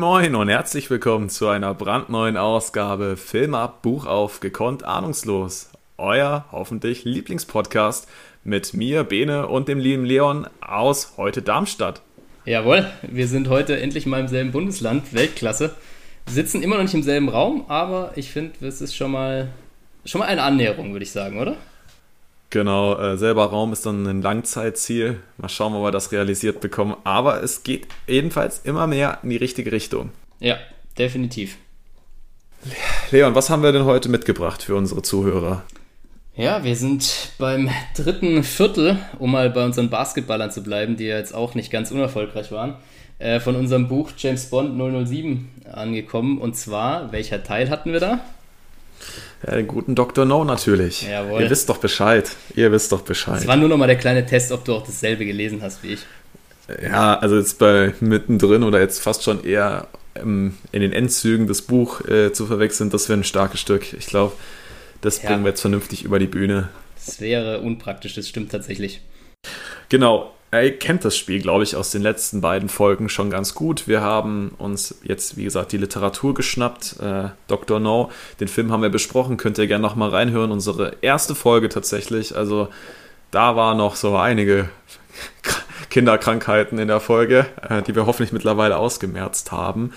Moin 0.00 0.34
und 0.34 0.48
herzlich 0.48 0.88
willkommen 0.88 1.28
zu 1.28 1.48
einer 1.48 1.74
brandneuen 1.74 2.38
Ausgabe 2.38 3.18
Film 3.18 3.54
ab, 3.54 3.82
Buch 3.82 4.06
auf, 4.06 4.40
gekonnt, 4.40 4.82
ahnungslos. 4.82 5.68
Euer 5.98 6.46
hoffentlich 6.52 7.04
Lieblingspodcast 7.04 8.08
mit 8.42 8.72
mir, 8.72 9.04
Bene 9.04 9.46
und 9.46 9.68
dem 9.68 9.78
lieben 9.78 10.06
Leon 10.06 10.48
aus 10.62 11.18
heute 11.18 11.42
Darmstadt. 11.42 12.00
Jawohl, 12.46 12.90
wir 13.02 13.28
sind 13.28 13.50
heute 13.50 13.78
endlich 13.78 14.06
mal 14.06 14.20
im 14.20 14.28
selben 14.28 14.52
Bundesland, 14.52 15.12
Weltklasse. 15.12 15.74
Wir 16.24 16.32
sitzen 16.32 16.62
immer 16.62 16.76
noch 16.76 16.84
nicht 16.84 16.94
im 16.94 17.02
selben 17.02 17.28
Raum, 17.28 17.66
aber 17.68 18.12
ich 18.16 18.30
finde, 18.30 18.66
es 18.66 18.80
ist 18.80 18.96
schon 18.96 19.10
mal, 19.10 19.48
schon 20.06 20.20
mal 20.20 20.28
eine 20.28 20.44
Annäherung, 20.44 20.92
würde 20.92 21.04
ich 21.04 21.12
sagen, 21.12 21.38
oder? 21.38 21.58
Genau, 22.50 22.98
äh, 22.98 23.16
selber 23.16 23.46
Raum 23.46 23.72
ist 23.72 23.86
dann 23.86 24.06
ein 24.06 24.22
Langzeitziel. 24.22 25.20
Mal 25.38 25.48
schauen, 25.48 25.74
ob 25.74 25.84
wir 25.84 25.92
das 25.92 26.10
realisiert 26.10 26.60
bekommen. 26.60 26.96
Aber 27.04 27.42
es 27.42 27.62
geht 27.62 27.86
jedenfalls 28.08 28.60
immer 28.64 28.88
mehr 28.88 29.18
in 29.22 29.30
die 29.30 29.36
richtige 29.36 29.70
Richtung. 29.70 30.10
Ja, 30.40 30.56
definitiv. 30.98 31.56
Leon, 33.12 33.36
was 33.36 33.50
haben 33.50 33.62
wir 33.62 33.72
denn 33.72 33.84
heute 33.84 34.08
mitgebracht 34.08 34.62
für 34.62 34.74
unsere 34.74 35.02
Zuhörer? 35.02 35.62
Ja, 36.34 36.64
wir 36.64 36.74
sind 36.74 37.32
beim 37.38 37.70
dritten 37.96 38.42
Viertel, 38.42 38.98
um 39.18 39.30
mal 39.32 39.50
bei 39.50 39.64
unseren 39.64 39.90
Basketballern 39.90 40.50
zu 40.50 40.62
bleiben, 40.62 40.96
die 40.96 41.04
ja 41.04 41.18
jetzt 41.18 41.34
auch 41.34 41.54
nicht 41.54 41.70
ganz 41.70 41.90
unerfolgreich 41.90 42.50
waren, 42.50 42.76
äh, 43.18 43.40
von 43.40 43.54
unserem 43.54 43.88
Buch 43.88 44.10
James 44.16 44.46
Bond 44.46 44.76
007 45.06 45.48
angekommen. 45.72 46.38
Und 46.38 46.56
zwar, 46.56 47.12
welcher 47.12 47.44
Teil 47.44 47.70
hatten 47.70 47.92
wir 47.92 48.00
da? 48.00 48.20
Ja, 49.46 49.54
den 49.54 49.66
guten 49.66 49.94
Dr. 49.94 50.24
No 50.24 50.44
natürlich. 50.44 51.02
Jawohl. 51.08 51.42
Ihr 51.42 51.50
wisst 51.50 51.68
doch 51.68 51.78
Bescheid. 51.78 52.30
Ihr 52.54 52.70
wisst 52.72 52.92
doch 52.92 53.00
Bescheid. 53.00 53.40
Es 53.40 53.46
war 53.46 53.56
nur 53.56 53.68
noch 53.68 53.78
mal 53.78 53.86
der 53.86 53.96
kleine 53.96 54.26
Test, 54.26 54.52
ob 54.52 54.64
du 54.64 54.74
auch 54.74 54.84
dasselbe 54.84 55.24
gelesen 55.24 55.62
hast 55.62 55.82
wie 55.82 55.94
ich. 55.94 56.00
Ja, 56.82 57.18
also 57.18 57.36
jetzt 57.36 57.58
bei 57.58 57.94
mittendrin 58.00 58.62
oder 58.62 58.80
jetzt 58.80 59.00
fast 59.00 59.24
schon 59.24 59.42
eher 59.44 59.88
ähm, 60.14 60.56
in 60.72 60.82
den 60.82 60.92
Endzügen 60.92 61.46
das 61.46 61.62
Buch 61.62 62.06
äh, 62.06 62.32
zu 62.32 62.46
verwechseln, 62.46 62.90
das 62.90 63.08
wäre 63.08 63.18
ein 63.18 63.24
starkes 63.24 63.60
Stück. 63.60 63.92
Ich 63.92 64.06
glaube, 64.06 64.34
das 65.00 65.22
ja. 65.22 65.28
bringen 65.28 65.44
wir 65.44 65.50
jetzt 65.50 65.60
vernünftig 65.60 66.04
über 66.04 66.18
die 66.18 66.26
Bühne. 66.26 66.68
Das 67.04 67.20
wäre 67.20 67.60
unpraktisch, 67.60 68.14
das 68.14 68.28
stimmt 68.28 68.52
tatsächlich. 68.52 69.00
Genau, 69.88 70.32
er 70.52 70.70
kennt 70.72 71.04
das 71.04 71.16
Spiel, 71.16 71.40
glaube 71.40 71.62
ich, 71.62 71.76
aus 71.76 71.90
den 71.90 72.02
letzten 72.02 72.40
beiden 72.40 72.68
Folgen 72.68 73.08
schon 73.08 73.30
ganz 73.30 73.54
gut. 73.54 73.86
Wir 73.86 74.00
haben 74.00 74.52
uns 74.58 74.96
jetzt, 75.04 75.36
wie 75.36 75.44
gesagt, 75.44 75.70
die 75.70 75.76
Literatur 75.76 76.34
geschnappt. 76.34 76.96
Äh, 77.00 77.28
Dr. 77.46 77.78
No, 77.78 78.10
den 78.40 78.48
Film 78.48 78.72
haben 78.72 78.82
wir 78.82 78.88
besprochen, 78.88 79.36
könnt 79.36 79.58
ihr 79.58 79.68
gerne 79.68 79.82
nochmal 79.82 80.10
reinhören. 80.10 80.50
Unsere 80.50 80.96
erste 81.02 81.36
Folge 81.36 81.68
tatsächlich. 81.68 82.36
Also 82.36 82.68
da 83.30 83.54
war 83.54 83.76
noch 83.76 83.94
so 83.94 84.16
einige 84.16 84.68
Kinderkrankheiten 85.90 86.80
in 86.80 86.88
der 86.88 87.00
Folge, 87.00 87.46
äh, 87.68 87.82
die 87.82 87.94
wir 87.94 88.06
hoffentlich 88.06 88.32
mittlerweile 88.32 88.76
ausgemerzt 88.76 89.52
haben. 89.52 89.92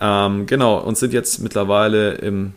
Ähm, 0.00 0.46
genau, 0.46 0.78
und 0.78 0.98
sind 0.98 1.12
jetzt 1.12 1.38
mittlerweile 1.38 2.14
im 2.14 2.54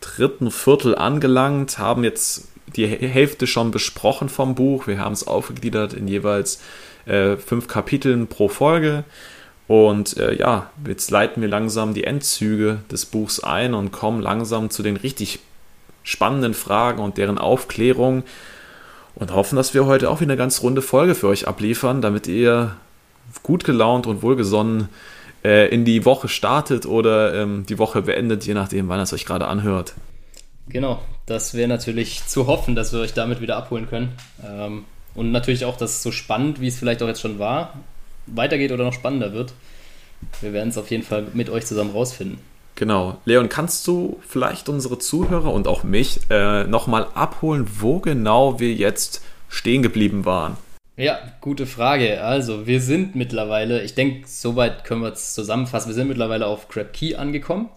dritten 0.00 0.52
Viertel 0.52 0.94
angelangt, 0.94 1.78
haben 1.78 2.04
jetzt 2.04 2.48
die 2.74 2.86
Hälfte 2.86 3.46
schon 3.46 3.70
besprochen 3.70 4.28
vom 4.28 4.54
Buch. 4.54 4.86
Wir 4.86 4.98
haben 4.98 5.12
es 5.12 5.26
aufgegliedert 5.26 5.94
in 5.94 6.08
jeweils 6.08 6.60
äh, 7.06 7.36
fünf 7.36 7.68
Kapiteln 7.68 8.26
pro 8.26 8.48
Folge. 8.48 9.04
Und 9.68 10.16
äh, 10.16 10.34
ja, 10.34 10.70
jetzt 10.86 11.10
leiten 11.10 11.42
wir 11.42 11.48
langsam 11.48 11.94
die 11.94 12.04
Endzüge 12.04 12.78
des 12.90 13.06
Buchs 13.06 13.40
ein 13.40 13.74
und 13.74 13.92
kommen 13.92 14.20
langsam 14.20 14.70
zu 14.70 14.82
den 14.82 14.96
richtig 14.96 15.40
spannenden 16.02 16.54
Fragen 16.54 17.02
und 17.02 17.18
deren 17.18 17.38
Aufklärung. 17.38 18.22
Und 19.14 19.32
hoffen, 19.32 19.56
dass 19.56 19.72
wir 19.72 19.86
heute 19.86 20.10
auch 20.10 20.20
wieder 20.20 20.32
eine 20.32 20.38
ganz 20.38 20.62
runde 20.62 20.82
Folge 20.82 21.14
für 21.14 21.28
euch 21.28 21.48
abliefern, 21.48 22.02
damit 22.02 22.26
ihr 22.26 22.76
gut 23.42 23.64
gelaunt 23.64 24.06
und 24.06 24.22
wohlgesonnen 24.22 24.88
äh, 25.42 25.68
in 25.68 25.84
die 25.84 26.04
Woche 26.04 26.28
startet 26.28 26.84
oder 26.84 27.34
ähm, 27.34 27.64
die 27.66 27.78
Woche 27.78 28.02
beendet, 28.02 28.44
je 28.44 28.54
nachdem, 28.54 28.88
wann 28.88 29.00
es 29.00 29.12
euch 29.12 29.24
gerade 29.24 29.48
anhört. 29.48 29.94
Genau, 30.68 31.00
das 31.26 31.54
wäre 31.54 31.68
natürlich 31.68 32.26
zu 32.26 32.46
hoffen, 32.46 32.74
dass 32.74 32.92
wir 32.92 33.00
euch 33.00 33.14
damit 33.14 33.40
wieder 33.40 33.56
abholen 33.56 33.88
können. 33.88 34.16
Ähm, 34.44 34.84
und 35.14 35.32
natürlich 35.32 35.64
auch, 35.64 35.76
dass 35.76 35.92
es 35.92 36.02
so 36.02 36.12
spannend, 36.12 36.60
wie 36.60 36.66
es 36.66 36.78
vielleicht 36.78 37.02
auch 37.02 37.08
jetzt 37.08 37.20
schon 37.20 37.38
war, 37.38 37.74
weitergeht 38.26 38.72
oder 38.72 38.84
noch 38.84 38.92
spannender 38.92 39.32
wird. 39.32 39.52
Wir 40.40 40.52
werden 40.52 40.70
es 40.70 40.78
auf 40.78 40.90
jeden 40.90 41.02
Fall 41.02 41.26
mit 41.34 41.50
euch 41.50 41.66
zusammen 41.66 41.90
rausfinden. 41.90 42.38
Genau. 42.74 43.16
Leon, 43.24 43.48
kannst 43.48 43.86
du 43.86 44.20
vielleicht 44.26 44.68
unsere 44.68 44.98
Zuhörer 44.98 45.52
und 45.52 45.66
auch 45.66 45.82
mich 45.82 46.20
äh, 46.30 46.64
nochmal 46.64 47.06
abholen, 47.14 47.66
wo 47.80 48.00
genau 48.00 48.60
wir 48.60 48.74
jetzt 48.74 49.22
stehen 49.48 49.82
geblieben 49.82 50.24
waren? 50.26 50.58
Ja, 50.98 51.18
gute 51.40 51.66
Frage. 51.66 52.22
Also, 52.22 52.66
wir 52.66 52.80
sind 52.80 53.14
mittlerweile, 53.14 53.82
ich 53.82 53.94
denke, 53.94 54.26
soweit 54.26 54.84
können 54.84 55.02
wir 55.02 55.12
es 55.12 55.34
zusammenfassen, 55.34 55.88
wir 55.88 55.94
sind 55.94 56.08
mittlerweile 56.08 56.46
auf 56.46 56.68
Crab 56.68 56.92
Key 56.92 57.14
angekommen. 57.14 57.68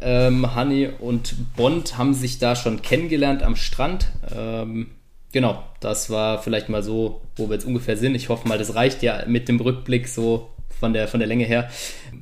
Ähm, 0.00 0.54
Honey 0.54 0.90
und 1.00 1.34
Bond 1.56 1.98
haben 1.98 2.14
sich 2.14 2.38
da 2.38 2.54
schon 2.54 2.82
kennengelernt 2.82 3.42
am 3.42 3.56
Strand. 3.56 4.08
Ähm, 4.34 4.88
genau, 5.32 5.62
das 5.80 6.10
war 6.10 6.42
vielleicht 6.42 6.68
mal 6.68 6.82
so, 6.82 7.20
wo 7.36 7.48
wir 7.48 7.54
jetzt 7.54 7.66
ungefähr 7.66 7.96
sind. 7.96 8.14
Ich 8.14 8.28
hoffe 8.28 8.46
mal, 8.46 8.58
das 8.58 8.74
reicht 8.74 9.02
ja 9.02 9.24
mit 9.26 9.48
dem 9.48 9.60
Rückblick 9.60 10.08
so 10.08 10.50
von 10.78 10.92
der, 10.92 11.08
von 11.08 11.20
der 11.20 11.26
Länge 11.26 11.44
her. 11.44 11.68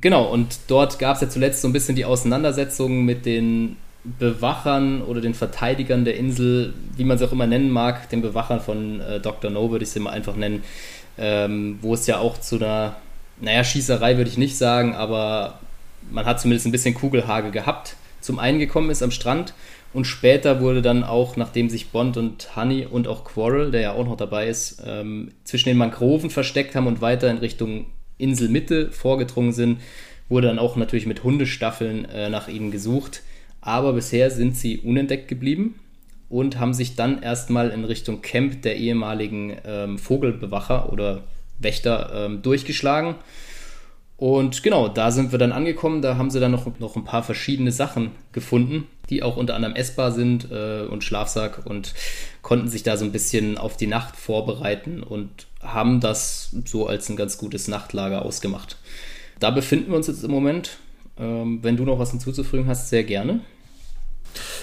Genau, 0.01 0.25
und 0.25 0.59
dort 0.67 0.99
gab 0.99 1.15
es 1.15 1.21
ja 1.21 1.29
zuletzt 1.29 1.61
so 1.61 1.67
ein 1.67 1.73
bisschen 1.73 1.95
die 1.95 2.05
Auseinandersetzung 2.05 3.05
mit 3.05 3.25
den 3.25 3.77
Bewachern 4.03 5.01
oder 5.01 5.21
den 5.21 5.33
Verteidigern 5.33 6.05
der 6.05 6.15
Insel, 6.17 6.73
wie 6.95 7.03
man 7.03 7.17
sie 7.17 7.25
auch 7.25 7.31
immer 7.31 7.47
nennen 7.47 7.69
mag, 7.69 8.09
den 8.09 8.21
Bewachern 8.21 8.61
von 8.61 9.01
äh, 9.01 9.19
Dr. 9.19 9.51
No 9.51 9.69
würde 9.69 9.83
ich 9.83 9.91
sie 9.91 9.99
mal 9.99 10.11
einfach 10.11 10.35
nennen, 10.35 10.63
ähm, 11.17 11.79
wo 11.81 11.93
es 11.93 12.07
ja 12.07 12.19
auch 12.19 12.39
zu 12.39 12.55
einer, 12.55 12.95
naja, 13.41 13.63
Schießerei 13.63 14.17
würde 14.17 14.29
ich 14.29 14.37
nicht 14.37 14.57
sagen, 14.57 14.95
aber 14.95 15.59
man 16.11 16.25
hat 16.25 16.39
zumindest 16.39 16.65
ein 16.65 16.71
bisschen 16.71 16.93
Kugelhagel 16.93 17.51
gehabt, 17.51 17.95
zum 18.21 18.39
einen 18.39 18.59
gekommen 18.59 18.89
ist 18.89 19.03
am 19.03 19.11
Strand 19.11 19.53
und 19.93 20.05
später 20.05 20.59
wurde 20.61 20.81
dann 20.81 21.03
auch, 21.03 21.37
nachdem 21.37 21.69
sich 21.69 21.89
Bond 21.89 22.17
und 22.17 22.55
Honey 22.55 22.85
und 22.85 23.07
auch 23.07 23.23
Quarrel, 23.23 23.71
der 23.71 23.81
ja 23.81 23.91
auch 23.93 24.05
noch 24.05 24.17
dabei 24.17 24.47
ist, 24.47 24.83
ähm, 24.85 25.31
zwischen 25.43 25.69
den 25.69 25.77
Mangroven 25.77 26.29
versteckt 26.29 26.75
haben 26.75 26.87
und 26.87 27.01
weiter 27.01 27.29
in 27.31 27.37
Richtung 27.37 27.87
Inselmitte 28.17 28.91
vorgedrungen 28.91 29.53
sind, 29.53 29.79
wurde 30.29 30.47
dann 30.47 30.59
auch 30.59 30.75
natürlich 30.75 31.05
mit 31.05 31.23
Hundestaffeln 31.23 32.05
äh, 32.05 32.29
nach 32.29 32.47
ihnen 32.47 32.71
gesucht. 32.71 33.21
Aber 33.61 33.93
bisher 33.93 34.29
sind 34.29 34.57
sie 34.57 34.79
unentdeckt 34.79 35.27
geblieben 35.27 35.79
und 36.29 36.59
haben 36.59 36.73
sich 36.73 36.95
dann 36.95 37.21
erstmal 37.21 37.69
in 37.69 37.85
Richtung 37.85 38.21
Camp 38.21 38.61
der 38.63 38.75
ehemaligen 38.75 39.55
ähm, 39.65 39.97
Vogelbewacher 39.97 40.91
oder 40.91 41.23
Wächter 41.59 42.11
ähm, 42.13 42.41
durchgeschlagen 42.41 43.15
und 44.17 44.63
genau, 44.63 44.87
da 44.87 45.11
sind 45.11 45.31
wir 45.31 45.37
dann 45.37 45.51
angekommen. 45.51 46.01
Da 46.01 46.17
haben 46.17 46.31
sie 46.31 46.39
dann 46.39 46.51
noch, 46.51 46.65
noch 46.79 46.95
ein 46.95 47.03
paar 47.03 47.21
verschiedene 47.21 47.71
Sachen 47.71 48.11
gefunden, 48.31 48.87
die 49.11 49.21
auch 49.21 49.37
unter 49.37 49.53
anderem 49.55 49.75
essbar 49.75 50.11
sind 50.11 50.51
äh, 50.51 50.85
und 50.89 51.03
Schlafsack 51.03 51.61
und 51.65 51.93
konnten 52.41 52.67
sich 52.67 52.81
da 52.81 52.97
so 52.97 53.05
ein 53.05 53.11
bisschen 53.11 53.59
auf 53.59 53.77
die 53.77 53.85
Nacht 53.85 54.15
vorbereiten 54.15 55.03
und 55.03 55.29
haben 55.61 55.99
das 55.99 56.49
so 56.65 56.87
als 56.87 57.09
ein 57.09 57.15
ganz 57.15 57.37
gutes 57.37 57.67
Nachtlager 57.67 58.23
ausgemacht. 58.23 58.77
Da 59.39 59.51
befinden 59.51 59.91
wir 59.91 59.97
uns 59.97 60.07
jetzt 60.07 60.23
im 60.23 60.31
Moment. 60.31 60.77
Ähm, 61.19 61.59
wenn 61.61 61.77
du 61.77 61.83
noch 61.83 61.99
was 61.99 62.09
hinzuzufügen 62.09 62.67
hast, 62.67 62.89
sehr 62.89 63.03
gerne. 63.03 63.41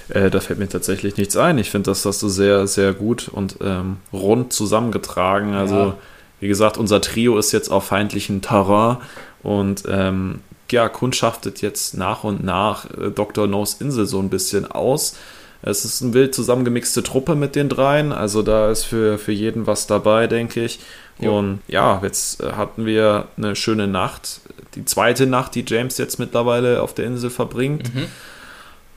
Äh, 0.09 0.31
da 0.31 0.41
fällt 0.41 0.59
mir 0.59 0.69
tatsächlich 0.69 1.17
nichts 1.17 1.37
ein. 1.37 1.59
Ich 1.59 1.71
finde, 1.71 1.91
das 1.91 2.05
hast 2.05 2.23
du 2.23 2.29
sehr, 2.29 2.67
sehr 2.67 2.93
gut 2.93 3.29
und 3.29 3.59
ähm, 3.61 3.99
rund 4.13 4.53
zusammengetragen. 4.53 5.55
Also, 5.55 5.77
ja. 5.77 5.99
wie 6.41 6.49
gesagt, 6.49 6.77
unser 6.77 7.01
Trio 7.01 7.39
ist 7.39 7.53
jetzt 7.53 7.71
auf 7.71 7.85
feindlichen 7.85 8.41
Terrain 8.43 8.99
und 9.45 9.85
ähm, 9.89 10.41
ja, 10.71 10.89
kundschaftet 10.89 11.63
jetzt 11.63 11.97
nach 11.97 12.25
und 12.25 12.43
nach 12.43 12.87
äh, 12.87 13.11
Dr. 13.15 13.47
No's 13.47 13.75
Insel 13.75 14.07
so 14.07 14.19
ein 14.19 14.31
bisschen 14.31 14.69
aus. 14.69 15.17
Es 15.63 15.85
ist 15.85 16.03
eine 16.03 16.13
wild 16.13 16.35
zusammengemixte 16.35 17.03
Truppe 17.03 17.37
mit 17.37 17.55
den 17.55 17.69
dreien, 17.69 18.13
also 18.13 18.43
da 18.43 18.71
ist 18.71 18.85
für, 18.85 19.17
für 19.19 19.33
jeden 19.33 19.67
was 19.67 19.87
dabei, 19.87 20.27
denke 20.27 20.65
ich. 20.65 20.81
Jo. 21.21 21.39
Und 21.39 21.61
ja, 21.69 22.01
jetzt 22.03 22.43
äh, 22.43 22.53
hatten 22.53 22.87
wir 22.87 23.29
eine 23.37 23.55
schöne 23.55 23.87
Nacht, 23.87 24.41
die 24.75 24.85
zweite 24.85 25.27
Nacht, 25.27 25.55
die 25.55 25.65
James 25.67 25.97
jetzt 25.97 26.19
mittlerweile 26.19 26.83
auf 26.83 26.93
der 26.93 27.07
Insel 27.07 27.31
verbringt. 27.31 27.95
Mhm. 27.95 28.07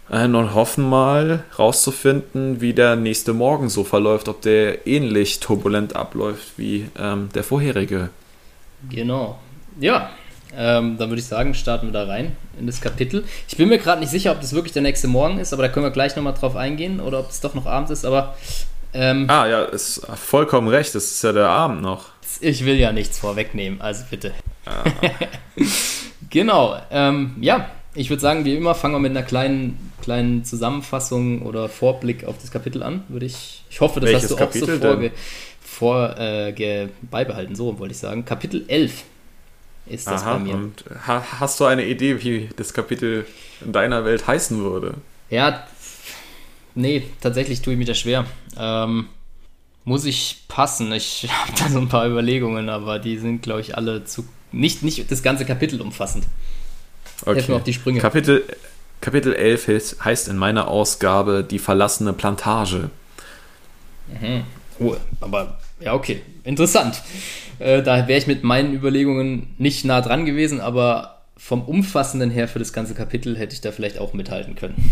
Äh, 0.10 0.26
und 0.26 0.54
hoffen 0.56 0.90
mal 0.90 1.44
rauszufinden, 1.60 2.60
wie 2.62 2.74
der 2.74 2.96
nächste 2.96 3.34
Morgen 3.34 3.70
so 3.70 3.84
verläuft, 3.84 4.28
ob 4.30 4.42
der 4.42 4.88
ähnlich 4.88 5.40
turbulent 5.40 5.96
abläuft 5.96 6.54
wie 6.58 6.90
ähm, 6.98 7.30
der 7.36 7.44
vorherige. 7.44 8.10
Genau. 8.90 9.38
Ja, 9.80 10.10
ähm, 10.56 10.98
dann 10.98 11.10
würde 11.10 11.20
ich 11.20 11.26
sagen, 11.26 11.54
starten 11.54 11.88
wir 11.88 11.94
da 11.94 12.06
rein 12.06 12.36
in 12.60 12.68
das 12.68 12.82
Kapitel. 12.82 13.24
Ich 13.48 13.58
bin 13.58 13.70
mir 13.70 13.78
gerade 13.78 14.00
nicht 14.00 14.10
sicher, 14.10 14.32
ob 14.32 14.42
das 14.42 14.54
wirklich 14.54 14.74
der 14.74 14.82
nächste 14.82 15.08
Morgen 15.08 15.40
ist, 15.40 15.54
aber 15.54 15.64
da 15.64 15.70
können 15.70 15.86
wir 15.86 15.92
gleich 15.92 16.16
nochmal 16.16 16.34
drauf 16.34 16.56
eingehen 16.56 17.00
oder 17.00 17.20
ob 17.20 17.30
es 17.30 17.42
doch 17.42 17.54
noch 17.54 17.66
abends 17.66 17.92
ist, 17.92 18.06
aber. 18.06 18.36
Ähm, 18.94 19.30
ah, 19.30 19.46
ja, 19.48 19.64
ist 19.64 20.06
vollkommen 20.16 20.68
recht, 20.70 20.96
es 20.96 21.12
ist 21.12 21.24
ja 21.24 21.32
der 21.32 21.50
Abend 21.50 21.82
noch. 21.82 22.06
Ich 22.40 22.66
will 22.66 22.76
ja 22.76 22.92
nichts 22.92 23.20
vorwegnehmen, 23.20 23.82
also 23.82 24.06
bitte. 24.10 24.34
Ah. 24.66 24.84
genau, 26.30 26.78
ähm, 26.92 27.36
ja, 27.42 27.70
ich 27.94 28.10
würde 28.10 28.22
sagen, 28.22 28.46
wie 28.46 28.56
immer 28.56 28.76
fangen 28.76 28.96
wir 28.96 29.00
mit 29.00 29.12
einer 29.12 29.24
kleinen, 29.24 29.92
kleinen 30.02 30.46
Zusammenfassung 30.46 31.42
oder 31.42 31.68
Vorblick 31.68 32.26
auf 32.26 32.38
das 32.40 32.52
Kapitel 32.52 32.84
an. 32.84 33.04
Würde 33.08 33.26
ich, 33.26 33.64
ich 33.70 33.82
hoffe, 33.82 34.00
das 34.00 34.10
Welches 34.10 34.24
hast 34.24 34.32
du 34.32 34.36
auch 34.36 34.40
Kapitel 34.40 34.76
so 34.76 34.88
vorge, 34.88 35.12
vor, 35.62 36.16
äh, 36.18 36.88
beibehalten, 37.02 37.56
so 37.56 37.80
wollte 37.80 37.94
ich 37.94 38.00
sagen. 38.00 38.24
Kapitel 38.24 38.66
11 38.68 39.04
ist 39.90 40.08
das 40.08 40.24
Aha, 40.24 40.34
bei 40.34 40.40
mir. 40.40 40.56
Und 40.56 40.84
ha 41.08 41.24
hast 41.40 41.60
du 41.60 41.66
eine 41.66 41.86
Idee, 41.86 42.22
wie 42.24 42.50
das 42.56 42.74
Kapitel 42.74 43.26
in 43.64 43.72
deiner 43.72 44.06
Welt 44.06 44.28
heißen 44.28 44.58
würde? 44.60 44.96
Ja, 45.30 45.66
nee, 46.76 47.04
tatsächlich 47.22 47.62
tue 47.62 47.74
ich 47.74 47.80
mich 47.80 47.88
da 47.88 47.94
schwer. 47.94 48.26
Ähm, 48.58 49.08
muss 49.84 50.06
ich 50.06 50.44
passen? 50.48 50.92
Ich 50.92 51.28
habe 51.32 51.52
da 51.58 51.70
so 51.70 51.80
ein 51.80 51.90
paar 51.90 52.08
Überlegungen, 52.08 52.70
aber 52.70 53.00
die 53.00 53.18
sind, 53.18 53.42
glaube 53.42 53.62
ich, 53.62 53.76
alle 53.78 54.04
zu. 54.06 54.28
Nicht, 54.52 54.84
nicht 54.84 55.12
das 55.12 55.24
ganze 55.24 55.46
Kapitel 55.46 55.82
umfassend. 55.82 56.26
Helf 57.26 57.48
mir 57.50 57.56
auf 57.56 57.64
die 57.64 57.74
Sprünge. 57.74 58.00
Kapitel, 58.00 58.44
Kapitel 59.02 59.34
11 59.34 59.68
heißt- 60.04 60.30
in 60.30 60.38
meiner 60.38 60.68
Ausgabe 60.68 61.44
Die 61.44 61.60
verlassene 61.60 62.14
Plantage. 62.14 62.90
Oh, 64.80 64.96
aber 65.20 65.60
ja, 65.80 65.94
okay. 65.94 66.22
Interessant. 66.44 67.02
Äh, 67.60 67.84
da 67.84 68.08
wäre 68.08 68.20
ich 68.20 68.28
mit 68.28 68.44
meinen 68.44 68.74
Überlegungen 68.74 69.56
nicht 69.58 69.86
nah 69.86 70.02
dran 70.02 70.26
gewesen, 70.26 70.62
aber 70.62 71.22
vom 71.38 71.64
Umfassenden 71.64 72.32
her 72.32 72.48
für 72.48 72.60
das 72.60 72.74
ganze 72.74 72.94
Kapitel 72.94 73.38
hätte 73.38 73.54
ich 73.54 73.62
da 73.62 73.72
vielleicht 73.72 74.00
auch 74.00 74.14
mithalten 74.14 74.56
können. 74.56 74.92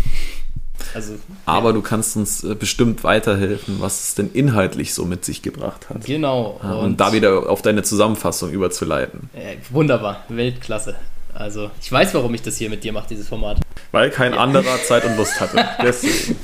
Also, 0.94 1.14
Aber 1.46 1.72
du 1.72 1.82
kannst 1.82 2.16
uns 2.16 2.44
äh, 2.44 2.54
bestimmt 2.54 3.02
weiterhelfen, 3.02 3.80
was 3.80 4.04
es 4.08 4.14
denn 4.14 4.30
inhaltlich 4.32 4.94
so 4.94 5.04
mit 5.04 5.24
sich 5.24 5.42
gebracht 5.42 5.88
hat. 5.90 6.04
genau. 6.04 6.60
Ja, 6.62 6.74
und, 6.74 7.00
da 7.00 7.12
wieder 7.12 7.48
auf 7.48 7.62
deine 7.62 7.82
Zusammenfassung 7.82 8.50
überzuleiten. 8.50 9.30
Äh, 9.34 9.56
wunderbar. 9.70 10.24
Weltklasse. 10.28 10.94
Also, 11.34 11.70
ich 11.82 11.90
weiß, 11.90 12.14
warum 12.14 12.32
ich 12.34 12.42
das 12.42 12.56
hier 12.56 12.70
mit 12.70 12.84
dir 12.84 12.92
mache, 12.92 13.08
dieses 13.10 13.28
Format. 13.28 13.60
Weil 13.90 14.10
kein 14.10 14.32
anderer 14.32 14.82
Zeit 14.84 15.04
und 15.04 15.16
Lust 15.16 15.38
hatte. 15.40 15.64
Deswegen. 15.82 16.36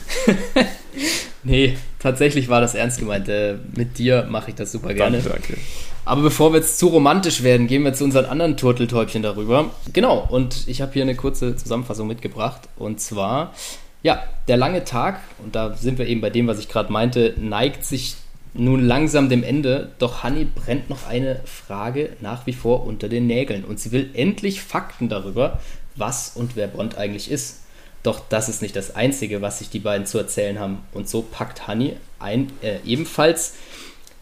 Nee, 1.45 1.77
tatsächlich 2.03 2.49
war 2.49 2.61
das 2.61 2.75
ernst 2.75 2.99
gemeint. 2.99 3.29
Äh, 3.29 3.57
mit 3.75 3.99
dir 3.99 4.27
mache 4.29 4.51
ich 4.51 4.57
das 4.57 4.73
super 4.73 4.93
gerne. 4.95 5.19
Danke, 5.19 5.31
danke. 5.31 5.57
Aber 6.05 6.23
bevor 6.23 6.53
wir 6.53 6.59
jetzt 6.59 6.79
zu 6.79 6.89
romantisch 6.89 7.43
werden, 7.43 7.69
gehen 7.69 7.85
wir 7.85 7.95
zu 7.95 8.05
unseren 8.05 8.25
anderen 8.25 8.57
Turteltäubchen 8.57 9.23
darüber. 9.23 9.71
Genau, 9.93 10.27
und 10.29 10.67
ich 10.67 10.83
habe 10.83 10.93
hier 10.93 11.03
eine 11.03 11.15
kurze 11.15 11.55
Zusammenfassung 11.55 12.09
mitgebracht. 12.09 12.63
Und 12.77 13.01
zwar, 13.01 13.55
ja, 14.03 14.23
der 14.49 14.57
lange 14.57 14.85
Tag, 14.85 15.21
und 15.43 15.55
da 15.55 15.75
sind 15.75 15.99
wir 15.99 16.07
eben 16.07 16.21
bei 16.21 16.31
dem, 16.31 16.49
was 16.49 16.59
ich 16.59 16.69
gerade 16.69 16.93
meinte, 16.93 17.35
neigt 17.39 17.85
sich 17.85 18.17
nun 18.55 18.85
langsam 18.85 19.29
dem 19.29 19.45
Ende. 19.45 19.91
Doch 19.99 20.25
Honey 20.25 20.45
brennt 20.45 20.91
noch 20.91 21.07
eine 21.07 21.41
Frage 21.45 22.11
nach 22.21 22.47
wie 22.47 22.53
vor 22.53 22.85
unter 22.85 23.09
den 23.09 23.29
Nägeln. 23.29 23.65
Und 23.65 23.79
sie 23.79 23.93
will 23.93 24.11
endlich 24.15 24.61
Fakten 24.61 25.09
darüber, 25.09 25.61
was 25.95 26.33
und 26.35 26.57
wer 26.57 26.67
Bond 26.67 26.97
eigentlich 26.99 27.31
ist. 27.31 27.62
Doch 28.03 28.21
das 28.29 28.49
ist 28.49 28.63
nicht 28.63 28.75
das 28.75 28.95
Einzige, 28.97 29.43
was 29.43 29.59
sich 29.59 29.71
die 29.71 29.79
beiden 29.79 30.07
zu 30.07 30.19
erzählen 30.19 30.59
haben. 30.59 30.79
Und 30.93 31.09
so 31.09 31.23
packt 31.23 31.69
Honey 31.69 31.97
ein, 32.19 32.53
äh, 32.63 32.79
ebenfalls 32.85 33.55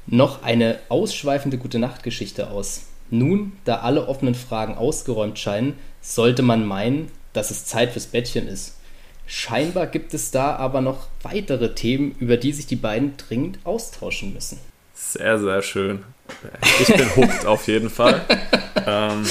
noch 0.06 0.42
eine 0.42 0.78
ausschweifende 0.88 1.56
Gute-Nacht-Geschichte 1.58 2.50
aus. 2.50 2.82
Nun, 3.10 3.52
da 3.64 3.76
alle 3.76 4.06
offenen 4.06 4.34
Fragen 4.34 4.74
ausgeräumt 4.74 5.38
scheinen, 5.38 5.74
sollte 6.00 6.42
man 6.42 6.66
meinen, 6.66 7.10
dass 7.32 7.50
es 7.50 7.64
Zeit 7.64 7.92
fürs 7.92 8.06
Bettchen 8.06 8.46
ist. 8.46 8.76
Scheinbar 9.26 9.86
gibt 9.86 10.12
es 10.12 10.30
da 10.30 10.56
aber 10.56 10.80
noch 10.80 11.06
weitere 11.22 11.74
Themen, 11.74 12.14
über 12.18 12.36
die 12.36 12.52
sich 12.52 12.66
die 12.66 12.76
beiden 12.76 13.16
dringend 13.16 13.58
austauschen 13.64 14.34
müssen. 14.34 14.58
Sehr, 14.92 15.38
sehr 15.38 15.62
schön. 15.62 16.04
Ich 16.80 16.88
bin 16.88 17.16
hooked 17.16 17.46
auf 17.46 17.66
jeden 17.68 17.90
Fall. 17.90 18.20
ähm, 18.86 19.24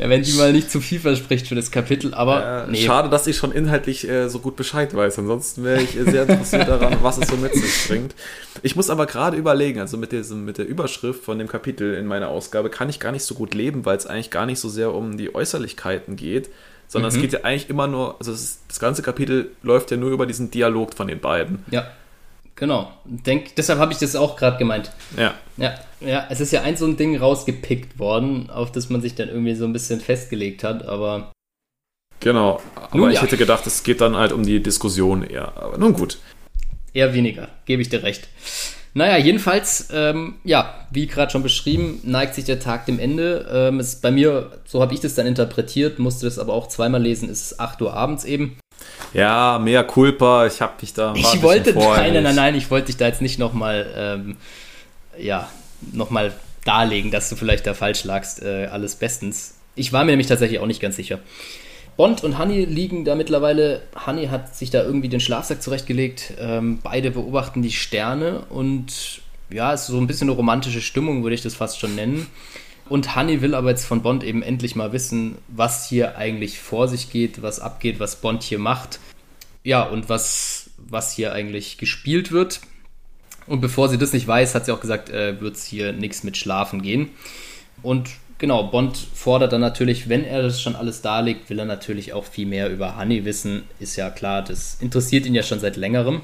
Ja, 0.00 0.08
wenn 0.08 0.22
die 0.22 0.32
mal 0.32 0.52
nicht 0.52 0.70
zu 0.70 0.80
viel 0.80 0.98
verspricht 0.98 1.46
für 1.46 1.54
das 1.54 1.70
Kapitel, 1.70 2.14
aber 2.14 2.68
äh, 2.68 2.74
Schade, 2.76 3.10
dass 3.10 3.26
ich 3.26 3.36
schon 3.36 3.52
inhaltlich 3.52 4.08
äh, 4.08 4.28
so 4.28 4.38
gut 4.38 4.56
Bescheid 4.56 4.94
weiß. 4.94 5.18
Ansonsten 5.18 5.62
wäre 5.62 5.82
ich 5.82 5.94
äh, 5.96 6.10
sehr 6.10 6.22
interessiert 6.22 6.66
daran, 6.68 6.96
was 7.02 7.18
es 7.18 7.28
so 7.28 7.36
mit 7.36 7.54
sich 7.54 7.86
bringt. 7.88 8.14
Ich 8.62 8.76
muss 8.76 8.88
aber 8.88 9.04
gerade 9.06 9.36
überlegen, 9.36 9.78
also 9.78 9.98
mit, 9.98 10.12
diesem, 10.12 10.44
mit 10.46 10.56
der 10.58 10.66
Überschrift 10.66 11.22
von 11.22 11.38
dem 11.38 11.48
Kapitel 11.48 11.94
in 11.94 12.06
meiner 12.06 12.28
Ausgabe 12.28 12.70
kann 12.70 12.88
ich 12.88 12.98
gar 12.98 13.12
nicht 13.12 13.24
so 13.24 13.34
gut 13.34 13.52
leben, 13.54 13.84
weil 13.84 13.96
es 13.98 14.06
eigentlich 14.06 14.30
gar 14.30 14.46
nicht 14.46 14.58
so 14.58 14.68
sehr 14.70 14.94
um 14.94 15.18
die 15.18 15.34
Äußerlichkeiten 15.34 16.16
geht, 16.16 16.48
sondern 16.88 17.10
Mhm. 17.12 17.16
es 17.16 17.22
geht 17.22 17.32
ja 17.34 17.40
eigentlich 17.44 17.68
immer 17.68 17.86
nur, 17.86 18.16
also 18.18 18.32
ist, 18.32 18.60
das 18.68 18.80
ganze 18.80 19.02
Kapitel 19.02 19.50
läuft 19.62 19.90
ja 19.90 19.96
nur 19.98 20.10
über 20.10 20.24
diesen 20.26 20.50
Dialog 20.50 20.94
von 20.94 21.08
den 21.08 21.20
beiden. 21.20 21.64
Ja, 21.70 21.86
genau. 22.60 22.92
Denk, 23.04 23.56
deshalb 23.56 23.80
habe 23.80 23.92
ich 23.92 23.98
das 23.98 24.14
auch 24.14 24.36
gerade 24.36 24.58
gemeint. 24.58 24.92
Ja. 25.16 25.34
Ja, 25.56 25.74
ja, 26.00 26.26
es 26.30 26.40
ist 26.40 26.52
ja 26.52 26.62
ein 26.62 26.76
so 26.76 26.86
ein 26.86 26.96
Ding 26.96 27.16
rausgepickt 27.16 27.98
worden, 27.98 28.48
auf 28.50 28.70
das 28.70 28.88
man 28.88 29.00
sich 29.00 29.16
dann 29.16 29.28
irgendwie 29.28 29.56
so 29.56 29.64
ein 29.64 29.72
bisschen 29.72 30.00
festgelegt 30.00 30.62
hat, 30.62 30.86
aber 30.86 31.32
Genau, 32.20 32.60
aber 32.76 32.96
Nun 32.96 33.10
ich 33.10 33.16
ja. 33.16 33.22
hätte 33.22 33.38
gedacht, 33.38 33.66
es 33.66 33.82
geht 33.82 34.02
dann 34.02 34.14
halt 34.14 34.32
um 34.32 34.44
die 34.44 34.62
Diskussion 34.62 35.22
eher. 35.22 35.56
Aber 35.56 35.78
nun 35.78 35.94
gut. 35.94 36.18
eher 36.92 37.14
weniger, 37.14 37.48
gebe 37.64 37.80
ich 37.80 37.88
dir 37.88 38.02
recht. 38.02 38.28
Naja, 38.92 39.16
jedenfalls, 39.16 39.88
ähm, 39.92 40.34
ja, 40.44 40.86
wie 40.90 41.06
gerade 41.06 41.30
schon 41.30 41.42
beschrieben, 41.42 42.00
neigt 42.02 42.34
sich 42.34 42.44
der 42.44 42.60
Tag 42.60 42.86
dem 42.86 42.98
Ende. 42.98 43.48
Ähm, 43.50 43.80
es 43.80 43.96
bei 43.96 44.10
mir, 44.10 44.50
so 44.66 44.82
habe 44.82 44.92
ich 44.92 45.00
das 45.00 45.14
dann 45.14 45.26
interpretiert, 45.26 45.98
musste 45.98 46.26
das 46.26 46.38
aber 46.38 46.52
auch 46.52 46.66
zweimal 46.66 47.00
lesen, 47.00 47.30
ist 47.30 47.52
es 47.52 47.58
8 47.58 47.80
Uhr 47.82 47.94
abends 47.94 48.24
eben. 48.24 48.58
Ja, 49.12 49.58
mehr 49.58 49.84
Culpa, 49.84 50.46
ich 50.46 50.60
hab 50.60 50.78
dich 50.78 50.94
da. 50.94 51.14
Ich 51.16 51.42
wollte, 51.42 51.74
nein, 51.74 52.22
nein, 52.22 52.34
nein, 52.34 52.54
ich 52.54 52.70
wollte 52.70 52.86
dich 52.86 52.96
da 52.96 53.06
jetzt 53.06 53.22
nicht 53.22 53.38
nochmal, 53.38 53.86
ähm, 53.96 54.36
ja, 55.18 55.48
nochmal 55.92 56.32
darlegen, 56.64 57.10
dass 57.10 57.28
du 57.28 57.36
vielleicht 57.36 57.66
da 57.66 57.74
falsch 57.74 58.04
lagst. 58.04 58.42
Äh, 58.42 58.66
alles 58.66 58.96
bestens. 58.96 59.54
Ich 59.74 59.92
war 59.92 60.04
mir 60.04 60.12
nämlich 60.12 60.26
tatsächlich 60.26 60.60
auch 60.60 60.66
nicht 60.66 60.80
ganz 60.80 60.96
sicher. 60.96 61.18
Bond 61.96 62.24
und 62.24 62.38
Honey 62.38 62.64
liegen 62.64 63.04
da 63.04 63.14
mittlerweile. 63.14 63.82
Honey 64.06 64.28
hat 64.28 64.56
sich 64.56 64.70
da 64.70 64.82
irgendwie 64.82 65.08
den 65.08 65.20
Schlafsack 65.20 65.62
zurechtgelegt. 65.62 66.34
Ähm, 66.38 66.78
beide 66.82 67.10
beobachten 67.10 67.62
die 67.62 67.72
Sterne 67.72 68.44
und 68.48 69.20
ja, 69.50 69.72
es 69.72 69.82
ist 69.82 69.88
so 69.88 69.98
ein 69.98 70.06
bisschen 70.06 70.28
eine 70.28 70.36
romantische 70.36 70.80
Stimmung, 70.80 71.22
würde 71.22 71.34
ich 71.34 71.42
das 71.42 71.54
fast 71.54 71.78
schon 71.78 71.94
nennen. 71.94 72.26
Und 72.90 73.14
Honey 73.14 73.40
will 73.40 73.54
aber 73.54 73.70
jetzt 73.70 73.86
von 73.86 74.02
Bond 74.02 74.24
eben 74.24 74.42
endlich 74.42 74.74
mal 74.74 74.92
wissen, 74.92 75.38
was 75.46 75.88
hier 75.88 76.18
eigentlich 76.18 76.58
vor 76.58 76.88
sich 76.88 77.08
geht, 77.08 77.40
was 77.40 77.60
abgeht, 77.60 78.00
was 78.00 78.16
Bond 78.16 78.42
hier 78.42 78.58
macht. 78.58 78.98
Ja, 79.62 79.84
und 79.84 80.08
was, 80.08 80.70
was 80.76 81.12
hier 81.12 81.32
eigentlich 81.32 81.78
gespielt 81.78 82.32
wird. 82.32 82.60
Und 83.46 83.60
bevor 83.60 83.88
sie 83.88 83.96
das 83.96 84.12
nicht 84.12 84.26
weiß, 84.26 84.56
hat 84.56 84.66
sie 84.66 84.72
auch 84.72 84.80
gesagt, 84.80 85.08
äh, 85.08 85.40
wird 85.40 85.54
es 85.54 85.64
hier 85.66 85.92
nichts 85.92 86.24
mit 86.24 86.36
Schlafen 86.36 86.82
gehen. 86.82 87.10
Und 87.84 88.10
genau, 88.38 88.64
Bond 88.64 88.96
fordert 89.14 89.52
dann 89.52 89.60
natürlich, 89.60 90.08
wenn 90.08 90.24
er 90.24 90.42
das 90.42 90.60
schon 90.60 90.74
alles 90.74 91.00
darlegt, 91.00 91.48
will 91.48 91.60
er 91.60 91.66
natürlich 91.66 92.12
auch 92.12 92.24
viel 92.24 92.46
mehr 92.46 92.70
über 92.70 92.98
Honey 92.98 93.24
wissen. 93.24 93.62
Ist 93.78 93.94
ja 93.94 94.10
klar, 94.10 94.42
das 94.42 94.78
interessiert 94.80 95.26
ihn 95.26 95.34
ja 95.36 95.44
schon 95.44 95.60
seit 95.60 95.76
längerem. 95.76 96.22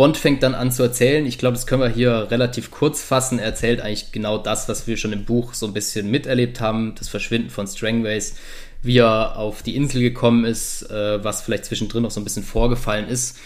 Bond 0.00 0.16
fängt 0.16 0.42
dann 0.42 0.54
an 0.54 0.72
zu 0.72 0.82
erzählen. 0.82 1.26
Ich 1.26 1.36
glaube, 1.36 1.56
das 1.56 1.66
können 1.66 1.82
wir 1.82 1.90
hier 1.90 2.28
relativ 2.30 2.70
kurz 2.70 3.02
fassen. 3.02 3.38
Er 3.38 3.44
erzählt 3.44 3.82
eigentlich 3.82 4.12
genau 4.12 4.38
das, 4.38 4.66
was 4.66 4.86
wir 4.86 4.96
schon 4.96 5.12
im 5.12 5.26
Buch 5.26 5.52
so 5.52 5.66
ein 5.66 5.74
bisschen 5.74 6.10
miterlebt 6.10 6.58
haben. 6.58 6.94
Das 6.98 7.10
Verschwinden 7.10 7.50
von 7.50 7.66
Strangways, 7.66 8.36
wie 8.82 8.96
er 8.96 9.36
auf 9.36 9.62
die 9.62 9.76
Insel 9.76 10.00
gekommen 10.00 10.46
ist, 10.46 10.90
äh, 10.90 11.22
was 11.22 11.42
vielleicht 11.42 11.66
zwischendrin 11.66 12.02
noch 12.02 12.12
so 12.12 12.18
ein 12.18 12.24
bisschen 12.24 12.44
vorgefallen 12.44 13.10
ist. 13.10 13.36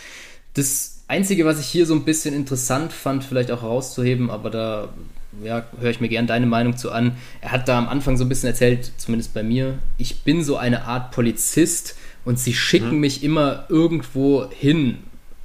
Das 0.53 1.01
Einzige, 1.09 1.45
was 1.45 1.59
ich 1.59 1.67
hier 1.67 1.87
so 1.87 1.95
ein 1.95 2.05
bisschen 2.05 2.37
interessant 2.37 2.93
fand, 2.93 3.25
vielleicht 3.25 3.51
auch 3.51 3.63
herauszuheben, 3.63 4.31
aber 4.31 4.49
da 4.51 4.95
ja, 5.43 5.67
höre 5.81 5.91
ich 5.91 5.99
mir 5.99 6.09
gern 6.09 6.29
deine 6.29 6.47
Meinung 6.47 6.77
zu 6.77 6.93
an. 6.93 7.17
Er 7.41 7.51
hat 7.51 7.67
da 7.67 7.77
am 7.77 7.89
Anfang 7.89 8.17
so 8.17 8.25
ein 8.25 8.29
bisschen 8.29 8.51
erzählt, 8.51 8.93
zumindest 8.97 9.35
bei 9.35 9.43
mir, 9.43 9.81
ich 9.99 10.23
bin 10.23 10.45
so 10.45 10.57
eine 10.57 10.85
Art 10.85 11.11
Polizist 11.11 11.97
und 12.25 12.39
sie 12.39 12.55
schicken 12.55 13.01
mich 13.01 13.25
immer 13.25 13.67
irgendwo 13.69 14.49
hin. 14.49 14.99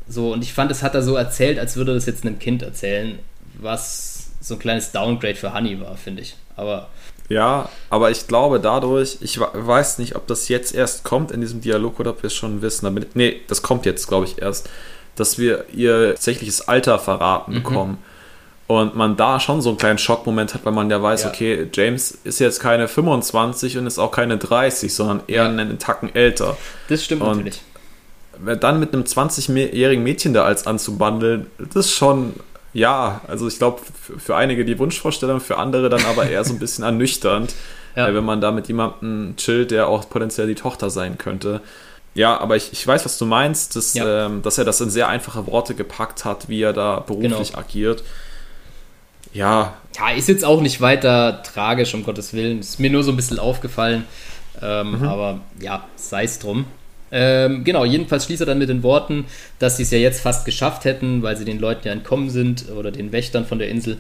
So, 0.10 0.34
und 0.34 0.42
ich 0.44 0.54
fand, 0.54 0.72
das 0.72 0.82
hat 0.84 0.96
er 0.96 1.04
so 1.04 1.16
erzählt, 1.16 1.60
als 1.60 1.76
würde 1.76 1.92
er 1.92 1.96
das 1.96 2.06
jetzt 2.08 2.26
einem 2.26 2.40
Kind 2.40 2.64
erzählen, 2.64 3.20
was 3.62 4.32
so 4.42 4.56
ein 4.56 4.60
kleines 4.60 4.92
Downgrade 4.92 5.36
für 5.36 5.54
Honey 5.54 5.80
war, 5.80 5.96
finde 5.98 6.24
ich. 6.24 6.36
Aber 6.56 6.88
Ja, 7.30 7.70
aber 7.92 8.10
ich 8.10 8.28
glaube 8.28 8.60
dadurch, 8.60 9.18
ich 9.22 9.40
weiß 9.40 10.00
nicht, 10.00 10.16
ob 10.16 10.26
das 10.28 10.48
jetzt 10.50 10.74
erst 10.74 11.04
kommt 11.04 11.30
in 11.32 11.42
diesem 11.42 11.62
Dialog 11.62 12.00
oder 12.00 12.10
ob 12.12 12.24
wir 12.24 12.28
es 12.28 12.34
schon 12.36 12.62
wissen. 12.64 12.86
Damit, 12.86 13.16
nee, 13.16 13.42
das 13.48 13.62
kommt 13.62 13.86
jetzt, 13.86 14.08
glaube 14.08 14.26
ich, 14.26 14.42
erst, 14.42 14.68
dass 15.16 15.38
wir 15.38 15.66
ihr 15.74 16.12
tatsächliches 16.16 16.68
Alter 16.68 16.98
verraten 16.98 17.52
Mhm. 17.52 17.56
bekommen. 17.64 17.98
Und 18.66 18.96
man 18.96 19.16
da 19.18 19.40
schon 19.40 19.62
so 19.62 19.70
einen 19.70 19.78
kleinen 19.80 19.98
Schockmoment 19.98 20.54
hat, 20.54 20.64
weil 20.64 20.74
man 20.74 20.90
ja 20.92 21.02
weiß, 21.02 21.24
Ja. 21.24 21.30
okay, 21.30 21.68
James 21.74 22.12
ist 22.24 22.40
jetzt 22.40 22.60
keine 22.60 22.88
25 22.88 23.78
und 23.80 23.88
ist 23.88 23.98
auch 24.00 24.12
keine 24.12 24.38
30, 24.38 24.94
sondern 24.94 25.22
eher 25.28 25.44
Ja. 25.44 25.50
einen 25.50 25.78
Tacken 25.80 26.14
älter. 26.16 26.56
das 26.88 27.04
stimmt 27.04 27.22
Und 27.24 27.30
natürlich. 27.38 27.62
Dann 28.60 28.80
mit 28.80 28.94
einem 28.94 29.04
20-jährigen 29.04 30.04
Mädchen 30.04 30.34
da 30.34 30.44
als 30.46 30.66
anzubandeln, 30.68 31.48
das 31.58 31.88
ist 31.88 31.92
schon, 31.92 32.34
ja, 32.74 33.22
also 33.28 33.48
ich 33.48 33.58
glaube, 33.58 33.82
für, 34.18 34.36
einige 34.36 34.64
die 34.66 34.80
Wunschvorstellung, 34.80 35.40
für 35.42 35.58
andere 35.58 35.90
dann 35.90 36.06
aber 36.06 36.30
eher 36.30 36.44
so 36.44 36.54
ein 36.54 36.60
bisschen 36.60 36.84
ernüchternd, 36.86 37.54
Ja. 37.96 38.14
wenn 38.14 38.24
man 38.24 38.40
da 38.42 38.52
mit 38.52 38.68
jemandem 38.68 39.36
chillt, 39.38 39.72
der 39.72 39.88
auch 39.88 40.10
potenziell 40.10 40.48
die 40.48 40.56
Tochter 40.56 40.90
sein 40.90 41.18
könnte. 41.18 41.62
Ja, 42.16 42.40
aber 42.40 42.56
ich, 42.56 42.72
ich 42.72 42.86
weiß, 42.86 43.06
was 43.06 43.18
du 43.18 43.26
meinst, 43.26 43.76
dass, 43.76 43.94
Ja. 43.94 44.26
ähm, 44.28 44.42
dass 44.42 44.58
er 44.58 44.66
das 44.66 44.80
in 44.82 44.90
sehr 44.90 45.08
einfache 45.10 45.46
Worte 45.48 45.76
gepackt 45.76 46.24
hat, 46.26 46.48
wie 46.50 46.62
er 46.62 46.74
da 46.74 47.00
beruflich 47.02 47.50
Genau. 47.52 47.60
agiert. 47.60 48.04
Ja, 49.34 49.74
Ja, 49.98 50.10
ist 50.12 50.28
jetzt 50.30 50.46
auch 50.46 50.62
nicht 50.62 50.82
weiter 50.82 51.44
tragisch, 51.44 51.94
um 51.94 52.04
Gottes 52.04 52.34
Willen. 52.34 52.60
Ist 52.62 52.80
mir 52.80 52.90
nur 52.90 53.04
so 53.04 53.12
ein 53.12 53.16
bisschen 53.16 53.38
aufgefallen. 53.40 54.06
Ähm, 54.62 55.04
Aber 55.04 55.40
ja, 55.60 55.84
sei 55.96 56.24
es 56.24 56.40
drum. 56.40 56.66
Ähm, 57.12 57.64
genau, 57.64 57.86
jedenfalls 57.86 58.26
schließt 58.26 58.42
er 58.42 58.46
dann 58.46 58.60
mit 58.60 58.70
den 58.70 58.84
Worten, 58.84 59.26
dass 59.58 59.78
sie 59.78 59.84
es 59.84 59.92
ja 59.92 59.98
jetzt 59.98 60.22
fast 60.22 60.46
geschafft 60.46 60.86
hätten, 60.86 61.24
weil 61.24 61.38
sie 61.38 61.46
den 61.46 61.60
Leuten 61.60 61.88
ja 61.88 61.94
entkommen 61.94 62.30
sind 62.30 62.66
oder 62.70 62.92
den 62.92 63.12
Wächtern 63.12 63.46
von 63.46 63.60
der 63.60 63.70
Insel. 63.70 63.98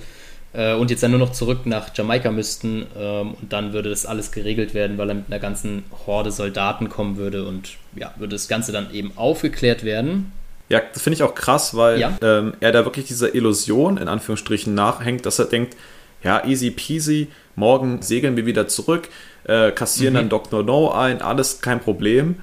äh, 0.53 0.73
und 0.73 0.89
jetzt 0.89 1.03
dann 1.03 1.11
nur 1.11 1.19
noch 1.19 1.31
zurück 1.31 1.65
nach 1.65 1.89
Jamaika 1.93 2.31
müssten 2.31 2.85
ähm, 2.97 3.35
und 3.39 3.53
dann 3.53 3.73
würde 3.73 3.89
das 3.89 4.05
alles 4.05 4.31
geregelt 4.31 4.73
werden, 4.73 4.97
weil 4.97 5.09
er 5.09 5.15
mit 5.15 5.25
einer 5.27 5.39
ganzen 5.39 5.83
Horde 6.07 6.31
Soldaten 6.31 6.89
kommen 6.89 7.17
würde 7.17 7.45
und 7.45 7.77
ja, 7.95 8.13
würde 8.17 8.35
das 8.35 8.47
Ganze 8.47 8.71
dann 8.71 8.93
eben 8.93 9.11
aufgeklärt 9.15 9.83
werden. 9.83 10.31
Ja, 10.69 10.81
das 10.93 11.01
finde 11.01 11.15
ich 11.15 11.23
auch 11.23 11.33
krass, 11.33 11.75
weil 11.75 11.99
ja. 11.99 12.15
ähm, 12.21 12.53
er 12.59 12.71
da 12.71 12.85
wirklich 12.85 13.05
dieser 13.07 13.33
Illusion 13.33 13.97
in 13.97 14.07
Anführungsstrichen 14.07 14.73
nachhängt, 14.73 15.25
dass 15.25 15.39
er 15.39 15.45
denkt, 15.45 15.75
ja, 16.23 16.45
easy 16.45 16.69
peasy, 16.69 17.27
morgen 17.55 18.01
segeln 18.01 18.35
wir 18.35 18.45
wieder 18.45 18.67
zurück, 18.67 19.09
äh, 19.45 19.71
kassieren 19.71 20.13
mhm. 20.13 20.17
dann 20.17 20.29
Dr. 20.29 20.63
No 20.63 20.91
ein, 20.91 21.21
alles 21.21 21.61
kein 21.61 21.79
Problem. 21.79 22.35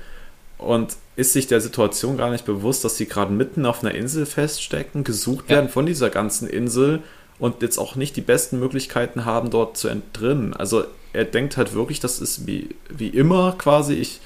Und 0.59 0.97
ist 1.17 1.33
sich 1.33 1.47
der 1.47 1.61
Situation 1.61 2.17
gar 2.17 2.31
nicht 2.31 2.45
bewusst, 2.45 2.85
dass 2.85 2.97
sie 2.97 3.07
gerade 3.07 3.33
mitten 3.33 3.67
auf 3.67 3.83
einer 3.83 3.95
Insel 3.95 4.27
feststecken, 4.27 5.05
gesucht 5.05 5.49
werden 5.49 5.69
von 5.69 5.87
dieser 5.87 6.11
ganzen 6.11 6.49
Insel 6.49 7.03
und 7.39 7.63
jetzt 7.63 7.79
auch 7.79 7.97
nicht 7.97 8.17
die 8.17 8.21
besten 8.21 8.59
Möglichkeiten 8.59 9.25
haben, 9.25 9.51
dort 9.51 9.77
zu 9.77 9.89
entrinnen. 9.89 10.55
Also 10.55 10.85
er 11.13 11.25
denkt 11.25 11.57
halt 11.57 11.75
wirklich, 11.75 12.01
das 12.01 12.21
ist 12.21 12.47
wie, 12.47 12.75
wie 12.89 13.09
immer 13.09 13.55
quasi, 13.59 13.95
ich, 13.95 14.21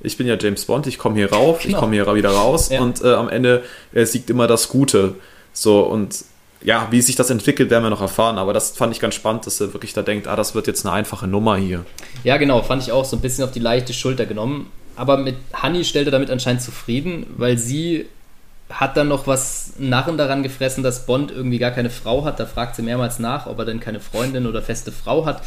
ich 0.00 0.16
bin 0.16 0.26
ja 0.26 0.36
James 0.38 0.64
Bond, 0.64 0.86
ich 0.86 0.98
komme 0.98 1.16
hier 1.16 1.32
rauf, 1.32 1.62
genau. 1.62 1.74
ich 1.74 1.80
komme 1.80 1.94
hier 1.94 2.14
wieder 2.14 2.30
raus 2.30 2.68
ja. 2.70 2.80
und 2.80 3.02
äh, 3.02 3.14
am 3.14 3.28
Ende 3.28 3.64
äh, 3.92 4.04
siegt 4.04 4.30
immer 4.30 4.46
das 4.46 4.68
Gute. 4.68 5.14
So 5.52 5.80
und 5.80 6.24
ja, 6.62 6.88
wie 6.90 7.00
sich 7.00 7.16
das 7.16 7.30
entwickelt, 7.30 7.70
werden 7.70 7.84
wir 7.84 7.90
noch 7.90 8.00
erfahren, 8.00 8.38
aber 8.38 8.52
das 8.52 8.70
fand 8.70 8.92
ich 8.92 9.00
ganz 9.00 9.14
spannend, 9.14 9.46
dass 9.46 9.60
er 9.60 9.72
wirklich 9.72 9.92
da 9.92 10.02
denkt, 10.02 10.26
ah, 10.26 10.36
das 10.36 10.54
wird 10.54 10.66
jetzt 10.66 10.84
eine 10.86 10.94
einfache 10.94 11.26
Nummer 11.26 11.56
hier. 11.56 11.84
Ja, 12.24 12.36
genau, 12.38 12.62
fand 12.62 12.82
ich 12.82 12.92
auch 12.92 13.04
so 13.04 13.16
ein 13.16 13.20
bisschen 13.20 13.44
auf 13.44 13.52
die 13.52 13.60
leichte 13.60 13.92
Schulter 13.92 14.26
genommen. 14.26 14.70
Aber 14.96 15.18
mit 15.18 15.36
Honey 15.62 15.84
stellt 15.84 16.08
er 16.08 16.12
damit 16.12 16.30
anscheinend 16.30 16.62
zufrieden, 16.62 17.26
weil 17.36 17.58
sie 17.58 18.06
hat 18.68 18.96
dann 18.96 19.08
noch 19.08 19.26
was 19.26 19.74
Narren 19.78 20.18
daran 20.18 20.42
gefressen, 20.42 20.82
dass 20.82 21.06
Bond 21.06 21.30
irgendwie 21.30 21.58
gar 21.58 21.70
keine 21.70 21.90
Frau 21.90 22.24
hat. 22.24 22.40
Da 22.40 22.46
fragt 22.46 22.74
sie 22.74 22.82
mehrmals 22.82 23.18
nach, 23.18 23.46
ob 23.46 23.58
er 23.58 23.64
denn 23.64 23.78
keine 23.80 24.00
Freundin 24.00 24.46
oder 24.46 24.62
feste 24.62 24.90
Frau 24.90 25.24
hat. 25.24 25.42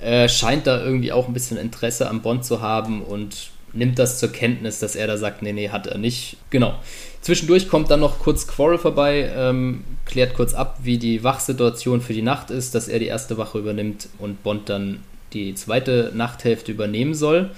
Äh, 0.00 0.28
scheint 0.28 0.66
da 0.66 0.82
irgendwie 0.82 1.12
auch 1.12 1.28
ein 1.28 1.34
bisschen 1.34 1.58
Interesse 1.58 2.08
am 2.08 2.22
Bond 2.22 2.44
zu 2.44 2.62
haben 2.62 3.02
und 3.02 3.50
nimmt 3.74 3.98
das 3.98 4.18
zur 4.18 4.30
Kenntnis, 4.30 4.78
dass 4.78 4.96
er 4.96 5.06
da 5.06 5.16
sagt, 5.16 5.42
nee, 5.42 5.52
nee, 5.52 5.68
hat 5.68 5.86
er 5.86 5.98
nicht. 5.98 6.36
Genau. 6.50 6.74
Zwischendurch 7.20 7.68
kommt 7.68 7.90
dann 7.90 8.00
noch 8.00 8.18
kurz 8.18 8.46
Quarrel 8.46 8.78
vorbei, 8.78 9.30
ähm, 9.36 9.84
klärt 10.06 10.34
kurz 10.34 10.54
ab, 10.54 10.78
wie 10.82 10.98
die 10.98 11.24
Wachsituation 11.24 12.00
für 12.00 12.12
die 12.12 12.22
Nacht 12.22 12.50
ist, 12.50 12.74
dass 12.74 12.88
er 12.88 12.98
die 12.98 13.06
erste 13.06 13.36
Wache 13.36 13.58
übernimmt 13.58 14.08
und 14.18 14.42
Bond 14.42 14.68
dann 14.68 15.00
die 15.32 15.54
zweite 15.54 16.12
Nachthälfte 16.14 16.70
übernehmen 16.70 17.14
soll. 17.14 17.50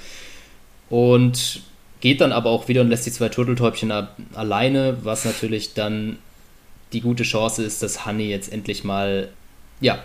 Und 0.89 1.63
geht 2.01 2.21
dann 2.21 2.33
aber 2.33 2.51
auch 2.51 2.69
wieder 2.69 2.83
und 2.83 2.89
lässt 2.89 3.07
die 3.07 3.13
zwei 3.13 3.29
Turteltäubchen 3.29 3.93
alleine, 4.35 4.99
was 5.03 5.25
natürlich 5.25 5.75
dann 5.75 6.19
die 6.93 7.01
gute 7.01 7.25
Chance 7.25 7.63
ist, 7.65 7.83
dass 7.83 8.07
Honey 8.07 8.29
jetzt 8.29 8.53
endlich 8.53 8.85
mal 8.85 9.29
ja, 9.81 9.99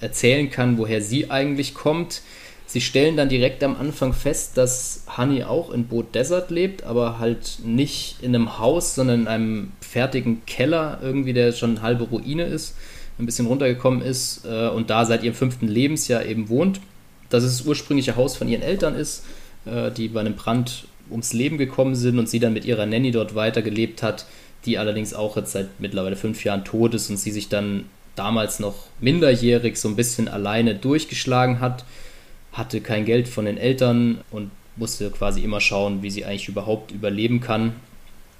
erzählen 0.00 0.50
kann, 0.50 0.78
woher 0.78 1.02
sie 1.02 1.30
eigentlich 1.30 1.74
kommt. 1.74 2.22
Sie 2.66 2.80
stellen 2.80 3.16
dann 3.16 3.28
direkt 3.28 3.62
am 3.64 3.76
Anfang 3.78 4.14
fest, 4.14 4.56
dass 4.56 5.04
Honey 5.18 5.44
auch 5.44 5.70
in 5.70 5.88
Boot 5.88 6.14
Desert 6.14 6.50
lebt, 6.50 6.84
aber 6.84 7.18
halt 7.18 7.58
nicht 7.64 8.16
in 8.22 8.34
einem 8.34 8.58
Haus, 8.58 8.94
sondern 8.94 9.22
in 9.22 9.28
einem 9.28 9.72
fertigen 9.80 10.46
Keller, 10.46 10.98
irgendwie, 11.02 11.34
der 11.34 11.52
schon 11.52 11.72
eine 11.72 11.82
halbe 11.82 12.04
Ruine 12.04 12.44
ist, 12.44 12.74
ein 13.18 13.26
bisschen 13.26 13.46
runtergekommen 13.46 14.00
ist 14.00 14.46
äh, 14.46 14.68
und 14.68 14.88
da 14.88 15.04
seit 15.04 15.22
ihrem 15.22 15.34
fünften 15.34 15.68
Lebensjahr 15.68 16.24
eben 16.24 16.48
wohnt. 16.48 16.80
Dass 17.28 17.44
es 17.44 17.58
das 17.58 17.66
ursprüngliche 17.66 18.16
Haus 18.16 18.36
von 18.36 18.48
ihren 18.48 18.62
Eltern 18.62 18.94
ist, 18.94 19.24
die 19.64 20.08
bei 20.08 20.20
einem 20.20 20.34
Brand 20.34 20.86
ums 21.10 21.32
Leben 21.32 21.58
gekommen 21.58 21.94
sind 21.94 22.18
und 22.18 22.28
sie 22.28 22.40
dann 22.40 22.52
mit 22.52 22.64
ihrer 22.64 22.86
Nanny 22.86 23.10
dort 23.10 23.34
weitergelebt 23.34 24.02
hat, 24.02 24.26
die 24.64 24.78
allerdings 24.78 25.14
auch 25.14 25.36
jetzt 25.36 25.52
seit 25.52 25.68
mittlerweile 25.80 26.16
fünf 26.16 26.44
Jahren 26.44 26.64
tot 26.64 26.94
ist 26.94 27.10
und 27.10 27.16
sie 27.16 27.30
sich 27.30 27.48
dann 27.48 27.84
damals 28.16 28.60
noch 28.60 28.86
minderjährig 29.00 29.76
so 29.76 29.88
ein 29.88 29.96
bisschen 29.96 30.28
alleine 30.28 30.74
durchgeschlagen 30.74 31.60
hat, 31.60 31.84
hatte 32.52 32.80
kein 32.80 33.04
Geld 33.04 33.28
von 33.28 33.44
den 33.44 33.56
Eltern 33.56 34.20
und 34.30 34.50
musste 34.76 35.10
quasi 35.10 35.42
immer 35.42 35.60
schauen, 35.60 36.02
wie 36.02 36.10
sie 36.10 36.24
eigentlich 36.24 36.48
überhaupt 36.48 36.92
überleben 36.92 37.40
kann. 37.40 37.74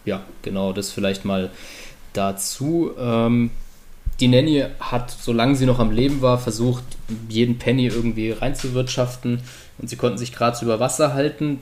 Ja, 0.04 0.22
genau, 0.42 0.72
das 0.72 0.90
vielleicht 0.90 1.24
mal 1.24 1.50
dazu. 2.12 2.92
Ähm, 2.98 3.50
die 4.20 4.28
Nanny 4.28 4.64
hat, 4.80 5.10
solange 5.10 5.56
sie 5.56 5.66
noch 5.66 5.78
am 5.78 5.90
Leben 5.90 6.20
war, 6.20 6.38
versucht, 6.38 6.84
jeden 7.28 7.58
Penny 7.58 7.86
irgendwie 7.86 8.30
reinzuwirtschaften 8.30 9.40
und 9.78 9.88
sie 9.88 9.96
konnten 9.96 10.18
sich 10.18 10.32
so 10.36 10.64
über 10.64 10.80
Wasser 10.80 11.14
halten 11.14 11.60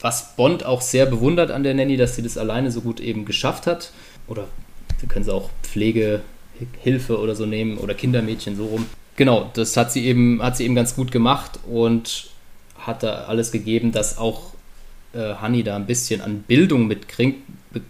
was 0.00 0.36
Bond 0.36 0.64
auch 0.64 0.80
sehr 0.80 1.06
bewundert 1.06 1.50
an 1.50 1.62
der 1.62 1.74
Nanny, 1.74 1.96
dass 1.96 2.16
sie 2.16 2.22
das 2.22 2.38
alleine 2.38 2.70
so 2.70 2.80
gut 2.80 3.00
eben 3.00 3.24
geschafft 3.24 3.66
hat. 3.66 3.92
Oder 4.26 4.46
wir 5.00 5.08
können 5.08 5.24
sie 5.24 5.32
auch 5.32 5.50
Pflegehilfe 5.62 7.18
oder 7.18 7.34
so 7.34 7.46
nehmen 7.46 7.78
oder 7.78 7.94
Kindermädchen 7.94 8.56
so 8.56 8.66
rum. 8.66 8.86
Genau, 9.16 9.50
das 9.54 9.76
hat 9.76 9.92
sie 9.92 10.06
eben, 10.06 10.42
hat 10.42 10.56
sie 10.56 10.64
eben 10.64 10.74
ganz 10.74 10.94
gut 10.94 11.10
gemacht 11.10 11.58
und 11.66 12.28
hat 12.78 13.02
da 13.02 13.24
alles 13.24 13.52
gegeben, 13.52 13.92
dass 13.92 14.18
auch 14.18 14.52
äh, 15.14 15.34
Honey 15.40 15.62
da 15.62 15.76
ein 15.76 15.86
bisschen 15.86 16.20
an 16.20 16.42
Bildung 16.42 16.86
mitkriegt, 16.86 17.40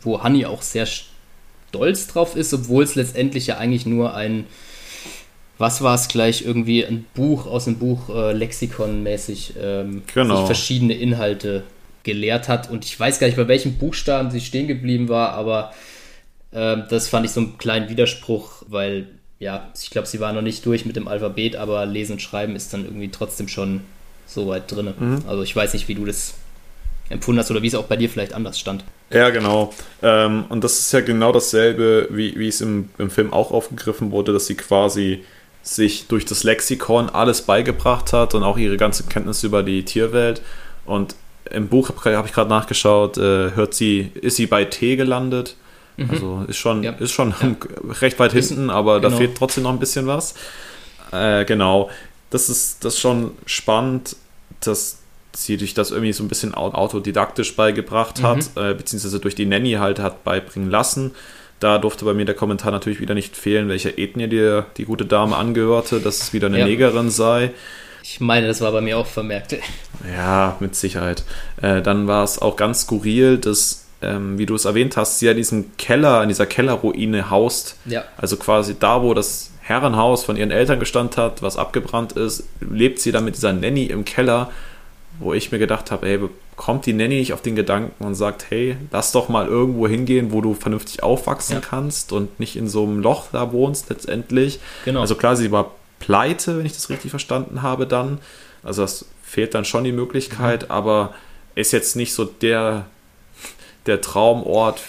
wo 0.03 0.23
Honey 0.23 0.47
auch 0.47 0.63
sehr 0.63 0.87
stolz 0.87 2.07
drauf 2.07 2.37
ist, 2.37 2.55
obwohl 2.55 2.85
es 2.85 2.95
letztendlich 2.95 3.49
ja 3.49 3.59
eigentlich 3.59 3.87
nur 3.87 4.15
ein, 4.15 4.47
was 5.59 5.83
war 5.83 5.95
es 5.95 6.09
gleich, 6.09 6.45
irgendwie 6.45 6.85
ein 6.85 7.07
Buch 7.15 7.47
aus 7.47 7.65
dem 7.65 7.79
Buch 7.79 8.09
äh, 8.11 8.33
Lexikon-mäßig, 8.33 9.55
ähm, 9.61 10.03
genau. 10.13 10.47
verschiedene 10.47 10.95
Inhalte 10.95 11.65
gelehrt 12.03 12.49
hat. 12.49 12.71
Und 12.71 12.85
ich 12.85 12.99
weiß 12.99 13.19
gar 13.19 13.27
nicht, 13.27 13.37
bei 13.37 13.49
welchem 13.49 13.75
Buchstaben 13.75 14.31
sie 14.31 14.41
stehen 14.41 14.69
geblieben 14.69 15.09
war, 15.09 15.33
aber 15.33 15.73
äh, 16.53 16.77
das 16.89 17.09
fand 17.09 17.27
ich 17.27 17.33
so 17.33 17.41
einen 17.41 17.59
kleinen 17.59 17.89
Widerspruch, 17.89 18.63
weil 18.69 19.09
ja, 19.39 19.71
ich 19.81 19.91
glaube, 19.91 20.07
sie 20.07 20.21
war 20.21 20.33
noch 20.33 20.43
nicht 20.43 20.65
durch 20.65 20.87
mit 20.87 20.97
dem 20.97 21.09
Alphabet, 21.09 21.57
aber 21.57 21.85
Lesen 21.85 22.13
und 22.13 22.23
Schreiben 22.23 22.57
ist 22.57 22.73
dann 22.73 22.85
irgendwie 22.85 23.11
trotzdem 23.11 23.49
schon 23.49 23.83
so 24.27 24.47
weit 24.49 24.71
drin. 24.71 24.95
Mhm. 24.99 25.23
Also 25.27 25.43
ich 25.43 25.55
weiß 25.55 25.75
nicht, 25.75 25.89
wie 25.89 25.95
du 25.95 26.05
das 26.05 26.35
empfunden 27.09 27.39
hast 27.39 27.51
oder 27.51 27.63
wie 27.63 27.67
es 27.67 27.75
auch 27.75 27.85
bei 27.85 27.97
dir 27.97 28.09
vielleicht 28.09 28.33
anders 28.33 28.59
stand. 28.59 28.85
Ja, 29.11 29.31
genau. 29.31 29.73
Ähm, 30.03 30.47
und 30.49 30.65
das 30.65 30.79
ist 30.79 30.93
ja 30.93 31.01
genau 31.01 31.33
dasselbe, 31.33 32.09
wie, 32.11 32.37
wie 32.37 32.49
es 32.49 32.61
im, 32.61 32.89
im 32.99 33.11
Film 33.11 33.33
auch 33.33 33.53
aufgegriffen 33.53 34.11
wurde, 34.11 34.33
dass 34.33 34.47
sie 34.47 34.57
quasi 34.57 35.25
sich 35.67 36.07
durch 36.07 36.25
das 36.25 36.45
Lexikon 36.45 37.11
alles 37.11 37.43
beigebracht 37.43 38.13
hat 38.13 38.35
und 38.35 38.45
auch 38.45 38.57
ihre 38.57 38.77
ganze 38.77 39.05
Kenntnisse 39.05 39.49
über 39.49 39.63
die 39.65 39.85
Tierwelt. 39.85 40.41
Und 40.85 41.17
im 41.51 41.69
Buch 41.69 41.91
habe 42.05 42.27
ich 42.27 42.33
gerade 42.33 42.49
nachgeschaut, 42.49 43.19
äh, 43.19 43.51
hört 43.51 43.75
sie, 43.75 44.13
ist 44.15 44.37
sie 44.37 44.47
bei 44.47 44.65
T 44.65 44.95
gelandet. 44.95 45.57
Mhm. 45.97 46.11
Also 46.11 46.45
ist 46.47 46.59
schon, 46.59 46.85
ja. 46.85 46.93
ist 46.93 47.13
schon 47.13 47.35
ja. 47.41 47.57
recht 48.01 48.19
weit 48.21 48.33
hinten, 48.33 48.71
aber 48.71 49.01
genau. 49.01 49.11
da 49.11 49.17
fehlt 49.17 49.37
trotzdem 49.37 49.65
noch 49.65 49.73
ein 49.73 49.81
bisschen 49.81 50.07
was. 50.07 50.35
Äh, 51.11 51.45
genau. 51.45 51.91
Das 52.31 52.49
ist, 52.49 52.85
das 52.85 52.95
ist 52.95 53.01
schon 53.01 53.33
spannend, 53.45 54.17
dass 54.61 54.99
sie 55.35 55.59
sich 55.59 55.75
das 55.75 55.91
irgendwie 55.91 56.13
so 56.13 56.23
ein 56.23 56.29
bisschen 56.29 56.55
autodidaktisch 56.55 57.57
beigebracht 57.57 58.23
hat, 58.23 58.51
mhm. 58.55 58.63
äh, 58.63 58.75
beziehungsweise 58.75 59.19
durch 59.19 59.35
die 59.35 59.47
Nanny 59.47 59.73
halt 59.73 59.99
hat 59.99 60.23
beibringen 60.23 60.71
lassen. 60.71 61.13
Da 61.61 61.79
durfte 61.79 62.05
bei 62.05 62.15
mir 62.15 62.25
der 62.27 62.35
Kommentar 62.35 62.71
natürlich 62.71 63.01
wieder 63.01 63.15
nicht 63.15 63.37
fehlen, 63.37 63.69
welcher 63.69 63.99
Ethnie 63.99 64.29
die, 64.29 64.63
die 64.77 64.85
gute 64.85 65.07
Dame 65.07 65.37
angehörte, 65.37 66.01
dass 66.01 66.21
es 66.21 66.33
wieder 66.33 66.49
eine 66.49 66.59
ja. 66.59 66.67
Negerin 66.67 67.11
sei. 67.11 67.51
Ich 68.03 68.21
meine, 68.21 68.47
das 68.47 68.61
war 68.61 68.71
bei 68.73 68.81
mir 68.81 68.99
auch 68.99 69.07
vermerkt. 69.07 69.57
Ja, 70.15 70.57
mit 70.61 70.77
Sicherheit. 70.77 71.25
Äh, 71.61 71.83
dann 71.83 72.07
war 72.07 72.23
es 72.23 72.41
auch 72.41 72.57
ganz 72.57 72.83
skurril, 72.83 73.39
dass, 73.39 73.87
ähm, 74.01 74.39
wie 74.39 74.47
du 74.47 74.55
es 74.55 74.65
erwähnt 74.65 74.97
hast, 74.97 75.19
sie 75.19 75.27
ja 75.27 75.35
diesen 75.35 75.77
Keller, 75.77 76.23
in 76.23 76.29
dieser 76.29 76.47
Kellerruine 76.47 77.31
haust. 77.31 77.77
Ja. 77.87 78.05
Also 78.17 78.37
quasi 78.37 78.77
da, 78.79 79.03
wo 79.03 79.13
das 79.13 79.51
Herrenhaus 79.61 80.25
von 80.25 80.37
ihren 80.37 80.53
Eltern 80.53 80.79
gestanden 80.79 81.17
hat, 81.17 81.43
was 81.43 81.57
abgebrannt 81.57 82.13
ist, 82.13 82.45
lebt 82.61 83.01
sie 83.01 83.11
dann 83.11 83.25
mit 83.25 83.35
dieser 83.35 83.53
Nanny 83.53 83.87
im 83.87 84.05
Keller, 84.05 84.51
wo 85.19 85.33
ich 85.33 85.53
mir 85.53 85.59
gedacht 85.59 85.91
habe, 85.91 86.07
ey, 86.07 86.21
kommt 86.57 86.87
die 86.87 86.93
Nanny 86.93 87.17
nicht 87.17 87.33
auf 87.33 87.43
den 87.43 87.57
Gedanken 87.57 88.05
und 88.05 88.15
sagt, 88.15 88.47
hey, 88.51 88.77
lass 88.91 89.13
doch 89.13 89.29
mal 89.29 89.47
irgendwo 89.47 89.87
hingehen, 89.87 90.33
wo 90.33 90.41
du 90.41 90.55
vernünftig 90.55 91.03
aufwachsen 91.03 91.57
ja. 91.57 91.61
kannst 91.61 92.13
und 92.13 92.41
nicht 92.41 92.57
in 92.57 92.69
so 92.69 92.85
einem 92.85 93.01
Loch 93.01 93.27
da 93.33 93.53
wohnst 93.53 93.91
letztendlich. 93.91 94.61
Genau. 94.85 95.01
Also 95.01 95.15
klar, 95.15 95.37
sie 95.37 95.53
war 95.53 95.73
pleite, 95.99 96.59
wenn 96.59 96.67
ich 96.67 96.73
das 96.73 96.91
richtig 96.91 97.11
verstanden 97.11 97.63
habe, 97.63 97.87
dann. 97.87 98.19
Also 98.63 98.83
das 98.83 99.07
fehlt 99.23 99.55
dann 99.55 99.65
schon 99.65 99.85
die 99.85 99.93
Möglichkeit, 99.93 100.65
mhm. 100.65 100.71
aber 100.71 101.15
ist 101.55 101.73
jetzt 101.73 101.97
nicht 101.97 102.15
so 102.15 102.25
der, 102.25 102.87
der 103.87 104.01
Traumort, 104.01 104.81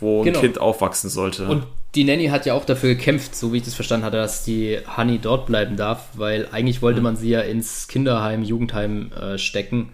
wo 0.00 0.20
ein 0.20 0.24
genau. 0.24 0.40
Kind 0.40 0.60
aufwachsen 0.60 1.10
sollte. 1.10 1.46
Und 1.46 1.64
die 1.94 2.04
Nanny 2.04 2.26
hat 2.26 2.46
ja 2.46 2.54
auch 2.54 2.64
dafür 2.64 2.94
gekämpft, 2.94 3.36
so 3.36 3.52
wie 3.52 3.58
ich 3.58 3.64
das 3.64 3.74
verstanden 3.74 4.06
hatte, 4.06 4.16
dass 4.16 4.44
die 4.44 4.78
Honey 4.96 5.18
dort 5.18 5.46
bleiben 5.46 5.76
darf, 5.76 6.08
weil 6.14 6.48
eigentlich 6.50 6.82
wollte 6.82 7.00
mhm. 7.00 7.04
man 7.04 7.16
sie 7.16 7.30
ja 7.30 7.40
ins 7.40 7.88
Kinderheim, 7.88 8.42
Jugendheim 8.42 9.12
äh, 9.12 9.38
stecken. 9.38 9.90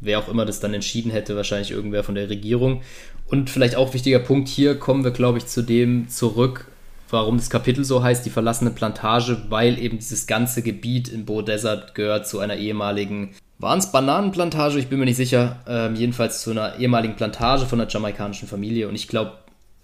Wer 0.00 0.18
auch 0.18 0.28
immer 0.28 0.46
das 0.46 0.60
dann 0.60 0.72
entschieden 0.72 1.10
hätte, 1.10 1.36
wahrscheinlich 1.36 1.72
irgendwer 1.72 2.04
von 2.04 2.14
der 2.14 2.30
Regierung. 2.30 2.82
Und 3.26 3.50
vielleicht 3.50 3.76
auch 3.76 3.92
wichtiger 3.94 4.18
Punkt, 4.18 4.48
hier 4.48 4.78
kommen 4.78 5.04
wir, 5.04 5.10
glaube 5.10 5.38
ich, 5.38 5.46
zu 5.46 5.62
dem 5.62 6.08
zurück, 6.08 6.68
warum 7.10 7.36
das 7.36 7.50
Kapitel 7.50 7.84
so 7.84 8.02
heißt, 8.02 8.24
die 8.24 8.30
verlassene 8.30 8.70
Plantage, 8.70 9.42
weil 9.48 9.78
eben 9.78 9.98
dieses 9.98 10.26
ganze 10.26 10.62
Gebiet 10.62 11.08
in 11.08 11.26
Bo 11.26 11.42
Desert 11.42 11.94
gehört 11.94 12.26
zu 12.26 12.38
einer 12.38 12.56
ehemaligen, 12.56 13.34
waren 13.58 13.78
es 13.78 13.92
Bananenplantage? 13.92 14.78
Ich 14.78 14.88
bin 14.88 14.98
mir 14.98 15.04
nicht 15.04 15.16
sicher. 15.16 15.60
Ähm, 15.68 15.94
jedenfalls 15.94 16.40
zu 16.40 16.50
einer 16.50 16.78
ehemaligen 16.78 17.16
Plantage 17.16 17.66
von 17.66 17.78
einer 17.78 17.90
jamaikanischen 17.90 18.48
Familie. 18.48 18.88
Und 18.88 18.94
ich 18.94 19.06
glaube, 19.06 19.32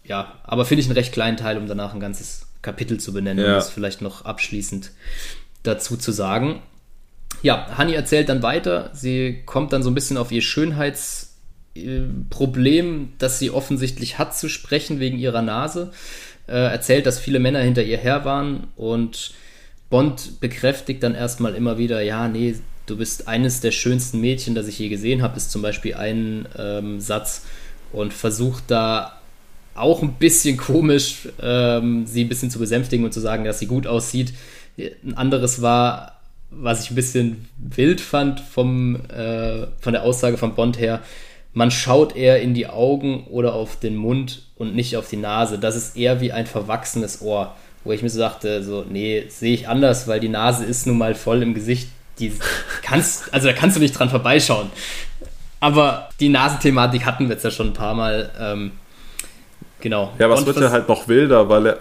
ja, 0.07 0.35
aber 0.45 0.65
finde 0.65 0.83
ich 0.83 0.87
einen 0.87 0.97
recht 0.97 1.13
kleinen 1.13 1.37
Teil, 1.37 1.59
um 1.59 1.67
danach 1.67 1.93
ein 1.95 2.01
ganzes 2.01 2.47
Kapitel 2.63 2.99
zu 2.99 3.13
benennen, 3.13 3.45
ja. 3.45 3.53
um 3.53 3.57
das 3.57 3.71
vielleicht 3.71 4.03
noch 4.03 4.25
abschließend 4.25 4.93
dazu 5.63 5.97
zu 5.97 6.11
sagen. 6.13 6.63
Ja, 7.43 7.77
Hani 7.77 7.95
erzählt 7.95 8.29
dann 8.29 8.43
weiter. 8.43 8.91
Sie 8.93 9.43
kommt 9.45 9.73
dann 9.73 9.83
so 9.83 9.91
ein 9.91 9.95
bisschen 9.95 10.17
auf 10.17 10.31
ihr 10.33 10.43
Schönheitsproblem, 10.43 13.13
das 13.19 13.39
sie 13.39 13.51
offensichtlich 13.51 14.19
hat, 14.19 14.37
zu 14.37 14.49
sprechen 14.49 14.99
wegen 15.01 15.19
ihrer 15.19 15.43
Nase. 15.43 15.93
Äh, 16.49 16.53
erzählt, 16.53 17.07
dass 17.07 17.19
viele 17.19 17.41
Männer 17.41 17.61
hinter 17.61 17.83
ihr 17.83 17.99
her 17.99 18.25
waren 18.25 18.69
und 18.77 19.35
Bond 19.91 20.41
bekräftigt 20.41 21.03
dann 21.03 21.15
erstmal 21.15 21.55
immer 21.55 21.79
wieder, 21.79 22.01
ja, 22.03 22.29
nee, 22.29 22.57
du 22.87 22.97
bist 22.97 23.29
eines 23.29 23.61
der 23.61 23.73
schönsten 23.73 24.21
Mädchen, 24.21 24.55
das 24.55 24.69
ich 24.69 24.79
je 24.79 24.89
gesehen 24.89 25.23
habe, 25.23 25.37
ist 25.37 25.51
zum 25.51 25.63
Beispiel 25.63 25.95
ein 25.95 26.49
ähm, 26.57 27.01
Satz 27.01 27.45
und 27.93 28.13
versucht 28.13 28.65
da 28.69 29.21
auch 29.79 30.03
ein 30.03 30.15
bisschen 30.15 30.57
komisch, 30.57 31.29
ähm, 31.41 32.07
sie 32.07 32.25
ein 32.25 32.29
bisschen 32.29 32.51
zu 32.51 32.59
besänftigen 32.59 33.05
und 33.05 33.13
zu 33.13 33.21
sagen, 33.21 33.45
dass 33.45 33.59
sie 33.59 33.67
gut 33.67 33.87
aussieht. 33.87 34.35
Ein 34.79 35.15
anderes 35.15 35.63
war, 35.63 36.21
was 36.51 36.85
ich 36.85 36.91
ein 36.91 36.95
bisschen 36.95 37.49
wild 37.59 38.01
fand 38.01 38.41
vom, 38.41 38.97
äh, 39.11 39.67
von 39.81 39.93
der 39.93 40.03
Aussage 40.03 40.39
von 40.39 40.55
Bond 40.55 40.79
her, 40.79 41.03
man 41.53 41.71
schaut 41.71 42.15
eher 42.15 42.43
in 42.43 42.53
die 42.53 42.67
Augen 42.67 43.25
oder 43.31 43.55
auf 43.55 43.81
den 43.81 43.97
Mund 43.97 44.43
und 44.57 44.75
nicht 44.75 44.97
auf 44.97 45.09
die 45.09 45.17
Nase. 45.17 45.59
Das 45.59 45.75
ist 45.75 45.97
eher 45.97 46.21
wie 46.21 46.31
ein 46.31 46.47
verwachsenes 46.47 47.23
Ohr, 47.23 47.57
wo 47.83 47.93
ich 47.93 48.03
mir 48.03 48.11
so 48.11 48.19
dachte, 48.19 48.63
so, 48.63 48.85
nee, 48.87 49.25
sehe 49.29 49.55
ich 49.55 49.67
anders, 49.67 50.07
weil 50.07 50.21
die 50.21 50.29
Nase 50.29 50.65
ist 50.65 50.87
nun 50.87 50.99
mal 50.99 51.15
voll 51.15 51.43
im 51.43 51.55
Gesicht. 51.55 51.89
Die 52.19 52.33
kannst, 52.83 53.33
also 53.33 53.47
da 53.47 53.55
kannst 53.55 53.77
du 53.77 53.81
nicht 53.81 53.99
dran 53.99 54.11
vorbeischauen. 54.11 54.71
Aber 55.59 56.11
die 56.21 56.29
Nasenthematik 56.29 57.07
hatten 57.07 57.29
wir 57.29 57.35
jetzt 57.35 57.45
ja 57.45 57.51
schon 57.51 57.69
ein 57.69 57.73
paar 57.73 57.95
Mal. 57.95 58.31
Ähm, 58.39 58.73
genau. 59.87 60.13
Ja, 60.19 60.29
was 60.29 60.45
wird 60.45 60.59
ja 60.59 60.71
halt 60.71 60.89
noch 60.89 61.07
wilder, 61.07 61.49
weil 61.49 61.67
er 61.67 61.79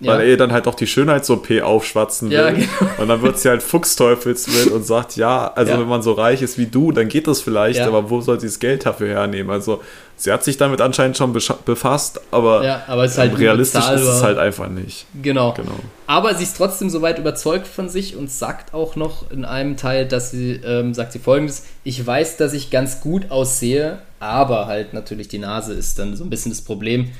weil 0.00 0.20
ja. 0.20 0.30
er 0.30 0.36
dann 0.36 0.52
halt 0.52 0.68
auch 0.68 0.76
die 0.76 0.86
Schönheits-OP 0.86 1.60
aufschwatzen 1.60 2.30
will. 2.30 2.36
Ja, 2.36 2.50
genau. 2.50 2.68
Und 2.98 3.08
dann 3.08 3.20
wird 3.20 3.36
sie 3.38 3.48
halt 3.48 3.64
Fuchsteufelswild 3.64 4.70
und 4.70 4.86
sagt, 4.86 5.16
ja, 5.16 5.52
also 5.52 5.72
ja. 5.72 5.80
wenn 5.80 5.88
man 5.88 6.02
so 6.02 6.12
reich 6.12 6.40
ist 6.40 6.56
wie 6.56 6.66
du, 6.66 6.92
dann 6.92 7.08
geht 7.08 7.26
das 7.26 7.40
vielleicht, 7.40 7.80
aber 7.80 8.08
wo 8.08 8.20
soll 8.20 8.38
sie 8.38 8.46
das 8.46 8.60
Geld 8.60 8.86
dafür 8.86 9.08
hernehmen? 9.08 9.50
Also 9.50 9.82
sie 10.16 10.30
hat 10.30 10.44
sich 10.44 10.56
damit 10.56 10.80
anscheinend 10.80 11.16
schon 11.16 11.32
befasst, 11.32 12.20
aber, 12.30 12.82
aber 12.86 13.04
es 13.04 13.12
ist 13.12 13.18
halt 13.18 13.38
realistisch 13.38 13.90
ist 13.90 14.02
es 14.02 14.22
halt 14.22 14.38
einfach 14.38 14.68
nicht. 14.68 15.06
Genau. 15.20 15.52
genau. 15.54 15.80
Aber 16.06 16.32
sie 16.36 16.44
ist 16.44 16.56
trotzdem 16.56 16.90
soweit 16.90 17.18
überzeugt 17.18 17.66
von 17.66 17.88
sich 17.88 18.14
und 18.14 18.30
sagt 18.30 18.74
auch 18.74 18.94
noch 18.94 19.28
in 19.32 19.44
einem 19.44 19.76
Teil, 19.76 20.06
dass 20.06 20.30
sie, 20.30 20.60
ähm, 20.64 20.94
sagt 20.94 21.10
sie 21.10 21.18
folgendes, 21.18 21.64
ich 21.82 22.06
weiß, 22.06 22.36
dass 22.36 22.52
ich 22.52 22.70
ganz 22.70 23.00
gut 23.00 23.32
aussehe, 23.32 23.98
aber 24.20 24.66
halt 24.66 24.94
natürlich 24.94 25.26
die 25.26 25.38
Nase 25.38 25.72
ist 25.72 25.98
dann 25.98 26.14
so 26.14 26.22
ein 26.22 26.30
bisschen 26.30 26.52
das 26.52 26.62
Problem. 26.62 27.10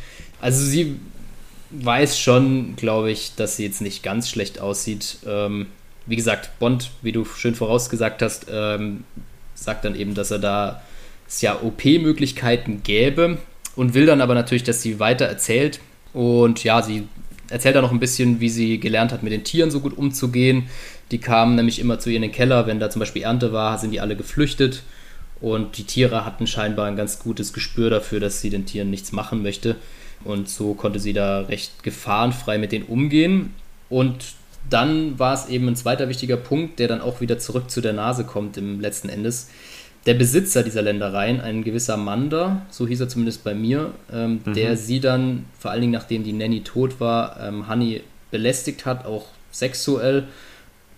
Also 0.40 0.64
sie 0.64 0.96
weiß 1.70 2.18
schon, 2.18 2.76
glaube 2.76 3.10
ich, 3.10 3.34
dass 3.36 3.56
sie 3.56 3.64
jetzt 3.64 3.80
nicht 3.80 4.02
ganz 4.02 4.28
schlecht 4.28 4.60
aussieht. 4.60 5.18
Ähm, 5.26 5.66
wie 6.06 6.16
gesagt, 6.16 6.58
Bond, 6.58 6.90
wie 7.02 7.12
du 7.12 7.24
schön 7.24 7.54
vorausgesagt 7.54 8.22
hast, 8.22 8.46
ähm, 8.50 9.04
sagt 9.54 9.84
dann 9.84 9.94
eben, 9.94 10.14
dass 10.14 10.30
er 10.30 10.38
da 10.38 10.82
es 11.26 11.42
ja 11.42 11.60
OP-Möglichkeiten 11.60 12.82
gäbe 12.82 13.38
und 13.76 13.94
will 13.94 14.06
dann 14.06 14.22
aber 14.22 14.34
natürlich, 14.34 14.64
dass 14.64 14.80
sie 14.80 14.98
weiter 14.98 15.26
erzählt. 15.26 15.80
Und 16.14 16.64
ja, 16.64 16.80
sie 16.82 17.06
erzählt 17.50 17.76
dann 17.76 17.84
noch 17.84 17.92
ein 17.92 18.00
bisschen, 18.00 18.40
wie 18.40 18.48
sie 18.48 18.80
gelernt 18.80 19.12
hat, 19.12 19.22
mit 19.22 19.32
den 19.32 19.44
Tieren 19.44 19.70
so 19.70 19.80
gut 19.80 19.96
umzugehen. 19.96 20.68
Die 21.10 21.18
kamen 21.18 21.54
nämlich 21.54 21.78
immer 21.78 21.98
zu 21.98 22.10
ihr 22.10 22.16
in 22.16 22.22
den 22.22 22.32
Keller, 22.32 22.66
wenn 22.66 22.80
da 22.80 22.90
zum 22.90 23.00
Beispiel 23.00 23.22
Ernte 23.22 23.52
war, 23.52 23.78
sind 23.78 23.90
die 23.90 24.00
alle 24.00 24.16
geflüchtet. 24.16 24.82
Und 25.40 25.78
die 25.78 25.84
Tiere 25.84 26.24
hatten 26.24 26.46
scheinbar 26.46 26.86
ein 26.86 26.96
ganz 26.96 27.18
gutes 27.18 27.52
Gespür 27.52 27.90
dafür, 27.90 28.20
dass 28.20 28.40
sie 28.40 28.50
den 28.50 28.66
Tieren 28.66 28.90
nichts 28.90 29.12
machen 29.12 29.42
möchte. 29.42 29.76
Und 30.24 30.48
so 30.48 30.74
konnte 30.74 30.98
sie 30.98 31.12
da 31.12 31.42
recht 31.42 31.82
gefahrenfrei 31.82 32.58
mit 32.58 32.72
denen 32.72 32.84
umgehen. 32.84 33.54
Und 33.88 34.34
dann 34.68 35.18
war 35.18 35.34
es 35.34 35.48
eben 35.48 35.68
ein 35.68 35.76
zweiter 35.76 36.08
wichtiger 36.08 36.36
Punkt, 36.36 36.78
der 36.78 36.88
dann 36.88 37.00
auch 37.00 37.20
wieder 37.20 37.38
zurück 37.38 37.70
zu 37.70 37.80
der 37.80 37.92
Nase 37.92 38.24
kommt 38.24 38.56
im 38.56 38.80
letzten 38.80 39.08
Endes. 39.08 39.48
Der 40.06 40.14
Besitzer 40.14 40.62
dieser 40.62 40.82
Ländereien, 40.82 41.40
ein 41.40 41.64
gewisser 41.64 41.96
Manda, 41.96 42.66
so 42.70 42.86
hieß 42.86 43.00
er 43.00 43.08
zumindest 43.08 43.44
bei 43.44 43.54
mir, 43.54 43.92
ähm, 44.12 44.40
mhm. 44.44 44.54
der 44.54 44.76
sie 44.76 45.00
dann, 45.00 45.46
vor 45.58 45.70
allen 45.70 45.82
Dingen 45.82 45.92
nachdem 45.92 46.24
die 46.24 46.32
Nanny 46.32 46.62
tot 46.62 47.00
war, 47.00 47.38
ähm, 47.40 47.68
Honey 47.68 48.02
belästigt 48.30 48.86
hat, 48.86 49.06
auch 49.06 49.26
sexuell 49.50 50.24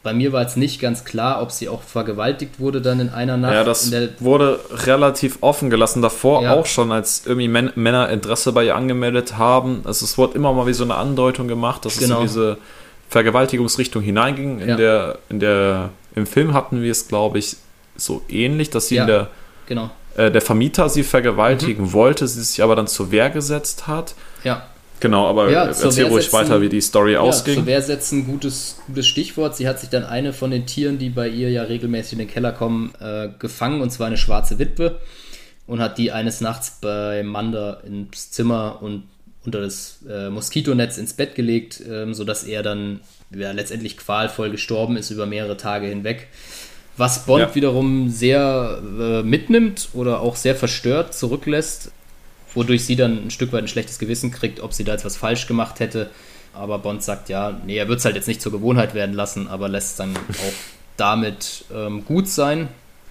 bei 0.02 0.14
mir 0.14 0.32
war 0.32 0.42
jetzt 0.42 0.56
nicht 0.56 0.80
ganz 0.80 1.04
klar, 1.04 1.42
ob 1.42 1.52
sie 1.52 1.68
auch 1.68 1.82
vergewaltigt 1.82 2.58
wurde 2.58 2.80
dann 2.80 3.00
in 3.00 3.10
einer 3.10 3.36
Nacht. 3.36 3.52
Ja, 3.52 3.64
das 3.64 3.92
wurde 4.18 4.58
relativ 4.70 5.38
offen 5.42 5.68
gelassen. 5.68 6.00
Davor 6.00 6.42
ja. 6.42 6.54
auch 6.54 6.64
schon, 6.64 6.90
als 6.90 7.26
irgendwie 7.26 7.48
Män 7.48 7.70
Männer 7.74 8.08
Interesse 8.08 8.52
bei 8.52 8.64
ihr 8.64 8.76
angemeldet 8.76 9.36
haben. 9.36 9.82
Also 9.84 10.06
es 10.06 10.16
wurde 10.16 10.34
immer 10.36 10.52
mal 10.54 10.66
wie 10.66 10.72
so 10.72 10.84
eine 10.84 10.94
Andeutung 10.94 11.48
gemacht, 11.48 11.84
dass 11.84 11.98
genau. 11.98 12.16
es 12.16 12.20
in 12.20 12.26
diese 12.28 12.58
Vergewaltigungsrichtung 13.10 14.02
hineinging. 14.02 14.60
In 14.60 14.68
ja. 14.70 14.76
der, 14.76 15.18
in 15.28 15.40
der, 15.40 15.90
Im 16.14 16.26
Film 16.26 16.54
hatten 16.54 16.80
wir 16.80 16.92
es, 16.92 17.06
glaube 17.08 17.38
ich, 17.38 17.56
so 17.96 18.22
ähnlich, 18.28 18.70
dass 18.70 18.88
sie 18.88 18.94
ja, 18.94 19.02
in 19.02 19.08
der 19.08 19.28
genau. 19.66 19.90
äh, 20.16 20.30
der 20.30 20.40
Vermieter 20.40 20.88
sie 20.88 21.02
vergewaltigen 21.02 21.86
mhm. 21.86 21.92
wollte, 21.92 22.26
sie 22.26 22.42
sich 22.42 22.62
aber 22.62 22.74
dann 22.74 22.86
zur 22.86 23.10
Wehr 23.10 23.28
gesetzt 23.28 23.86
hat. 23.86 24.14
Ja. 24.44 24.62
Genau, 25.00 25.26
aber 25.26 25.50
ja, 25.50 25.64
erzähl 25.64 26.06
ruhig 26.06 26.32
weiter, 26.32 26.60
wie 26.60 26.68
die 26.68 26.80
Story 26.80 27.14
ja, 27.14 27.20
ausging. 27.20 27.56
Zur 27.56 27.66
Wehrsetzen, 27.66 28.26
gutes, 28.26 28.76
gutes 28.86 29.06
Stichwort. 29.06 29.56
Sie 29.56 29.66
hat 29.66 29.80
sich 29.80 29.88
dann 29.88 30.04
eine 30.04 30.32
von 30.34 30.50
den 30.50 30.66
Tieren, 30.66 30.98
die 30.98 31.08
bei 31.08 31.26
ihr 31.26 31.50
ja 31.50 31.62
regelmäßig 31.62 32.12
in 32.12 32.18
den 32.20 32.28
Keller 32.28 32.52
kommen, 32.52 32.92
äh, 33.00 33.30
gefangen, 33.38 33.80
und 33.80 33.90
zwar 33.90 34.08
eine 34.08 34.18
schwarze 34.18 34.58
Witwe. 34.58 35.00
Und 35.66 35.80
hat 35.80 35.98
die 35.98 36.12
eines 36.12 36.40
Nachts 36.40 36.78
bei 36.80 37.22
Manda 37.22 37.80
ins 37.86 38.30
Zimmer 38.30 38.78
und 38.82 39.04
unter 39.44 39.60
das 39.60 40.00
äh, 40.08 40.28
Moskitonetz 40.28 40.98
ins 40.98 41.14
Bett 41.14 41.34
gelegt, 41.34 41.80
äh, 41.80 42.12
sodass 42.12 42.44
er 42.44 42.62
dann 42.62 43.00
ja, 43.34 43.52
letztendlich 43.52 43.96
qualvoll 43.96 44.50
gestorben 44.50 44.96
ist 44.96 45.10
über 45.10 45.24
mehrere 45.26 45.56
Tage 45.56 45.86
hinweg. 45.86 46.28
Was 46.96 47.24
Bond 47.24 47.40
ja. 47.40 47.54
wiederum 47.54 48.10
sehr 48.10 48.82
äh, 49.00 49.22
mitnimmt 49.22 49.88
oder 49.94 50.20
auch 50.20 50.36
sehr 50.36 50.54
verstört 50.54 51.14
zurücklässt 51.14 51.92
wodurch 52.54 52.84
sie 52.84 52.96
dann 52.96 53.26
ein 53.26 53.30
Stück 53.30 53.52
weit 53.52 53.64
ein 53.64 53.68
schlechtes 53.68 53.98
Gewissen 53.98 54.30
kriegt, 54.30 54.60
ob 54.60 54.72
sie 54.72 54.84
da 54.84 54.92
jetzt 54.92 55.04
was 55.04 55.16
falsch 55.16 55.46
gemacht 55.46 55.80
hätte. 55.80 56.10
Aber 56.52 56.78
Bond 56.78 57.02
sagt 57.02 57.28
ja, 57.28 57.60
nee, 57.64 57.76
er 57.76 57.88
wird 57.88 58.00
es 58.00 58.04
halt 58.04 58.16
jetzt 58.16 58.28
nicht 58.28 58.42
zur 58.42 58.52
Gewohnheit 58.52 58.94
werden 58.94 59.14
lassen, 59.14 59.48
aber 59.48 59.68
lässt 59.68 60.00
dann 60.00 60.16
auch 60.16 60.52
damit 60.96 61.64
ähm, 61.74 62.04
gut 62.04 62.28
sein. 62.28 62.68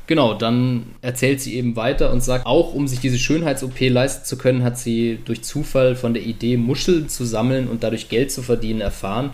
Genau, 0.08 0.34
dann 0.34 0.88
erzählt 1.02 1.40
sie 1.40 1.56
eben 1.56 1.76
weiter 1.76 2.12
und 2.12 2.24
sagt, 2.24 2.48
auch 2.48 2.74
um 2.74 2.88
sich 2.88 3.00
diese 3.00 3.20
Schönheits-OP 3.20 3.80
leisten 3.80 4.26
zu 4.26 4.38
können, 4.38 4.64
hat 4.64 4.78
sie 4.78 5.20
durch 5.24 5.44
Zufall 5.44 5.96
von 5.96 6.16
der 6.16 6.24
Idee, 6.24 6.58
Muscheln 6.58 7.10
zu 7.10 7.26
sammeln 7.26 7.68
und 7.68 7.84
dadurch 7.84 8.10
Geld 8.10 8.32
zu 8.32 8.42
verdienen, 8.42 8.82
erfahren. 8.82 9.30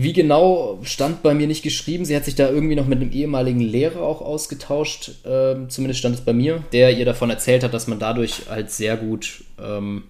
Wie 0.00 0.12
genau 0.12 0.78
stand 0.84 1.24
bei 1.24 1.34
mir 1.34 1.48
nicht 1.48 1.64
geschrieben. 1.64 2.04
Sie 2.04 2.14
hat 2.14 2.24
sich 2.24 2.36
da 2.36 2.48
irgendwie 2.48 2.76
noch 2.76 2.86
mit 2.86 3.00
einem 3.00 3.10
ehemaligen 3.10 3.58
Lehrer 3.58 4.02
auch 4.02 4.22
ausgetauscht, 4.22 5.10
ähm, 5.26 5.70
zumindest 5.70 5.98
stand 5.98 6.14
es 6.14 6.20
bei 6.20 6.32
mir, 6.32 6.62
der 6.70 6.96
ihr 6.96 7.04
davon 7.04 7.30
erzählt 7.30 7.64
hat, 7.64 7.74
dass 7.74 7.88
man 7.88 7.98
dadurch 7.98 8.42
halt 8.48 8.70
sehr 8.70 8.96
gut 8.96 9.42
ähm, 9.60 10.04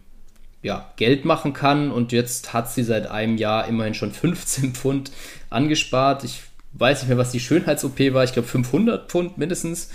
ja, 0.63 0.93
Geld 0.97 1.25
machen 1.25 1.55
kann. 1.55 1.91
Und 1.91 2.13
jetzt 2.13 2.53
hat 2.53 2.71
sie 2.71 2.83
seit 2.83 3.07
einem 3.07 3.39
Jahr 3.39 3.67
immerhin 3.67 3.95
schon 3.95 4.13
15 4.13 4.75
Pfund 4.75 5.11
angespart. 5.49 6.23
Ich 6.23 6.43
weiß 6.75 7.01
nicht 7.01 7.09
mehr, 7.09 7.17
was 7.17 7.33
die 7.33 7.41
Schönheits-OP 7.41 7.99
war. 8.13 8.25
Ich 8.25 8.35
glaube 8.35 8.47
500 8.47 9.11
Pfund 9.11 9.39
mindestens. 9.39 9.89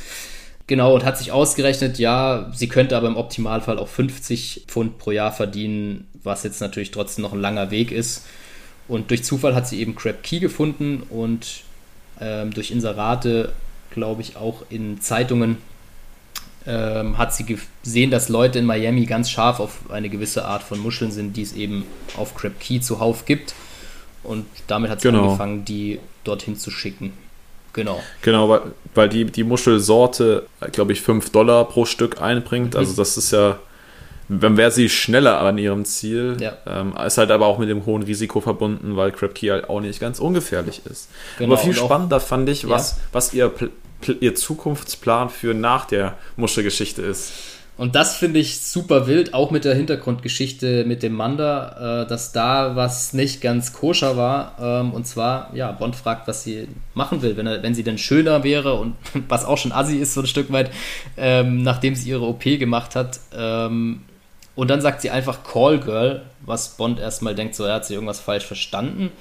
Genau, 0.66 0.96
und 0.96 1.06
hat 1.06 1.20
sich 1.20 1.32
ausgerechnet, 1.32 2.00
ja, 2.00 2.50
sie 2.52 2.68
könnte 2.68 2.98
aber 2.98 3.10
im 3.10 3.18
Optimalfall 3.18 3.78
auch 3.78 3.90
50 3.90 4.64
Pfund 4.68 4.98
pro 4.98 5.12
Jahr 5.12 5.32
verdienen, 5.32 6.08
was 6.24 6.42
jetzt 6.42 6.62
natürlich 6.62 6.90
trotzdem 6.90 7.22
noch 7.22 7.34
ein 7.34 7.42
langer 7.42 7.70
Weg 7.70 7.92
ist. 7.92 8.26
Und 8.88 9.10
durch 9.10 9.24
Zufall 9.24 9.56
hat 9.56 9.68
sie 9.68 9.80
eben 9.80 9.96
Crab 9.96 10.24
Key 10.24 10.40
gefunden 10.40 11.04
und 11.10 11.64
ähm, 12.20 12.54
durch 12.54 12.72
Inserate, 12.72 13.54
glaube 13.92 14.22
ich, 14.22 14.36
auch 14.36 14.64
in 14.70 15.00
Zeitungen 15.02 15.58
ähm, 16.66 17.18
hat 17.18 17.34
sie 17.34 17.46
gesehen, 17.84 18.12
dass 18.12 18.30
Leute 18.30 18.60
in 18.60 18.66
Miami 18.66 19.06
ganz 19.06 19.30
scharf 19.30 19.60
auf 19.60 19.90
eine 19.90 20.10
gewisse 20.10 20.46
Art 20.46 20.64
von 20.64 20.80
Muscheln 20.80 21.12
sind, 21.12 21.36
die 21.36 21.42
es 21.42 21.54
eben 21.54 21.86
auf 22.18 22.36
Crab 22.36 22.60
Key 22.60 22.80
zuhauf 22.80 23.26
gibt. 23.26 23.54
Und 24.24 24.46
damit 24.68 24.90
hat 24.90 25.02
sie 25.02 25.10
genau. 25.10 25.26
angefangen, 25.26 25.66
die 25.66 26.00
dorthin 26.24 26.56
zu 26.56 26.72
schicken. 26.72 27.14
Genau. 27.74 28.02
Genau, 28.22 28.48
weil, 28.50 28.62
weil 28.94 29.10
die, 29.10 29.26
die 29.26 29.44
Muschelsorte, 29.44 30.46
glaube 30.72 30.94
ich, 30.94 31.02
5 31.02 31.32
Dollar 31.32 31.66
pro 31.66 31.86
Stück 31.86 32.22
einbringt. 32.22 32.74
Mhm. 32.74 32.80
Also 32.80 32.96
das 32.96 33.18
ist 33.18 33.32
ja 33.32 33.60
dann 34.30 34.58
wäre 34.58 34.72
sie 34.72 34.90
schneller 34.90 35.40
an 35.40 35.58
ihrem 35.58 35.86
Ziel. 35.86 36.38
Ja. 36.40 36.54
Ähm, 36.66 36.94
ist 37.06 37.18
halt 37.18 37.32
aber 37.32 37.48
auch 37.48 37.58
mit 37.58 37.70
dem 37.70 37.86
hohen 37.86 38.04
Risiko 38.04 38.42
verbunden, 38.42 38.96
weil 38.96 39.12
Crab 39.12 39.36
Key 39.36 39.48
halt 39.48 39.70
auch 39.70 39.82
nicht 39.82 40.00
ganz 40.00 40.20
ungefährlich 40.20 40.82
ist. 40.86 41.10
Genau, 41.38 41.54
aber 41.54 41.62
viel 41.62 41.74
spannender 41.74 42.20
fand 42.20 42.50
ich, 42.50 42.68
was, 42.70 42.92
ja. 42.92 42.98
was 43.12 43.34
ihr, 43.34 43.52
ihr 44.20 44.36
Zukunftsplan 44.36 45.30
für 45.30 45.54
nach 45.54 45.86
der 45.86 46.18
Muschelgeschichte 46.38 47.02
ist. 47.02 47.34
Und 47.76 47.96
das 47.96 48.16
finde 48.16 48.40
ich 48.40 48.62
super 48.62 49.08
wild, 49.08 49.34
auch 49.34 49.50
mit 49.50 49.66
der 49.66 49.74
Hintergrundgeschichte 49.74 50.86
mit 50.86 51.02
dem 51.02 51.14
Manda, 51.14 52.04
äh, 52.04 52.08
dass 52.08 52.32
da 52.32 52.76
was 52.76 53.14
nicht 53.14 53.42
ganz 53.42 53.74
koscher 53.74 54.16
war. 54.16 54.56
Ähm, 54.62 54.94
und 54.94 55.08
zwar, 55.08 55.50
ja, 55.56 55.72
Bond 55.72 55.96
fragt, 55.96 56.28
was 56.28 56.44
sie 56.44 56.68
machen 56.94 57.24
will, 57.24 57.36
wenn, 57.36 57.48
er, 57.48 57.64
wenn 57.64 57.74
sie 57.74 57.84
denn 57.84 57.98
schöner 57.98 58.44
wäre 58.44 58.76
und 58.76 58.96
was 59.28 59.44
auch 59.44 59.58
schon 59.58 59.72
assi 59.72 59.98
ist, 59.98 60.14
so 60.14 60.22
ein 60.22 60.28
Stück 60.28 60.52
weit, 60.52 60.70
ähm, 61.18 61.64
nachdem 61.64 61.96
sie 61.96 62.10
ihre 62.10 62.26
OP 62.26 62.44
gemacht 62.44 62.96
hat. 62.96 63.20
Ähm, 63.36 64.02
Und 64.56 64.70
dann 64.70 64.82
sagt 64.82 65.02
sie 65.02 65.10
einfach 65.10 65.44
Call 65.44 65.80
Girl, 65.80 66.22
was 66.46 66.78
Bond 66.78 67.00
erstmal 67.00 67.36
denkt, 67.36 67.56
so 67.56 67.64
er 67.64 67.76
hat 67.76 67.86
sie 67.86 67.96
irgendwas 67.96 68.20
falsch 68.20 68.46
verstanden. 68.46 69.12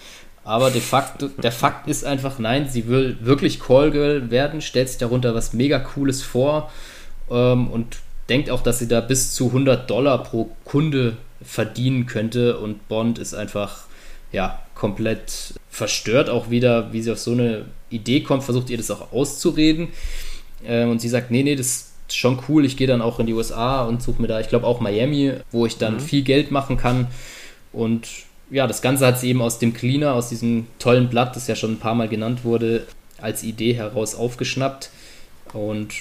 Aber 0.44 0.70
de 0.70 0.80
facto, 0.80 1.28
der 1.28 1.52
Fakt 1.52 1.88
ist 1.88 2.04
einfach, 2.04 2.38
nein, 2.38 2.68
sie 2.68 2.88
will 2.88 3.16
wirklich 3.20 3.60
Call 3.60 3.90
Girl 3.90 4.30
werden, 4.30 4.60
stellt 4.60 4.88
sich 4.88 4.98
darunter 4.98 5.34
was 5.34 5.52
mega 5.52 5.78
Cooles 5.78 6.22
vor 6.22 6.70
ähm, 7.30 7.68
und 7.68 7.98
denkt 8.28 8.50
auch, 8.50 8.62
dass 8.62 8.78
sie 8.78 8.88
da 8.88 9.00
bis 9.00 9.34
zu 9.34 9.46
100 9.48 9.88
Dollar 9.88 10.22
pro 10.22 10.50
Kunde 10.64 11.16
verdienen 11.42 12.06
könnte. 12.06 12.58
Und 12.58 12.88
Bond 12.88 13.18
ist 13.18 13.34
einfach, 13.34 13.84
ja, 14.32 14.60
komplett 14.74 15.54
verstört 15.70 16.28
auch 16.28 16.50
wieder, 16.50 16.92
wie 16.92 17.02
sie 17.02 17.12
auf 17.12 17.18
so 17.18 17.32
eine 17.32 17.66
Idee 17.90 18.22
kommt, 18.22 18.42
versucht 18.42 18.70
ihr 18.70 18.76
das 18.76 18.90
auch 18.90 19.12
auszureden. 19.12 19.88
Ähm, 20.66 20.90
und 20.90 21.00
sie 21.00 21.08
sagt, 21.08 21.30
nee, 21.30 21.42
nee, 21.42 21.56
das 21.56 21.91
schon 22.16 22.38
cool, 22.48 22.64
ich 22.64 22.77
gehe 22.77 22.87
dann 22.87 23.03
auch 23.03 23.18
in 23.20 23.27
die 23.27 23.35
USA 23.35 23.85
und 23.85 24.03
suche 24.03 24.20
mir 24.20 24.29
da, 24.29 24.40
ich 24.40 24.48
glaube 24.48 24.66
auch 24.66 24.81
Miami, 24.81 25.33
wo 25.51 25.66
ich 25.66 25.79
dann 25.79 25.94
mhm. 25.94 26.01
viel 26.01 26.22
Geld 26.22 26.51
machen 26.51 26.77
kann. 26.77 27.09
Und 27.72 28.09
ja, 28.51 28.66
das 28.66 28.83
Ganze 28.83 29.07
hat 29.07 29.18
sie 29.18 29.31
eben 29.31 29.42
aus 29.42 29.59
dem 29.59 29.72
Cleaner, 29.72 30.14
aus 30.14 30.29
diesem 30.29 30.66
tollen 30.79 31.09
Blatt, 31.09 31.37
das 31.37 31.48
ja 31.48 31.57
schon 31.57 31.72
ein 31.72 31.79
paar 31.79 31.94
Mal 31.94 32.09
genannt 32.09 32.44
wurde, 32.44 32.87
als 33.20 33.42
Idee 33.42 33.75
heraus 33.75 34.14
aufgeschnappt. 34.14 34.90
Und 35.53 35.94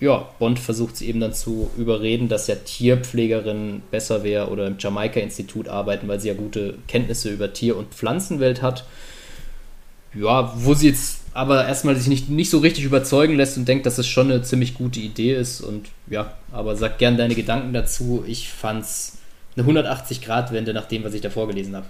ja, 0.00 0.28
Bond 0.38 0.58
versucht 0.58 0.96
sie 0.96 1.08
eben 1.08 1.20
dann 1.20 1.34
zu 1.34 1.70
überreden, 1.76 2.28
dass 2.28 2.46
ja 2.46 2.54
Tierpflegerin 2.54 3.82
besser 3.90 4.24
wäre 4.24 4.48
oder 4.48 4.66
im 4.66 4.76
Jamaika-Institut 4.78 5.68
arbeiten, 5.68 6.08
weil 6.08 6.20
sie 6.20 6.28
ja 6.28 6.34
gute 6.34 6.78
Kenntnisse 6.88 7.30
über 7.30 7.52
Tier- 7.52 7.76
und 7.76 7.94
Pflanzenwelt 7.94 8.62
hat. 8.62 8.86
Ja, 10.14 10.54
wo 10.56 10.74
sie 10.74 10.88
jetzt 10.88 11.19
aber 11.32 11.66
erstmal 11.66 11.96
sich 11.96 12.08
nicht, 12.08 12.28
nicht 12.28 12.50
so 12.50 12.58
richtig 12.58 12.84
überzeugen 12.84 13.36
lässt 13.36 13.56
und 13.56 13.68
denkt, 13.68 13.86
dass 13.86 13.98
es 13.98 14.06
schon 14.06 14.30
eine 14.30 14.42
ziemlich 14.42 14.74
gute 14.74 15.00
Idee 15.00 15.34
ist. 15.34 15.60
Und 15.60 15.86
ja, 16.08 16.32
aber 16.52 16.76
sag 16.76 16.98
gern 16.98 17.16
deine 17.16 17.34
Gedanken 17.34 17.72
dazu. 17.72 18.24
Ich 18.26 18.50
fand's 18.50 19.18
eine 19.56 19.66
180-Grad-Wende 19.66 20.74
nach 20.74 20.86
dem, 20.86 21.04
was 21.04 21.14
ich 21.14 21.20
da 21.20 21.30
vorgelesen 21.30 21.76
habe. 21.76 21.86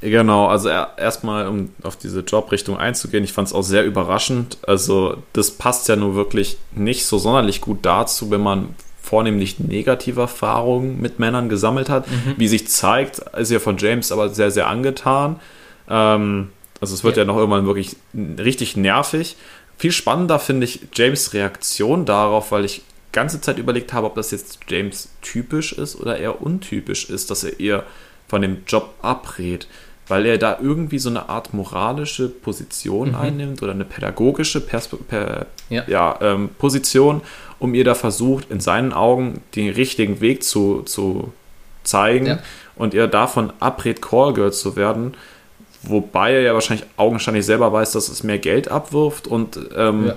Genau, 0.00 0.48
also 0.48 0.68
erstmal, 0.68 1.48
um 1.48 1.70
auf 1.82 1.96
diese 1.96 2.20
Jobrichtung 2.20 2.76
einzugehen, 2.76 3.24
ich 3.24 3.32
fand 3.32 3.48
es 3.48 3.54
auch 3.54 3.62
sehr 3.62 3.84
überraschend. 3.84 4.58
Also, 4.66 5.22
das 5.32 5.52
passt 5.52 5.88
ja 5.88 5.96
nur 5.96 6.14
wirklich 6.14 6.58
nicht 6.72 7.06
so 7.06 7.16
sonderlich 7.18 7.62
gut 7.62 7.78
dazu, 7.82 8.30
wenn 8.30 8.42
man 8.42 8.74
vornehmlich 9.00 9.60
negative 9.60 10.22
Erfahrungen 10.22 11.00
mit 11.00 11.18
Männern 11.18 11.48
gesammelt 11.48 11.88
hat. 11.88 12.06
Mhm. 12.10 12.34
Wie 12.36 12.48
sich 12.48 12.68
zeigt, 12.68 13.18
ist 13.18 13.50
ja 13.50 13.60
von 13.60 13.78
James 13.78 14.12
aber 14.12 14.28
sehr, 14.28 14.50
sehr 14.50 14.66
angetan. 14.66 15.40
Ähm, 15.88 16.48
also, 16.84 16.94
es 16.94 17.04
wird 17.04 17.16
ja. 17.16 17.22
ja 17.22 17.26
noch 17.26 17.36
irgendwann 17.36 17.66
wirklich 17.66 17.96
richtig 18.14 18.76
nervig. 18.76 19.36
Viel 19.78 19.92
spannender 19.92 20.38
finde 20.38 20.64
ich 20.64 20.80
James' 20.94 21.32
Reaktion 21.32 22.04
darauf, 22.04 22.52
weil 22.52 22.64
ich 22.64 22.82
ganze 23.12 23.40
Zeit 23.40 23.58
überlegt 23.58 23.92
habe, 23.92 24.06
ob 24.06 24.14
das 24.14 24.30
jetzt 24.30 24.60
James 24.68 25.08
typisch 25.22 25.72
ist 25.72 26.00
oder 26.00 26.18
eher 26.18 26.42
untypisch 26.42 27.10
ist, 27.10 27.30
dass 27.30 27.44
er 27.44 27.60
eher 27.60 27.84
von 28.28 28.42
dem 28.42 28.64
Job 28.66 28.94
abrät 29.02 29.68
weil 30.08 30.26
er 30.26 30.38
da 30.38 30.58
irgendwie 30.60 30.98
so 30.98 31.08
eine 31.08 31.28
Art 31.28 31.54
moralische 31.54 32.28
Position 32.28 33.10
mhm. 33.10 33.14
einnimmt 33.14 33.62
oder 33.62 33.72
eine 33.72 33.84
pädagogische 33.84 34.60
Perspe 34.60 34.96
per 34.96 35.46
ja. 35.70 35.84
Ja, 35.86 36.18
ähm, 36.20 36.50
Position, 36.58 37.22
um 37.58 37.74
ihr 37.74 37.84
da 37.84 37.94
versucht, 37.94 38.50
in 38.50 38.60
seinen 38.60 38.92
Augen 38.92 39.40
den 39.56 39.72
richtigen 39.72 40.20
Weg 40.20 40.42
zu, 40.42 40.82
zu 40.82 41.32
zeigen 41.84 42.26
ja. 42.26 42.38
und 42.76 42.94
ihr 42.94 43.06
davon 43.06 43.52
abrät, 43.60 44.02
Callgirl 44.02 44.52
zu 44.52 44.76
werden, 44.76 45.14
wobei 45.88 46.32
er 46.32 46.40
ja 46.40 46.54
wahrscheinlich 46.54 46.86
augenscheinlich 46.96 47.46
selber 47.46 47.72
weiß, 47.72 47.92
dass 47.92 48.08
es 48.08 48.22
mehr 48.22 48.38
Geld 48.38 48.68
abwirft 48.68 49.26
und 49.26 49.58
ähm, 49.76 50.08
ja. 50.08 50.16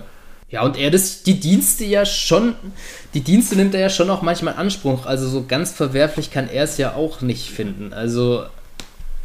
Ja, 0.49 0.61
und 0.63 0.77
er 0.77 0.91
das, 0.91 1.23
die 1.23 1.41
Dienste 1.41 1.83
ja 1.83 2.05
schon, 2.05 2.55
die 3.13 3.19
Dienste 3.19 3.57
nimmt 3.57 3.75
er 3.75 3.81
ja 3.81 3.89
schon 3.89 4.09
auch 4.09 4.21
manchmal 4.21 4.53
in 4.53 4.59
Anspruch. 4.61 5.05
Also 5.05 5.27
so 5.27 5.43
ganz 5.45 5.73
verwerflich 5.73 6.31
kann 6.31 6.49
er 6.49 6.63
es 6.63 6.77
ja 6.77 6.95
auch 6.95 7.19
nicht 7.19 7.49
finden. 7.49 7.91
Also 7.91 8.43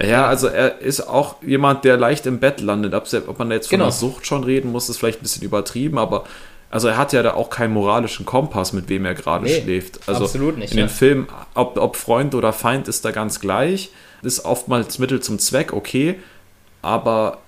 ja, 0.01 0.27
also 0.27 0.49
er 0.49 0.81
ist 0.81 1.03
auch 1.03 1.37
jemand, 1.43 1.85
der 1.85 1.97
leicht 1.97 2.27
im 2.27 2.41
Bett 2.41 2.61
landet. 2.61 2.95
Ob 2.95 3.39
man 3.39 3.51
da 3.51 3.55
jetzt 3.55 3.69
von 3.69 3.77
genau. 3.77 3.85
einer 3.85 3.93
Sucht 3.93 4.27
schon 4.27 4.43
reden 4.43 4.73
muss, 4.73 4.89
ist 4.89 4.99
vielleicht 4.99 5.21
ein 5.21 5.23
bisschen 5.23 5.45
übertrieben, 5.45 5.99
aber 5.99 6.25
also 6.71 6.89
er 6.89 6.97
hat 6.97 7.13
ja 7.13 7.23
da 7.23 7.35
auch 7.35 7.51
keinen 7.51 7.75
moralischen 7.75 8.25
Kompass, 8.27 8.73
mit 8.73 8.89
wem 8.89 9.05
er 9.05 9.15
gerade 9.15 9.45
nee, 9.45 9.61
schläft. 9.61 10.01
Also 10.09 10.25
absolut 10.25 10.57
nicht. 10.57 10.73
In 10.73 10.79
ja. 10.79 10.87
den 10.87 10.91
Filmen, 10.91 11.29
ob, 11.55 11.77
ob 11.77 11.97
Freund 11.97 12.35
oder 12.35 12.53
Feind, 12.53 12.89
ist 12.89 13.05
da 13.05 13.11
ganz 13.11 13.41
gleich. 13.41 13.91
Ist 14.23 14.45
oftmals 14.45 14.99
Mittel 14.99 15.21
zum 15.21 15.39
Zweck, 15.39 15.73
okay. 15.73 16.19
Aber 16.83 17.39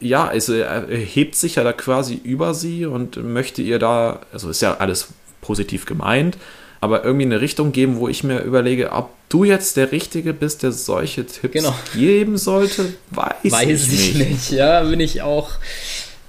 ja, 0.00 0.26
also 0.26 0.54
er 0.54 0.86
hebt 0.88 1.34
sich 1.34 1.56
ja 1.56 1.64
da 1.64 1.72
quasi 1.72 2.14
über 2.14 2.54
sie 2.54 2.86
und 2.86 3.22
möchte 3.22 3.62
ihr 3.62 3.78
da, 3.78 4.20
also 4.32 4.50
ist 4.50 4.62
ja 4.62 4.78
alles 4.78 5.08
positiv 5.40 5.86
gemeint, 5.86 6.36
aber 6.80 7.04
irgendwie 7.04 7.26
eine 7.26 7.40
Richtung 7.40 7.72
geben, 7.72 7.98
wo 7.98 8.08
ich 8.08 8.24
mir 8.24 8.40
überlege, 8.40 8.92
ob 8.92 9.10
du 9.28 9.44
jetzt 9.44 9.76
der 9.76 9.92
Richtige 9.92 10.32
bist, 10.32 10.62
der 10.62 10.72
solche 10.72 11.26
Tipps 11.26 11.54
genau. 11.54 11.74
geben 11.94 12.38
sollte, 12.38 12.94
weiß, 13.10 13.52
weiß 13.52 13.92
ich, 13.92 14.14
nicht. 14.14 14.30
nicht. 14.30 14.50
Ja, 14.52 14.82
bin 14.82 15.00
ich 15.00 15.22
auch, 15.22 15.50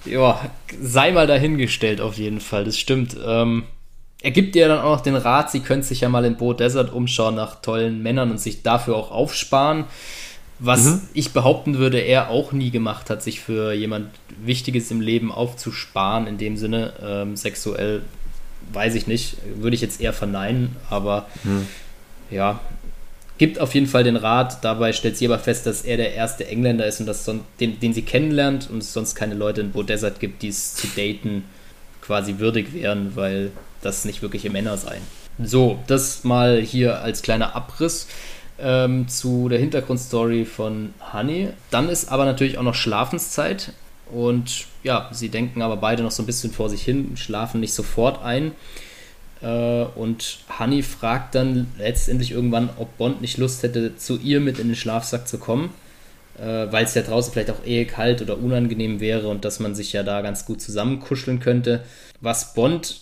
ja, 0.06 0.40
sei 0.82 1.12
mal 1.12 1.28
dahingestellt 1.28 2.02
auf 2.02 2.16
jeden 2.16 2.40
Fall, 2.42 2.66
das 2.66 2.78
stimmt. 2.78 3.16
Ähm, 3.26 3.64
er 4.22 4.32
gibt 4.32 4.56
dir 4.56 4.68
dann 4.68 4.80
auch 4.80 4.98
noch 4.98 5.02
den 5.02 5.16
Rat, 5.16 5.50
sie 5.50 5.62
könnte 5.62 5.88
sich 5.88 6.02
ja 6.02 6.10
mal 6.10 6.26
in 6.26 6.36
Bo 6.36 6.54
Desert 6.54 6.92
umschauen 6.92 7.36
nach 7.36 7.62
tollen 7.62 8.04
Männern 8.04 8.32
und 8.32 8.40
sich 8.40 8.64
dafür 8.64 8.98
auch 8.98 9.12
aufsparen. 9.12 9.86
Was 10.60 10.86
mhm. 10.86 11.02
ich 11.14 11.32
behaupten 11.32 11.78
würde, 11.78 12.00
er 12.00 12.30
auch 12.30 12.52
nie 12.52 12.70
gemacht 12.70 13.10
hat, 13.10 13.24
sich 13.24 13.40
für 13.40 13.72
jemand 13.72 14.10
Wichtiges 14.44 14.92
im 14.92 15.00
Leben 15.00 15.32
aufzusparen, 15.32 16.28
in 16.28 16.38
dem 16.38 16.58
Sinne, 16.58 16.94
ähm, 17.02 17.38
sexuell 17.38 18.02
weiß 18.74 18.96
ich 18.96 19.08
nicht, 19.08 19.38
würde 19.56 19.76
ich 19.76 19.82
jetzt 19.82 20.02
eher 20.02 20.14
verneinen, 20.14 20.76
aber 20.90 21.28
hm. 21.44 21.66
ja, 22.30 22.60
gibt 23.38 23.60
auf 23.60 23.74
jeden 23.74 23.88
Fall 23.88 24.04
den 24.04 24.18
Rat. 24.18 24.64
Dabei 24.64 24.94
stellt 24.94 25.18
sie 25.18 25.26
aber 25.26 25.40
fest, 25.40 25.66
dass 25.66 25.82
er 25.82 25.98
der 25.98 26.14
erste 26.14 26.46
Engländer 26.48 26.86
ist 26.86 27.00
und 27.00 27.08
dass 27.08 27.26
son 27.26 27.42
den, 27.60 27.80
den 27.80 27.94
sie 27.94 28.04
kennenlernt 28.04 28.70
und 28.70 28.80
es 28.80 28.94
sonst 28.94 29.16
keine 29.16 29.34
Leute 29.34 29.62
in 29.62 29.72
Bo 29.72 29.82
Desert 29.82 30.20
gibt, 30.20 30.44
die 30.44 30.50
es 30.50 30.76
zu 30.76 30.88
daten 30.96 31.46
quasi 32.02 32.38
würdig 32.38 32.74
wären, 32.74 33.16
weil 33.16 33.52
das 33.82 34.06
nicht 34.06 34.22
wirkliche 34.22 34.50
Männer 34.50 34.78
seien. 34.78 35.02
So, 35.42 35.80
das 35.88 36.26
mal 36.26 36.62
hier 36.62 37.02
als 37.02 37.22
kleiner 37.22 37.56
Abriss 37.56 38.08
ähm, 38.62 39.08
zu 39.08 39.50
der 39.50 39.60
Hintergrundstory 39.60 40.46
von 40.46 40.94
Honey. 41.14 41.50
Dann 41.72 41.90
ist 41.90 42.12
aber 42.12 42.26
natürlich 42.26 42.58
auch 42.58 42.64
noch 42.64 42.76
Schlafenszeit. 42.76 43.74
Und 44.12 44.66
ja, 44.84 45.10
sie 45.12 45.30
denken 45.30 45.62
aber 45.62 45.78
beide 45.78 46.04
noch 46.04 46.12
so 46.12 46.24
ein 46.24 46.26
bisschen 46.26 46.52
vor 46.52 46.70
sich 46.70 46.82
hin, 46.82 47.16
schlafen 47.16 47.60
nicht 47.60 47.74
sofort 47.74 48.24
ein. 48.24 48.54
Äh, 49.42 49.84
und 49.96 50.40
Honey 50.58 50.82
fragt 50.82 51.36
dann 51.36 51.72
letztendlich 51.78 52.32
irgendwann, 52.32 52.70
ob 52.78 52.98
Bond 52.98 53.22
nicht 53.22 53.38
Lust 53.38 53.64
hätte, 53.64 53.96
zu 53.98 54.18
ihr 54.18 54.40
mit 54.40 54.60
in 54.60 54.68
den 54.68 54.76
Schlafsack 54.76 55.28
zu 55.28 55.38
kommen, 55.38 55.70
äh, 56.38 56.68
weil 56.72 56.86
es 56.86 56.96
ja 56.96 57.04
draußen 57.04 57.32
vielleicht 57.32 57.52
auch 57.52 57.66
eh 57.66 57.86
kalt 57.86 58.22
oder 58.22 58.38
unangenehm 58.40 59.00
wäre 59.00 59.28
und 59.28 59.46
dass 59.46 59.60
man 59.60 59.76
sich 59.76 59.94
ja 59.94 60.04
da 60.04 60.22
ganz 60.22 60.46
gut 60.46 60.62
zusammenkuscheln 60.62 61.40
könnte. 61.40 61.84
Was 62.20 62.54
Bond 62.54 63.02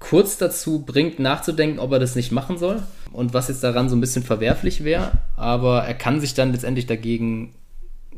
kurz 0.00 0.38
dazu 0.38 0.80
bringt, 0.80 1.18
nachzudenken, 1.18 1.78
ob 1.78 1.92
er 1.92 1.98
das 1.98 2.16
nicht 2.16 2.32
machen 2.32 2.58
soll 2.58 2.82
und 3.12 3.34
was 3.34 3.48
jetzt 3.48 3.62
daran 3.62 3.88
so 3.88 3.96
ein 3.96 4.00
bisschen 4.00 4.22
verwerflich 4.22 4.84
wäre. 4.84 5.12
Aber 5.36 5.84
er 5.84 5.94
kann 5.94 6.20
sich 6.20 6.34
dann 6.34 6.52
letztendlich 6.52 6.86
dagegen 6.86 7.54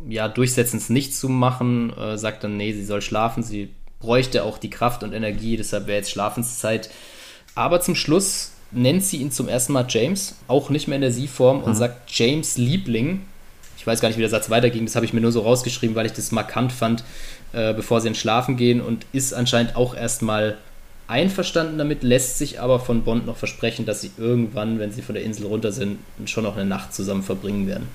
ja, 0.09 0.29
durchsetzen, 0.29 0.79
es 0.79 0.88
nicht 0.88 1.14
zu 1.14 1.29
machen, 1.29 1.92
äh, 1.96 2.16
sagt 2.16 2.44
dann, 2.44 2.57
nee, 2.57 2.72
sie 2.72 2.85
soll 2.85 3.03
schlafen, 3.03 3.42
sie 3.42 3.70
bräuchte 3.98 4.44
auch 4.44 4.59
die 4.59 4.70
Kraft 4.70 5.03
und 5.03 5.12
Energie, 5.12 5.57
deshalb 5.57 5.87
wäre 5.87 5.98
jetzt 5.98 6.11
Schlafenszeit. 6.11 6.90
Aber 7.55 7.81
zum 7.81 7.94
Schluss 7.94 8.53
nennt 8.70 9.05
sie 9.05 9.18
ihn 9.18 9.31
zum 9.31 9.48
ersten 9.48 9.72
Mal 9.72 9.87
James, 9.88 10.37
auch 10.48 10.70
nicht 10.70 10.88
mehr 10.88 10.96
in 10.96 11.03
der 11.03 11.12
Sie-Form 11.12 11.59
mhm. 11.59 11.64
und 11.64 11.74
sagt 11.74 12.11
James 12.11 12.57
Liebling. 12.57 13.22
Ich 13.76 13.87
weiß 13.87 14.00
gar 14.00 14.09
nicht, 14.09 14.16
wie 14.16 14.22
der 14.22 14.31
Satz 14.31 14.50
weiterging, 14.50 14.85
das 14.85 14.94
habe 14.94 15.07
ich 15.07 15.12
mir 15.12 15.20
nur 15.20 15.33
so 15.33 15.40
rausgeschrieben, 15.40 15.96
weil 15.96 16.07
ich 16.07 16.12
das 16.12 16.33
markant 16.33 16.72
fand, 16.72 17.05
äh, 17.53 17.74
bevor 17.74 18.00
sie 18.00 18.09
ins 18.09 18.18
Schlafen 18.18 18.57
gehen 18.57 18.81
und 18.81 19.07
ist 19.12 19.33
anscheinend 19.33 19.76
auch 19.76 19.94
erstmal 19.94 20.59
einverstanden 21.10 21.76
damit, 21.76 22.02
lässt 22.02 22.38
sich 22.38 22.60
aber 22.60 22.80
von 22.80 23.02
Bond 23.02 23.26
noch 23.26 23.36
versprechen, 23.36 23.84
dass 23.84 24.00
sie 24.00 24.10
irgendwann, 24.16 24.78
wenn 24.78 24.92
sie 24.92 25.02
von 25.02 25.14
der 25.14 25.24
Insel 25.24 25.46
runter 25.46 25.72
sind, 25.72 25.98
schon 26.24 26.44
noch 26.44 26.56
eine 26.56 26.66
Nacht 26.66 26.94
zusammen 26.94 27.22
verbringen 27.22 27.66
werden 27.66 27.88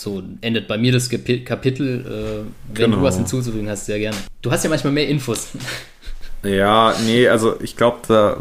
so 0.00 0.22
endet 0.40 0.68
bei 0.68 0.78
mir 0.78 0.92
das 0.92 1.08
Kapitel. 1.08 2.00
Äh, 2.00 2.74
wenn 2.74 2.84
genau. 2.84 2.98
du 2.98 3.02
was 3.02 3.16
hinzuzufügen 3.16 3.68
hast, 3.68 3.86
sehr 3.86 3.98
gerne. 3.98 4.16
Du 4.42 4.50
hast 4.50 4.64
ja 4.64 4.70
manchmal 4.70 4.92
mehr 4.92 5.08
Infos. 5.08 5.48
Ja, 6.44 6.94
nee, 7.04 7.26
also 7.26 7.60
ich 7.60 7.76
glaube, 7.76 7.98
da 8.06 8.40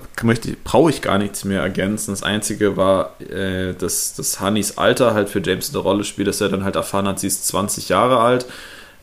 brauche 0.64 0.92
ich 0.92 1.02
gar 1.02 1.18
nichts 1.18 1.46
mehr 1.46 1.62
ergänzen. 1.62 2.12
Das 2.12 2.22
Einzige 2.22 2.78
war, 2.78 3.20
äh, 3.20 3.74
dass, 3.74 4.14
dass 4.14 4.40
Hannis 4.40 4.78
Alter 4.78 5.16
halt 5.16 5.30
für 5.30 5.42
James 5.44 5.72
eine 5.72 5.80
Rolle 5.80 6.04
spielt, 6.04 6.28
dass 6.28 6.40
er 6.40 6.50
dann 6.50 6.64
halt 6.64 6.76
erfahren 6.76 7.08
hat, 7.08 7.20
sie 7.20 7.26
ist 7.26 7.48
20 7.48 7.90
Jahre 7.90 8.20
alt 8.20 8.46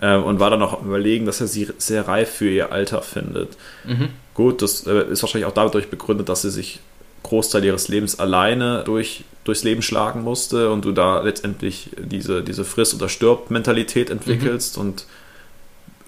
äh, 0.01 0.15
und 0.15 0.39
war 0.39 0.51
dann 0.51 0.63
auch 0.63 0.81
überlegen, 0.81 1.27
dass 1.27 1.41
er 1.41 1.49
sie 1.49 1.69
sehr 1.77 2.07
reif 2.07 2.31
für 2.31 2.49
ihr 2.49 2.71
Alter 2.71 3.03
findet. 3.03 3.57
Mhm. 3.85 4.11
Gut, 4.35 4.63
das 4.63 4.87
äh, 4.87 5.11
ist 5.11 5.23
wahrscheinlich 5.23 5.47
auch 5.47 5.55
dadurch 5.55 5.89
begründet, 5.89 6.29
dass 6.29 6.43
sie 6.43 6.51
sich 6.51 6.81
Großteil 7.23 7.65
ihres 7.65 7.89
Lebens 7.89 8.19
alleine 8.19 8.83
durch, 8.85 9.25
durchs 9.45 9.65
Leben 9.65 9.83
schlagen 9.83 10.23
musste 10.23 10.71
und 10.71 10.85
du 10.85 10.93
da 10.93 11.23
letztendlich 11.23 11.91
diese, 11.99 12.43
diese 12.43 12.65
Friss- 12.65 12.95
oder 12.95 13.09
Stirb-Mentalität 13.09 14.11
entwickelst 14.11 14.77
mhm. 14.77 14.83
und 14.83 15.07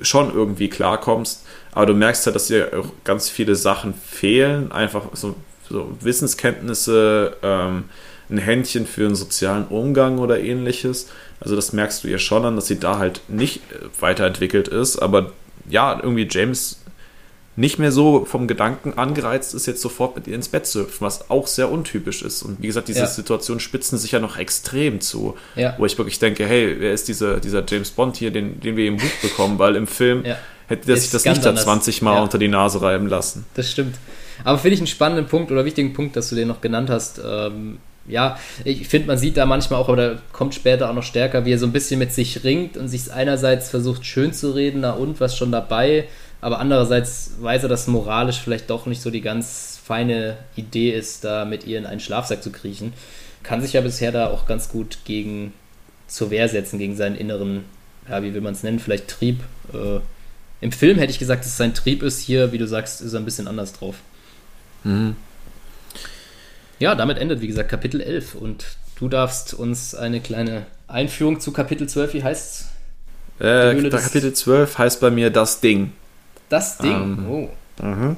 schon 0.00 0.32
irgendwie 0.34 0.68
klarkommst. 0.68 1.44
Aber 1.72 1.86
du 1.86 1.94
merkst 1.94 2.26
halt, 2.26 2.36
dass 2.36 2.48
dir 2.48 2.70
ganz 3.04 3.28
viele 3.28 3.54
Sachen 3.54 3.94
fehlen, 3.94 4.72
einfach 4.72 5.04
so, 5.14 5.34
so 5.68 5.96
Wissenskenntnisse, 6.00 7.36
ähm, 7.42 7.84
ein 8.28 8.38
Händchen 8.38 8.86
für 8.86 9.06
einen 9.06 9.14
sozialen 9.14 9.66
Umgang 9.68 10.18
oder 10.18 10.40
ähnliches. 10.40 11.08
Also 11.40 11.56
das 11.56 11.72
merkst 11.72 12.02
du 12.04 12.08
ihr 12.08 12.18
schon 12.18 12.44
an, 12.44 12.56
dass 12.56 12.66
sie 12.66 12.80
da 12.80 12.98
halt 12.98 13.20
nicht 13.28 13.58
äh, 13.72 13.86
weiterentwickelt 14.00 14.68
ist, 14.68 14.98
aber 14.98 15.32
ja, 15.68 15.98
irgendwie 16.02 16.28
James 16.30 16.80
nicht 17.56 17.78
mehr 17.78 17.90
so 17.90 18.26
vom 18.26 18.46
Gedanken 18.46 18.94
angereizt 18.98 19.54
ist, 19.54 19.66
jetzt 19.66 19.80
sofort 19.80 20.14
mit 20.14 20.26
ihr 20.26 20.34
ins 20.34 20.48
Bett 20.48 20.66
zu 20.66 20.80
hüpfen, 20.80 21.04
was 21.04 21.30
auch 21.30 21.46
sehr 21.46 21.70
untypisch 21.70 22.22
ist. 22.22 22.42
Und 22.42 22.62
wie 22.62 22.66
gesagt, 22.66 22.88
diese 22.88 23.00
ja. 23.00 23.06
Situationen 23.06 23.60
spitzen 23.60 23.98
sich 23.98 24.12
ja 24.12 24.20
noch 24.20 24.36
extrem 24.36 25.00
zu, 25.00 25.36
ja. 25.54 25.74
wo 25.78 25.86
ich 25.86 25.96
wirklich 25.96 26.18
denke, 26.18 26.46
hey, 26.46 26.76
wer 26.78 26.92
ist 26.92 27.08
dieser, 27.08 27.40
dieser 27.40 27.64
James 27.66 27.90
Bond 27.90 28.16
hier, 28.16 28.30
den, 28.30 28.60
den 28.60 28.76
wir 28.76 28.86
im 28.86 28.98
Buch 28.98 29.22
bekommen, 29.22 29.58
weil 29.58 29.74
im 29.76 29.86
Film 29.86 30.24
ja. 30.24 30.36
hätte 30.66 30.90
er 30.90 30.98
sich 30.98 31.10
das 31.10 31.24
nicht 31.24 31.44
da 31.44 31.56
20 31.56 32.02
Mal 32.02 32.22
unter 32.22 32.38
die 32.38 32.48
Nase 32.48 32.82
reiben 32.82 33.06
lassen. 33.06 33.46
Das 33.54 33.70
stimmt. 33.70 33.96
Aber 34.44 34.58
finde 34.58 34.74
ich 34.74 34.80
einen 34.80 34.86
spannenden 34.86 35.26
Punkt 35.26 35.50
oder 35.50 35.64
wichtigen 35.64 35.94
Punkt, 35.94 36.14
dass 36.14 36.28
du 36.28 36.36
den 36.36 36.48
noch 36.48 36.60
genannt 36.60 36.90
hast. 36.90 37.20
Ähm, 37.24 37.78
ja, 38.08 38.38
ich 38.64 38.86
finde, 38.86 39.08
man 39.08 39.18
sieht 39.18 39.36
da 39.36 39.46
manchmal 39.46 39.80
auch, 39.80 39.88
oder 39.88 40.18
kommt 40.32 40.54
später 40.54 40.90
auch 40.90 40.94
noch 40.94 41.02
stärker, 41.02 41.44
wie 41.44 41.52
er 41.52 41.58
so 41.58 41.66
ein 41.66 41.72
bisschen 41.72 41.98
mit 41.98 42.12
sich 42.12 42.44
ringt 42.44 42.76
und 42.76 42.88
sich 42.88 43.12
einerseits 43.12 43.70
versucht 43.70 44.04
schön 44.06 44.32
zu 44.32 44.54
reden, 44.54 44.80
na 44.82 44.92
und, 44.92 45.20
was 45.20 45.36
schon 45.36 45.50
dabei, 45.50 46.04
aber 46.46 46.60
andererseits 46.60 47.32
weiß 47.40 47.64
er, 47.64 47.68
dass 47.68 47.88
moralisch 47.88 48.38
vielleicht 48.38 48.70
doch 48.70 48.86
nicht 48.86 49.02
so 49.02 49.10
die 49.10 49.20
ganz 49.20 49.80
feine 49.84 50.36
Idee 50.54 50.92
ist, 50.92 51.24
da 51.24 51.44
mit 51.44 51.66
ihr 51.66 51.76
in 51.76 51.86
einen 51.86 51.98
Schlafsack 51.98 52.40
zu 52.40 52.52
kriechen. 52.52 52.92
Kann 53.42 53.60
sich 53.60 53.72
ja 53.72 53.80
bisher 53.80 54.12
da 54.12 54.28
auch 54.28 54.46
ganz 54.46 54.68
gut 54.68 54.98
gegen 55.04 55.52
zur 56.06 56.30
Wehr 56.30 56.48
setzen, 56.48 56.78
gegen 56.78 56.94
seinen 56.94 57.16
inneren, 57.16 57.64
ja, 58.08 58.22
wie 58.22 58.32
will 58.32 58.42
man 58.42 58.52
es 58.52 58.62
nennen, 58.62 58.78
vielleicht 58.78 59.08
Trieb. 59.08 59.40
Äh, 59.74 59.98
Im 60.60 60.70
Film 60.70 60.98
hätte 60.98 61.10
ich 61.10 61.18
gesagt, 61.18 61.40
dass 61.40 61.50
es 61.50 61.56
sein 61.56 61.74
Trieb 61.74 62.04
ist, 62.04 62.20
hier, 62.20 62.52
wie 62.52 62.58
du 62.58 62.68
sagst, 62.68 63.00
ist 63.00 63.12
er 63.12 63.18
ein 63.18 63.24
bisschen 63.24 63.48
anders 63.48 63.72
drauf. 63.72 63.96
Mhm. 64.84 65.16
Ja, 66.78 66.94
damit 66.94 67.18
endet, 67.18 67.40
wie 67.40 67.48
gesagt, 67.48 67.70
Kapitel 67.70 68.00
11 68.00 68.36
und 68.36 68.66
du 69.00 69.08
darfst 69.08 69.52
uns 69.52 69.96
eine 69.96 70.20
kleine 70.20 70.66
Einführung 70.86 71.40
zu 71.40 71.50
Kapitel 71.50 71.88
12, 71.88 72.14
wie 72.14 72.22
heißt 72.22 72.68
es? 73.40 73.44
Äh, 73.44 73.90
Kapitel 73.90 74.32
12 74.32 74.78
heißt 74.78 75.00
bei 75.00 75.10
mir 75.10 75.30
das 75.30 75.60
Ding. 75.60 75.90
Das 76.48 76.78
Ding, 76.78 76.92
ähm, 76.92 77.26
oh. 77.28 77.48
Mhm. 77.82 78.16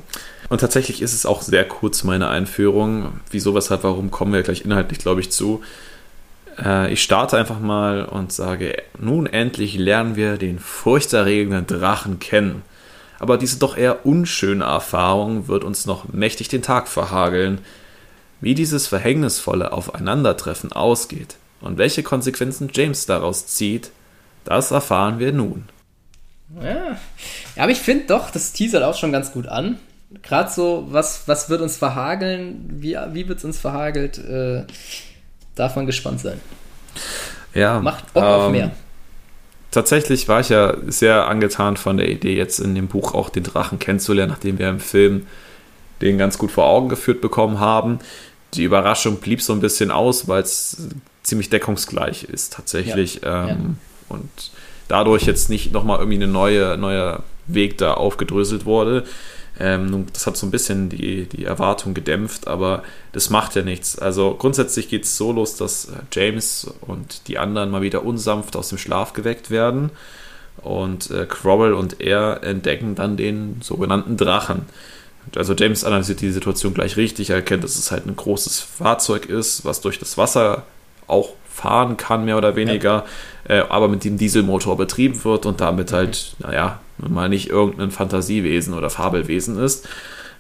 Und 0.48 0.60
tatsächlich 0.60 1.02
ist 1.02 1.14
es 1.14 1.26
auch 1.26 1.42
sehr 1.42 1.66
kurz, 1.66 2.04
meine 2.04 2.28
Einführung. 2.28 3.20
Wieso, 3.30 3.54
weshalb, 3.54 3.84
warum, 3.84 4.10
kommen 4.10 4.32
wir 4.32 4.42
gleich 4.42 4.64
inhaltlich, 4.64 4.98
glaube 4.98 5.20
ich, 5.20 5.30
zu. 5.30 5.62
Äh, 6.58 6.92
ich 6.92 7.02
starte 7.02 7.36
einfach 7.36 7.60
mal 7.60 8.04
und 8.04 8.32
sage, 8.32 8.82
nun 8.98 9.26
endlich 9.26 9.76
lernen 9.76 10.16
wir 10.16 10.36
den 10.36 10.58
furchterregenden 10.58 11.66
Drachen 11.66 12.18
kennen. 12.18 12.62
Aber 13.18 13.36
diese 13.36 13.58
doch 13.58 13.76
eher 13.76 14.06
unschöne 14.06 14.64
Erfahrung 14.64 15.48
wird 15.48 15.64
uns 15.64 15.86
noch 15.86 16.08
mächtig 16.12 16.48
den 16.48 16.62
Tag 16.62 16.88
verhageln. 16.88 17.58
Wie 18.40 18.54
dieses 18.54 18.86
verhängnisvolle 18.86 19.72
Aufeinandertreffen 19.72 20.72
ausgeht 20.72 21.36
und 21.60 21.76
welche 21.76 22.04
Konsequenzen 22.04 22.70
James 22.72 23.06
daraus 23.06 23.48
zieht, 23.48 23.90
das 24.44 24.70
erfahren 24.70 25.18
wir 25.18 25.32
nun. 25.32 25.64
Ja, 26.56 26.64
ja 27.56 27.62
aber 27.62 27.70
ich 27.70 27.78
finde 27.78 28.06
doch, 28.06 28.30
das 28.30 28.52
teasert 28.52 28.82
auch 28.82 28.96
schon 28.96 29.12
ganz 29.12 29.32
gut 29.32 29.46
an. 29.46 29.78
Gerade 30.22 30.50
so, 30.50 30.86
was, 30.88 31.26
was 31.26 31.50
wird 31.50 31.60
uns 31.60 31.76
verhageln, 31.76 32.64
wie, 32.68 32.96
wie 33.12 33.28
wird 33.28 33.38
es 33.38 33.44
uns 33.44 33.58
verhagelt, 33.58 34.18
äh, 34.18 34.64
darf 35.54 35.76
man 35.76 35.86
gespannt 35.86 36.20
sein. 36.20 36.40
Ja. 37.52 37.80
Macht 37.80 38.12
Bock 38.14 38.22
ähm, 38.22 38.28
auf 38.28 38.50
mehr. 38.50 38.70
Tatsächlich 39.70 40.28
war 40.28 40.40
ich 40.40 40.48
ja 40.48 40.76
sehr 40.86 41.28
angetan 41.28 41.76
von 41.76 41.98
der 41.98 42.08
Idee, 42.08 42.34
jetzt 42.34 42.58
in 42.58 42.74
dem 42.74 42.88
Buch 42.88 43.12
auch 43.12 43.28
den 43.28 43.42
Drachen 43.42 43.78
kennenzulernen, 43.78 44.32
nachdem 44.32 44.58
wir 44.58 44.70
im 44.70 44.80
Film 44.80 45.26
den 46.00 46.16
ganz 46.16 46.38
gut 46.38 46.50
vor 46.50 46.64
Augen 46.64 46.88
geführt 46.88 47.20
bekommen 47.20 47.60
haben 47.60 47.98
die 48.54 48.64
Überraschung 48.64 49.16
blieb 49.16 49.42
so 49.42 49.52
ein 49.52 49.60
bisschen 49.60 49.90
aus, 49.90 50.28
weil 50.28 50.42
es 50.42 50.88
ziemlich 51.22 51.50
deckungsgleich 51.50 52.24
ist 52.24 52.54
tatsächlich. 52.54 53.20
Ja. 53.22 53.48
Ähm, 53.48 53.48
ja. 53.48 54.16
Und 54.16 54.50
dadurch 54.88 55.24
jetzt 55.24 55.50
nicht 55.50 55.72
nochmal 55.72 55.98
irgendwie 55.98 56.22
ein 56.22 56.32
neue, 56.32 56.76
neuer 56.76 57.22
Weg 57.46 57.78
da 57.78 57.94
aufgedröselt 57.94 58.64
wurde. 58.64 59.04
Ähm, 59.60 60.06
das 60.12 60.26
hat 60.26 60.36
so 60.36 60.46
ein 60.46 60.50
bisschen 60.50 60.88
die, 60.88 61.26
die 61.26 61.44
Erwartung 61.44 61.94
gedämpft, 61.94 62.46
aber 62.46 62.82
das 63.12 63.30
macht 63.30 63.56
ja 63.56 63.62
nichts. 63.62 63.98
Also 63.98 64.34
grundsätzlich 64.34 64.88
geht 64.88 65.04
es 65.04 65.16
so 65.16 65.32
los, 65.32 65.56
dass 65.56 65.88
James 66.12 66.70
und 66.82 67.28
die 67.28 67.38
anderen 67.38 67.70
mal 67.70 67.82
wieder 67.82 68.04
unsanft 68.04 68.56
aus 68.56 68.68
dem 68.68 68.78
Schlaf 68.78 69.12
geweckt 69.12 69.50
werden. 69.50 69.90
Und 70.58 71.10
äh, 71.10 71.26
Crowell 71.26 71.72
und 71.72 72.00
er 72.00 72.42
entdecken 72.42 72.94
dann 72.94 73.16
den 73.16 73.60
sogenannten 73.62 74.16
Drachen. 74.16 74.66
Also 75.36 75.54
James 75.54 75.84
analysiert 75.84 76.20
die 76.20 76.30
Situation 76.30 76.74
gleich 76.74 76.96
richtig, 76.96 77.30
er 77.30 77.36
erkennt, 77.36 77.62
dass 77.62 77.76
es 77.76 77.90
halt 77.90 78.06
ein 78.06 78.16
großes 78.16 78.60
Fahrzeug 78.60 79.26
ist, 79.26 79.64
was 79.64 79.80
durch 79.80 79.98
das 79.98 80.16
Wasser 80.16 80.64
auch 81.06 81.30
fahren 81.58 81.96
kann, 81.96 82.24
mehr 82.24 82.38
oder 82.38 82.56
weniger, 82.56 83.04
ja. 83.48 83.56
äh, 83.56 83.64
aber 83.68 83.88
mit 83.88 84.04
dem 84.04 84.16
Dieselmotor 84.16 84.76
betrieben 84.76 85.22
wird 85.24 85.44
und 85.44 85.60
damit 85.60 85.92
halt, 85.92 86.34
mhm. 86.38 86.46
naja, 86.46 86.80
mal 86.98 87.28
nicht 87.28 87.50
irgendein 87.50 87.90
Fantasiewesen 87.90 88.74
oder 88.74 88.90
Fabelwesen 88.90 89.58
ist. 89.58 89.88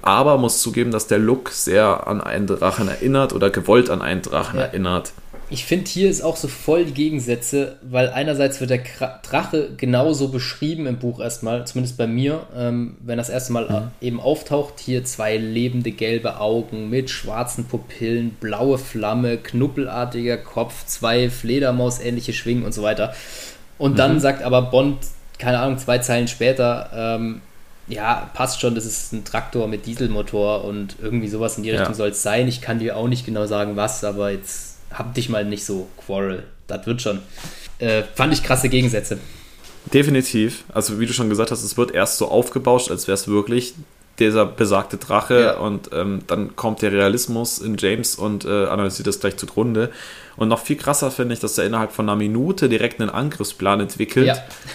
Aber 0.00 0.38
muss 0.38 0.62
zugeben, 0.62 0.92
dass 0.92 1.08
der 1.08 1.18
Look 1.18 1.50
sehr 1.50 2.06
an 2.06 2.20
einen 2.20 2.46
Drachen 2.46 2.88
erinnert 2.88 3.32
oder 3.32 3.50
gewollt 3.50 3.90
an 3.90 4.00
einen 4.00 4.22
Drachen 4.22 4.58
ja. 4.58 4.66
erinnert 4.66 5.12
ich 5.50 5.64
finde, 5.64 5.88
hier 5.88 6.10
ist 6.10 6.20
auch 6.20 6.36
so 6.36 6.46
voll 6.46 6.84
die 6.84 6.92
Gegensätze, 6.92 7.76
weil 7.82 8.10
einerseits 8.10 8.60
wird 8.60 8.70
der 8.70 8.82
Drache 9.22 9.70
genauso 9.76 10.28
beschrieben 10.28 10.86
im 10.86 10.98
Buch 10.98 11.20
erstmal, 11.20 11.66
zumindest 11.66 11.96
bei 11.96 12.06
mir, 12.06 12.46
ähm, 12.54 12.96
wenn 13.00 13.16
das 13.16 13.30
erste 13.30 13.54
Mal 13.54 13.68
mhm. 13.68 14.06
eben 14.06 14.20
auftaucht. 14.20 14.74
Hier 14.78 15.04
zwei 15.04 15.38
lebende 15.38 15.90
gelbe 15.90 16.38
Augen 16.38 16.90
mit 16.90 17.08
schwarzen 17.08 17.64
Pupillen, 17.64 18.36
blaue 18.40 18.76
Flamme, 18.76 19.38
knuppelartiger 19.38 20.36
Kopf, 20.36 20.84
zwei 20.84 21.30
Fledermaus-ähnliche 21.30 22.34
Schwingen 22.34 22.64
und 22.64 22.74
so 22.74 22.82
weiter. 22.82 23.14
Und 23.78 23.92
mhm. 23.92 23.96
dann 23.96 24.20
sagt 24.20 24.42
aber 24.42 24.62
Bond, 24.62 24.98
keine 25.38 25.60
Ahnung, 25.60 25.78
zwei 25.78 25.98
Zeilen 25.98 26.28
später, 26.28 26.90
ähm, 26.94 27.40
ja, 27.86 28.30
passt 28.34 28.60
schon, 28.60 28.74
das 28.74 28.84
ist 28.84 29.14
ein 29.14 29.24
Traktor 29.24 29.66
mit 29.66 29.86
Dieselmotor 29.86 30.64
und 30.64 30.96
irgendwie 31.00 31.28
sowas 31.28 31.56
in 31.56 31.62
die 31.62 31.70
Richtung 31.70 31.88
ja. 31.88 31.94
soll 31.94 32.10
es 32.10 32.22
sein. 32.22 32.46
Ich 32.48 32.60
kann 32.60 32.80
dir 32.80 32.98
auch 32.98 33.08
nicht 33.08 33.24
genau 33.24 33.46
sagen, 33.46 33.76
was, 33.76 34.04
aber 34.04 34.30
jetzt 34.30 34.67
hab 34.92 35.14
dich 35.14 35.28
mal 35.28 35.44
nicht 35.44 35.64
so, 35.64 35.88
Quarrel. 36.06 36.44
Das 36.66 36.86
wird 36.86 37.02
schon. 37.02 37.20
Äh, 37.78 38.02
fand 38.14 38.32
ich 38.32 38.42
krasse 38.42 38.68
Gegensätze. 38.68 39.18
Definitiv. 39.92 40.64
Also 40.72 41.00
wie 41.00 41.06
du 41.06 41.12
schon 41.12 41.30
gesagt 41.30 41.50
hast, 41.50 41.62
es 41.62 41.76
wird 41.76 41.92
erst 41.92 42.18
so 42.18 42.28
aufgebauscht, 42.28 42.90
als 42.90 43.06
wäre 43.06 43.14
es 43.14 43.28
wirklich 43.28 43.74
dieser 44.18 44.46
besagte 44.46 44.96
Drache 44.96 45.40
ja. 45.40 45.56
und 45.58 45.90
ähm, 45.92 46.20
dann 46.26 46.56
kommt 46.56 46.82
der 46.82 46.92
Realismus 46.92 47.58
in 47.58 47.76
James 47.78 48.16
und 48.16 48.44
äh, 48.44 48.66
analysiert 48.66 49.06
das 49.06 49.20
gleich 49.20 49.36
zugrunde. 49.36 49.90
Und 50.36 50.48
noch 50.48 50.60
viel 50.60 50.76
krasser 50.76 51.10
finde 51.10 51.34
ich, 51.34 51.40
dass 51.40 51.56
er 51.56 51.66
innerhalb 51.66 51.92
von 51.92 52.08
einer 52.08 52.16
Minute 52.16 52.68
direkt 52.68 53.00
einen 53.00 53.10
Angriffsplan 53.10 53.80
entwickelt, 53.80 54.26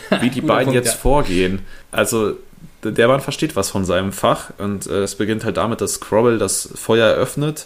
ja. 0.09 0.21
wie 0.21 0.29
die 0.29 0.41
beiden 0.41 0.71
Punkt, 0.71 0.75
jetzt 0.75 0.95
ja. 0.95 0.99
vorgehen. 0.99 1.59
Also 1.91 2.37
der 2.83 3.07
Mann 3.07 3.21
versteht 3.21 3.55
was 3.55 3.69
von 3.69 3.85
seinem 3.85 4.11
Fach 4.11 4.51
und 4.57 4.87
äh, 4.87 5.03
es 5.03 5.15
beginnt 5.15 5.45
halt 5.45 5.57
damit, 5.57 5.81
dass 5.81 5.99
Crowell 5.99 6.37
das 6.37 6.69
Feuer 6.75 7.07
eröffnet 7.07 7.65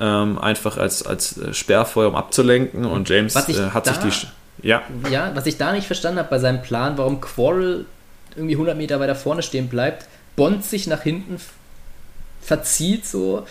ähm, 0.00 0.38
einfach 0.38 0.76
als, 0.76 1.04
als 1.06 1.38
äh, 1.38 1.54
Sperrfeuer, 1.54 2.08
um 2.08 2.16
abzulenken. 2.16 2.84
Und 2.84 3.08
James 3.08 3.34
äh, 3.36 3.70
hat 3.70 3.86
sich 3.86 3.96
die. 3.98 4.10
Ja. 4.66 4.82
ja, 5.10 5.32
was 5.34 5.44
ich 5.46 5.58
da 5.58 5.72
nicht 5.72 5.86
verstanden 5.86 6.18
habe 6.20 6.30
bei 6.30 6.38
seinem 6.38 6.62
Plan, 6.62 6.96
warum 6.96 7.20
Quarrel 7.20 7.84
irgendwie 8.34 8.54
100 8.54 8.76
Meter 8.76 8.98
weiter 8.98 9.14
vorne 9.14 9.42
stehen 9.42 9.68
bleibt, 9.68 10.06
Bond 10.36 10.64
sich 10.64 10.86
nach 10.86 11.02
hinten 11.02 11.38
verzieht, 12.40 13.06
so 13.06 13.46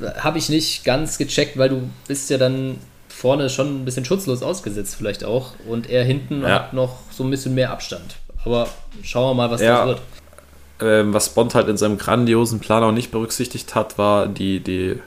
äh, 0.00 0.18
habe 0.20 0.38
ich 0.38 0.48
nicht 0.48 0.84
ganz 0.84 1.18
gecheckt, 1.18 1.58
weil 1.58 1.68
du 1.68 1.90
bist 2.08 2.30
ja 2.30 2.38
dann 2.38 2.78
vorne 3.08 3.50
schon 3.50 3.82
ein 3.82 3.84
bisschen 3.84 4.04
schutzlos 4.04 4.42
ausgesetzt 4.42 4.94
vielleicht 4.96 5.24
auch 5.24 5.52
und 5.68 5.90
er 5.90 6.04
hinten 6.04 6.42
ja. 6.42 6.48
hat 6.48 6.72
noch 6.72 6.98
so 7.10 7.22
ein 7.24 7.30
bisschen 7.30 7.54
mehr 7.54 7.70
Abstand. 7.70 8.16
Aber 8.44 8.68
schauen 9.02 9.30
wir 9.30 9.34
mal, 9.34 9.50
was 9.50 9.60
ja. 9.60 9.78
das 9.78 9.86
wird. 9.86 10.00
Ähm, 10.80 11.12
was 11.12 11.28
Bond 11.30 11.54
halt 11.54 11.68
in 11.68 11.76
seinem 11.76 11.98
grandiosen 11.98 12.60
Plan 12.60 12.82
auch 12.82 12.92
nicht 12.92 13.10
berücksichtigt 13.10 13.74
hat, 13.74 13.98
war 13.98 14.26
die, 14.26 14.60
die 14.60 14.98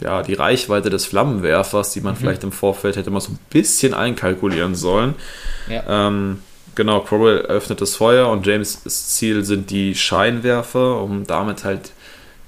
ja, 0.00 0.22
die 0.22 0.34
Reichweite 0.34 0.90
des 0.90 1.06
Flammenwerfers, 1.06 1.92
die 1.92 2.00
man 2.00 2.14
mhm. 2.14 2.18
vielleicht 2.18 2.44
im 2.44 2.52
Vorfeld 2.52 2.96
hätte 2.96 3.10
mal 3.10 3.20
so 3.20 3.32
ein 3.32 3.38
bisschen 3.50 3.94
einkalkulieren 3.94 4.74
sollen. 4.74 5.14
Ja. 5.68 6.08
Ähm, 6.08 6.40
genau, 6.74 7.00
Crowell 7.00 7.38
öffnet 7.42 7.80
das 7.80 7.96
Feuer 7.96 8.28
und 8.28 8.46
James' 8.46 8.82
Ziel 8.84 9.44
sind 9.44 9.70
die 9.70 9.94
Scheinwerfer, 9.94 11.00
um 11.00 11.26
damit 11.26 11.64
halt 11.64 11.92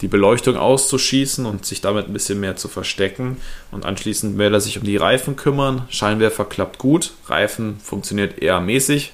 die 0.02 0.08
Beleuchtung 0.08 0.56
auszuschießen 0.56 1.46
und 1.46 1.64
sich 1.64 1.80
damit 1.80 2.06
ein 2.06 2.12
bisschen 2.12 2.38
mehr 2.40 2.56
zu 2.56 2.68
verstecken. 2.68 3.38
Und 3.70 3.86
anschließend 3.86 4.36
will 4.36 4.52
er 4.52 4.60
sich 4.60 4.78
um 4.78 4.84
die 4.84 4.96
Reifen 4.96 5.36
kümmern. 5.36 5.86
Scheinwerfer 5.88 6.44
klappt 6.44 6.78
gut, 6.78 7.12
Reifen 7.28 7.78
funktioniert 7.80 8.42
eher 8.42 8.60
mäßig, 8.60 9.12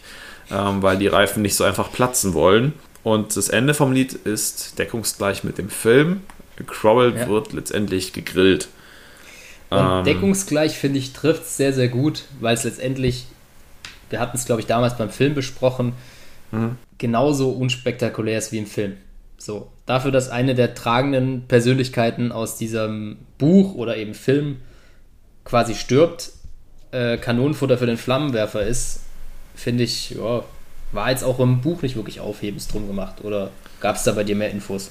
ähm, 0.51 0.83
weil 0.83 0.99
die 0.99 1.07
Reifen 1.07 1.42
nicht 1.42 1.55
so 1.55 1.64
einfach 1.64 1.92
platzen 1.92 2.35
wollen. 2.35 2.73
Und 3.05 3.37
das 3.37 3.49
Ende 3.49 3.75
vom 3.75 3.92
Lied 3.92 4.12
ist 4.12 4.79
deckungsgleich 4.79 5.45
mit 5.45 5.59
dem 5.59 5.71
Film. 5.71 6.23
Crowell 6.66 7.16
ja. 7.16 7.29
wird 7.29 7.53
letztendlich 7.53 8.12
gegrillt. 8.12 8.68
Und 9.70 9.79
ähm, 9.79 10.05
deckungsgleich, 10.05 10.77
finde 10.77 10.98
ich, 10.98 11.12
trifft 11.12 11.42
es 11.42 11.57
sehr, 11.57 11.72
sehr 11.72 11.88
gut, 11.88 12.25
weil 12.40 12.55
es 12.55 12.64
letztendlich, 12.64 13.27
wir 14.11 14.20
hatten 14.20 14.37
es, 14.37 14.44
glaube 14.44 14.61
ich, 14.61 14.66
damals 14.66 14.96
beim 14.96 15.11
Film 15.11 15.35
besprochen, 15.35 15.94
mhm. 16.51 16.77
genauso 16.98 17.51
unspektakulär 17.51 18.38
ist 18.38 18.53
wie 18.53 18.59
im 18.59 18.66
Film. 18.66 18.96
So, 19.38 19.70
dafür, 19.87 20.11
dass 20.12 20.29
eine 20.29 20.55
der 20.55 20.75
tragenden 20.75 21.48
Persönlichkeiten 21.48 22.31
aus 22.31 22.57
diesem 22.57 23.18
Buch 23.38 23.75
oder 23.75 23.96
eben 23.96 24.14
Film 24.14 24.59
quasi 25.44 25.75
stirbt, 25.75 26.31
äh, 26.92 27.16
Kanonenfutter 27.16 27.79
für 27.79 27.87
den 27.87 27.96
Flammenwerfer 27.96 28.62
ist, 28.62 29.01
finde 29.55 29.85
ich, 29.85 30.11
ja, 30.11 30.44
war 30.92 31.11
jetzt 31.11 31.25
auch 31.25 31.40
im 31.40 31.61
Buch 31.61 31.83
nicht 31.83 31.96
wirklich 31.96 32.20
aufhebens 32.20 32.68
drum 32.68 32.87
gemacht. 32.87 33.25
Oder 33.25 33.51
gab 33.81 33.96
es 33.96 34.05
da 34.05 34.12
bei 34.12 34.25
dir 34.25 34.37
mehr 34.37 34.51
Infos? 34.51 34.90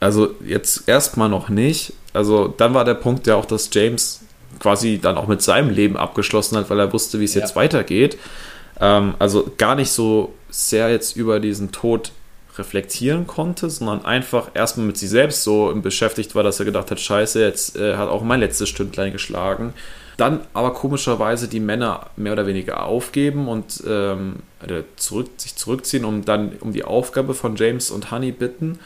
Also 0.00 0.34
jetzt 0.44 0.88
erstmal 0.88 1.28
noch 1.28 1.48
nicht. 1.48 1.92
Also 2.12 2.48
dann 2.48 2.74
war 2.74 2.84
der 2.84 2.94
Punkt 2.94 3.26
ja 3.26 3.34
auch, 3.36 3.44
dass 3.44 3.70
James 3.72 4.20
quasi 4.58 4.98
dann 4.98 5.16
auch 5.16 5.26
mit 5.26 5.42
seinem 5.42 5.70
Leben 5.70 5.96
abgeschlossen 5.96 6.56
hat, 6.56 6.70
weil 6.70 6.78
er 6.80 6.92
wusste, 6.92 7.20
wie 7.20 7.24
es 7.24 7.34
ja. 7.34 7.42
jetzt 7.42 7.56
weitergeht. 7.56 8.18
Ähm, 8.80 9.14
also 9.18 9.50
gar 9.56 9.74
nicht 9.74 9.90
so 9.90 10.34
sehr 10.50 10.90
jetzt 10.90 11.16
über 11.16 11.40
diesen 11.40 11.72
Tod 11.72 12.12
reflektieren 12.56 13.26
konnte, 13.26 13.70
sondern 13.70 14.04
einfach 14.04 14.50
erstmal 14.54 14.86
mit 14.86 14.96
sich 14.96 15.10
selbst 15.10 15.44
so 15.44 15.72
beschäftigt 15.76 16.34
war, 16.34 16.42
dass 16.42 16.58
er 16.58 16.64
gedacht 16.64 16.90
hat, 16.90 16.98
scheiße, 16.98 17.40
jetzt 17.40 17.76
äh, 17.76 17.96
hat 17.96 18.08
auch 18.08 18.22
mein 18.22 18.40
letztes 18.40 18.68
Stündlein 18.68 19.12
geschlagen. 19.12 19.74
Dann 20.16 20.40
aber 20.52 20.74
komischerweise 20.74 21.46
die 21.46 21.60
Männer 21.60 22.06
mehr 22.16 22.32
oder 22.32 22.48
weniger 22.48 22.84
aufgeben 22.84 23.46
und 23.46 23.84
ähm, 23.86 24.36
zurück, 24.96 25.30
sich 25.36 25.54
zurückziehen, 25.54 26.04
um 26.04 26.24
dann 26.24 26.56
um 26.58 26.72
die 26.72 26.82
Aufgabe 26.82 27.34
von 27.34 27.54
James 27.54 27.92
und 27.92 28.10
Honey 28.10 28.32
bitten 28.32 28.80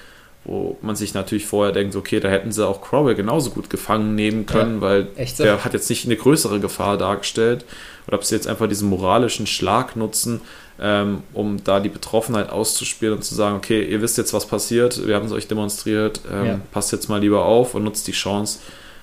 wo 0.44 0.76
man 0.83 0.96
sich 0.96 1.14
natürlich 1.14 1.46
vorher 1.46 1.72
denkt, 1.72 1.94
okay, 1.94 2.18
da 2.18 2.28
hätten 2.28 2.50
sie 2.50 2.66
auch 2.66 2.83
Crowell 2.83 3.14
genauso 3.14 3.50
gut 3.50 3.70
gefangen 3.70 4.14
nehmen 4.14 4.44
können, 4.46 4.76
ja, 4.76 4.81
weil 4.81 5.09
so? 5.24 5.44
der 5.44 5.64
hat 5.64 5.72
jetzt 5.72 5.88
nicht 5.88 6.05
eine 6.05 6.16
größere 6.16 6.59
Gefahr 6.59 6.98
dargestellt. 6.98 7.64
Oder 8.09 8.16
ob 8.16 8.24
sie 8.24 8.35
jetzt 8.35 8.48
einfach 8.48 8.68
diesen 8.68 8.88
moralischen 8.88 9.46
Schlag 9.46 9.94
nutzen, 9.94 10.40
ähm, 10.81 11.22
um 11.33 11.62
da 11.62 11.78
die 11.78 11.88
Betroffenheit 11.88 12.50
auszuspielen 12.50 13.14
und 13.14 13.22
zu 13.22 13.37
sagen, 13.37 13.57
okay, 13.57 13.85
ihr 13.85 14.02
wisst 14.02 14.18
jetzt, 14.18 14.33
was 14.33 14.46
passiert, 14.46 15.07
wir 15.07 15.14
haben 15.14 15.26
es 15.26 15.33
euch 15.33 15.46
demonstriert, 15.46 16.20
ähm, 16.33 16.46
ja. 16.46 16.61
passt 16.72 16.90
jetzt 16.90 17.09
mal 17.09 17.20
lieber 17.20 17.44
auf 17.44 17.76
und 17.76 17.85
nutzt 17.85 18.09
die 18.09 18.12
Chance. 18.12 18.59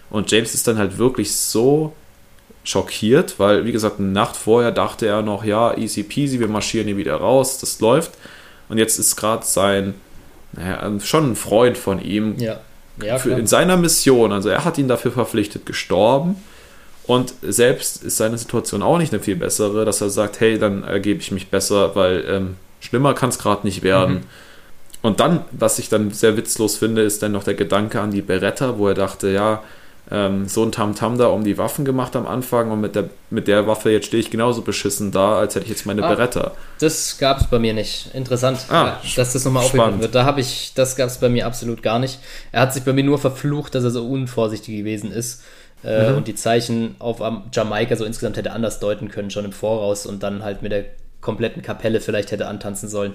Und 0.10 0.30
James 0.30 0.54
ist 0.54 0.68
dann 0.68 0.78
halt 0.78 0.98
wirklich 0.98 1.34
so 1.34 1.94
schockiert, 2.66 3.40
weil, 3.40 3.64
wie 3.64 3.72
gesagt, 3.72 4.00
eine 4.00 4.10
Nacht 4.10 4.36
vorher 4.36 4.72
dachte 4.72 5.08
er 5.08 5.22
noch, 5.22 5.46
ja, 5.46 5.78
easy 5.78 6.04
peasy, 6.04 6.42
wir 6.42 6.50
marschieren 6.50 6.88
hier 6.88 6.98
wieder 6.98 7.16
raus, 7.16 7.60
das 7.60 7.80
läuft. 7.80 8.12
Und 8.68 8.78
jetzt 8.78 9.00
ist 9.00 9.16
gerade 9.16 9.46
sein 9.46 9.94
naja, 10.54 11.00
schon 11.02 11.32
ein 11.32 11.36
Freund 11.36 11.78
von 11.78 12.02
ihm. 12.02 12.38
Ja. 12.38 12.60
Ja, 13.02 13.18
für, 13.18 13.32
in 13.32 13.48
seiner 13.48 13.78
Mission, 13.78 14.34
also 14.34 14.50
er 14.50 14.66
hat 14.66 14.78
ihn 14.78 14.90
dafür 14.90 15.12
verpflichtet, 15.12 15.66
gestorben. 15.66 16.36
Und 17.08 17.34
selbst 17.42 18.04
ist 18.04 18.18
seine 18.18 18.38
Situation 18.38 18.84
auch 18.84 18.98
nicht 18.98 19.14
eine 19.14 19.24
viel 19.24 19.38
bessere, 19.38 19.86
dass 19.86 20.02
er 20.02 20.10
sagt, 20.10 20.42
hey, 20.42 20.60
dann 20.60 20.84
ergebe 20.84 21.22
ich 21.22 21.32
mich 21.32 21.48
besser, 21.48 21.96
weil 21.96 22.26
ähm, 22.28 22.56
schlimmer 22.82 23.14
kann 23.14 23.30
es 23.30 23.40
gerade 23.40 23.66
nicht 23.66 23.84
werden. 23.84 24.16
Mhm. 24.16 24.22
Und 25.02 25.20
dann, 25.22 25.46
was 25.52 25.80
ich 25.80 25.90
dann 25.90 26.12
sehr 26.12 26.36
witzlos 26.36 26.78
finde, 26.78 27.02
ist 27.04 27.24
dann 27.24 27.32
noch 27.32 27.44
der 27.44 27.54
Gedanke 27.54 28.02
an 28.02 28.12
die 28.12 28.22
Beretta, 28.22 28.78
wo 28.78 28.90
er 28.90 28.96
dachte, 28.96 29.30
ja, 29.30 29.64
ähm, 30.12 30.48
so 30.48 30.64
ein 30.64 30.72
Tamtam 30.72 31.14
-Tam 31.14 31.18
da 31.18 31.28
um 31.28 31.44
die 31.44 31.58
Waffen 31.58 31.86
gemacht 31.86 32.16
am 32.16 32.26
Anfang 32.26 32.72
und 32.72 32.82
mit 32.82 32.96
der, 32.96 33.10
mit 33.30 33.48
der 33.48 33.68
Waffe 33.68 33.92
jetzt 33.92 34.08
stehe 34.08 34.22
ich 34.22 34.32
genauso 34.32 34.62
beschissen 34.62 35.12
da, 35.12 35.38
als 35.38 35.56
hätte 35.56 35.66
ich 35.66 35.72
jetzt 35.72 35.86
meine 35.86 36.04
ah, 36.04 36.10
Beretta. 36.10 36.52
Das 36.80 37.18
gab 37.18 37.40
es 37.42 37.48
bei 37.48 37.60
mir 37.60 37.74
nicht. 37.74 38.14
Interessant, 38.14 38.66
ah, 38.70 38.98
dass 39.16 39.34
das 39.34 39.46
nochmal 39.46 39.66
aufgegriffen 39.66 40.02
wird. 40.02 40.16
Da 40.16 40.26
habe 40.26 40.42
ich, 40.42 40.74
das 40.74 40.96
gab 40.96 41.08
es 41.08 41.18
bei 41.18 41.30
mir 41.30 41.46
absolut 41.46 41.84
gar 41.84 42.00
nicht. 42.00 42.20
Er 42.52 42.62
hat 42.62 42.74
sich 42.74 42.84
bei 42.84 42.94
mir 42.94 43.04
nur 43.04 43.20
verflucht, 43.20 43.76
dass 43.76 43.84
er 43.84 43.92
so 43.92 44.08
unvorsichtig 44.08 44.78
gewesen 44.78 45.12
ist. 45.12 45.44
Äh, 45.84 46.12
mhm. 46.12 46.18
Und 46.18 46.28
die 46.28 46.36
Zeichen 46.36 46.96
auf 47.00 47.22
Jamaika 47.54 47.96
so 47.96 48.04
insgesamt 48.04 48.38
hätte 48.38 48.52
anders 48.52 48.80
deuten 48.80 49.10
können, 49.10 49.30
schon 49.30 49.46
im 49.46 49.54
Voraus 49.54 50.06
und 50.06 50.24
dann 50.24 50.44
halt 50.44 50.62
mit 50.62 50.72
der 50.72 50.86
kompletten 51.22 51.62
Kapelle 51.62 52.02
vielleicht 52.02 52.32
hätte 52.32 52.48
antanzen 52.48 52.90
sollen. 52.90 53.14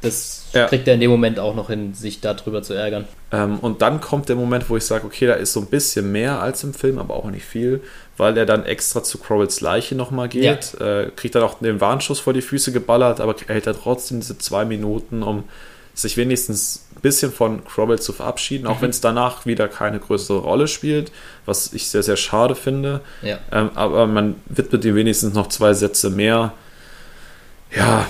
Das 0.00 0.45
ja. 0.56 0.66
kriegt 0.66 0.88
er 0.88 0.94
in 0.94 1.00
dem 1.00 1.10
Moment 1.10 1.38
auch 1.38 1.54
noch 1.54 1.68
hin, 1.68 1.94
sich 1.94 2.20
darüber 2.20 2.62
zu 2.62 2.74
ärgern. 2.74 3.04
Ähm, 3.32 3.58
und 3.60 3.82
dann 3.82 4.00
kommt 4.00 4.28
der 4.28 4.36
Moment, 4.36 4.68
wo 4.70 4.76
ich 4.76 4.84
sage, 4.84 5.04
okay, 5.04 5.26
da 5.26 5.34
ist 5.34 5.52
so 5.52 5.60
ein 5.60 5.66
bisschen 5.66 6.10
mehr 6.12 6.40
als 6.40 6.64
im 6.64 6.74
Film, 6.74 6.98
aber 6.98 7.14
auch 7.14 7.30
nicht 7.30 7.44
viel, 7.44 7.80
weil 8.16 8.36
er 8.36 8.46
dann 8.46 8.64
extra 8.64 9.02
zu 9.02 9.18
Crowells 9.18 9.60
Leiche 9.60 9.94
nochmal 9.94 10.28
geht, 10.28 10.74
ja. 10.78 11.00
äh, 11.00 11.10
kriegt 11.14 11.34
dann 11.34 11.42
auch 11.42 11.58
den 11.58 11.80
Warnschuss 11.80 12.20
vor 12.20 12.32
die 12.32 12.42
Füße 12.42 12.72
geballert, 12.72 13.20
aber 13.20 13.34
hält 13.46 13.66
er 13.66 13.74
trotzdem 13.74 14.20
diese 14.20 14.38
zwei 14.38 14.64
Minuten, 14.64 15.22
um 15.22 15.44
sich 15.94 16.16
wenigstens 16.18 16.84
ein 16.94 17.00
bisschen 17.00 17.32
von 17.32 17.64
Crowell 17.64 17.98
zu 17.98 18.12
verabschieden, 18.12 18.66
auch 18.66 18.78
mhm. 18.78 18.82
wenn 18.82 18.90
es 18.90 19.00
danach 19.00 19.46
wieder 19.46 19.66
keine 19.66 19.98
größere 19.98 20.38
Rolle 20.38 20.68
spielt, 20.68 21.10
was 21.46 21.72
ich 21.72 21.88
sehr, 21.88 22.02
sehr 22.02 22.16
schade 22.16 22.54
finde. 22.54 23.00
Ja. 23.22 23.38
Ähm, 23.50 23.70
aber 23.74 24.06
man 24.06 24.36
widmet 24.46 24.84
ihm 24.84 24.94
wenigstens 24.94 25.32
noch 25.34 25.48
zwei 25.48 25.72
Sätze 25.72 26.10
mehr. 26.10 26.52
Ja, 27.74 28.06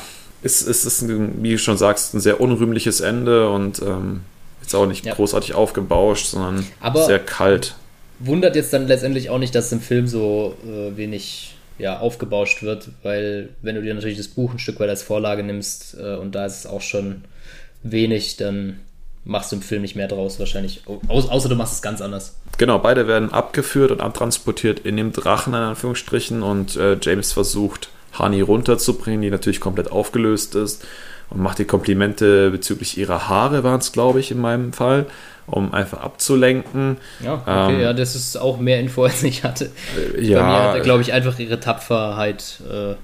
es, 0.46 0.66
es 0.66 0.84
ist, 0.84 1.02
ein, 1.02 1.42
wie 1.42 1.52
du 1.52 1.58
schon 1.58 1.76
sagst, 1.76 2.14
ein 2.14 2.20
sehr 2.20 2.40
unrühmliches 2.40 3.00
Ende 3.00 3.50
und 3.50 3.82
ähm, 3.82 4.22
jetzt 4.62 4.74
auch 4.74 4.86
nicht 4.86 5.04
ja. 5.04 5.14
großartig 5.14 5.54
aufgebauscht, 5.54 6.26
sondern 6.26 6.66
Aber 6.80 7.04
sehr 7.04 7.18
kalt. 7.18 7.74
Wundert 8.18 8.56
jetzt 8.56 8.72
dann 8.72 8.86
letztendlich 8.86 9.28
auch 9.30 9.38
nicht, 9.38 9.54
dass 9.54 9.70
im 9.72 9.80
Film 9.80 10.06
so 10.06 10.56
äh, 10.64 10.96
wenig 10.96 11.54
ja, 11.78 11.98
aufgebauscht 11.98 12.62
wird, 12.62 12.88
weil 13.02 13.50
wenn 13.60 13.74
du 13.74 13.82
dir 13.82 13.94
natürlich 13.94 14.16
das 14.16 14.28
Buch 14.28 14.52
ein 14.52 14.58
Stück 14.58 14.80
weit 14.80 14.88
als 14.88 15.02
Vorlage 15.02 15.42
nimmst 15.42 15.96
äh, 16.00 16.14
und 16.16 16.34
da 16.34 16.46
ist 16.46 16.60
es 16.60 16.66
auch 16.66 16.80
schon 16.80 17.24
wenig, 17.82 18.38
dann 18.38 18.80
machst 19.24 19.52
du 19.52 19.56
im 19.56 19.62
Film 19.62 19.82
nicht 19.82 19.96
mehr 19.96 20.08
draus 20.08 20.38
wahrscheinlich. 20.38 20.82
Au 20.86 21.00
außer 21.08 21.48
du 21.48 21.56
machst 21.56 21.74
es 21.74 21.82
ganz 21.82 22.00
anders. 22.00 22.36
Genau, 22.58 22.78
beide 22.78 23.06
werden 23.06 23.32
abgeführt 23.32 23.90
und 23.90 24.00
abtransportiert 24.00 24.80
in 24.80 24.96
dem 24.96 25.12
Drachen 25.12 25.52
in 25.52 25.60
Anführungsstrichen 25.60 26.42
und 26.42 26.76
äh, 26.76 26.96
James 27.02 27.32
versucht 27.32 27.90
Hani 28.18 28.40
runterzubringen, 28.40 29.22
die 29.22 29.30
natürlich 29.30 29.60
komplett 29.60 29.90
aufgelöst 29.90 30.54
ist 30.54 30.84
und 31.30 31.40
macht 31.40 31.58
die 31.58 31.64
Komplimente 31.64 32.50
bezüglich 32.50 32.98
ihrer 32.98 33.28
Haare, 33.28 33.64
waren 33.64 33.80
es, 33.80 33.92
glaube 33.92 34.20
ich, 34.20 34.30
in 34.30 34.40
meinem 34.40 34.72
Fall, 34.72 35.06
um 35.46 35.74
einfach 35.74 36.00
abzulenken. 36.00 36.98
Ja, 37.20 37.34
okay, 37.34 37.74
ähm, 37.74 37.80
ja, 37.80 37.92
das 37.92 38.14
ist 38.14 38.36
auch 38.36 38.58
mehr 38.58 38.80
Info, 38.80 39.04
als 39.04 39.22
ich 39.22 39.44
hatte. 39.44 39.70
Äh, 40.16 40.24
ja. 40.24 40.40
Bei 40.40 40.46
mir 40.46 40.62
hat 40.62 40.74
er, 40.76 40.80
glaube 40.82 41.02
ich, 41.02 41.12
einfach 41.12 41.38
ihre 41.38 41.60
Tapferheit 41.60 42.60
äh, 42.70 42.94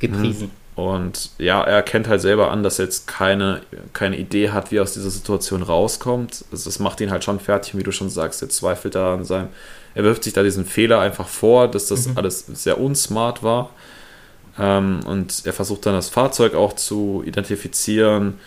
gepriesen. 0.00 0.48
Hm. 0.48 0.62
Und 0.74 1.30
ja, 1.36 1.62
er 1.62 1.76
erkennt 1.76 2.08
halt 2.08 2.22
selber 2.22 2.50
an, 2.50 2.62
dass 2.62 2.78
er 2.78 2.86
jetzt 2.86 3.06
keine, 3.06 3.60
keine 3.92 4.16
Idee 4.16 4.50
hat, 4.50 4.70
wie 4.70 4.76
er 4.76 4.82
aus 4.82 4.94
dieser 4.94 5.10
Situation 5.10 5.62
rauskommt. 5.62 6.46
Also 6.50 6.70
das 6.70 6.78
macht 6.78 7.00
ihn 7.02 7.10
halt 7.10 7.24
schon 7.24 7.40
fertig, 7.40 7.76
wie 7.76 7.82
du 7.82 7.92
schon 7.92 8.08
sagst, 8.08 8.40
er 8.40 8.48
zweifelt 8.48 8.94
da 8.94 9.14
an 9.14 9.24
seinem. 9.24 9.48
Er 9.94 10.04
wirft 10.04 10.24
sich 10.24 10.32
da 10.32 10.42
diesen 10.42 10.64
Fehler 10.64 11.00
einfach 11.00 11.28
vor, 11.28 11.68
dass 11.68 11.88
das 11.88 12.08
mhm. 12.08 12.16
alles 12.16 12.46
sehr 12.46 12.80
unsmart 12.80 13.42
war. 13.42 13.68
Ähm, 14.58 15.00
und 15.06 15.42
er 15.44 15.52
versucht 15.52 15.86
dann 15.86 15.94
das 15.94 16.08
Fahrzeug 16.08 16.54
auch 16.54 16.74
zu 16.74 17.22
identifizieren, 17.26 18.38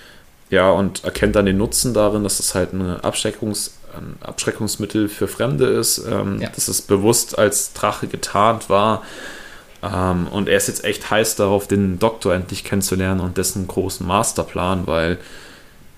ja, 0.49 0.69
und 0.69 1.03
erkennt 1.03 1.35
dann 1.35 1.45
den 1.45 1.57
Nutzen 1.57 1.93
darin, 1.93 2.23
dass 2.23 2.39
es 2.39 2.53
halt 2.53 2.73
eine 2.73 3.03
Abschreckungs, 3.03 3.77
ein 3.95 4.15
Abschreckungsmittel 4.21 5.09
für 5.09 5.27
Fremde 5.27 5.65
ist, 5.65 6.05
ähm, 6.09 6.39
ja. 6.39 6.49
dass 6.49 6.67
es 6.67 6.81
bewusst 6.81 7.37
als 7.37 7.73
Drache 7.73 8.07
getarnt 8.07 8.69
war. 8.69 9.01
Ähm, 9.81 10.27
und 10.27 10.47
er 10.47 10.57
ist 10.57 10.67
jetzt 10.67 10.83
echt 10.83 11.09
heiß 11.09 11.35
darauf, 11.35 11.67
den 11.67 11.97
Doktor 11.97 12.33
endlich 12.33 12.63
kennenzulernen 12.63 13.21
und 13.21 13.37
dessen 13.37 13.67
großen 13.67 14.05
Masterplan, 14.05 14.85
weil 14.85 15.17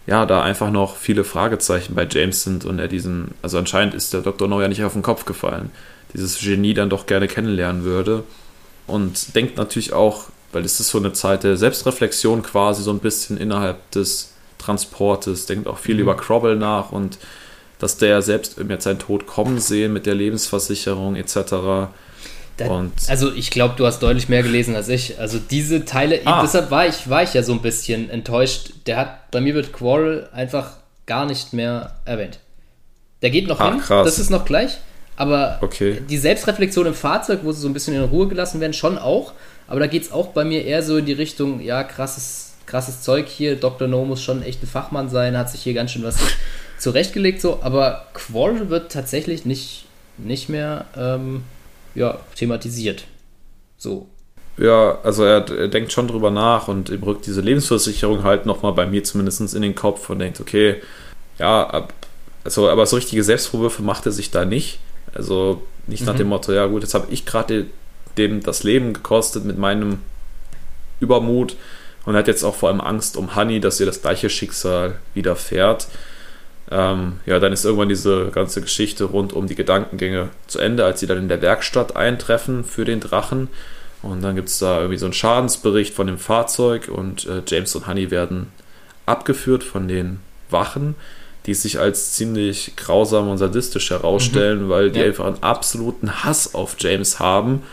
ja, 0.05 0.25
da 0.25 0.41
einfach 0.41 0.71
noch 0.71 0.95
viele 0.95 1.25
Fragezeichen 1.25 1.93
bei 1.93 2.07
James 2.09 2.43
sind 2.43 2.63
und 2.63 2.79
er 2.79 2.87
diesen, 2.87 3.31
also 3.41 3.57
anscheinend 3.57 3.93
ist 3.93 4.13
der 4.13 4.21
Dr. 4.21 4.47
No 4.47 4.61
ja 4.61 4.69
nicht 4.69 4.85
auf 4.85 4.93
den 4.93 5.01
Kopf 5.01 5.25
gefallen, 5.25 5.69
dieses 6.13 6.39
Genie 6.39 6.73
dann 6.73 6.89
doch 6.89 7.05
gerne 7.05 7.27
kennenlernen 7.27 7.83
würde 7.83 8.23
und 8.87 9.35
denkt 9.35 9.57
natürlich 9.57 9.93
auch, 9.93 10.25
weil 10.51 10.65
es 10.65 10.79
ist 10.79 10.89
so 10.89 10.97
eine 10.97 11.13
Zeit 11.13 11.43
der 11.43 11.57
Selbstreflexion 11.57 12.41
quasi 12.41 12.81
so 12.81 12.91
ein 12.91 12.99
bisschen 12.99 13.37
innerhalb 13.37 13.91
des 13.91 14.31
Transportes, 14.57 15.45
denkt 15.45 15.67
auch 15.67 15.77
viel 15.77 15.95
mhm. 15.95 16.01
über 16.01 16.17
Crobble 16.17 16.55
nach 16.55 16.91
und 16.91 17.17
dass 17.79 17.97
der 17.97 18.21
selbst 18.21 18.57
jetzt 18.57 18.83
seinen 18.83 18.99
Tod 18.99 19.27
kommen 19.27 19.59
sehen 19.59 19.93
mit 19.93 20.05
der 20.05 20.15
Lebensversicherung 20.15 21.15
etc. 21.15 21.89
Da, 22.57 22.89
also 23.07 23.31
ich 23.31 23.51
glaube, 23.51 23.75
du 23.77 23.85
hast 23.85 23.99
deutlich 23.99 24.29
mehr 24.29 24.41
gelesen 24.41 24.75
als 24.75 24.89
ich. 24.89 25.19
Also 25.19 25.37
diese 25.37 25.85
Teile, 25.85 26.21
ah. 26.25 26.41
deshalb 26.41 26.71
war 26.71 26.87
ich, 26.87 27.07
war 27.07 27.21
ich 27.21 27.35
ja 27.35 27.43
so 27.43 27.53
ein 27.53 27.61
bisschen 27.61 28.09
enttäuscht. 28.09 28.71
Der 28.87 28.97
hat, 28.97 29.29
bei 29.29 29.41
mir 29.41 29.53
wird 29.53 29.73
Quarrel 29.73 30.27
einfach 30.33 30.71
gar 31.05 31.27
nicht 31.27 31.53
mehr 31.53 31.97
erwähnt. 32.05 32.39
Der 33.21 33.29
geht 33.29 33.47
noch 33.47 33.59
Ach, 33.59 33.69
hin, 33.69 33.79
krass. 33.79 34.05
das 34.05 34.17
ist 34.17 34.31
noch 34.31 34.45
gleich. 34.45 34.77
Aber 35.17 35.57
okay. 35.61 35.99
die 36.07 36.17
Selbstreflexion 36.17 36.85
im 36.85 36.93
Fahrzeug, 36.93 37.39
wo 37.43 37.51
sie 37.51 37.61
so 37.61 37.67
ein 37.67 37.73
bisschen 37.73 37.95
in 37.95 38.03
Ruhe 38.03 38.27
gelassen 38.27 38.61
werden, 38.61 38.73
schon 38.73 38.97
auch. 38.97 39.33
Aber 39.67 39.79
da 39.79 39.87
geht 39.87 40.03
es 40.03 40.11
auch 40.11 40.27
bei 40.27 40.45
mir 40.45 40.63
eher 40.63 40.83
so 40.83 40.97
in 40.97 41.05
die 41.05 41.13
Richtung, 41.13 41.59
ja, 41.59 41.83
krasses, 41.83 42.53
krasses 42.67 43.01
Zeug 43.01 43.27
hier. 43.27 43.55
Dr. 43.55 43.87
No 43.87 44.05
muss 44.05 44.21
schon 44.21 44.43
echt 44.43 44.63
ein 44.63 44.67
Fachmann 44.67 45.09
sein, 45.09 45.35
hat 45.35 45.49
sich 45.49 45.61
hier 45.61 45.73
ganz 45.73 45.91
schön 45.91 46.03
was 46.03 46.17
zurechtgelegt, 46.77 47.41
so. 47.41 47.59
Aber 47.63 48.05
Quarrel 48.13 48.69
wird 48.69 48.91
tatsächlich 48.91 49.43
nicht, 49.43 49.85
nicht 50.19 50.49
mehr 50.49 50.85
ähm, 50.95 51.43
ja, 51.95 52.19
thematisiert. 52.35 53.05
So. 53.77 54.07
Ja, 54.57 54.99
also 55.03 55.23
er, 55.23 55.49
er, 55.49 55.67
denkt 55.67 55.91
schon 55.91 56.07
drüber 56.07 56.31
nach 56.31 56.67
und 56.67 56.89
ihm 56.89 57.03
rückt 57.03 57.25
diese 57.25 57.41
Lebensversicherung 57.41 58.23
halt 58.23 58.45
nochmal 58.45 58.73
bei 58.73 58.85
mir 58.85 59.03
zumindest 59.03 59.53
in 59.53 59.61
den 59.61 59.75
Kopf 59.75 60.09
und 60.09 60.19
denkt, 60.19 60.39
okay, 60.39 60.81
ja, 61.37 61.87
also, 62.43 62.69
aber 62.69 62.85
so 62.85 62.95
richtige 62.95 63.23
Selbstvorwürfe 63.23 63.83
macht 63.83 64.05
er 64.05 64.11
sich 64.11 64.31
da 64.31 64.45
nicht. 64.45 64.79
Also 65.17 65.63
nicht 65.87 66.05
nach 66.05 66.13
mhm. 66.13 66.19
dem 66.19 66.27
Motto, 66.27 66.53
ja 66.53 66.67
gut, 66.67 66.83
jetzt 66.83 66.93
habe 66.93 67.07
ich 67.09 67.25
gerade 67.25 67.65
dem 68.17 68.43
das 68.43 68.63
Leben 68.63 68.93
gekostet 68.93 69.45
mit 69.45 69.57
meinem 69.57 69.99
Übermut 70.99 71.55
und 72.05 72.15
hat 72.15 72.27
jetzt 72.27 72.43
auch 72.43 72.55
vor 72.55 72.69
allem 72.69 72.81
Angst 72.81 73.17
um 73.17 73.35
Honey, 73.35 73.59
dass 73.59 73.79
ihr 73.79 73.85
das 73.85 74.01
gleiche 74.01 74.29
Schicksal 74.29 74.99
widerfährt. 75.13 75.87
Ähm, 76.69 77.19
ja, 77.25 77.39
dann 77.39 77.53
ist 77.53 77.65
irgendwann 77.65 77.89
diese 77.89 78.29
ganze 78.31 78.61
Geschichte 78.61 79.05
rund 79.05 79.33
um 79.33 79.47
die 79.47 79.55
Gedankengänge 79.55 80.29
zu 80.47 80.59
Ende, 80.59 80.85
als 80.85 80.99
sie 80.99 81.07
dann 81.07 81.17
in 81.17 81.29
der 81.29 81.41
Werkstatt 81.41 81.95
eintreffen 81.95 82.63
für 82.63 82.85
den 82.85 82.99
Drachen. 82.99 83.49
Und 84.01 84.21
dann 84.21 84.35
gibt 84.35 84.49
es 84.49 84.59
da 84.59 84.77
irgendwie 84.77 84.97
so 84.97 85.05
einen 85.05 85.13
Schadensbericht 85.13 85.93
von 85.93 86.07
dem 86.07 86.17
Fahrzeug 86.17 86.89
und 86.89 87.25
äh, 87.25 87.41
James 87.47 87.75
und 87.75 87.87
Honey 87.87 88.11
werden 88.11 88.51
abgeführt 89.05 89.63
von 89.63 89.87
den 89.87 90.19
Wachen, 90.49 90.95
die 91.47 91.53
sich 91.53 91.79
als 91.79 92.13
ziemlich 92.13 92.75
grausam 92.75 93.29
und 93.29 93.37
sadistisch 93.37 93.89
herausstellen, 93.89 94.65
mhm. 94.65 94.69
weil 94.69 94.91
die 94.91 94.99
ja. 94.99 95.05
einfach 95.05 95.25
einen 95.25 95.41
absoluten 95.41 96.23
Hass 96.23 96.53
auf 96.53 96.75
James 96.77 97.19
haben 97.19 97.63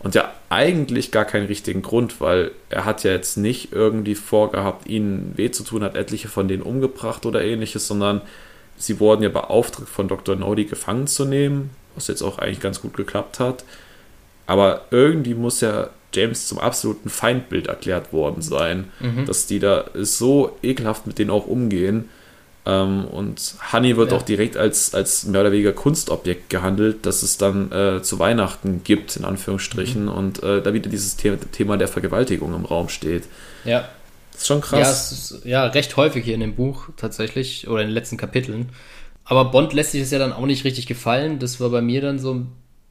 und 0.00 0.14
ja 0.14 0.32
eigentlich 0.48 1.10
gar 1.10 1.26
keinen 1.26 1.46
richtigen 1.46 1.82
Grund, 1.82 2.20
weil 2.20 2.52
er 2.70 2.86
hat 2.86 3.04
ja 3.04 3.10
jetzt 3.12 3.36
nicht 3.36 3.72
irgendwie 3.72 4.14
vorgehabt, 4.14 4.88
ihnen 4.88 5.34
weh 5.36 5.50
zu 5.50 5.62
tun, 5.62 5.84
hat 5.84 5.94
etliche 5.94 6.28
von 6.28 6.48
denen 6.48 6.62
umgebracht 6.62 7.26
oder 7.26 7.42
ähnliches, 7.44 7.86
sondern 7.86 8.22
sie 8.78 8.98
wurden 8.98 9.22
ja 9.22 9.28
beauftragt 9.28 9.88
von 9.88 10.08
Dr. 10.08 10.36
Nodi 10.36 10.64
gefangen 10.64 11.06
zu 11.06 11.26
nehmen, 11.26 11.70
was 11.94 12.08
jetzt 12.08 12.22
auch 12.22 12.38
eigentlich 12.38 12.60
ganz 12.60 12.80
gut 12.80 12.94
geklappt 12.94 13.40
hat. 13.40 13.64
Aber 14.46 14.86
irgendwie 14.90 15.34
muss 15.34 15.60
ja 15.60 15.90
James 16.14 16.48
zum 16.48 16.58
absoluten 16.58 17.10
Feindbild 17.10 17.66
erklärt 17.66 18.14
worden 18.14 18.40
sein, 18.40 18.90
mhm. 19.00 19.26
dass 19.26 19.46
die 19.46 19.58
da 19.58 19.84
so 19.94 20.56
ekelhaft 20.62 21.06
mit 21.06 21.18
denen 21.18 21.30
auch 21.30 21.46
umgehen. 21.46 22.08
Ähm, 22.68 23.06
und 23.06 23.54
Honey 23.72 23.96
wird 23.96 24.12
ja. 24.12 24.18
auch 24.18 24.22
direkt 24.22 24.58
als, 24.58 24.92
als 24.92 25.24
mehr 25.24 25.40
oder 25.40 25.52
weniger 25.52 25.72
Kunstobjekt 25.72 26.50
gehandelt, 26.50 27.06
das 27.06 27.22
es 27.22 27.38
dann 27.38 27.72
äh, 27.72 28.02
zu 28.02 28.18
Weihnachten 28.18 28.82
gibt, 28.84 29.16
in 29.16 29.24
Anführungsstrichen, 29.24 30.02
mhm. 30.02 30.08
und 30.10 30.42
äh, 30.42 30.60
da 30.60 30.74
wieder 30.74 30.90
dieses 30.90 31.16
The 31.16 31.36
Thema 31.50 31.78
der 31.78 31.88
Vergewaltigung 31.88 32.54
im 32.54 32.66
Raum 32.66 32.90
steht. 32.90 33.24
Ja. 33.64 33.88
Das 34.32 34.42
ist 34.42 34.48
schon 34.48 34.60
krass. 34.60 34.78
Ja, 34.78 34.90
ist, 34.90 35.44
ja, 35.46 35.66
recht 35.66 35.96
häufig 35.96 36.24
hier 36.24 36.34
in 36.34 36.40
dem 36.40 36.54
Buch 36.54 36.90
tatsächlich, 36.98 37.68
oder 37.68 37.80
in 37.80 37.88
den 37.88 37.94
letzten 37.94 38.18
Kapiteln. 38.18 38.68
Aber 39.24 39.46
Bond 39.46 39.72
lässt 39.72 39.92
sich 39.92 40.02
das 40.02 40.10
ja 40.10 40.18
dann 40.18 40.34
auch 40.34 40.46
nicht 40.46 40.64
richtig 40.64 40.86
gefallen. 40.86 41.38
Das 41.38 41.60
war 41.60 41.70
bei 41.70 41.80
mir 41.80 42.02
dann 42.02 42.18
so, 42.18 42.46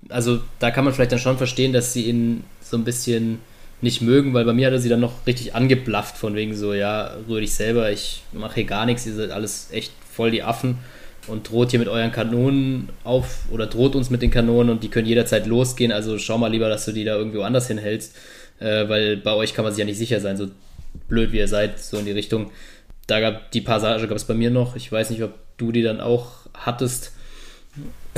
also 0.09 0.39
da 0.57 0.71
kann 0.71 0.85
man 0.85 0.93
vielleicht 0.93 1.11
dann 1.11 1.19
schon 1.19 1.37
verstehen, 1.37 1.71
dass 1.71 1.93
sie 1.93 2.05
ihn 2.05 2.43
so 2.61 2.77
ein 2.77 2.83
bisschen 2.83 3.39
nicht 3.81 4.01
mögen, 4.01 4.33
weil 4.33 4.45
bei 4.45 4.53
mir 4.53 4.67
hat 4.67 4.73
er 4.73 4.79
sie 4.79 4.89
dann 4.89 4.99
noch 4.99 5.27
richtig 5.27 5.53
angeblafft, 5.53 6.17
von 6.17 6.35
wegen 6.35 6.55
so, 6.55 6.73
ja, 6.73 7.15
rühr 7.27 7.41
dich 7.41 7.53
selber, 7.53 7.91
ich 7.91 8.23
mache 8.31 8.55
hier 8.55 8.63
gar 8.63 8.85
nichts, 8.85 9.05
ihr 9.05 9.13
seid 9.13 9.31
alles 9.31 9.69
echt 9.71 9.91
voll 10.11 10.31
die 10.31 10.43
Affen 10.43 10.79
und 11.27 11.49
droht 11.49 11.71
hier 11.71 11.79
mit 11.79 11.87
euren 11.87 12.11
Kanonen 12.11 12.89
auf 13.03 13.45
oder 13.51 13.67
droht 13.67 13.95
uns 13.95 14.09
mit 14.09 14.21
den 14.21 14.31
Kanonen 14.31 14.71
und 14.71 14.83
die 14.83 14.89
können 14.89 15.07
jederzeit 15.07 15.45
losgehen, 15.45 15.91
also 15.91 16.17
schau 16.17 16.37
mal 16.37 16.47
lieber, 16.47 16.69
dass 16.69 16.85
du 16.85 16.91
die 16.91 17.03
da 17.03 17.15
irgendwo 17.15 17.41
anders 17.41 17.67
hinhältst, 17.67 18.15
äh, 18.59 18.89
weil 18.89 19.17
bei 19.17 19.33
euch 19.33 19.53
kann 19.53 19.63
man 19.63 19.73
sich 19.73 19.79
ja 19.79 19.85
nicht 19.85 19.97
sicher 19.97 20.19
sein, 20.19 20.37
so 20.37 20.47
blöd 21.07 21.31
wie 21.31 21.37
ihr 21.37 21.47
seid, 21.47 21.79
so 21.79 21.97
in 21.97 22.05
die 22.05 22.11
Richtung. 22.11 22.51
Da 23.05 23.19
gab 23.19 23.51
die 23.51 23.61
Passage 23.61 24.07
gab 24.07 24.17
es 24.17 24.25
bei 24.25 24.33
mir 24.33 24.49
noch, 24.49 24.75
ich 24.75 24.91
weiß 24.91 25.11
nicht, 25.11 25.23
ob 25.23 25.33
du 25.57 25.71
die 25.71 25.83
dann 25.83 26.01
auch 26.01 26.31
hattest. 26.53 27.13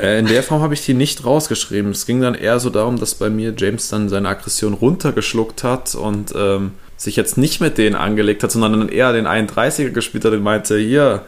Äh, 0.01 0.19
in 0.19 0.25
der 0.25 0.43
Form 0.43 0.61
habe 0.61 0.73
ich 0.73 0.85
die 0.85 0.93
nicht 0.93 1.25
rausgeschrieben. 1.25 1.91
Es 1.91 2.05
ging 2.05 2.21
dann 2.21 2.35
eher 2.35 2.59
so 2.59 2.69
darum, 2.69 2.99
dass 2.99 3.15
bei 3.15 3.29
mir 3.29 3.53
James 3.55 3.89
dann 3.89 4.09
seine 4.09 4.29
Aggression 4.29 4.73
runtergeschluckt 4.73 5.63
hat 5.63 5.95
und 5.95 6.33
ähm, 6.35 6.71
sich 6.97 7.15
jetzt 7.15 7.37
nicht 7.37 7.61
mit 7.61 7.77
denen 7.77 7.95
angelegt 7.95 8.43
hat, 8.43 8.51
sondern 8.51 8.79
dann 8.79 8.89
eher 8.89 9.13
den 9.13 9.27
31er 9.27 9.91
gespielt 9.91 10.25
hat 10.25 10.33
und 10.33 10.43
meinte, 10.43 10.77
hier, 10.77 11.23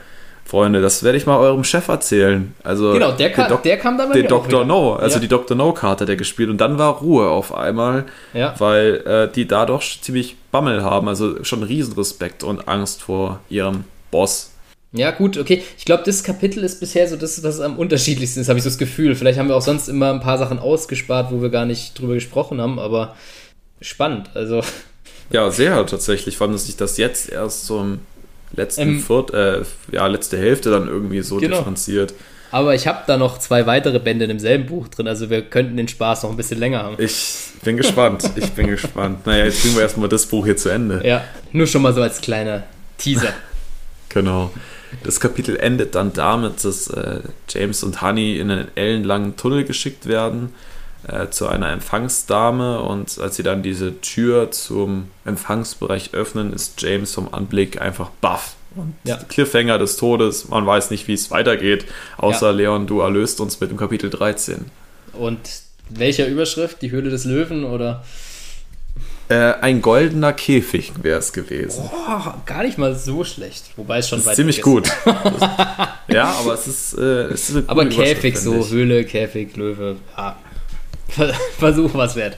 Freunde, 0.46 0.82
das 0.82 1.04
werde 1.04 1.18
ich 1.18 1.26
mal 1.26 1.38
eurem 1.38 1.64
Chef 1.64 1.88
erzählen. 1.88 2.54
Also 2.62 2.92
genau, 2.92 3.14
der, 3.14 3.32
kam, 3.32 3.62
der 3.64 3.78
kam 3.78 3.98
dann 3.98 4.12
Den 4.12 4.28
Dr. 4.28 4.66
No, 4.66 4.96
also 4.96 5.16
ja. 5.16 5.22
die 5.22 5.30
Dr. 5.30 5.56
No-Karte 5.56 6.04
hat 6.04 6.10
er 6.10 6.18
gespielt 6.18 6.50
und 6.50 6.60
dann 6.60 6.78
war 6.78 6.98
Ruhe 6.98 7.30
auf 7.30 7.54
einmal, 7.54 8.06
ja. 8.34 8.54
weil 8.58 8.96
äh, 9.06 9.32
die 9.34 9.48
da 9.48 9.66
doch 9.66 9.82
ziemlich 9.82 10.36
Bammel 10.52 10.84
haben, 10.84 11.08
also 11.08 11.44
schon 11.46 11.64
Riesenrespekt 11.64 12.44
und 12.44 12.68
Angst 12.68 13.02
vor 13.04 13.40
ihrem 13.50 13.86
Boss. 14.12 14.51
Ja, 14.94 15.12
gut, 15.12 15.38
okay. 15.38 15.64
Ich 15.78 15.86
glaube, 15.86 16.04
das 16.06 16.24
Kapitel 16.24 16.64
ist 16.64 16.80
bisher 16.80 17.08
so 17.08 17.16
das, 17.16 17.42
was 17.44 17.62
am 17.62 17.78
unterschiedlichsten 17.78 18.42
ist, 18.42 18.50
habe 18.50 18.60
ich 18.60 18.64
so 18.64 18.70
das 18.70 18.78
Gefühl. 18.78 19.16
Vielleicht 19.16 19.40
haben 19.40 19.48
wir 19.48 19.56
auch 19.56 19.62
sonst 19.62 19.88
immer 19.88 20.12
ein 20.12 20.20
paar 20.20 20.38
Sachen 20.38 20.60
ausgespart, 20.60 21.32
wo 21.32 21.42
wir 21.42 21.50
gar 21.50 21.66
nicht 21.66 21.98
drüber 21.98 22.16
gesprochen 22.16 22.60
haben, 22.60 22.78
aber 22.78 23.16
spannend, 23.80 24.30
also. 24.34 24.62
Ja, 25.32 25.50
sehr 25.50 25.86
tatsächlich. 25.86 26.36
Vor 26.36 26.48
allem, 26.48 26.54
dass 26.54 26.66
sich 26.66 26.76
das 26.76 26.98
jetzt 26.98 27.30
erst 27.30 27.66
zum 27.66 28.00
letzten 28.54 28.82
ähm, 28.82 29.00
Viert, 29.00 29.34
äh, 29.34 29.62
ja, 29.94 30.08
letzte 30.08 30.38
Hälfte 30.38 30.72
dann 30.72 30.90
irgendwie 30.90 31.22
so 31.22 31.38
genau. 31.38 31.58
differenziert. 31.58 32.14
Aber 32.52 32.76
ich 32.76 32.86
habe 32.86 33.04
da 33.08 33.16
noch 33.16 33.38
zwei 33.38 33.66
weitere 33.66 33.98
Bände 34.00 34.26
in 34.26 34.30
demselben 34.30 34.66
Buch 34.66 34.90
drin, 34.90 35.08
also 35.08 35.30
wir 35.30 35.42
könnten 35.42 35.78
den 35.78 35.88
Spaß 35.88 36.24
noch 36.24 36.32
ein 36.32 36.36
bisschen 36.36 36.60
länger 36.60 36.84
haben. 36.84 36.96
Ich 36.98 37.38
bin 37.64 37.78
gespannt, 37.78 38.30
ich 38.36 38.52
bin 38.52 38.68
gespannt. 38.68 39.26
Naja, 39.26 39.46
jetzt 39.46 39.62
bringen 39.62 39.76
wir 39.76 39.84
erstmal 39.84 40.10
das 40.10 40.26
Buch 40.26 40.46
hier 40.46 40.58
zu 40.58 40.68
Ende. 40.68 41.02
Ja, 41.06 41.24
nur 41.54 41.66
schon 41.66 41.82
mal 41.82 41.94
so 41.94 42.02
als 42.02 42.20
kleiner 42.20 42.64
Teaser. 42.98 43.34
genau. 44.10 44.52
Das 45.04 45.20
Kapitel 45.20 45.58
endet 45.58 45.96
dann 45.96 46.14
damit, 46.14 46.64
dass 46.64 46.88
äh, 46.88 47.22
James 47.50 47.84
und 47.84 48.02
Honey 48.02 48.38
in 48.38 48.52
einen 48.52 48.68
ellenlangen 48.76 49.38
Tunnel 49.38 49.64
geschickt 49.64 50.06
werden 50.06 50.54
äh, 51.08 51.30
zu 51.30 51.48
einer 51.48 51.72
Empfangsdame 51.72 52.82
und 52.82 53.18
als 53.20 53.36
sie 53.36 53.44
dann 53.44 53.64
diese 53.64 54.00
Tür 54.02 54.52
zum 54.52 55.08
Empfangsbereich 55.26 56.14
öffnen, 56.14 56.54
ist 56.54 56.82
James 56.82 57.14
vom 57.14 57.34
Anblick 57.34 57.82
einfach 57.82 58.10
baff. 58.22 58.56
Und 58.76 58.94
ja. 59.04 59.18
Cliffhanger 59.18 59.78
des 59.78 59.98
Todes, 59.98 60.48
man 60.48 60.66
weiß 60.66 60.92
nicht, 60.92 61.08
wie 61.08 61.14
es 61.14 61.30
weitergeht, 61.32 61.86
außer 62.18 62.48
ja. 62.48 62.52
Leon, 62.52 62.88
du 62.88 63.02
erlöst 63.02 63.42
uns 63.42 63.60
mit 63.60 63.70
dem 63.70 63.78
Kapitel 63.78 64.10
13. 64.10 64.66
Und 65.14 65.40
welcher 65.90 66.28
Überschrift? 66.28 66.82
Die 66.82 66.92
Höhle 66.92 67.10
des 67.10 67.26
Löwen 67.26 67.66
oder? 67.66 68.06
Äh, 69.32 69.62
ein 69.62 69.82
goldener 69.82 70.34
Käfig 70.34 70.92
wäre 71.02 71.20
es 71.20 71.32
gewesen. 71.32 71.90
Oh, 71.90 72.32
gar 72.46 72.64
nicht 72.64 72.78
mal 72.78 72.94
so 72.96 73.24
schlecht. 73.24 73.64
Wobei 73.78 74.00
es 74.00 74.10
schon 74.10 74.20
ist 74.20 74.36
ziemlich 74.36 74.58
ist. 74.58 74.64
gut. 74.64 74.92
ja, 76.10 76.36
aber 76.38 76.54
es 76.54 76.68
ist, 76.68 76.98
äh, 76.98 77.28
es 77.28 77.50
ist 77.50 77.70
Aber 77.70 77.86
Käfig 77.86 78.38
so, 78.38 78.68
Höhle, 78.68 79.06
Käfig, 79.06 79.56
Löwe. 79.56 79.96
Ja. 80.18 80.36
Versuch 81.58 81.94
was 81.94 82.18
wert. 82.18 82.38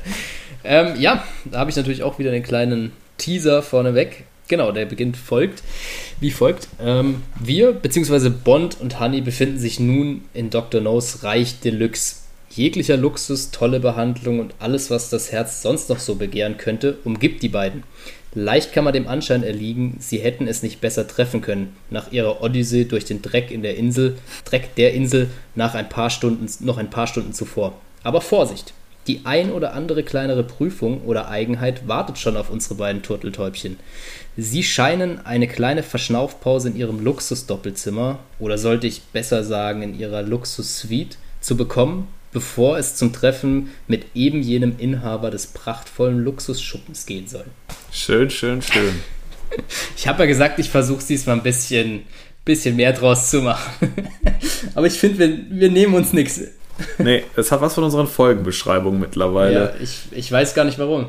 Ähm, 0.63 0.93
ja, 0.99 1.23
da 1.45 1.59
habe 1.59 1.71
ich 1.71 1.75
natürlich 1.75 2.03
auch 2.03 2.19
wieder 2.19 2.31
einen 2.31 2.43
kleinen 2.43 2.91
Teaser 3.17 3.63
vorneweg. 3.63 4.25
Genau, 4.47 4.71
der 4.71 4.85
beginnt 4.85 5.17
folgt. 5.17 5.63
Wie 6.19 6.29
folgt. 6.29 6.67
Ähm, 6.79 7.23
wir, 7.39 7.71
beziehungsweise 7.71 8.29
Bond 8.29 8.79
und 8.79 8.99
Honey, 8.99 9.21
befinden 9.21 9.57
sich 9.57 9.79
nun 9.79 10.25
in 10.35 10.51
Dr. 10.51 10.79
No's 10.79 11.23
Reich 11.23 11.59
Deluxe 11.59 12.17
Jeglicher 12.55 12.97
Luxus, 12.97 13.49
tolle 13.49 13.79
Behandlung 13.79 14.39
und 14.39 14.53
alles, 14.59 14.91
was 14.91 15.09
das 15.09 15.31
Herz 15.31 15.63
sonst 15.63 15.89
noch 15.89 15.97
so 15.97 16.13
begehren 16.13 16.57
könnte, 16.57 16.97
umgibt 17.03 17.41
die 17.41 17.49
beiden. 17.49 17.81
Leicht 18.35 18.73
kann 18.73 18.83
man 18.83 18.93
dem 18.93 19.07
Anschein 19.07 19.41
erliegen, 19.41 19.97
sie 19.99 20.19
hätten 20.19 20.47
es 20.47 20.61
nicht 20.61 20.79
besser 20.79 21.07
treffen 21.07 21.41
können, 21.41 21.75
nach 21.89 22.11
ihrer 22.11 22.43
Odyssee 22.43 22.85
durch 22.85 23.05
den 23.05 23.23
Dreck 23.23 23.49
in 23.49 23.63
der 23.63 23.75
Insel, 23.75 24.19
Dreck 24.45 24.75
der 24.75 24.93
Insel 24.93 25.29
nach 25.55 25.73
ein 25.73 25.89
paar 25.89 26.11
Stunden, 26.11 26.47
noch 26.63 26.77
ein 26.77 26.91
paar 26.91 27.07
Stunden 27.07 27.33
zuvor. 27.33 27.73
Aber 28.03 28.21
Vorsicht! 28.21 28.73
Die 29.07 29.21
ein 29.25 29.51
oder 29.51 29.73
andere 29.73 30.03
kleinere 30.03 30.43
Prüfung 30.43 31.01
oder 31.01 31.29
Eigenheit 31.29 31.87
wartet 31.87 32.19
schon 32.19 32.37
auf 32.37 32.51
unsere 32.51 32.75
beiden 32.75 33.01
Turteltäubchen. 33.01 33.77
Sie 34.37 34.63
scheinen 34.63 35.25
eine 35.25 35.47
kleine 35.47 35.83
Verschnaufpause 35.83 36.69
in 36.69 36.77
ihrem 36.77 37.03
Luxus-Doppelzimmer, 37.03 38.19
oder 38.39 38.59
sollte 38.59 38.85
ich 38.85 39.01
besser 39.11 39.43
sagen 39.43 39.81
in 39.81 39.99
ihrer 39.99 40.21
Luxus-Suite, 40.21 41.17
zu 41.41 41.57
bekommen, 41.57 42.07
bevor 42.33 42.77
es 42.77 42.95
zum 42.95 43.13
Treffen 43.13 43.71
mit 43.87 44.05
eben 44.15 44.41
jenem 44.41 44.75
Inhaber 44.77 45.31
des 45.31 45.47
prachtvollen 45.47 46.19
Luxusschuppens 46.23 47.05
gehen 47.05 47.27
soll. 47.27 47.45
Schön, 47.91 48.29
schön, 48.29 48.61
schön. 48.61 48.95
Ich 49.95 50.07
habe 50.07 50.23
ja 50.23 50.25
gesagt, 50.25 50.57
ich 50.57 50.71
versuche 50.71 50.97
es 50.97 51.05
diesmal 51.05 51.35
ein 51.35 51.43
bisschen, 51.43 52.05
bisschen 52.43 52.75
mehr 52.75 52.91
draus 52.91 53.29
zu 53.29 53.41
machen. 53.41 53.93
Aber 54.73 54.87
ich 54.87 54.93
finde, 54.93 55.19
wir, 55.19 55.59
wir 55.59 55.69
nehmen 55.69 55.93
uns 55.93 56.11
nichts. 56.11 56.41
Nee, 56.97 57.23
es 57.35 57.51
hat 57.51 57.61
was 57.61 57.75
von 57.75 57.83
unseren 57.83 58.07
Folgenbeschreibungen 58.07 58.99
mittlerweile. 58.99 59.53
Ja, 59.53 59.73
ich, 59.79 60.05
ich 60.09 60.31
weiß 60.31 60.55
gar 60.55 60.65
nicht 60.65 60.79
warum. 60.79 61.05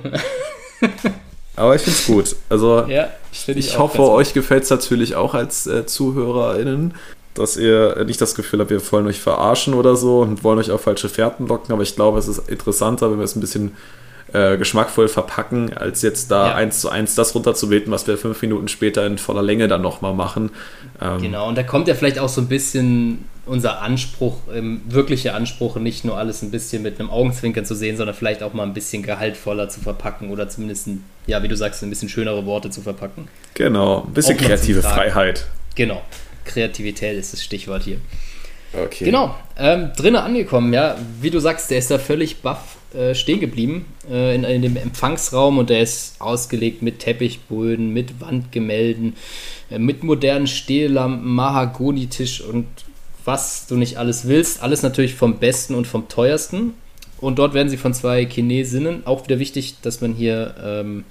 Aber 1.57 1.75
ich 1.75 1.81
finde 1.81 1.99
es 1.99 2.07
gut. 2.07 2.37
Also, 2.51 2.85
ja, 2.87 3.09
ich, 3.33 3.49
ich 3.49 3.79
hoffe, 3.79 4.03
euch 4.03 4.35
gefällt 4.35 4.65
es 4.65 4.71
natürlich 4.71 5.15
auch 5.15 5.33
als 5.33 5.67
äh, 5.67 5.87
ZuhörerInnen 5.87 6.95
dass 7.35 7.57
ihr 7.57 8.05
nicht 8.05 8.21
das 8.21 8.35
Gefühl 8.35 8.61
habt, 8.61 8.71
wir 8.71 8.81
wollen 8.93 9.07
euch 9.07 9.21
verarschen 9.21 9.75
oder 9.75 9.97
so 9.97 10.21
und 10.21 10.45
wollen 10.45 10.59
euch 10.59 10.71
auf 10.71 10.83
falsche 10.83 11.09
Fährten 11.09 11.47
locken, 11.47 11.73
aber 11.73 11.83
ich 11.83 11.97
glaube, 11.97 12.19
es 12.19 12.29
ist 12.29 12.49
interessanter, 12.49 13.11
wenn 13.11 13.19
wir 13.19 13.25
es 13.25 13.37
ein 13.37 13.41
bisschen 13.41 13.73
äh, 14.33 14.57
geschmackvoll 14.57 15.09
verpacken, 15.09 15.73
als 15.75 16.03
jetzt 16.03 16.31
da 16.31 16.49
ja. 16.49 16.55
eins 16.55 16.81
zu 16.81 16.89
eins 16.89 17.15
das 17.15 17.35
runterzubeten, 17.35 17.93
was 17.93 18.07
wir 18.07 18.19
fünf 18.19 18.41
Minuten 18.43 18.69
später 18.69 19.07
in 19.07 19.19
voller 19.19 19.43
Länge 19.43 19.69
dann 19.69 19.83
nochmal 19.83 20.15
machen. 20.15 20.51
Ähm, 21.01 21.21
genau, 21.21 21.49
und 21.49 21.57
da 21.57 21.63
kommt 21.63 21.89
ja 21.89 21.95
vielleicht 21.95 22.19
auch 22.19 22.29
so 22.29 22.41
ein 22.41 22.49
bisschen 22.49 23.25
unser 23.47 23.83
Anspruch, 23.83 24.39
ähm, 24.53 24.81
wirkliche 24.89 25.35
Anspruch, 25.35 25.77
nicht 25.77 26.05
nur 26.05 26.17
alles 26.17 26.43
ein 26.43 26.51
bisschen 26.51 26.83
mit 26.83 26.99
einem 26.99 27.11
Augenzwinkern 27.11 27.65
zu 27.65 27.75
sehen, 27.75 27.97
sondern 27.97 28.17
vielleicht 28.17 28.43
auch 28.43 28.55
mal 28.55 28.63
ein 28.65 28.75
bisschen 28.75 29.03
gehaltvoller 29.03 29.69
zu 29.69 29.81
verpacken 29.81 30.31
oder 30.31 30.49
zumindest, 30.49 30.87
ein, 30.87 31.05
ja, 31.27 31.43
wie 31.43 31.49
du 31.49 31.57
sagst, 31.57 31.83
ein 31.83 31.91
bisschen 31.91 32.09
schönere 32.09 32.47
Worte 32.47 32.71
zu 32.71 32.81
verpacken. 32.81 33.29
Genau, 33.55 34.05
ein 34.07 34.15
bisschen 34.15 34.37
kreative 34.37 34.83
Freiheit. 34.83 35.47
Genau. 35.75 36.03
Kreativität 36.45 37.17
ist 37.17 37.33
das 37.33 37.43
Stichwort 37.43 37.83
hier. 37.83 37.99
Okay. 38.73 39.05
Genau, 39.05 39.35
ähm, 39.57 39.91
drinnen 39.97 40.17
angekommen, 40.17 40.73
ja. 40.73 40.97
Wie 41.21 41.31
du 41.31 41.39
sagst, 41.39 41.71
der 41.71 41.79
ist 41.79 41.91
da 41.91 41.99
völlig 41.99 42.43
baff 42.43 42.77
äh, 42.95 43.15
stehen 43.15 43.41
geblieben 43.41 43.87
äh, 44.09 44.37
in, 44.37 44.45
in, 44.45 44.63
dem 44.63 44.77
Empfangsraum 44.77 45.59
und 45.59 45.69
der 45.69 45.81
ist 45.81 46.21
ausgelegt 46.21 46.81
mit 46.81 47.01
Teppichböden, 47.01 47.93
mit 47.93 48.21
Wandgemälden, 48.21 49.15
äh, 49.71 49.81
mit 49.81 50.05
modernen 50.05 50.47
Stehlampen, 50.47 51.29
Mahagonitisch 51.29 52.41
und 52.41 52.67
was 53.25 53.67
du 53.67 53.75
nicht 53.75 53.97
alles 53.97 54.29
willst. 54.29 54.63
Alles 54.63 54.83
natürlich 54.83 55.15
vom 55.15 55.39
Besten 55.39 55.75
und 55.75 55.87
vom 55.87 56.09
Teuersten. 56.09 56.75
Und 57.21 57.39
dort 57.39 57.55
werden 57.55 57.69
sie 57.69 57.79
von 57.79 57.95
zwei 57.95 58.27
Chinesinnen, 58.27 59.07
auch 59.07 59.25
wieder 59.25 59.39
wichtig, 59.39 59.77
dass 59.83 60.01
man 60.01 60.15
hier 60.15 60.55
ähm, 60.63 61.05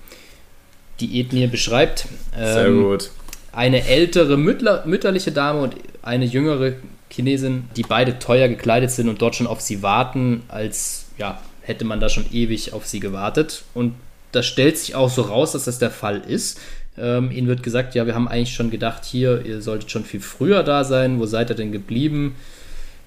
die 0.99 1.19
Ethnie 1.19 1.47
beschreibt. 1.47 2.05
Ähm, 2.37 2.53
Sehr 2.53 2.71
gut. 2.71 3.11
Eine 3.53 3.87
ältere 3.87 4.37
mütter 4.37 4.83
mütterliche 4.85 5.31
Dame 5.31 5.61
und 5.61 5.75
eine 6.01 6.25
jüngere 6.25 6.73
Chinesin, 7.09 7.65
die 7.75 7.83
beide 7.83 8.19
teuer 8.19 8.47
gekleidet 8.47 8.91
sind 8.91 9.07
und 9.07 9.21
dort 9.21 9.35
schon 9.35 9.47
auf 9.47 9.61
sie 9.61 9.83
warten, 9.83 10.41
als 10.47 11.05
ja, 11.17 11.39
hätte 11.61 11.85
man 11.85 11.99
da 11.99 12.09
schon 12.09 12.25
ewig 12.31 12.73
auf 12.73 12.87
sie 12.87 12.99
gewartet. 12.99 13.63
Und 13.73 13.93
das 14.31 14.47
stellt 14.47 14.77
sich 14.77 14.95
auch 14.95 15.09
so 15.09 15.21
raus, 15.21 15.51
dass 15.51 15.65
das 15.65 15.79
der 15.79 15.91
Fall 15.91 16.21
ist. 16.27 16.59
Ähm, 16.97 17.31
ihnen 17.31 17.47
wird 17.47 17.63
gesagt, 17.63 17.95
ja, 17.95 18.05
wir 18.05 18.15
haben 18.15 18.27
eigentlich 18.27 18.53
schon 18.53 18.71
gedacht, 18.71 19.05
hier, 19.05 19.45
ihr 19.45 19.61
solltet 19.61 19.91
schon 19.91 20.03
viel 20.03 20.19
früher 20.19 20.63
da 20.63 20.83
sein. 20.83 21.19
Wo 21.19 21.25
seid 21.25 21.49
ihr 21.49 21.55
denn 21.55 21.71
geblieben? 21.71 22.35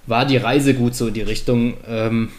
War 0.06 0.24
die 0.24 0.36
Reise 0.36 0.74
gut 0.74 0.94
so 0.94 1.08
in 1.08 1.14
die 1.14 1.22
Richtung? 1.22 1.74
Ähm, 1.86 2.30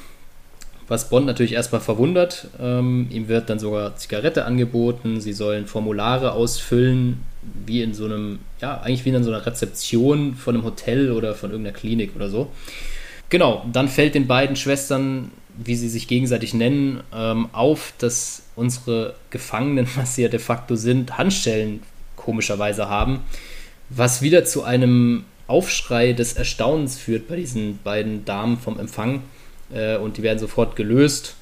was 0.87 1.09
Bond 1.09 1.25
natürlich 1.25 1.53
erstmal 1.53 1.81
verwundert. 1.81 2.47
Ähm, 2.59 3.07
ihm 3.09 3.27
wird 3.27 3.49
dann 3.49 3.59
sogar 3.59 3.95
Zigarette 3.97 4.45
angeboten. 4.45 5.19
Sie 5.19 5.33
sollen 5.33 5.67
Formulare 5.67 6.31
ausfüllen, 6.31 7.23
wie 7.65 7.81
in 7.81 7.93
so 7.93 8.05
einem, 8.05 8.39
ja, 8.61 8.79
eigentlich 8.81 9.05
wie 9.05 9.09
in 9.09 9.23
so 9.23 9.31
einer 9.31 9.45
Rezeption 9.45 10.35
von 10.35 10.55
einem 10.55 10.63
Hotel 10.63 11.11
oder 11.11 11.35
von 11.35 11.51
irgendeiner 11.51 11.77
Klinik 11.77 12.15
oder 12.15 12.29
so. 12.29 12.51
Genau, 13.29 13.65
dann 13.71 13.89
fällt 13.89 14.15
den 14.15 14.27
beiden 14.27 14.55
Schwestern, 14.55 15.31
wie 15.57 15.75
sie 15.75 15.89
sich 15.89 16.07
gegenseitig 16.07 16.53
nennen, 16.53 17.01
ähm, 17.13 17.49
auf, 17.51 17.93
dass 17.97 18.43
unsere 18.55 19.15
Gefangenen, 19.29 19.87
was 19.95 20.15
sie 20.15 20.23
ja 20.23 20.29
de 20.29 20.39
facto 20.39 20.75
sind, 20.75 21.17
Handschellen 21.17 21.81
komischerweise 22.15 22.89
haben, 22.89 23.21
was 23.89 24.21
wieder 24.21 24.45
zu 24.45 24.63
einem 24.63 25.25
Aufschrei 25.47 26.11
des 26.13 26.33
Erstaunens 26.33 26.97
führt 26.97 27.27
bei 27.27 27.37
diesen 27.37 27.79
beiden 27.83 28.25
Damen 28.25 28.57
vom 28.57 28.79
Empfang 28.79 29.21
äh, 29.73 29.97
und 29.97 30.17
die 30.17 30.23
werden 30.23 30.39
sofort 30.39 30.75
gelöst 30.75 31.35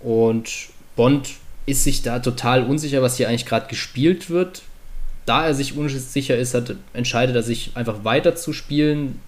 und 0.00 0.68
Bond 0.96 1.30
ist 1.66 1.84
sich 1.84 2.02
da 2.02 2.18
total 2.18 2.64
unsicher, 2.64 3.02
was 3.02 3.16
hier 3.16 3.28
eigentlich 3.28 3.46
gerade 3.46 3.68
gespielt 3.68 4.30
wird. 4.30 4.62
Da 5.26 5.46
er 5.46 5.54
sich 5.54 5.76
unsicher 5.76 6.36
ist, 6.36 6.54
hat, 6.54 6.74
entscheidet 6.92 7.36
er 7.36 7.42
sich 7.42 7.72
einfach 7.74 8.04
weiter 8.04 8.34
zu 8.34 8.52
spielen, 8.52 9.20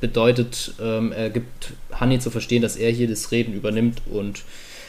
bedeutet, 0.00 0.74
ähm, 0.80 1.12
er 1.12 1.30
gibt 1.30 1.72
Honey 1.98 2.18
zu 2.18 2.30
verstehen, 2.30 2.62
dass 2.62 2.76
er 2.76 2.90
hier 2.90 3.08
das 3.08 3.30
Reden 3.30 3.54
übernimmt 3.54 4.02
und 4.10 4.42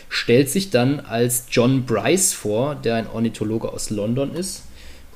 stellt 0.09 0.49
sich 0.49 0.69
dann 0.71 0.99
als 0.99 1.45
John 1.51 1.85
Bryce 1.85 2.33
vor, 2.33 2.75
der 2.75 2.95
ein 2.95 3.07
Ornithologe 3.07 3.71
aus 3.71 3.89
London 3.89 4.33
ist 4.33 4.63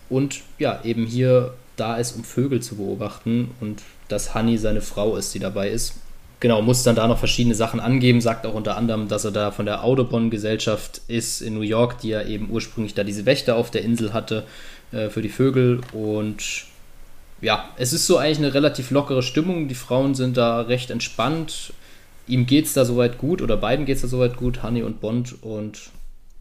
und 0.10 0.42
ja, 0.58 0.82
eben 0.84 1.06
hier 1.06 1.54
da 1.76 1.98
ist, 1.98 2.16
um 2.16 2.24
Vögel 2.24 2.62
zu 2.62 2.76
beobachten 2.76 3.52
und 3.62 3.82
dass 4.08 4.34
Honey 4.36 4.58
seine 4.58 4.82
Frau 4.82 5.16
ist, 5.16 5.34
die 5.34 5.40
dabei 5.40 5.70
ist. 5.70 5.96
Genau, 6.40 6.62
muss 6.62 6.84
dann 6.84 6.96
da 6.96 7.08
noch 7.08 7.20
verschiedene 7.20 7.56
Sachen 7.56 7.82
angeben, 7.82 8.22
sagt 8.22 8.46
auch 8.46 8.54
unter 8.54 8.78
anderem, 8.78 9.10
dass 9.10 9.26
er 9.26 9.32
da 9.32 9.52
von 9.52 9.66
der 9.66 9.84
Audubon-Gesellschaft 9.84 11.02
ist 11.08 11.42
in 11.42 11.54
New 11.54 11.62
York, 11.62 12.00
die 12.00 12.10
ja 12.10 12.24
eben 12.24 12.50
ursprünglich 12.50 12.94
da 12.94 13.04
diese 13.04 13.26
Wächter 13.26 13.58
auf 13.58 13.72
der 13.72 13.82
Insel 13.82 14.14
hatte 14.14 14.46
äh, 14.94 15.10
für 15.10 15.22
die 15.22 15.30
Vögel 15.30 15.82
und 15.92 16.70
ja, 17.42 17.70
es 17.78 17.94
ist 17.94 18.06
so 18.06 18.18
eigentlich 18.18 18.40
eine 18.40 18.54
relativ 18.54 18.92
lockere 18.92 19.24
Stimmung. 19.24 19.68
Die 19.68 19.76
Frauen 19.76 20.16
sind 20.16 20.38
da 20.38 20.62
recht 20.62 20.92
entspannt. 20.92 21.74
Ihm 22.28 22.46
geht 22.46 22.66
es 22.66 22.74
da 22.74 22.86
soweit 22.86 23.18
gut 23.18 23.42
oder 23.42 23.58
beiden 23.58 23.86
geht 23.86 23.96
es 23.96 24.02
da 24.02 24.08
soweit 24.08 24.36
gut, 24.38 24.62
Honey 24.62 24.84
und 24.84 25.00
Bond. 25.00 25.42
Und 25.42 25.90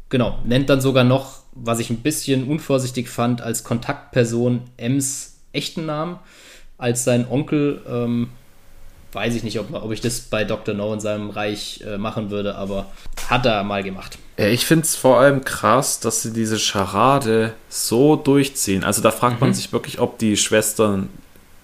genau, 0.09 0.39
nennt 0.45 0.69
dann 0.71 0.81
sogar 0.81 1.05
noch, 1.05 1.43
was 1.53 1.79
ich 1.79 1.91
ein 1.91 1.99
bisschen 1.99 2.49
unvorsichtig 2.49 3.09
fand, 3.09 3.41
als 3.43 3.65
Kontaktperson 3.65 4.63
Ems 4.77 5.37
echten 5.53 5.87
Namen, 5.87 6.19
als 6.79 7.05
sein 7.05 7.27
Onkel. 7.29 7.81
Ähm, 7.89 8.31
weiß 9.13 9.35
ich 9.35 9.43
nicht, 9.43 9.59
ob, 9.59 9.73
ob 9.73 9.93
ich 9.93 10.01
das 10.01 10.21
bei 10.21 10.45
Dr. 10.45 10.75
No 10.75 10.93
in 10.93 11.01
seinem 11.01 11.31
Reich 11.31 11.83
äh, 11.87 11.99
machen 11.99 12.31
würde, 12.31 12.57
aber 12.57 12.87
hat 13.29 13.47
er 13.47 13.65
mal 13.65 13.83
gemacht. 13.83 14.19
Ich 14.37 14.67
finde 14.67 14.85
es 14.85 14.95
vor 14.95 15.19
allem 15.19 15.45
krass, 15.45 16.01
dass 16.01 16.23
sie 16.23 16.33
diese 16.33 16.59
Scharade 16.59 17.55
so 17.69 18.17
durchziehen. 18.17 18.85
Also 18.85 19.03
da 19.03 19.11
fragt 19.11 19.41
mhm. 19.41 19.49
man 19.49 19.55
sich 19.55 19.73
wirklich, 19.73 19.99
ob 19.99 20.19
die 20.19 20.37
Schwestern 20.37 21.09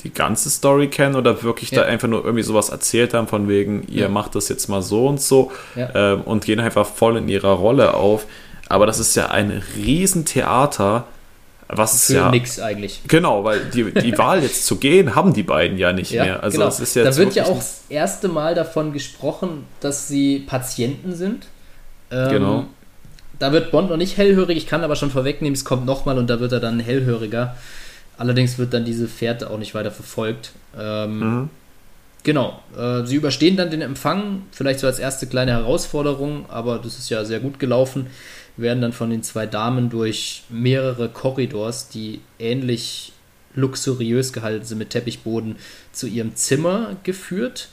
die 0.02 0.12
ganze 0.12 0.50
Story 0.50 0.88
kennen 0.88 1.14
oder 1.14 1.42
wirklich 1.42 1.70
ja. 1.70 1.82
da 1.82 1.88
einfach 1.88 2.08
nur 2.08 2.24
irgendwie 2.24 2.42
sowas 2.42 2.68
erzählt 2.68 3.14
haben, 3.14 3.26
von 3.26 3.48
wegen, 3.48 3.86
ihr 3.88 4.02
ja. 4.02 4.08
macht 4.08 4.34
das 4.34 4.48
jetzt 4.48 4.68
mal 4.68 4.82
so 4.82 5.06
und 5.06 5.20
so 5.20 5.50
ja. 5.76 5.88
ähm, 5.94 6.22
und 6.22 6.44
gehen 6.44 6.60
einfach 6.60 6.86
voll 6.86 7.16
in 7.16 7.28
ihrer 7.28 7.52
Rolle 7.52 7.94
auf. 7.94 8.26
Aber 8.68 8.86
das 8.86 8.98
ist 8.98 9.14
ja 9.14 9.30
ein 9.30 9.62
Riesentheater 9.76 11.06
was 11.76 11.94
ist 11.94 12.06
Für 12.06 12.14
ja. 12.14 12.30
nix 12.30 12.60
eigentlich. 12.60 13.00
Genau, 13.08 13.44
weil 13.44 13.60
die, 13.66 13.92
die 13.92 14.16
Wahl 14.18 14.42
jetzt 14.42 14.66
zu 14.66 14.76
gehen, 14.76 15.14
haben 15.14 15.32
die 15.32 15.42
beiden 15.42 15.78
ja 15.78 15.92
nicht 15.92 16.10
ja, 16.10 16.24
mehr. 16.24 16.42
Also 16.42 16.56
genau. 16.56 16.66
das 16.66 16.80
ist 16.80 16.94
jetzt 16.94 17.06
da 17.06 17.16
wird 17.16 17.34
ja 17.34 17.44
auch 17.44 17.56
das 17.56 17.84
erste 17.88 18.28
Mal 18.28 18.54
davon 18.54 18.92
gesprochen, 18.92 19.64
dass 19.80 20.08
sie 20.08 20.40
Patienten 20.40 21.14
sind. 21.14 21.46
Ähm, 22.10 22.30
genau. 22.30 22.64
Da 23.38 23.52
wird 23.52 23.70
Bond 23.70 23.90
noch 23.90 23.96
nicht 23.96 24.16
hellhörig, 24.16 24.56
ich 24.56 24.66
kann 24.66 24.84
aber 24.84 24.96
schon 24.96 25.10
vorwegnehmen, 25.10 25.54
es 25.54 25.64
kommt 25.64 25.84
nochmal 25.86 26.18
und 26.18 26.30
da 26.30 26.40
wird 26.40 26.52
er 26.52 26.60
dann 26.60 26.80
hellhöriger. 26.80 27.56
Allerdings 28.16 28.58
wird 28.58 28.72
dann 28.72 28.84
diese 28.84 29.08
Fährte 29.08 29.50
auch 29.50 29.58
nicht 29.58 29.74
weiter 29.74 29.90
verfolgt. 29.90 30.52
Ähm, 30.78 31.18
mhm. 31.18 31.50
Genau, 32.22 32.60
äh, 32.78 33.04
sie 33.04 33.16
überstehen 33.16 33.56
dann 33.56 33.70
den 33.70 33.82
Empfang, 33.82 34.42
vielleicht 34.50 34.80
so 34.80 34.86
als 34.86 34.98
erste 34.98 35.26
kleine 35.26 35.52
Herausforderung, 35.52 36.46
aber 36.48 36.78
das 36.78 36.98
ist 36.98 37.10
ja 37.10 37.24
sehr 37.24 37.40
gut 37.40 37.58
gelaufen 37.58 38.06
werden 38.56 38.82
dann 38.82 38.92
von 38.92 39.10
den 39.10 39.22
zwei 39.22 39.46
Damen 39.46 39.90
durch 39.90 40.44
mehrere 40.48 41.08
Korridors, 41.08 41.88
die 41.88 42.20
ähnlich 42.38 43.12
luxuriös 43.54 44.32
gehalten 44.32 44.64
sind 44.64 44.78
mit 44.78 44.90
Teppichboden, 44.90 45.56
zu 45.92 46.06
ihrem 46.06 46.34
Zimmer 46.36 46.96
geführt. 47.02 47.68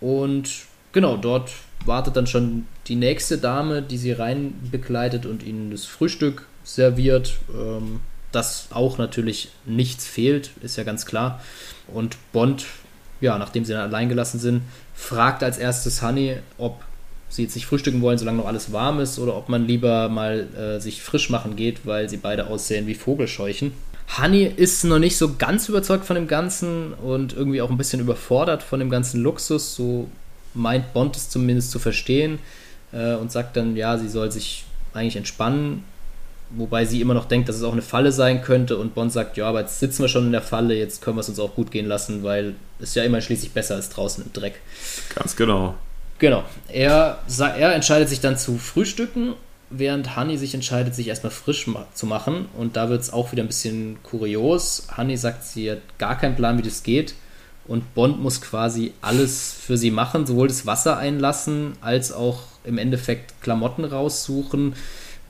Und 0.00 0.50
genau, 0.92 1.16
dort 1.16 1.50
wartet 1.84 2.16
dann 2.16 2.26
schon 2.26 2.66
die 2.86 2.96
nächste 2.96 3.38
Dame, 3.38 3.82
die 3.82 3.98
sie 3.98 4.12
rein 4.12 4.54
begleitet 4.70 5.26
und 5.26 5.42
ihnen 5.42 5.70
das 5.70 5.84
Frühstück 5.84 6.46
serviert. 6.64 7.38
Ähm, 7.52 8.00
das 8.32 8.68
auch 8.70 8.98
natürlich 8.98 9.50
nichts 9.64 10.06
fehlt, 10.06 10.50
ist 10.60 10.76
ja 10.76 10.84
ganz 10.84 11.06
klar. 11.06 11.40
Und 11.86 12.16
Bond, 12.32 12.66
ja, 13.20 13.38
nachdem 13.38 13.64
sie 13.64 13.72
dann 13.72 13.88
allein 13.88 14.08
gelassen 14.08 14.38
sind, 14.38 14.62
fragt 14.94 15.42
als 15.42 15.58
erstes 15.58 16.02
Honey, 16.02 16.36
ob 16.58 16.84
sie 17.28 17.42
jetzt 17.42 17.54
nicht 17.54 17.66
frühstücken 17.66 18.00
wollen, 18.00 18.18
solange 18.18 18.38
noch 18.38 18.46
alles 18.46 18.72
warm 18.72 19.00
ist, 19.00 19.18
oder 19.18 19.36
ob 19.36 19.48
man 19.48 19.66
lieber 19.66 20.08
mal 20.08 20.46
äh, 20.56 20.80
sich 20.80 21.02
frisch 21.02 21.30
machen 21.30 21.56
geht, 21.56 21.86
weil 21.86 22.08
sie 22.08 22.16
beide 22.16 22.46
aussehen 22.46 22.86
wie 22.86 22.94
Vogelscheuchen. 22.94 23.72
Honey 24.16 24.44
ist 24.44 24.84
noch 24.84 24.98
nicht 24.98 25.18
so 25.18 25.34
ganz 25.34 25.68
überzeugt 25.68 26.06
von 26.06 26.16
dem 26.16 26.28
Ganzen 26.28 26.94
und 26.94 27.34
irgendwie 27.34 27.60
auch 27.60 27.70
ein 27.70 27.76
bisschen 27.76 28.00
überfordert 28.00 28.62
von 28.62 28.80
dem 28.80 28.88
ganzen 28.88 29.22
Luxus. 29.22 29.74
So 29.74 30.08
meint 30.54 30.94
Bond 30.94 31.16
es 31.16 31.28
zumindest 31.28 31.70
zu 31.70 31.78
verstehen 31.78 32.38
äh, 32.92 33.14
und 33.14 33.30
sagt 33.30 33.56
dann, 33.56 33.76
ja, 33.76 33.98
sie 33.98 34.08
soll 34.08 34.32
sich 34.32 34.64
eigentlich 34.94 35.16
entspannen. 35.16 35.84
Wobei 36.50 36.86
sie 36.86 37.02
immer 37.02 37.12
noch 37.12 37.26
denkt, 37.26 37.50
dass 37.50 37.56
es 37.56 37.62
auch 37.62 37.74
eine 37.74 37.82
Falle 37.82 38.10
sein 38.10 38.40
könnte 38.40 38.78
und 38.78 38.94
Bond 38.94 39.12
sagt, 39.12 39.36
ja, 39.36 39.46
aber 39.46 39.60
jetzt 39.60 39.80
sitzen 39.80 40.00
wir 40.00 40.08
schon 40.08 40.24
in 40.24 40.32
der 40.32 40.40
Falle, 40.40 40.74
jetzt 40.74 41.02
können 41.02 41.18
wir 41.18 41.20
es 41.20 41.28
uns 41.28 41.38
auch 41.38 41.54
gut 41.54 41.70
gehen 41.70 41.86
lassen, 41.86 42.22
weil 42.22 42.54
es 42.80 42.94
ja 42.94 43.04
immer 43.04 43.20
schließlich 43.20 43.52
besser 43.52 43.78
ist 43.78 43.90
draußen 43.90 44.24
im 44.24 44.32
Dreck. 44.32 44.54
Ganz 45.14 45.36
genau. 45.36 45.74
Genau. 46.18 46.44
Er, 46.68 47.18
er 47.38 47.74
entscheidet 47.74 48.08
sich 48.08 48.20
dann 48.20 48.36
zu 48.36 48.58
frühstücken, 48.58 49.34
während 49.70 50.16
Honey 50.16 50.36
sich 50.36 50.54
entscheidet, 50.54 50.94
sich 50.94 51.08
erstmal 51.08 51.30
frisch 51.30 51.66
ma 51.66 51.86
zu 51.94 52.06
machen. 52.06 52.46
Und 52.56 52.76
da 52.76 52.88
wird 52.88 53.02
es 53.02 53.12
auch 53.12 53.32
wieder 53.32 53.42
ein 53.42 53.48
bisschen 53.48 53.98
kurios. 54.02 54.88
Honey 54.96 55.16
sagt, 55.16 55.44
sie 55.44 55.70
hat 55.70 55.78
gar 55.98 56.18
keinen 56.18 56.36
Plan, 56.36 56.58
wie 56.58 56.62
das 56.62 56.82
geht. 56.82 57.14
Und 57.66 57.94
Bond 57.94 58.20
muss 58.20 58.40
quasi 58.40 58.94
alles 59.02 59.54
für 59.60 59.76
sie 59.76 59.90
machen, 59.90 60.26
sowohl 60.26 60.48
das 60.48 60.64
Wasser 60.64 60.96
einlassen, 60.96 61.74
als 61.82 62.12
auch 62.12 62.40
im 62.64 62.78
Endeffekt 62.78 63.42
Klamotten 63.42 63.84
raussuchen. 63.84 64.74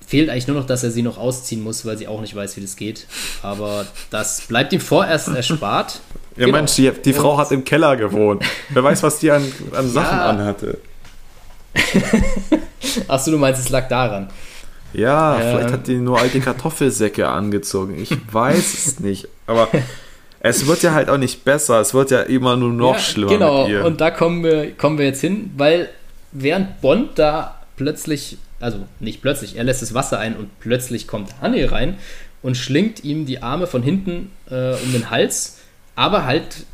Fehlt 0.07 0.31
eigentlich 0.31 0.47
nur 0.47 0.57
noch, 0.57 0.67
dass 0.67 0.85
er 0.85 0.93
sie 0.93 1.03
noch 1.03 1.19
ausziehen 1.19 1.63
muss, 1.63 1.85
weil 1.85 1.99
sie 1.99 2.07
auch 2.07 2.21
nicht 2.21 2.35
weiß, 2.35 2.57
wie 2.57 2.61
das 2.61 2.77
geht. 2.77 3.07
Aber 3.43 3.87
das 4.11 4.43
bleibt 4.43 4.73
ihm 4.73 4.81
vorerst 4.81 5.29
erspart. 5.29 6.01
Ja, 6.39 6.47
genau. 6.47 6.59
Mensch, 6.59 6.77
die, 6.77 6.91
die 6.91 7.13
Frau 7.13 7.37
hat 7.37 7.51
im 7.51 7.65
Keller 7.65 7.97
gewohnt. 7.97 8.45
Wer 8.69 8.85
weiß, 8.85 9.03
was 9.03 9.19
die 9.19 9.31
an, 9.31 9.43
an 9.73 9.89
Sachen 9.91 10.19
ja. 10.19 10.27
anhatte. 10.27 10.79
Achso, 13.09 13.33
du 13.33 13.39
meinst, 13.39 13.61
es 13.61 13.71
lag 13.71 13.89
daran. 13.89 14.29
Ja, 14.93 15.35
ähm. 15.35 15.41
vielleicht 15.41 15.73
hat 15.73 15.87
die 15.89 15.97
nur 15.97 16.21
alte 16.21 16.41
Kartoffelsäcke 16.41 17.29
angezogen. 17.29 18.01
Ich 18.01 18.11
weiß 18.33 18.87
es 18.87 19.01
nicht. 19.01 19.29
Aber 19.47 19.69
es 20.41 20.67
wird 20.67 20.83
ja 20.83 20.93
halt 20.93 21.11
auch 21.11 21.19
nicht 21.19 21.45
besser. 21.45 21.81
Es 21.81 21.93
wird 21.93 22.13
ja 22.13 22.23
immer 22.23 22.57
nur 22.57 22.73
noch 22.73 22.95
ja, 22.95 23.01
schlimmer. 23.01 23.33
Genau, 23.33 23.87
und 23.87 24.01
da 24.01 24.13
kommen 24.13 24.45
wir, 24.45 24.73
kommen 24.73 24.97
wir 24.97 25.07
jetzt 25.07 25.21
hin, 25.21 25.51
weil 25.57 25.89
während 26.31 26.81
Bond 26.81 27.19
da 27.19 27.61
plötzlich, 27.77 28.39
also 28.61 28.79
nicht 29.01 29.23
plötzlich, 29.23 29.57
er 29.57 29.65
lässt 29.65 29.83
das 29.83 29.93
Wasser 29.93 30.21
ein 30.21 30.37
und 30.37 30.61
plötzlich 30.61 31.09
kommt 31.09 31.43
Honey 31.43 31.65
rein 31.65 31.99
und 32.43 32.57
schlingt 32.57 33.03
ihm 33.03 33.27
die 33.27 33.43
Arme 33.43 33.67
von 33.67 33.83
hinten 33.83 34.31
äh, 34.49 34.75
um 34.75 34.93
den 34.93 35.11
Hals 35.11 35.58
aber 35.99 36.25
halt 36.25 36.65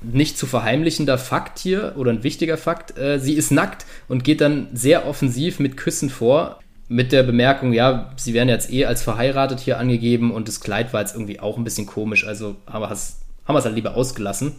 nicht 0.00 0.38
zu 0.38 0.46
verheimlichender 0.46 1.18
Fakt 1.18 1.58
hier 1.58 1.92
oder 1.96 2.10
ein 2.10 2.22
wichtiger 2.22 2.56
Fakt. 2.56 2.96
Äh, 2.96 3.20
sie 3.20 3.34
ist 3.34 3.50
nackt 3.50 3.84
und 4.08 4.24
geht 4.24 4.40
dann 4.40 4.68
sehr 4.72 5.06
offensiv 5.06 5.58
mit 5.60 5.76
Küssen 5.76 6.08
vor. 6.08 6.60
Mit 6.88 7.12
der 7.12 7.22
Bemerkung, 7.22 7.74
ja, 7.74 8.10
sie 8.16 8.32
werden 8.32 8.48
jetzt 8.48 8.72
eh 8.72 8.86
als 8.86 9.02
verheiratet 9.02 9.60
hier 9.60 9.78
angegeben 9.78 10.32
und 10.32 10.48
das 10.48 10.60
Kleid 10.60 10.94
war 10.94 11.02
jetzt 11.02 11.14
irgendwie 11.14 11.40
auch 11.40 11.58
ein 11.58 11.62
bisschen 11.62 11.86
komisch, 11.86 12.26
also 12.26 12.56
haben 12.66 12.80
wir 12.82 12.90
es 12.90 13.64
halt 13.64 13.74
lieber 13.74 13.94
ausgelassen. 13.94 14.56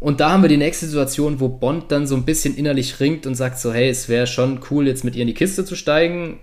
Und 0.00 0.20
da 0.20 0.30
haben 0.30 0.42
wir 0.42 0.48
die 0.48 0.56
nächste 0.56 0.86
Situation, 0.86 1.40
wo 1.40 1.48
Bond 1.48 1.92
dann 1.92 2.06
so 2.06 2.16
ein 2.16 2.24
bisschen 2.24 2.56
innerlich 2.56 3.00
ringt 3.00 3.26
und 3.26 3.34
sagt 3.34 3.60
so, 3.60 3.70
hey, 3.70 3.90
es 3.90 4.08
wäre 4.08 4.26
schon 4.26 4.60
cool, 4.70 4.86
jetzt 4.86 5.04
mit 5.04 5.14
ihr 5.14 5.22
in 5.22 5.28
die 5.28 5.34
Kiste 5.34 5.66
zu 5.66 5.76
steigen. 5.76 6.40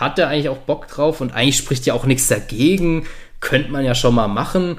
Hat 0.00 0.18
er 0.18 0.28
eigentlich 0.28 0.48
auch 0.48 0.56
Bock 0.56 0.88
drauf 0.88 1.20
und 1.20 1.34
eigentlich 1.34 1.58
spricht 1.58 1.84
ja 1.84 1.92
auch 1.92 2.06
nichts 2.06 2.26
dagegen. 2.26 3.04
Könnte 3.40 3.70
man 3.70 3.84
ja 3.84 3.94
schon 3.94 4.14
mal 4.14 4.28
machen 4.28 4.78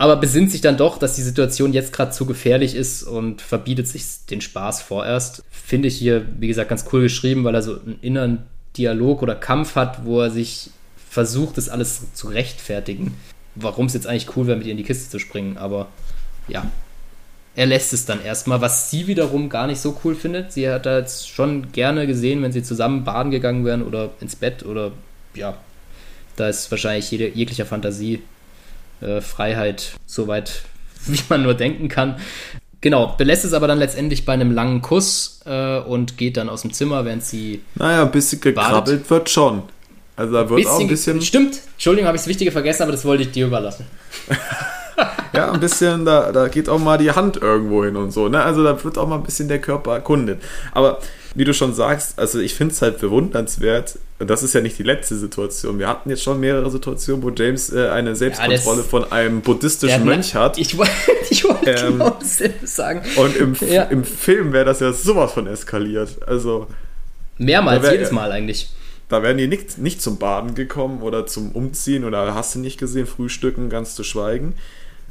aber 0.00 0.16
besinnt 0.16 0.50
sich 0.50 0.62
dann 0.62 0.78
doch, 0.78 0.96
dass 0.96 1.16
die 1.16 1.20
Situation 1.20 1.74
jetzt 1.74 1.92
gerade 1.92 2.10
zu 2.10 2.24
gefährlich 2.24 2.74
ist 2.74 3.02
und 3.02 3.42
verbietet 3.42 3.86
sich 3.86 4.24
den 4.30 4.40
Spaß 4.40 4.80
vorerst. 4.80 5.42
Finde 5.50 5.88
ich 5.88 5.98
hier, 5.98 6.24
wie 6.38 6.48
gesagt, 6.48 6.70
ganz 6.70 6.86
cool 6.90 7.02
geschrieben, 7.02 7.44
weil 7.44 7.54
er 7.54 7.60
so 7.60 7.74
einen 7.74 7.98
inneren 8.00 8.44
Dialog 8.78 9.20
oder 9.20 9.34
Kampf 9.34 9.74
hat, 9.74 10.06
wo 10.06 10.22
er 10.22 10.30
sich 10.30 10.70
versucht, 11.06 11.58
das 11.58 11.68
alles 11.68 12.14
zu 12.14 12.28
rechtfertigen. 12.28 13.14
Warum 13.56 13.84
es 13.84 13.92
jetzt 13.92 14.06
eigentlich 14.06 14.34
cool 14.38 14.46
wäre, 14.46 14.56
mit 14.56 14.64
ihr 14.64 14.70
in 14.70 14.78
die 14.78 14.84
Kiste 14.84 15.10
zu 15.10 15.18
springen, 15.18 15.58
aber 15.58 15.88
ja. 16.48 16.64
Er 17.54 17.66
lässt 17.66 17.92
es 17.92 18.06
dann 18.06 18.24
erstmal, 18.24 18.62
was 18.62 18.90
sie 18.90 19.06
wiederum 19.06 19.50
gar 19.50 19.66
nicht 19.66 19.82
so 19.82 20.00
cool 20.02 20.14
findet. 20.14 20.50
Sie 20.50 20.66
hat 20.66 20.86
da 20.86 20.96
jetzt 20.96 21.28
schon 21.28 21.72
gerne 21.72 22.06
gesehen, 22.06 22.40
wenn 22.40 22.52
sie 22.52 22.62
zusammen 22.62 23.04
baden 23.04 23.30
gegangen 23.30 23.66
wären 23.66 23.82
oder 23.82 24.12
ins 24.22 24.34
Bett 24.34 24.64
oder 24.64 24.92
ja, 25.34 25.58
da 26.36 26.48
ist 26.48 26.70
wahrscheinlich 26.70 27.10
jede, 27.10 27.28
jeglicher 27.28 27.66
Fantasie 27.66 28.22
äh, 29.00 29.20
Freiheit, 29.20 29.92
soweit 30.06 30.62
wie 31.06 31.20
man 31.28 31.42
nur 31.42 31.54
denken 31.54 31.88
kann. 31.88 32.16
Genau, 32.82 33.14
belässt 33.18 33.44
es 33.44 33.52
aber 33.52 33.68
dann 33.68 33.78
letztendlich 33.78 34.24
bei 34.24 34.32
einem 34.32 34.52
langen 34.52 34.80
Kuss 34.80 35.40
äh, 35.44 35.78
und 35.80 36.16
geht 36.16 36.38
dann 36.38 36.48
aus 36.48 36.62
dem 36.62 36.72
Zimmer, 36.72 37.04
während 37.04 37.22
sie. 37.22 37.60
Naja, 37.74 38.02
ein 38.02 38.10
bisschen 38.10 38.40
gekrabbelt 38.40 38.84
badet. 38.84 39.10
wird 39.10 39.28
schon. 39.28 39.64
Also 40.16 40.32
da 40.32 40.48
wird 40.48 40.56
bisschen, 40.56 40.72
auch 40.72 40.80
ein 40.80 40.88
bisschen. 40.88 41.22
Stimmt, 41.22 41.60
Entschuldigung, 41.72 42.06
habe 42.06 42.16
ich 42.16 42.22
das 42.22 42.28
Wichtige 42.28 42.52
vergessen, 42.52 42.82
aber 42.82 42.92
das 42.92 43.04
wollte 43.04 43.22
ich 43.22 43.32
dir 43.32 43.46
überlassen. 43.46 43.86
ja, 45.34 45.52
ein 45.52 45.60
bisschen, 45.60 46.04
da, 46.04 46.32
da 46.32 46.48
geht 46.48 46.68
auch 46.68 46.78
mal 46.78 46.98
die 46.98 47.10
Hand 47.10 47.36
irgendwo 47.36 47.84
hin 47.84 47.96
und 47.96 48.12
so. 48.12 48.28
Ne? 48.28 48.42
Also 48.42 48.64
da 48.64 48.82
wird 48.82 48.98
auch 48.98 49.08
mal 49.08 49.16
ein 49.16 49.22
bisschen 49.22 49.48
der 49.48 49.60
Körper 49.60 49.94
erkundet. 49.94 50.42
Aber 50.72 51.00
wie 51.34 51.44
du 51.44 51.54
schon 51.54 51.74
sagst, 51.74 52.18
also 52.18 52.40
ich 52.40 52.54
finde 52.54 52.74
es 52.74 52.82
halt 52.82 52.98
bewundernswert, 52.98 53.98
und 54.18 54.28
das 54.28 54.42
ist 54.42 54.52
ja 54.52 54.60
nicht 54.60 54.78
die 54.78 54.82
letzte 54.82 55.16
Situation. 55.16 55.78
Wir 55.78 55.88
hatten 55.88 56.10
jetzt 56.10 56.22
schon 56.22 56.40
mehrere 56.40 56.70
Situationen, 56.70 57.22
wo 57.22 57.30
James 57.30 57.72
äh, 57.72 57.88
eine 57.88 58.14
Selbstkontrolle 58.14 58.82
ja, 58.82 58.86
von 58.86 59.10
einem 59.10 59.40
buddhistischen 59.40 60.04
Mönch 60.04 60.34
hat. 60.34 60.58
Ich, 60.58 60.76
wollte 60.78 60.92
wollt 61.44 61.66
ähm, 61.66 61.98
genau 61.98 62.18
sagen. 62.64 63.02
Und 63.16 63.36
im, 63.36 63.56
ja. 63.66 63.84
im 63.84 64.04
Film 64.04 64.52
wäre 64.52 64.66
das 64.66 64.80
ja 64.80 64.92
sowas 64.92 65.32
von 65.32 65.46
eskaliert. 65.46 66.18
Also. 66.26 66.66
Mehrmals, 67.38 67.82
wär, 67.82 67.92
jedes 67.92 68.10
Mal 68.10 68.30
eigentlich. 68.30 68.70
Da 69.08 69.22
wären 69.22 69.38
die 69.38 69.46
nicht, 69.46 69.78
nicht 69.78 70.02
zum 70.02 70.18
Baden 70.18 70.54
gekommen 70.54 71.00
oder 71.00 71.26
zum 71.26 71.52
Umziehen 71.52 72.04
oder 72.04 72.34
hast 72.34 72.54
du 72.54 72.58
nicht 72.58 72.78
gesehen, 72.78 73.06
Frühstücken, 73.06 73.70
ganz 73.70 73.94
zu 73.94 74.04
schweigen. 74.04 74.54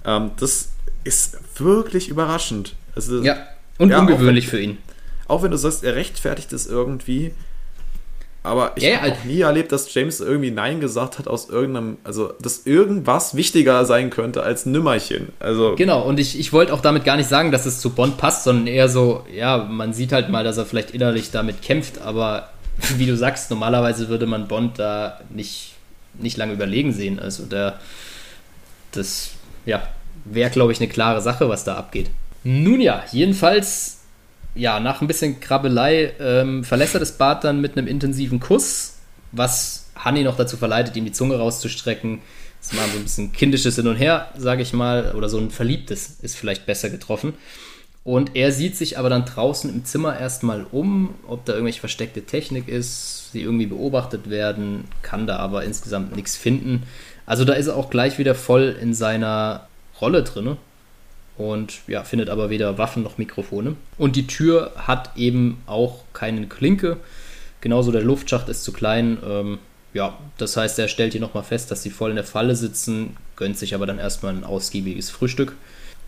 Ähm, 0.06 0.32
das 0.40 0.70
ist 1.04 1.40
wirklich 1.58 2.10
überraschend. 2.10 2.76
Also, 2.96 3.24
ja, 3.24 3.38
und 3.80 3.90
ja, 3.90 4.00
ungewöhnlich 4.00 4.46
wenn, 4.46 4.52
für 4.52 4.62
ihn. 4.62 4.78
Auch 5.30 5.44
wenn 5.44 5.52
du 5.52 5.58
sagst, 5.58 5.84
er 5.84 5.96
rechtfertigt 5.96 6.52
es 6.54 6.68
irgendwie. 6.68 7.32
Aber 8.42 8.72
ich 8.76 8.84
ja, 8.84 9.02
habe 9.02 9.12
auch 9.12 9.24
nie 9.26 9.42
erlebt, 9.42 9.72
dass 9.72 9.94
James 9.94 10.22
irgendwie 10.22 10.50
Nein 10.50 10.80
gesagt 10.80 11.20
hat 11.20 11.28
aus 11.28 11.50
irgendeinem, 11.50 11.98
also 12.04 12.34
dass 12.42 12.66
irgendwas 12.66 13.36
wichtiger 13.36 13.86
sein 13.86 14.10
könnte 14.10 14.44
als 14.44 14.66
Nümmerchen. 14.66 15.34
Also 15.40 15.76
genau, 15.76 16.02
und 16.02 16.20
ich, 16.20 16.40
ich 16.40 16.54
wollte 16.54 16.74
auch 16.74 16.82
damit 16.82 17.04
gar 17.04 17.18
nicht 17.18 17.30
sagen, 17.30 17.52
dass 17.52 17.66
es 17.66 17.80
zu 17.80 17.92
Bond 17.92 18.18
passt, 18.18 18.46
sondern 18.46 18.68
eher 18.68 18.88
so, 18.88 19.26
ja, 19.34 19.58
man 19.58 19.94
sieht 19.94 20.14
halt 20.14 20.30
mal, 20.30 20.44
dass 20.44 20.58
er 20.58 20.66
vielleicht 20.66 20.92
innerlich 20.92 21.32
damit 21.32 21.62
kämpft, 21.62 22.02
aber 22.02 22.50
wie 22.98 23.06
du 23.06 23.18
sagst, 23.18 23.52
normalerweise 23.52 24.08
würde 24.08 24.26
man 24.26 24.48
Bond 24.48 24.80
da 24.80 25.20
nicht, 25.30 25.74
nicht 26.14 26.38
lange 26.38 26.54
überlegen 26.54 26.94
sehen. 26.94 27.20
Also 27.20 27.46
der, 27.46 27.78
das, 28.94 29.32
ja, 29.66 29.84
wäre, 30.24 30.50
glaube 30.50 30.72
ich, 30.72 30.80
eine 30.80 30.90
klare 30.90 31.22
Sache, 31.22 31.50
was 31.50 31.66
da 31.66 31.76
abgeht. 31.76 32.10
Nun 32.44 32.80
ja, 32.80 33.04
jedenfalls 33.12 33.99
ja, 34.60 34.80
nach 34.80 35.02
ein 35.02 35.08
bisschen 35.08 35.40
Krabbelei 35.40 36.14
ähm, 36.20 36.64
verlässt 36.64 36.94
er 36.94 37.00
das 37.00 37.18
Bad 37.18 37.44
dann 37.44 37.62
mit 37.62 37.78
einem 37.78 37.88
intensiven 37.88 38.40
Kuss, 38.40 38.98
was 39.32 39.90
Hanni 39.96 40.24
noch 40.24 40.38
dazu 40.38 40.58
verleitet, 40.58 40.96
ihm 40.96 41.06
die 41.06 41.12
Zunge 41.12 41.38
rauszustrecken. 41.38 42.20
Das 42.62 42.78
war 42.78 42.88
so 42.90 42.98
ein 42.98 43.04
bisschen 43.04 43.32
kindisches 43.32 43.78
Hin 43.78 43.88
und 43.88 43.96
Her, 43.96 44.30
sage 44.38 44.62
ich 44.62 44.74
mal, 44.74 45.14
oder 45.16 45.30
so 45.30 45.38
ein 45.38 45.50
verliebtes 45.50 46.18
ist 46.22 46.36
vielleicht 46.36 46.66
besser 46.66 46.90
getroffen. 46.90 47.34
Und 48.04 48.36
er 48.36 48.52
sieht 48.52 48.76
sich 48.76 48.98
aber 48.98 49.10
dann 49.10 49.26
draußen 49.26 49.70
im 49.70 49.86
Zimmer 49.86 50.20
erstmal 50.20 50.66
um, 50.72 51.16
ob 51.28 51.46
da 51.46 51.54
irgendwelche 51.54 51.80
versteckte 51.80 52.24
Technik 52.24 52.68
ist, 52.68 53.32
sie 53.32 53.42
irgendwie 53.42 53.66
beobachtet 53.66 54.30
werden, 54.30 54.86
kann 55.04 55.28
da 55.28 55.38
aber 55.38 55.64
insgesamt 55.64 56.16
nichts 56.16 56.36
finden. 56.36 56.84
Also 57.26 57.46
da 57.46 57.54
ist 57.54 57.68
er 57.68 57.78
auch 57.78 57.90
gleich 57.90 58.18
wieder 58.18 58.36
voll 58.36 58.76
in 58.82 58.94
seiner 58.94 59.68
Rolle 60.02 60.24
drin 60.24 60.58
und 61.40 61.80
ja, 61.88 62.04
findet 62.04 62.30
aber 62.30 62.50
weder 62.50 62.78
Waffen 62.78 63.02
noch 63.02 63.18
Mikrofone. 63.18 63.78
Und 63.98 64.18
die 64.18 64.28
Tür 64.28 64.74
hat 64.76 65.12
eben 65.16 65.64
auch 65.68 66.04
keine 66.12 66.46
Klinke. 66.48 66.98
Genauso 67.62 67.94
der 67.94 68.02
Luftschacht 68.02 68.50
ist 68.50 68.66
zu 68.66 68.74
klein. 68.74 69.18
Ähm, 69.26 69.58
ja, 69.94 70.18
das 70.38 70.58
heißt, 70.58 70.78
er 70.80 70.90
stellt 70.90 71.14
hier 71.14 71.22
nochmal 71.22 71.44
fest, 71.44 71.72
dass 71.72 71.82
sie 71.82 71.92
voll 71.92 72.10
in 72.10 72.18
der 72.18 72.26
Falle 72.26 72.58
sitzen, 72.58 73.16
gönnt 73.38 73.58
sich 73.58 73.74
aber 73.74 73.88
dann 73.88 74.00
erstmal 74.00 74.36
ein 74.36 74.44
ausgiebiges 74.44 75.10
Frühstück. 75.10 75.56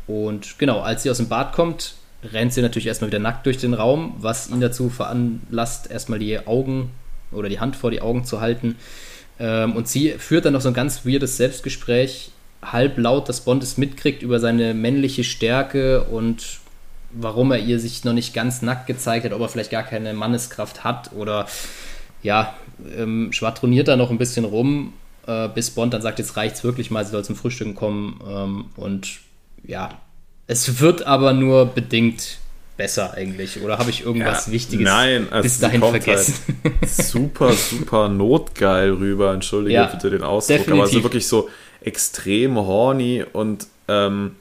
Und 0.05 0.59
genau, 0.59 0.81
als 0.81 1.03
sie 1.03 1.09
aus 1.09 1.17
dem 1.17 1.29
Bad 1.29 1.53
kommt, 1.53 1.95
rennt 2.33 2.51
sie 2.51 2.61
natürlich 2.61 2.87
erstmal 2.87 3.09
wieder 3.09 3.19
nackt 3.19 3.45
durch 3.45 3.57
den 3.57 3.73
Raum, 3.73 4.15
was 4.19 4.49
ihn 4.49 4.59
dazu 4.59 4.89
veranlasst, 4.89 5.89
erstmal 5.89 6.19
die 6.19 6.45
Augen 6.45 6.91
oder 7.31 7.47
die 7.47 7.61
Hand 7.61 7.77
vor 7.77 7.89
die 7.89 8.01
Augen 8.01 8.25
zu 8.25 8.41
halten. 8.41 8.75
Ähm, 9.39 9.77
und 9.77 9.87
sie 9.87 10.11
führt 10.11 10.43
dann 10.43 10.51
noch 10.51 10.61
so 10.61 10.67
ein 10.67 10.73
ganz 10.73 11.05
weirdes 11.05 11.37
Selbstgespräch 11.37 12.31
halblaut, 12.61 13.27
dass 13.29 13.41
Bond 13.41 13.63
es 13.63 13.77
mitkriegt 13.77 14.23
über 14.23 14.39
seine 14.39 14.73
männliche 14.73 15.23
Stärke 15.23 16.03
und 16.03 16.59
warum 17.11 17.51
er 17.51 17.59
ihr 17.59 17.79
sich 17.79 18.03
noch 18.03 18.13
nicht 18.13 18.33
ganz 18.33 18.61
nackt 18.61 18.87
gezeigt 18.87 19.25
hat, 19.25 19.33
ob 19.33 19.41
er 19.41 19.49
vielleicht 19.49 19.71
gar 19.71 19.83
keine 19.83 20.13
Manneskraft 20.13 20.83
hat 20.83 21.11
oder 21.13 21.47
ja, 22.23 22.55
ähm, 22.95 23.31
schwadroniert 23.33 23.87
da 23.87 23.95
noch 23.95 24.11
ein 24.11 24.17
bisschen 24.17 24.45
rum, 24.45 24.93
äh, 25.27 25.49
bis 25.49 25.71
Bond 25.71 25.93
dann 25.93 26.01
sagt, 26.01 26.19
jetzt 26.19 26.37
reicht's 26.37 26.63
wirklich 26.63 26.91
mal, 26.91 27.03
sie 27.03 27.11
soll 27.11 27.25
zum 27.25 27.35
Frühstücken 27.35 27.75
kommen 27.75 28.19
ähm, 28.27 28.65
und 28.75 29.19
ja, 29.63 29.99
es 30.47 30.79
wird 30.79 31.05
aber 31.05 31.33
nur 31.33 31.65
bedingt 31.65 32.39
besser 32.77 33.13
eigentlich. 33.13 33.61
Oder 33.61 33.77
habe 33.77 33.89
ich 33.89 34.05
irgendwas 34.05 34.47
ja, 34.47 34.53
Wichtiges 34.53 34.85
nein, 34.85 35.27
also 35.29 35.43
bis 35.43 35.59
dahin 35.59 35.81
vergessen? 35.81 36.33
Halt 36.63 36.89
super, 36.89 37.53
super 37.53 38.09
notgeil 38.09 38.91
rüber. 38.91 39.33
Entschuldige 39.33 39.75
ja, 39.75 39.85
bitte 39.85 40.09
den 40.09 40.23
Ausdruck, 40.23 40.57
definitiv. 40.57 40.73
aber 40.73 40.83
also 40.83 41.03
wirklich 41.03 41.27
so 41.27 41.49
extrem 41.81 42.57
horny 42.57 43.25
und 43.33 43.67
ähm, 43.87 44.35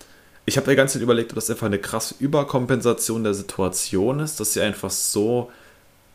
ich 0.47 0.57
habe 0.57 0.69
die 0.69 0.77
ganze 0.77 0.95
Zeit 0.95 1.03
überlegt, 1.03 1.33
ob 1.33 1.37
das 1.37 1.51
einfach 1.51 1.67
eine 1.67 1.79
krasse 1.79 2.15
Überkompensation 2.19 3.23
der 3.23 3.35
Situation 3.35 4.21
ist, 4.21 4.41
dass 4.41 4.53
sie 4.53 4.61
einfach 4.61 4.91
so, 4.91 5.51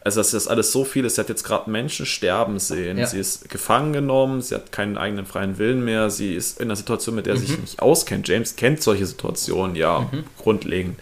also 0.04 0.20
dass 0.20 0.32
das 0.32 0.48
alles 0.48 0.72
so 0.72 0.84
viel 0.84 1.06
ist. 1.06 1.16
Sie 1.16 1.22
hat 1.22 1.30
jetzt 1.30 1.44
gerade 1.44 1.70
Menschen 1.70 2.06
sterben 2.06 2.60
sehen. 2.60 2.98
Ja. 2.98 3.06
Sie 3.06 3.20
ist 3.20 3.50
gefangen 3.50 3.94
genommen, 3.94 4.42
sie 4.42 4.56
hat 4.56 4.72
keinen 4.72 4.98
eigenen 4.98 5.26
freien 5.26 5.58
Willen 5.58 5.86
mehr, 5.86 6.10
sie 6.10 6.36
ist 6.36 6.60
in 6.60 6.66
einer 6.68 6.76
Situation, 6.76 7.16
mit 7.16 7.28
der 7.28 7.36
mhm. 7.36 7.40
sie 7.40 7.46
sich 7.46 7.60
nicht 7.60 7.80
auskennt. 7.80 8.28
James 8.28 8.56
kennt 8.56 8.82
solche 8.84 9.06
Situationen 9.06 9.76
ja 9.76 10.02
mhm. 10.12 10.26
grundlegend. 10.38 11.00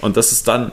Und 0.00 0.16
das 0.16 0.32
ist 0.32 0.48
dann 0.48 0.72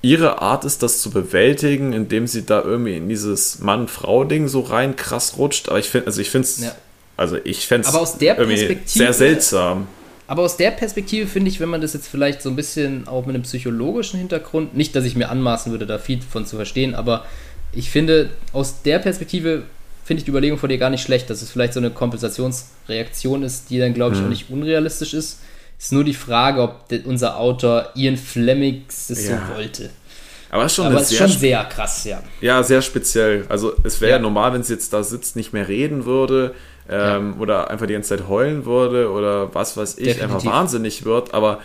ihre 0.00 0.42
Art 0.42 0.64
ist, 0.64 0.82
das 0.82 1.00
zu 1.00 1.10
bewältigen, 1.10 1.92
indem 1.92 2.26
sie 2.26 2.44
da 2.44 2.62
irgendwie 2.62 2.96
in 2.96 3.08
dieses 3.08 3.60
Mann-Frau-Ding 3.60 4.48
so 4.48 4.60
rein 4.60 4.96
krass 4.96 5.38
rutscht. 5.38 5.68
Aber 5.68 5.78
ich 5.78 5.88
finde, 5.88 6.06
also 6.08 6.20
ich 6.20 6.30
finde 6.30 6.46
es 6.48 6.60
ja. 6.60 6.74
Also 7.22 7.38
ich 7.44 7.68
fände 7.68 7.86
es 7.86 8.92
sehr 8.92 9.12
seltsam. 9.12 9.86
Aber 10.26 10.42
aus 10.42 10.56
der 10.56 10.72
Perspektive 10.72 11.28
finde 11.28 11.50
ich, 11.50 11.60
wenn 11.60 11.68
man 11.68 11.80
das 11.80 11.92
jetzt 11.92 12.08
vielleicht 12.08 12.42
so 12.42 12.48
ein 12.48 12.56
bisschen 12.56 13.06
auch 13.06 13.26
mit 13.26 13.36
einem 13.36 13.44
psychologischen 13.44 14.18
Hintergrund, 14.18 14.76
nicht, 14.76 14.96
dass 14.96 15.04
ich 15.04 15.14
mir 15.14 15.28
anmaßen 15.28 15.70
würde, 15.70 15.86
da 15.86 15.98
viel 15.98 16.20
von 16.20 16.46
zu 16.46 16.56
verstehen, 16.56 16.96
aber 16.96 17.24
ich 17.72 17.90
finde, 17.90 18.30
aus 18.52 18.82
der 18.82 18.98
Perspektive 18.98 19.62
finde 20.04 20.18
ich 20.18 20.24
die 20.24 20.30
Überlegung 20.32 20.58
von 20.58 20.68
dir 20.68 20.78
gar 20.78 20.90
nicht 20.90 21.02
schlecht, 21.02 21.30
dass 21.30 21.42
es 21.42 21.50
vielleicht 21.52 21.74
so 21.74 21.80
eine 21.80 21.90
Kompensationsreaktion 21.90 23.44
ist, 23.44 23.70
die 23.70 23.78
dann, 23.78 23.94
glaube 23.94 24.14
ich, 24.14 24.18
hm. 24.18 24.26
auch 24.26 24.30
nicht 24.30 24.50
unrealistisch 24.50 25.14
ist. 25.14 25.40
Es 25.78 25.86
Ist 25.86 25.92
nur 25.92 26.02
die 26.02 26.14
Frage, 26.14 26.60
ob 26.60 26.86
unser 27.04 27.38
Autor 27.38 27.90
Ian 27.94 28.16
Fleming 28.16 28.82
es 28.88 29.08
ja. 29.08 29.14
so 29.16 29.54
wollte. 29.54 29.90
Aber 30.50 30.64
es 30.64 30.72
ist 30.72 30.76
schon, 30.76 30.86
Aber 30.86 31.00
ist 31.00 31.08
sehr, 31.08 31.18
schon 31.28 31.38
sehr 31.38 31.64
krass, 31.64 32.04
ja. 32.04 32.22
Ja, 32.40 32.62
sehr 32.62 32.82
speziell. 32.82 33.46
Also 33.48 33.74
es 33.84 34.00
wäre 34.00 34.10
ja. 34.10 34.16
ja 34.16 34.22
normal, 34.22 34.52
wenn 34.52 34.62
sie 34.64 34.74
jetzt 34.74 34.92
da 34.92 35.04
sitzt, 35.04 35.36
nicht 35.36 35.52
mehr 35.52 35.68
reden 35.68 36.04
würde 36.04 36.54
ähm, 36.92 37.34
ja. 37.34 37.40
oder 37.40 37.70
einfach 37.70 37.86
die 37.86 37.94
ganze 37.94 38.16
Zeit 38.16 38.28
heulen 38.28 38.64
würde 38.64 39.10
oder 39.10 39.54
was 39.54 39.76
weiß 39.76 39.98
ich, 39.98 40.06
Definitiv. 40.06 40.22
einfach 40.22 40.44
wahnsinnig 40.44 41.04
wird, 41.04 41.34
aber 41.34 41.60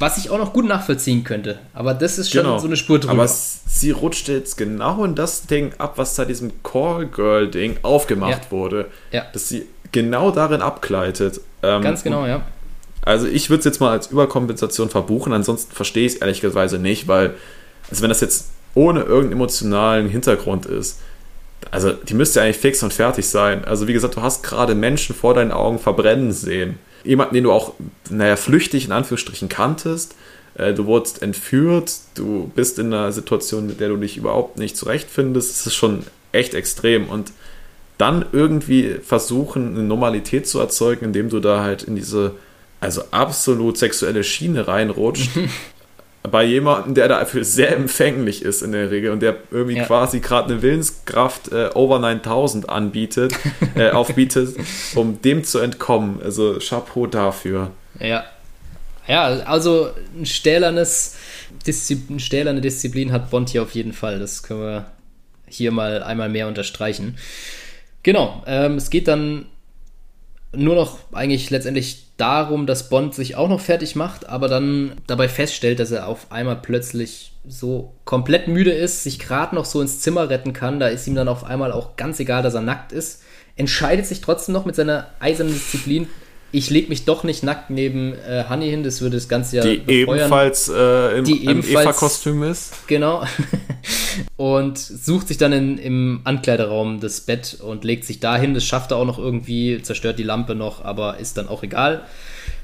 was 0.00 0.16
ich 0.16 0.30
auch 0.30 0.38
noch 0.38 0.54
gut 0.54 0.64
nachvollziehen 0.64 1.24
könnte. 1.24 1.58
Aber 1.74 1.92
das 1.92 2.18
ist 2.18 2.30
schon 2.30 2.44
genau. 2.44 2.58
so 2.58 2.66
eine 2.66 2.76
Spur 2.76 2.98
drüber. 2.98 3.12
Aber 3.12 3.28
sie 3.28 3.90
rutscht 3.90 4.28
jetzt 4.28 4.56
genau 4.56 5.04
in 5.04 5.14
das 5.14 5.46
Ding 5.46 5.74
ab, 5.76 5.98
was 5.98 6.14
da 6.14 6.24
diesem 6.24 6.62
Call 6.62 7.06
Girl 7.06 7.48
Ding 7.48 7.76
aufgemacht 7.82 8.44
ja. 8.44 8.50
wurde. 8.50 8.86
Ja. 9.12 9.26
Dass 9.34 9.50
sie 9.50 9.66
genau 9.92 10.30
darin 10.30 10.62
abgleitet. 10.62 11.42
Ähm, 11.62 11.82
Ganz 11.82 12.02
genau, 12.02 12.26
ja. 12.26 12.40
Also 13.02 13.26
ich 13.26 13.50
würde 13.50 13.58
es 13.58 13.66
jetzt 13.66 13.80
mal 13.80 13.90
als 13.90 14.06
Überkompensation 14.06 14.88
verbuchen, 14.88 15.34
ansonsten 15.34 15.74
verstehe 15.74 16.06
ich 16.06 16.14
es 16.14 16.18
ehrlicherweise 16.20 16.78
nicht, 16.78 17.06
weil, 17.06 17.34
also 17.90 18.02
wenn 18.02 18.08
das 18.08 18.20
jetzt 18.22 18.50
ohne 18.74 19.00
irgendeinen 19.00 19.32
emotionalen 19.32 20.08
Hintergrund 20.08 20.64
ist, 20.64 20.98
also 21.70 21.92
die 21.92 22.14
müsste 22.14 22.42
eigentlich 22.42 22.56
fix 22.56 22.82
und 22.82 22.92
fertig 22.92 23.28
sein. 23.28 23.64
Also 23.64 23.86
wie 23.86 23.92
gesagt, 23.92 24.16
du 24.16 24.22
hast 24.22 24.42
gerade 24.42 24.74
Menschen 24.74 25.14
vor 25.14 25.34
deinen 25.34 25.52
Augen 25.52 25.78
verbrennen 25.78 26.32
sehen. 26.32 26.78
Jemanden, 27.04 27.34
den 27.34 27.44
du 27.44 27.52
auch, 27.52 27.74
naja, 28.10 28.36
flüchtig 28.36 28.86
in 28.86 28.92
Anführungsstrichen 28.92 29.48
kanntest. 29.48 30.14
Äh, 30.54 30.74
du 30.74 30.86
wurdest 30.86 31.22
entführt, 31.22 31.92
du 32.14 32.50
bist 32.54 32.78
in 32.78 32.92
einer 32.92 33.12
Situation, 33.12 33.66
mit 33.66 33.80
der 33.80 33.88
du 33.88 33.96
dich 33.96 34.16
überhaupt 34.16 34.58
nicht 34.58 34.76
zurechtfindest. 34.76 35.50
Das 35.50 35.66
ist 35.66 35.74
schon 35.74 36.04
echt 36.32 36.54
extrem. 36.54 37.08
Und 37.08 37.32
dann 37.98 38.24
irgendwie 38.32 38.96
versuchen, 39.02 39.74
eine 39.74 39.84
Normalität 39.84 40.46
zu 40.46 40.58
erzeugen, 40.58 41.06
indem 41.06 41.28
du 41.28 41.40
da 41.40 41.62
halt 41.62 41.82
in 41.82 41.96
diese, 41.96 42.32
also 42.80 43.02
absolut 43.10 43.76
sexuelle 43.76 44.24
Schiene 44.24 44.66
reinrutscht. 44.66 45.30
bei 46.22 46.44
jemandem, 46.44 46.94
der 46.94 47.08
dafür 47.08 47.44
sehr 47.44 47.74
empfänglich 47.74 48.42
ist 48.42 48.62
in 48.62 48.72
der 48.72 48.90
Regel 48.90 49.10
und 49.10 49.20
der 49.20 49.36
irgendwie 49.50 49.76
ja. 49.76 49.84
quasi 49.84 50.20
gerade 50.20 50.52
eine 50.52 50.62
Willenskraft 50.62 51.50
äh, 51.50 51.70
over 51.74 51.98
9000 51.98 52.68
anbietet, 52.68 53.32
äh, 53.74 53.90
aufbietet, 53.90 54.56
um 54.94 55.22
dem 55.22 55.44
zu 55.44 55.58
entkommen. 55.60 56.20
Also 56.22 56.58
Chapeau 56.58 57.06
dafür. 57.06 57.70
Ja. 57.98 58.24
Ja, 59.08 59.24
also 59.24 59.90
ein 60.16 60.26
stählernes 60.26 61.16
Disziplin, 61.66 62.20
stählerne 62.20 62.60
Disziplin 62.60 63.12
hat 63.12 63.30
Bond 63.30 63.48
hier 63.48 63.62
auf 63.62 63.74
jeden 63.74 63.92
Fall. 63.92 64.18
Das 64.18 64.42
können 64.42 64.60
wir 64.60 64.86
hier 65.48 65.72
mal 65.72 66.02
einmal 66.02 66.28
mehr 66.28 66.46
unterstreichen. 66.46 67.16
Genau, 68.02 68.44
ähm, 68.46 68.76
es 68.76 68.90
geht 68.90 69.08
dann 69.08 69.46
nur 70.52 70.74
noch 70.74 70.98
eigentlich 71.12 71.50
letztendlich 71.50 72.06
darum, 72.20 72.66
dass 72.66 72.88
Bond 72.88 73.14
sich 73.14 73.36
auch 73.36 73.48
noch 73.48 73.60
fertig 73.60 73.96
macht, 73.96 74.28
aber 74.28 74.48
dann 74.48 74.92
dabei 75.06 75.28
feststellt, 75.28 75.80
dass 75.80 75.90
er 75.90 76.06
auf 76.06 76.30
einmal 76.30 76.56
plötzlich 76.56 77.32
so 77.46 77.94
komplett 78.04 78.48
müde 78.48 78.72
ist, 78.72 79.02
sich 79.02 79.18
gerade 79.18 79.54
noch 79.54 79.64
so 79.64 79.80
ins 79.80 80.00
Zimmer 80.00 80.28
retten 80.28 80.52
kann. 80.52 80.80
Da 80.80 80.88
ist 80.88 81.06
ihm 81.06 81.14
dann 81.14 81.28
auf 81.28 81.44
einmal 81.44 81.72
auch 81.72 81.96
ganz 81.96 82.20
egal, 82.20 82.42
dass 82.42 82.54
er 82.54 82.60
nackt 82.60 82.92
ist. 82.92 83.22
Entscheidet 83.56 84.06
sich 84.06 84.20
trotzdem 84.20 84.52
noch 84.52 84.66
mit 84.66 84.76
seiner 84.76 85.08
eisernen 85.20 85.54
Disziplin 85.54 86.08
ich 86.52 86.70
lege 86.70 86.88
mich 86.88 87.04
doch 87.04 87.22
nicht 87.22 87.42
nackt 87.42 87.70
neben 87.70 88.12
äh, 88.12 88.44
Honey 88.48 88.70
hin, 88.70 88.82
das 88.82 89.00
würde 89.00 89.16
das 89.16 89.28
Ganze 89.28 89.58
ja 89.58 89.62
Die 89.62 89.78
befeuern. 89.78 90.18
ebenfalls 90.18 90.68
äh, 90.68 91.18
im, 91.18 91.24
die 91.24 91.46
Eva-Kostüm 91.46 92.42
ist. 92.42 92.72
Genau. 92.88 93.24
und 94.36 94.78
sucht 94.78 95.28
sich 95.28 95.38
dann 95.38 95.52
in, 95.52 95.78
im 95.78 96.20
Ankleideraum 96.24 97.00
das 97.00 97.20
Bett 97.20 97.58
und 97.60 97.84
legt 97.84 98.04
sich 98.04 98.20
dahin. 98.20 98.54
Das 98.54 98.64
schafft 98.64 98.90
er 98.90 98.96
auch 98.96 99.04
noch 99.04 99.18
irgendwie, 99.18 99.80
zerstört 99.82 100.18
die 100.18 100.24
Lampe 100.24 100.54
noch, 100.54 100.84
aber 100.84 101.18
ist 101.18 101.36
dann 101.36 101.48
auch 101.48 101.62
egal. 101.62 102.02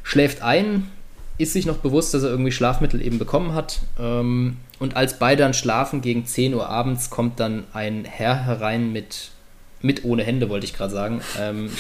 Schläft 0.03 0.43
ein, 0.43 0.91
ist 1.39 1.53
sich 1.53 1.67
noch 1.67 1.77
bewusst, 1.79 2.15
dass 2.15 2.23
er 2.23 2.31
irgendwie 2.31 2.53
Schlafmittel 2.53 3.01
eben 3.01 3.19
bekommen 3.19 3.55
hat. 3.55 3.81
Ähm, 4.01 4.57
und 4.79 4.97
als 4.97 5.19
beide 5.19 5.43
dann 5.43 5.55
schlafen, 5.55 6.01
gegen 6.01 6.27
10 6.27 6.55
Uhr 6.55 6.69
abends, 6.69 7.11
kommt 7.11 7.41
dann 7.41 7.65
ein 7.73 8.05
Herr 8.05 8.45
herein 8.45 8.93
mit, 8.93 9.31
mit 9.81 10.05
ohne 10.05 10.23
Hände, 10.25 10.49
wollte 10.49 10.67
ich 10.67 10.75
gerade 10.75 10.93
sagen. 10.93 11.21
Ähm, 11.41 11.71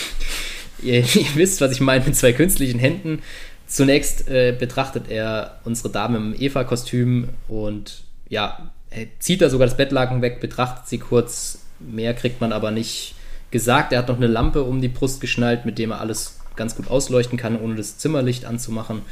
ihr, 0.82 0.94
ihr, 1.14 1.26
wisst, 1.34 1.60
was 1.60 1.72
ich 1.72 1.80
meine 1.80 2.04
mit 2.04 2.16
zwei 2.16 2.32
künstlichen 2.32 2.78
Händen. 2.78 3.22
Zunächst 3.66 4.28
äh, 4.28 4.54
betrachtet 4.58 5.08
er 5.08 5.58
unsere 5.64 5.90
Dame 5.90 6.18
im 6.18 6.34
Eva-Kostüm 6.38 7.30
und 7.48 8.04
ja, 8.28 8.70
zieht 9.18 9.42
da 9.42 9.50
sogar 9.50 9.66
das 9.66 9.76
Bettlaken 9.76 10.22
weg, 10.22 10.40
betrachtet 10.40 10.88
sie 10.88 10.98
kurz. 10.98 11.60
Mehr 11.80 12.14
kriegt 12.14 12.40
man 12.40 12.52
aber 12.52 12.70
nicht 12.70 13.14
gesagt. 13.50 13.92
Er 13.92 13.98
hat 13.98 14.08
noch 14.08 14.16
eine 14.16 14.26
Lampe 14.26 14.62
um 14.62 14.80
die 14.80 14.88
Brust 14.88 15.20
geschnallt, 15.20 15.66
mit 15.66 15.78
dem 15.78 15.90
er 15.90 16.00
alles 16.00 16.40
ganz 16.56 16.76
gut 16.76 16.88
ausleuchten 16.88 17.38
kann, 17.38 17.60
ohne 17.60 17.74
das 17.74 17.98
Zimmerlicht 17.98 18.44
anzumachen. 18.44 19.02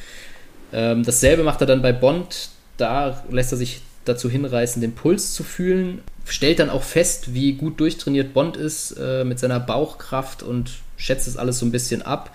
Ähm, 0.72 1.04
dasselbe 1.04 1.42
macht 1.42 1.60
er 1.60 1.66
dann 1.66 1.82
bei 1.82 1.92
Bond. 1.92 2.48
Da 2.76 3.22
lässt 3.30 3.52
er 3.52 3.58
sich 3.58 3.82
dazu 4.04 4.30
hinreißen, 4.30 4.80
den 4.80 4.94
Puls 4.94 5.34
zu 5.34 5.44
fühlen. 5.44 6.02
Stellt 6.26 6.58
dann 6.58 6.70
auch 6.70 6.82
fest, 6.82 7.34
wie 7.34 7.52
gut 7.52 7.80
durchtrainiert 7.80 8.32
Bond 8.32 8.56
ist 8.56 8.92
äh, 8.92 9.24
mit 9.24 9.38
seiner 9.38 9.60
Bauchkraft 9.60 10.42
und 10.42 10.70
schätzt 10.96 11.28
es 11.28 11.36
alles 11.36 11.58
so 11.58 11.66
ein 11.66 11.72
bisschen 11.72 12.02
ab, 12.02 12.34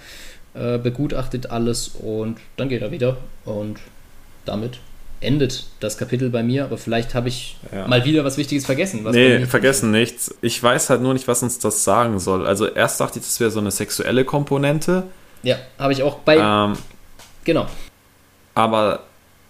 äh, 0.53 0.78
begutachtet 0.78 1.51
alles 1.51 1.89
und 1.89 2.38
dann 2.57 2.70
geht 2.70 2.82
er 2.82 2.91
wieder. 2.91 3.18
Und 3.45 3.80
damit 4.45 4.80
endet 5.22 5.66
das 5.80 5.97
Kapitel 5.97 6.30
bei 6.30 6.43
mir, 6.43 6.64
aber 6.64 6.78
vielleicht 6.78 7.14
habe 7.14 7.28
ich 7.28 7.57
ja. 7.74 7.88
mal 7.88 8.05
wieder 8.05 8.24
was 8.24 8.38
Wichtiges 8.38 8.66
vergessen. 8.66 9.03
Was 9.03 9.16
nee, 9.16 9.45
vergessen 9.45 9.91
nichts. 9.91 10.34
Ich 10.41 10.62
weiß 10.62 10.89
halt 10.89 11.01
nur 11.01 11.14
nicht, 11.14 11.28
was 11.28 11.43
uns 11.43 11.60
das 11.60 11.84
sagen 11.84 12.20
soll. 12.20 12.47
Also 12.47 12.68
erst 12.68 12.99
dachte 12.99 13.20
ich, 13.20 13.26
das 13.26 13.39
wäre 13.39 13.51
so 13.51 13.60
eine 13.60 13.72
sexuelle 13.72 14.24
Komponente. 14.24 15.03
Ja, 15.43 15.57
habe 15.78 15.93
ich 15.93 16.03
auch 16.03 16.20
bei. 16.20 16.38
Ähm, 16.38 16.78
genau. 17.43 17.68
Aber, 18.55 19.03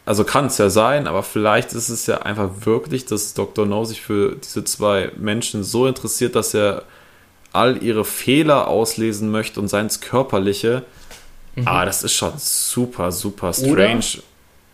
also 0.06 0.24
kann 0.24 0.48
es 0.48 0.58
ja 0.58 0.70
sein, 0.70 1.08
aber 1.08 1.24
vielleicht 1.24 1.74
ist 1.74 1.90
es 1.90 2.08
ja 2.08 2.20
einfach 2.20 2.50
wirklich, 2.66 3.06
dass 3.06 3.34
Dr. 3.34 3.66
No 3.66 3.86
sich 3.86 4.02
für 4.02 4.36
diese 4.36 4.64
zwei 4.64 5.12
Menschen 5.18 5.64
so 5.64 5.88
interessiert, 5.88 6.36
dass 6.36 6.54
er 6.54 6.84
all 7.54 7.82
ihre 7.84 8.06
Fehler 8.06 8.68
auslesen 8.68 9.32
möchte 9.32 9.60
und 9.60 9.68
seins 9.68 10.02
körperliche. 10.02 10.84
Mhm. 11.56 11.68
Ah, 11.68 11.86
das 11.86 12.04
ist 12.04 12.14
schon 12.14 12.34
super, 12.38 13.12
super 13.12 13.54
strange. 13.54 13.72
Oder 13.74 14.00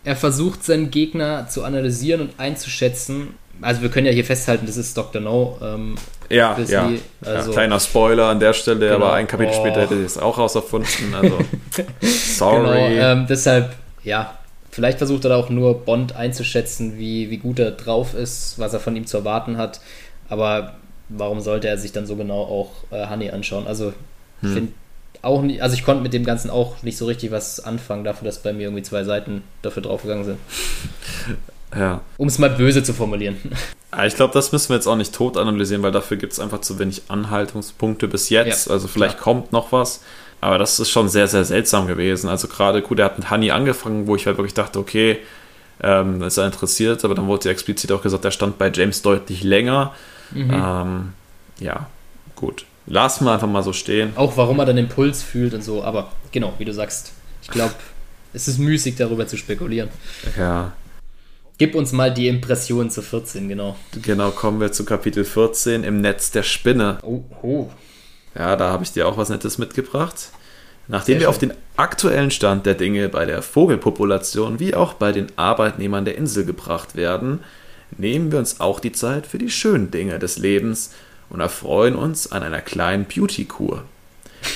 er 0.04 0.16
versucht 0.16 0.64
seinen 0.64 0.90
Gegner 0.90 1.48
zu 1.48 1.64
analysieren 1.64 2.20
und 2.20 2.38
einzuschätzen. 2.38 3.34
Also 3.60 3.82
wir 3.82 3.88
können 3.88 4.06
ja 4.06 4.12
hier 4.12 4.24
festhalten, 4.24 4.66
das 4.66 4.76
ist 4.76 4.96
Dr. 4.96 5.20
No. 5.20 5.58
Ähm, 5.62 5.96
ja, 6.28 6.56
ja. 6.68 6.90
Also, 7.24 7.50
ja, 7.50 7.54
Kleiner 7.54 7.80
Spoiler 7.80 8.26
an 8.26 8.38
der 8.38 8.52
Stelle, 8.52 8.80
genau. 8.80 8.94
aber 8.96 9.14
ein 9.14 9.26
Kapitel 9.26 9.52
oh. 9.54 9.60
später 9.60 9.80
hätte 9.80 9.94
ich 9.94 10.04
es 10.04 10.18
auch 10.18 10.38
rauserfunden. 10.38 11.14
Also, 11.14 11.38
sorry. 12.00 12.94
Genau, 12.94 13.12
ähm, 13.12 13.26
deshalb, 13.28 13.74
ja, 14.04 14.36
vielleicht 14.70 14.98
versucht 14.98 15.24
er 15.24 15.30
da 15.30 15.36
auch 15.36 15.48
nur 15.48 15.84
Bond 15.84 16.14
einzuschätzen, 16.14 16.98
wie, 16.98 17.30
wie 17.30 17.38
gut 17.38 17.58
er 17.58 17.70
drauf 17.70 18.14
ist, 18.14 18.58
was 18.58 18.74
er 18.74 18.80
von 18.80 18.94
ihm 18.94 19.06
zu 19.06 19.16
erwarten 19.16 19.56
hat. 19.56 19.80
Aber 20.28 20.74
warum 21.08 21.40
sollte 21.40 21.68
er 21.68 21.78
sich 21.78 21.92
dann 21.92 22.06
so 22.06 22.16
genau 22.16 22.42
auch 22.42 22.70
äh, 22.90 23.08
Honey 23.08 23.30
anschauen? 23.30 23.66
Also, 23.66 23.92
ich 24.42 24.48
hm. 24.48 24.54
finde 24.54 24.72
auch 25.22 25.42
nicht, 25.42 25.62
also 25.62 25.74
ich 25.74 25.84
konnte 25.84 26.02
mit 26.02 26.12
dem 26.12 26.24
Ganzen 26.24 26.50
auch 26.50 26.82
nicht 26.82 26.96
so 26.96 27.06
richtig 27.06 27.30
was 27.30 27.60
anfangen, 27.60 28.04
dafür, 28.04 28.26
dass 28.26 28.42
bei 28.42 28.52
mir 28.52 28.64
irgendwie 28.64 28.82
zwei 28.82 29.04
Seiten 29.04 29.42
dafür 29.62 29.82
draufgegangen 29.82 30.24
sind. 30.24 30.38
Ja. 31.76 32.00
Um 32.16 32.28
es 32.28 32.38
mal 32.38 32.48
böse 32.48 32.82
zu 32.82 32.94
formulieren. 32.94 33.36
Ich 34.04 34.14
glaube, 34.14 34.34
das 34.34 34.52
müssen 34.52 34.68
wir 34.68 34.76
jetzt 34.76 34.86
auch 34.86 34.96
nicht 34.96 35.14
tot 35.14 35.38
analysieren, 35.38 35.82
weil 35.82 35.92
dafür 35.92 36.18
gibt 36.18 36.34
es 36.34 36.38
einfach 36.38 36.60
zu 36.60 36.78
wenig 36.78 37.04
Anhaltungspunkte 37.08 38.08
bis 38.08 38.28
jetzt. 38.28 38.66
Ja, 38.66 38.72
also 38.72 38.88
vielleicht 38.88 39.14
klar. 39.14 39.24
kommt 39.24 39.52
noch 39.52 39.72
was. 39.72 40.02
Aber 40.42 40.58
das 40.58 40.78
ist 40.78 40.90
schon 40.90 41.08
sehr, 41.08 41.28
sehr 41.28 41.44
seltsam 41.44 41.86
gewesen. 41.86 42.28
Also 42.28 42.46
gerade, 42.46 42.82
gut, 42.82 42.98
er 42.98 43.06
hat 43.06 43.18
mit 43.18 43.30
Honey 43.30 43.52
angefangen, 43.52 44.06
wo 44.06 44.14
ich 44.14 44.26
halt 44.26 44.36
wirklich 44.36 44.52
dachte, 44.52 44.78
okay, 44.78 45.18
ähm, 45.82 46.20
ist 46.20 46.36
er 46.36 46.44
interessiert, 46.44 47.04
aber 47.06 47.14
dann 47.14 47.26
wurde 47.26 47.46
ja 47.46 47.52
explizit 47.52 47.90
auch 47.90 48.02
gesagt, 48.02 48.24
er 48.24 48.32
stand 48.32 48.58
bei 48.58 48.70
James 48.70 49.00
deutlich 49.00 49.42
länger. 49.42 49.94
Mhm. 50.32 50.50
Ähm, 50.52 51.12
ja, 51.58 51.88
gut. 52.34 52.66
Lass 52.86 53.20
mal 53.20 53.34
einfach 53.34 53.48
mal 53.48 53.62
so 53.62 53.72
stehen. 53.72 54.12
Auch 54.16 54.36
warum 54.36 54.58
er 54.60 54.66
dann 54.66 54.76
den 54.76 54.88
Puls 54.88 55.22
fühlt 55.22 55.54
und 55.54 55.62
so, 55.62 55.82
aber 55.82 56.12
genau, 56.30 56.54
wie 56.58 56.64
du 56.64 56.72
sagst, 56.72 57.12
ich 57.42 57.48
glaube, 57.48 57.74
es 58.32 58.48
ist 58.48 58.58
müßig 58.58 58.96
darüber 58.96 59.26
zu 59.26 59.36
spekulieren. 59.36 59.88
Ja. 60.38 60.72
Gib 61.58 61.74
uns 61.74 61.92
mal 61.92 62.12
die 62.12 62.28
Impression 62.28 62.90
zu 62.90 63.00
14, 63.02 63.48
genau. 63.48 63.76
Genau, 64.02 64.30
kommen 64.30 64.60
wir 64.60 64.72
zu 64.72 64.84
Kapitel 64.84 65.24
14 65.24 65.84
im 65.84 66.00
Netz 66.02 66.30
der 66.30 66.42
Spinne. 66.42 66.98
Oh, 67.02 67.22
oh. 67.42 67.70
Ja, 68.34 68.56
da 68.56 68.70
habe 68.70 68.84
ich 68.84 68.92
dir 68.92 69.08
auch 69.08 69.16
was 69.16 69.30
Nettes 69.30 69.56
mitgebracht. 69.56 70.30
Nachdem 70.88 71.14
Sehr 71.14 71.20
wir 71.20 71.24
schön. 71.24 71.30
auf 71.30 71.38
den 71.38 71.52
aktuellen 71.76 72.30
Stand 72.30 72.66
der 72.66 72.74
Dinge 72.74 73.08
bei 73.08 73.24
der 73.24 73.42
Vogelpopulation 73.42 74.60
wie 74.60 74.74
auch 74.74 74.92
bei 74.92 75.12
den 75.12 75.26
Arbeitnehmern 75.36 76.04
der 76.04 76.16
Insel 76.16 76.44
gebracht 76.44 76.94
werden, 76.94 77.40
nehmen 77.98 78.32
wir 78.32 78.38
uns 78.38 78.60
auch 78.60 78.80
die 78.80 78.92
Zeit 78.92 79.26
für 79.26 79.38
die 79.38 79.50
schönen 79.50 79.90
Dinge 79.90 80.18
des 80.18 80.38
Lebens 80.38 80.92
und 81.30 81.40
erfreuen 81.40 81.96
uns 81.96 82.30
an 82.32 82.42
einer 82.42 82.60
kleinen 82.60 83.04
Beauty-Kur. 83.04 83.84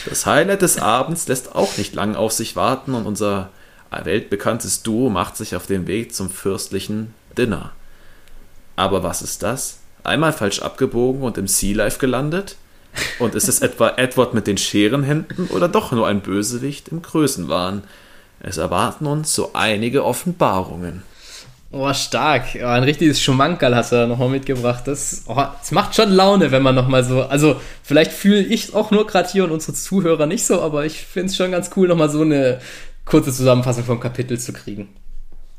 Das 0.08 0.26
Highlight 0.26 0.62
des 0.62 0.78
Abends 0.78 1.26
lässt 1.28 1.54
auch 1.54 1.76
nicht 1.76 1.94
lang 1.94 2.14
auf 2.14 2.32
sich 2.32 2.56
warten 2.56 2.94
und 2.94 3.06
unser 3.06 3.50
weltbekanntes 3.90 4.82
Duo 4.82 5.10
macht 5.10 5.36
sich 5.36 5.56
auf 5.56 5.66
den 5.66 5.86
Weg 5.86 6.14
zum 6.14 6.30
fürstlichen 6.30 7.14
Dinner. 7.36 7.72
Aber 8.76 9.02
was 9.02 9.20
ist 9.20 9.42
das? 9.42 9.78
Einmal 10.04 10.32
falsch 10.32 10.62
abgebogen 10.62 11.22
und 11.22 11.36
im 11.38 11.48
Sea 11.48 11.76
Life 11.76 11.98
gelandet? 11.98 12.56
Und 13.18 13.34
ist 13.34 13.48
es 13.48 13.60
etwa 13.60 13.90
Edward 13.96 14.34
mit 14.34 14.46
den 14.46 14.58
Scherenhänden 14.58 15.48
oder 15.48 15.68
doch 15.68 15.92
nur 15.92 16.08
ein 16.08 16.22
Bösewicht 16.22 16.88
im 16.88 17.02
Größenwahn? 17.02 17.84
Es 18.40 18.56
erwarten 18.56 19.06
uns 19.06 19.34
so 19.34 19.50
einige 19.52 20.04
Offenbarungen. 20.04 21.02
Oh, 21.72 21.92
stark. 21.94 22.46
Oh, 22.60 22.66
ein 22.66 22.82
richtiges 22.82 23.22
Schumankerl 23.22 23.76
hast 23.76 23.92
du 23.92 23.96
da 23.96 24.06
nochmal 24.06 24.28
mitgebracht. 24.28 24.82
Das, 24.86 25.22
oh, 25.28 25.36
das 25.36 25.70
macht 25.70 25.94
schon 25.94 26.10
Laune, 26.10 26.50
wenn 26.50 26.62
man 26.62 26.74
nochmal 26.74 27.04
so. 27.04 27.22
Also, 27.22 27.60
vielleicht 27.84 28.10
fühle 28.10 28.40
ich 28.40 28.64
es 28.64 28.74
auch 28.74 28.90
nur 28.90 29.06
gerade 29.06 29.28
hier 29.28 29.44
und 29.44 29.52
unsere 29.52 29.74
Zuhörer 29.74 30.26
nicht 30.26 30.44
so, 30.44 30.60
aber 30.60 30.84
ich 30.84 31.02
finde 31.02 31.28
es 31.28 31.36
schon 31.36 31.52
ganz 31.52 31.70
cool, 31.76 31.86
nochmal 31.86 32.10
so 32.10 32.22
eine 32.22 32.60
kurze 33.04 33.32
Zusammenfassung 33.32 33.84
vom 33.84 34.00
Kapitel 34.00 34.38
zu 34.38 34.52
kriegen. 34.52 34.88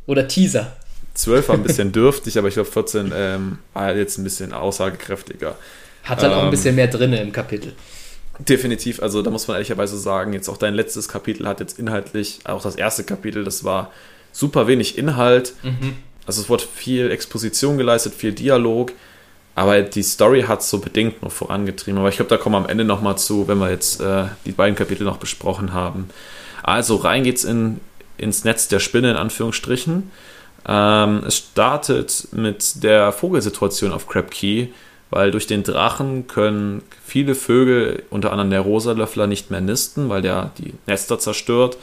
Oder 0.05 0.27
Teaser. 0.27 0.73
12 1.13 1.47
war 1.47 1.55
ein 1.55 1.63
bisschen 1.63 1.91
dürftig, 1.93 2.37
aber 2.37 2.49
ich 2.49 2.55
glaube 2.55 2.69
14 2.69 3.11
ähm, 3.15 3.59
war 3.73 3.95
jetzt 3.95 4.17
ein 4.17 4.25
bisschen 4.25 4.51
aussagekräftiger. 4.51 5.55
Hat 6.03 6.21
dann 6.21 6.31
ähm, 6.31 6.37
auch 6.37 6.41
ein 6.41 6.45
ähm, 6.45 6.51
bisschen 6.51 6.75
mehr 6.75 6.87
drin 6.87 7.13
im 7.13 7.31
Kapitel. 7.31 7.73
Definitiv, 8.39 9.01
also 9.01 9.21
da 9.21 9.29
muss 9.29 9.47
man 9.47 9.55
ehrlicherweise 9.55 9.97
sagen, 9.97 10.33
jetzt 10.33 10.49
auch 10.49 10.57
dein 10.57 10.73
letztes 10.73 11.07
Kapitel 11.07 11.47
hat 11.47 11.59
jetzt 11.59 11.79
inhaltlich, 11.79 12.39
auch 12.45 12.61
das 12.61 12.75
erste 12.75 13.03
Kapitel, 13.03 13.43
das 13.43 13.63
war 13.63 13.91
super 14.31 14.67
wenig 14.67 14.97
Inhalt. 14.97 15.53
Mhm. 15.63 15.95
Also 16.25 16.41
es 16.41 16.49
wurde 16.49 16.63
viel 16.63 17.11
Exposition 17.11 17.77
geleistet, 17.77 18.13
viel 18.13 18.31
Dialog, 18.31 18.93
aber 19.55 19.81
die 19.81 20.03
Story 20.03 20.43
hat 20.43 20.63
so 20.63 20.79
bedingt 20.79 21.21
noch 21.23 21.31
vorangetrieben. 21.31 21.99
Aber 21.99 22.09
ich 22.09 22.15
glaube, 22.15 22.29
da 22.29 22.37
kommen 22.37 22.55
wir 22.55 22.59
am 22.59 22.69
Ende 22.69 22.85
nochmal 22.85 23.17
zu, 23.17 23.47
wenn 23.47 23.57
wir 23.57 23.69
jetzt 23.69 23.99
äh, 23.99 24.25
die 24.45 24.51
beiden 24.51 24.75
Kapitel 24.75 25.03
noch 25.03 25.17
besprochen 25.17 25.73
haben. 25.73 26.09
Also 26.63 26.95
rein 26.95 27.23
geht's 27.23 27.43
in, 27.43 27.79
ins 28.17 28.43
Netz 28.43 28.67
der 28.67 28.79
Spinne 28.79 29.11
in 29.11 29.17
Anführungsstrichen. 29.17 30.11
Ähm, 30.67 31.23
es 31.25 31.37
startet 31.37 32.27
mit 32.31 32.83
der 32.83 33.11
Vogelsituation 33.11 33.91
auf 33.91 34.07
Crab 34.07 34.31
Key, 34.31 34.67
weil 35.09 35.31
durch 35.31 35.47
den 35.47 35.63
Drachen 35.63 36.27
können 36.27 36.83
viele 37.03 37.35
Vögel, 37.35 38.03
unter 38.09 38.31
anderem 38.31 38.51
der 38.51 38.61
Rosalöffler, 38.61 39.27
nicht 39.27 39.51
mehr 39.51 39.61
nisten, 39.61 40.07
weil 40.09 40.21
der 40.21 40.51
die 40.57 40.73
Nester 40.87 41.19
zerstört. 41.19 41.77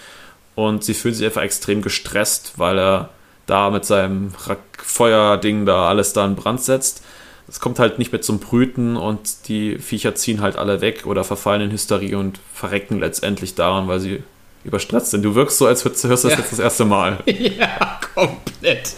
Und 0.59 0.83
sie 0.83 0.95
fühlen 0.95 1.15
sich 1.15 1.25
einfach 1.25 1.43
extrem 1.43 1.83
gestresst, 1.83 2.55
weil 2.57 2.81
er 2.81 3.11
da 3.47 3.71
mit 3.71 3.85
seinem 3.85 4.33
Feuerding 4.77 5.67
da 5.67 5.89
alles 5.89 6.15
da 6.15 6.27
in 6.27 6.35
Brand 6.35 6.61
setzt. 6.61 7.05
Es 7.47 7.61
kommt 7.61 7.79
halt 7.79 8.01
nicht 8.01 8.11
mehr 8.11 8.23
zum 8.23 8.41
Brüten 8.41 8.97
und 8.97 9.47
die 9.47 9.79
Viecher 9.79 10.17
ziehen 10.17 10.41
halt 10.41 10.57
alle 10.57 10.81
weg 10.81 11.07
oder 11.07 11.23
verfallen 11.23 11.61
in 11.61 11.71
Hysterie 11.71 12.17
und 12.17 12.41
verrecken 12.53 12.99
letztendlich 12.99 13.55
daran, 13.55 13.87
weil 13.87 14.01
sie 14.01 14.25
überstresst 14.65 15.13
sind. 15.13 15.23
Du 15.23 15.37
wirkst 15.37 15.59
so, 15.59 15.67
als 15.69 15.85
hörst 15.85 16.03
du 16.03 16.09
das 16.09 16.25
ja. 16.25 16.31
jetzt 16.31 16.51
das 16.51 16.59
erste 16.59 16.85
Mal. 16.85 17.19
Ja, 17.27 18.01
komplett. 18.13 18.95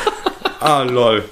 ah, 0.60 0.82
lol. 0.82 1.24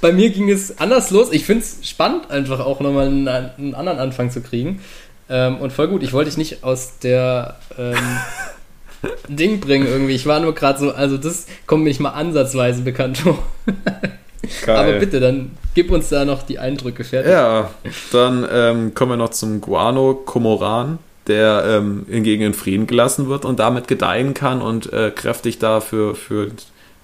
Bei 0.00 0.12
mir 0.12 0.30
ging 0.30 0.50
es 0.50 0.78
anders 0.78 1.10
los. 1.10 1.32
Ich 1.32 1.46
finde 1.46 1.64
es 1.64 1.78
spannend, 1.88 2.30
einfach 2.30 2.60
auch 2.60 2.78
nochmal 2.78 3.08
einen, 3.08 3.26
einen 3.26 3.74
anderen 3.74 3.98
Anfang 3.98 4.30
zu 4.30 4.40
kriegen. 4.40 4.82
Ähm, 5.28 5.56
und 5.58 5.72
voll 5.72 5.88
gut. 5.88 6.02
Ich 6.02 6.12
wollte 6.12 6.30
dich 6.30 6.38
nicht 6.38 6.64
aus 6.64 6.98
der 6.98 7.56
ähm, 7.78 7.96
Ding 9.28 9.60
bringen 9.60 9.86
irgendwie. 9.86 10.14
Ich 10.14 10.26
war 10.26 10.40
nur 10.40 10.54
gerade 10.54 10.78
so, 10.78 10.92
also 10.92 11.16
das 11.16 11.46
kommt 11.66 11.84
mir 11.84 11.90
nicht 11.90 12.00
mal 12.00 12.10
ansatzweise 12.10 12.82
bekannt 12.82 13.18
vor. 13.18 13.38
Aber 14.66 14.92
bitte, 14.94 15.20
dann 15.20 15.52
gib 15.74 15.90
uns 15.90 16.08
da 16.08 16.24
noch 16.24 16.42
die 16.42 16.58
Eindrücke 16.58 17.04
fertig. 17.04 17.32
Ja, 17.32 17.70
dann 18.12 18.46
ähm, 18.50 18.94
kommen 18.94 19.12
wir 19.12 19.16
noch 19.16 19.30
zum 19.30 19.60
Guano 19.60 20.14
Komoran, 20.14 20.98
der 21.26 21.64
ähm, 21.66 22.04
hingegen 22.08 22.42
in 22.42 22.54
Frieden 22.54 22.86
gelassen 22.86 23.28
wird 23.28 23.44
und 23.44 23.58
damit 23.58 23.88
gedeihen 23.88 24.34
kann 24.34 24.60
und 24.60 24.92
äh, 24.92 25.10
kräftig 25.10 25.58
dafür 25.58 26.14
für 26.14 26.50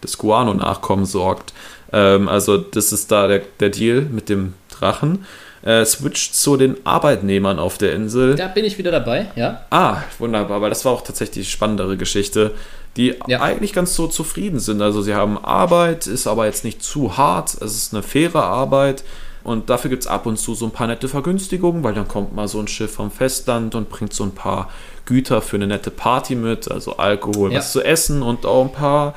das 0.02 0.18
Guano-Nachkommen 0.18 1.06
sorgt. 1.06 1.52
Ähm, 1.92 2.28
also, 2.28 2.58
das 2.58 2.92
ist 2.92 3.10
da 3.10 3.26
der, 3.26 3.42
der 3.60 3.70
Deal 3.70 4.02
mit 4.02 4.28
dem 4.28 4.54
Drachen 4.70 5.24
äh, 5.62 5.84
switcht 5.84 6.34
zu 6.34 6.56
den 6.56 6.76
Arbeitnehmern 6.84 7.58
auf 7.58 7.78
der 7.78 7.94
Insel. 7.94 8.34
Da 8.34 8.48
bin 8.48 8.64
ich 8.64 8.78
wieder 8.78 8.90
dabei, 8.90 9.26
ja. 9.36 9.62
Ah, 9.70 9.98
wunderbar, 10.18 10.60
weil 10.62 10.70
das 10.70 10.84
war 10.84 10.92
auch 10.92 11.02
tatsächlich 11.02 11.46
die 11.46 11.50
spannendere 11.50 11.96
Geschichte, 11.96 12.52
die 12.96 13.14
ja. 13.26 13.40
eigentlich 13.40 13.72
ganz 13.72 13.94
so 13.94 14.06
zufrieden 14.06 14.58
sind. 14.58 14.82
Also 14.82 15.02
sie 15.02 15.14
haben 15.14 15.42
Arbeit, 15.42 16.06
ist 16.06 16.26
aber 16.26 16.46
jetzt 16.46 16.64
nicht 16.64 16.82
zu 16.82 17.16
hart, 17.16 17.54
es 17.60 17.76
ist 17.76 17.94
eine 17.94 18.02
faire 18.02 18.42
Arbeit. 18.42 19.04
Und 19.42 19.70
dafür 19.70 19.88
gibt 19.88 20.02
es 20.02 20.06
ab 20.06 20.26
und 20.26 20.38
zu 20.38 20.54
so 20.54 20.66
ein 20.66 20.70
paar 20.70 20.86
nette 20.86 21.08
Vergünstigungen, 21.08 21.82
weil 21.82 21.94
dann 21.94 22.06
kommt 22.06 22.34
mal 22.34 22.46
so 22.46 22.60
ein 22.60 22.68
Schiff 22.68 22.92
vom 22.92 23.10
Festland 23.10 23.74
und 23.74 23.88
bringt 23.88 24.12
so 24.12 24.24
ein 24.24 24.32
paar 24.32 24.68
Güter 25.06 25.40
für 25.40 25.56
eine 25.56 25.66
nette 25.66 25.90
Party 25.90 26.34
mit, 26.34 26.70
also 26.70 26.98
Alkohol, 26.98 27.50
ja. 27.50 27.58
was 27.58 27.72
zu 27.72 27.82
essen 27.82 28.22
und 28.22 28.44
auch 28.44 28.64
ein 28.64 28.72
paar 28.72 29.14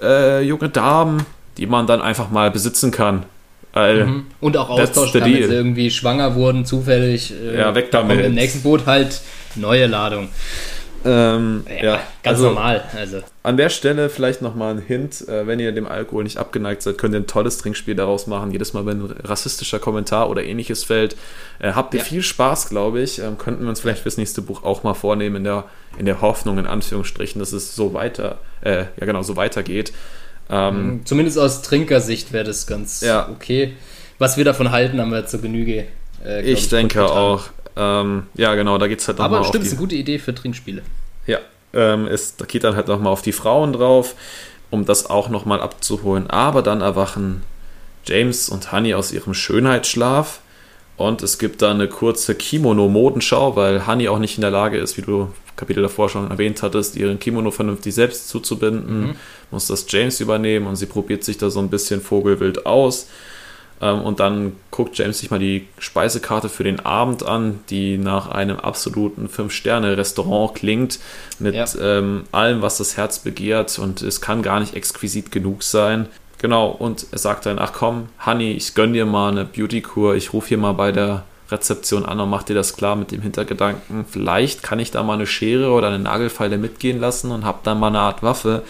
äh, 0.00 0.42
junge 0.42 0.68
Damen, 0.68 1.26
die 1.56 1.66
man 1.66 1.88
dann 1.88 2.00
einfach 2.00 2.30
mal 2.30 2.50
besitzen 2.52 2.92
kann. 2.92 3.24
Weil 3.72 4.06
mhm. 4.06 4.26
Und 4.40 4.56
auch 4.56 4.68
austauschen 4.68 5.20
kann, 5.20 5.32
wenn 5.32 5.48
sie 5.48 5.54
irgendwie 5.54 5.90
schwanger 5.90 6.34
wurden, 6.34 6.64
zufällig. 6.64 7.32
Äh, 7.32 7.58
ja, 7.58 7.74
weg 7.74 7.90
damit. 7.90 8.24
Im 8.24 8.34
nächsten 8.34 8.62
Boot 8.62 8.86
halt 8.86 9.20
neue 9.54 9.86
Ladung. 9.86 10.28
Ähm, 11.02 11.64
ja, 11.66 11.84
ja, 11.84 12.00
ganz 12.22 12.38
also, 12.38 12.48
normal. 12.48 12.84
Also. 12.94 13.20
An 13.42 13.56
der 13.56 13.70
Stelle 13.70 14.10
vielleicht 14.10 14.42
nochmal 14.42 14.74
ein 14.74 14.82
Hint, 14.82 15.26
äh, 15.28 15.46
wenn 15.46 15.58
ihr 15.58 15.72
dem 15.72 15.86
Alkohol 15.86 16.24
nicht 16.24 16.36
abgeneigt 16.36 16.82
seid, 16.82 16.98
könnt 16.98 17.14
ihr 17.14 17.20
ein 17.20 17.26
tolles 17.26 17.56
Trinkspiel 17.56 17.94
daraus 17.94 18.26
machen. 18.26 18.50
Jedes 18.50 18.74
Mal, 18.74 18.84
wenn 18.84 19.04
ein 19.04 19.14
rassistischer 19.24 19.78
Kommentar 19.78 20.28
oder 20.28 20.44
ähnliches 20.44 20.84
fällt, 20.84 21.16
äh, 21.58 21.72
habt 21.72 21.94
ihr 21.94 22.00
ja. 22.00 22.04
viel 22.04 22.22
Spaß, 22.22 22.68
glaube 22.68 23.00
ich. 23.00 23.18
Ähm, 23.18 23.38
könnten 23.38 23.62
wir 23.62 23.70
uns 23.70 23.80
vielleicht 23.80 24.02
fürs 24.02 24.18
nächste 24.18 24.42
Buch 24.42 24.62
auch 24.62 24.82
mal 24.82 24.94
vornehmen, 24.94 25.36
in 25.36 25.44
der, 25.44 25.64
in 25.96 26.04
der 26.04 26.20
Hoffnung, 26.20 26.58
in 26.58 26.66
Anführungsstrichen, 26.66 27.38
dass 27.38 27.52
es 27.52 27.74
so 27.74 27.94
weiter, 27.94 28.38
äh, 28.60 28.84
ja 28.98 29.06
genau, 29.06 29.22
so 29.22 29.36
weitergeht. 29.36 29.92
Ähm, 30.50 30.86
mhm. 30.86 31.06
Zumindest 31.06 31.38
aus 31.38 31.62
Trinkersicht 31.62 32.32
wäre 32.32 32.44
das 32.44 32.66
ganz 32.66 33.00
ja. 33.00 33.28
okay. 33.28 33.74
Was 34.18 34.36
wir 34.36 34.44
davon 34.44 34.70
halten, 34.70 35.00
haben 35.00 35.12
wir 35.12 35.26
zur 35.26 35.40
Genüge. 35.40 35.86
Äh, 36.24 36.42
ich, 36.42 36.58
ich 36.58 36.68
denke 36.68 37.04
auch. 37.04 37.44
Ähm, 37.76 38.24
ja, 38.34 38.54
genau, 38.54 38.76
da 38.78 38.88
geht 38.88 39.00
es 39.00 39.08
halt 39.08 39.18
nochmal 39.18 39.38
Aber 39.38 39.48
stimmt, 39.48 39.64
ist 39.64 39.72
eine 39.72 39.80
gute 39.80 39.94
Idee 39.94 40.18
für 40.18 40.34
Trinkspiele. 40.34 40.82
Ja, 41.26 41.38
ähm, 41.72 42.06
es, 42.06 42.36
da 42.36 42.44
geht 42.44 42.64
dann 42.64 42.74
halt 42.76 42.88
nochmal 42.88 43.12
auf 43.12 43.22
die 43.22 43.32
Frauen 43.32 43.72
drauf, 43.72 44.16
um 44.70 44.84
das 44.84 45.08
auch 45.08 45.28
nochmal 45.28 45.60
abzuholen. 45.60 46.28
Aber 46.28 46.62
dann 46.62 46.80
erwachen 46.80 47.42
James 48.04 48.48
und 48.48 48.72
Honey 48.72 48.94
aus 48.94 49.12
ihrem 49.12 49.34
Schönheitsschlaf 49.34 50.40
und 50.96 51.22
es 51.22 51.38
gibt 51.38 51.62
da 51.62 51.70
eine 51.70 51.88
kurze 51.88 52.34
Kimono-Modenschau, 52.34 53.56
weil 53.56 53.86
Honey 53.86 54.08
auch 54.08 54.18
nicht 54.18 54.36
in 54.36 54.42
der 54.42 54.50
Lage 54.50 54.76
ist, 54.78 54.98
wie 54.98 55.02
du 55.02 55.32
Kapitel 55.60 55.82
davor 55.82 56.08
schon 56.08 56.30
erwähnt 56.30 56.62
hattest, 56.62 56.96
ihren 56.96 57.20
Kimono 57.20 57.50
vernünftig 57.50 57.94
selbst 57.94 58.28
zuzubinden. 58.28 59.00
Mhm. 59.00 59.14
Muss 59.50 59.66
das 59.66 59.86
James 59.88 60.18
übernehmen 60.20 60.66
und 60.66 60.76
sie 60.76 60.86
probiert 60.86 61.22
sich 61.22 61.38
da 61.38 61.50
so 61.50 61.60
ein 61.60 61.68
bisschen 61.68 62.00
vogelwild 62.00 62.66
aus. 62.66 63.06
Ähm, 63.82 64.00
und 64.00 64.20
dann 64.20 64.54
guckt 64.70 64.96
James 64.98 65.18
sich 65.18 65.30
mal 65.30 65.38
die 65.38 65.68
Speisekarte 65.78 66.48
für 66.48 66.64
den 66.64 66.80
Abend 66.80 67.24
an, 67.24 67.60
die 67.68 67.98
nach 67.98 68.28
einem 68.28 68.58
absoluten 68.58 69.28
Fünf-Sterne-Restaurant 69.28 70.54
klingt, 70.54 70.98
mit 71.38 71.54
ja. 71.54 71.66
ähm, 71.80 72.24
allem, 72.32 72.62
was 72.62 72.78
das 72.78 72.96
Herz 72.96 73.18
begehrt. 73.20 73.78
Und 73.78 74.02
es 74.02 74.20
kann 74.20 74.42
gar 74.42 74.60
nicht 74.60 74.74
exquisit 74.74 75.30
genug 75.30 75.62
sein. 75.62 76.08
Genau, 76.38 76.70
und 76.70 77.06
er 77.12 77.18
sagt 77.18 77.44
dann, 77.44 77.58
ach 77.58 77.74
komm, 77.74 78.08
Honey, 78.24 78.52
ich 78.52 78.74
gönn 78.74 78.94
dir 78.94 79.04
mal 79.04 79.30
eine 79.30 79.44
Beauty-Kur, 79.44 80.14
ich 80.14 80.32
rufe 80.32 80.48
hier 80.48 80.58
mal 80.58 80.72
bei 80.72 80.90
der 80.90 81.24
Rezeption 81.50 82.04
an 82.04 82.20
und 82.20 82.30
mach 82.30 82.42
dir 82.42 82.54
das 82.54 82.76
klar 82.76 82.96
mit 82.96 83.10
dem 83.10 83.22
Hintergedanken, 83.22 84.04
vielleicht 84.08 84.62
kann 84.62 84.78
ich 84.78 84.90
da 84.90 85.02
mal 85.02 85.14
eine 85.14 85.26
Schere 85.26 85.70
oder 85.70 85.88
eine 85.88 85.98
Nagelfeile 85.98 86.58
mitgehen 86.58 87.00
lassen 87.00 87.30
und 87.30 87.44
hab 87.44 87.64
dann 87.64 87.80
mal 87.80 87.88
eine 87.88 88.00
Art 88.00 88.22
Waffe. 88.22 88.62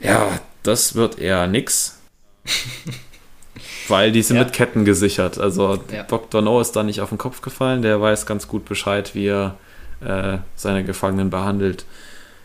Ja, 0.00 0.28
das 0.62 0.94
wird 0.94 1.18
eher 1.18 1.46
nix. 1.46 1.98
Weil 3.88 4.12
die 4.12 4.22
sind 4.22 4.36
ja. 4.36 4.44
mit 4.44 4.52
Ketten 4.52 4.84
gesichert. 4.84 5.38
Also 5.38 5.78
ja. 5.92 6.04
Dr. 6.04 6.40
No 6.42 6.60
ist 6.60 6.72
da 6.72 6.82
nicht 6.82 7.00
auf 7.00 7.08
den 7.08 7.18
Kopf 7.18 7.42
gefallen, 7.42 7.82
der 7.82 8.00
weiß 8.00 8.26
ganz 8.26 8.48
gut 8.48 8.64
Bescheid, 8.64 9.14
wie 9.14 9.26
er 9.26 9.56
äh, 10.04 10.38
seine 10.56 10.84
Gefangenen 10.84 11.30
behandelt. 11.30 11.84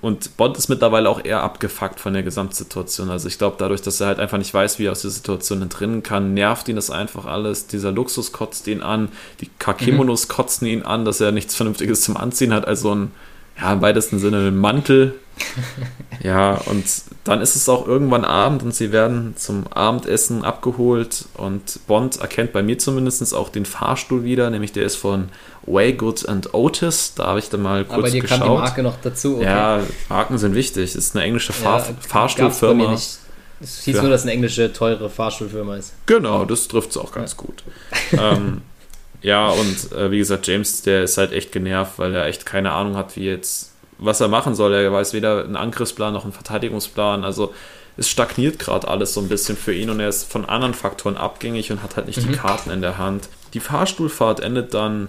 Und 0.08 0.38
Bond 0.38 0.58
ist 0.58 0.70
mittlerweile 0.70 1.10
auch 1.10 1.26
eher 1.26 1.44
abgefuckt 1.44 2.00
von 2.00 2.14
der 2.14 2.24
Gesamtsituation. 2.24 3.10
Also 3.10 3.28
ich 3.28 3.38
glaube, 3.38 3.58
dadurch, 3.60 3.82
dass 3.82 4.00
er 4.00 4.08
halt 4.08 4.20
einfach 4.20 4.38
nicht 4.38 4.54
weiß, 4.54 4.80
wie 4.80 4.86
er 4.86 4.94
aus 4.94 5.02
der 5.02 5.12
Situation 5.12 5.62
entrinnen 5.62 6.02
kann, 6.02 6.34
nervt 6.34 6.70
ihn 6.70 6.78
das 6.78 6.90
einfach 6.90 7.26
alles. 7.26 7.68
Dieser 7.68 7.92
Luxus 7.92 8.32
kotzt 8.32 8.68
ihn 8.68 8.82
an, 8.82 9.10
die 9.42 9.50
Kakemonos 9.60 10.30
mhm. 10.30 10.32
kotzen 10.32 10.66
ihn 10.66 10.84
an, 10.84 11.04
dass 11.04 11.20
er 11.20 11.34
nichts 11.34 11.56
Vernünftiges 11.56 12.04
zum 12.04 12.16
Anziehen 12.16 12.54
hat. 12.54 12.66
Also 12.66 12.96
ein, 12.96 13.12
ja, 13.60 13.74
im 13.74 13.82
weitesten 13.82 14.18
Sinne 14.18 14.48
ein 14.48 14.56
Mantel, 14.56 15.14
ja, 16.24 16.54
und 16.66 16.86
dann 17.24 17.42
ist 17.42 17.56
es 17.56 17.70
auch 17.70 17.88
irgendwann 17.88 18.26
Abend 18.26 18.64
und 18.64 18.74
sie 18.74 18.92
werden 18.92 19.36
zum 19.36 19.68
Abendessen 19.68 20.44
abgeholt 20.44 21.26
und 21.36 21.86
Bond 21.88 22.18
erkennt 22.18 22.54
bei 22.54 22.64
mir 22.64 22.78
zumindest 22.78 23.36
auch 23.36 23.50
den 23.50 23.66
Fahrstuhl 23.66 24.24
wieder, 24.24 24.50
nämlich 24.50 24.72
der 24.72 24.86
ist 24.86 24.96
von 24.96 25.30
Waygood 25.68 26.28
and 26.28 26.54
Otis. 26.54 27.14
Da 27.16 27.28
habe 27.28 27.40
ich 27.40 27.50
dann 27.50 27.62
mal 27.62 27.86
kurz 27.86 27.98
Aber 28.00 28.10
dir 28.10 28.22
geschaut. 28.22 28.40
kam 28.40 28.48
die 28.48 28.56
Marke 28.56 28.84
noch 28.84 28.98
dazu. 29.02 29.36
Okay. 29.36 29.46
Ja, 29.46 29.82
Marken 30.10 30.38
sind 30.38 30.56
wichtig. 30.56 30.94
Das 30.94 31.04
ist 31.04 31.16
eine 31.16 31.26
englische 31.26 31.54
Fahr 31.54 31.80
ja, 31.80 31.96
Fahrstuhlfirma. 32.00 32.94
Es 32.94 33.82
hieß 33.84 34.02
nur, 34.02 34.10
dass 34.10 34.24
eine 34.24 34.32
englische 34.32 34.72
teure 34.72 35.10
Fahrstuhlfirma 35.10 35.78
ist. 35.78 35.94
Genau, 36.06 36.46
das 36.46 36.68
trifft 36.68 36.92
es 36.92 36.98
auch 36.98 37.12
ganz 37.12 37.32
ja. 37.32 37.38
gut. 37.38 37.64
ähm, 38.14 38.62
ja, 39.22 39.50
und 39.50 39.92
äh, 39.94 40.12
wie 40.12 40.20
gesagt, 40.20 40.48
James, 40.48 40.84
der 40.84 41.04
ist 41.04 41.18
halt 41.18 41.32
echt 41.32 41.52
genervt, 41.52 41.94
weil 41.98 42.14
er 42.14 42.26
echt 42.26 42.46
keine 42.46 42.72
Ahnung 42.72 42.96
hat, 42.96 43.16
wie 43.16 43.26
jetzt 43.26 43.72
was 44.00 44.22
er 44.22 44.28
machen 44.28 44.56
soll. 44.56 44.74
Er 44.74 44.92
weiß 44.92 45.14
weder 45.14 45.44
einen 45.44 45.56
Angriffsplan 45.56 46.14
noch 46.14 46.24
einen 46.24 46.34
Verteidigungsplan. 46.34 47.24
Also 47.24 47.54
es 47.98 48.08
stagniert 48.08 48.60
gerade 48.60 48.88
alles 48.88 49.14
so 49.16 49.22
ein 49.22 49.28
bisschen 49.28 49.58
für 49.58 49.74
ihn 49.74 49.90
und 49.90 50.00
er 50.00 50.10
ist 50.10 50.32
von 50.32 50.46
anderen 50.46 50.76
Faktoren 50.76 51.18
abgängig 51.18 51.72
und 51.72 51.82
hat 51.82 51.96
halt 51.96 52.06
nicht 52.06 52.24
mhm. 52.24 52.32
die 52.32 52.38
Karten 52.38 52.70
in 52.70 52.82
der 52.82 52.98
Hand. 53.00 53.30
Die 53.54 53.60
Fahrstuhlfahrt 53.60 54.40
endet 54.40 54.74
dann 54.76 55.08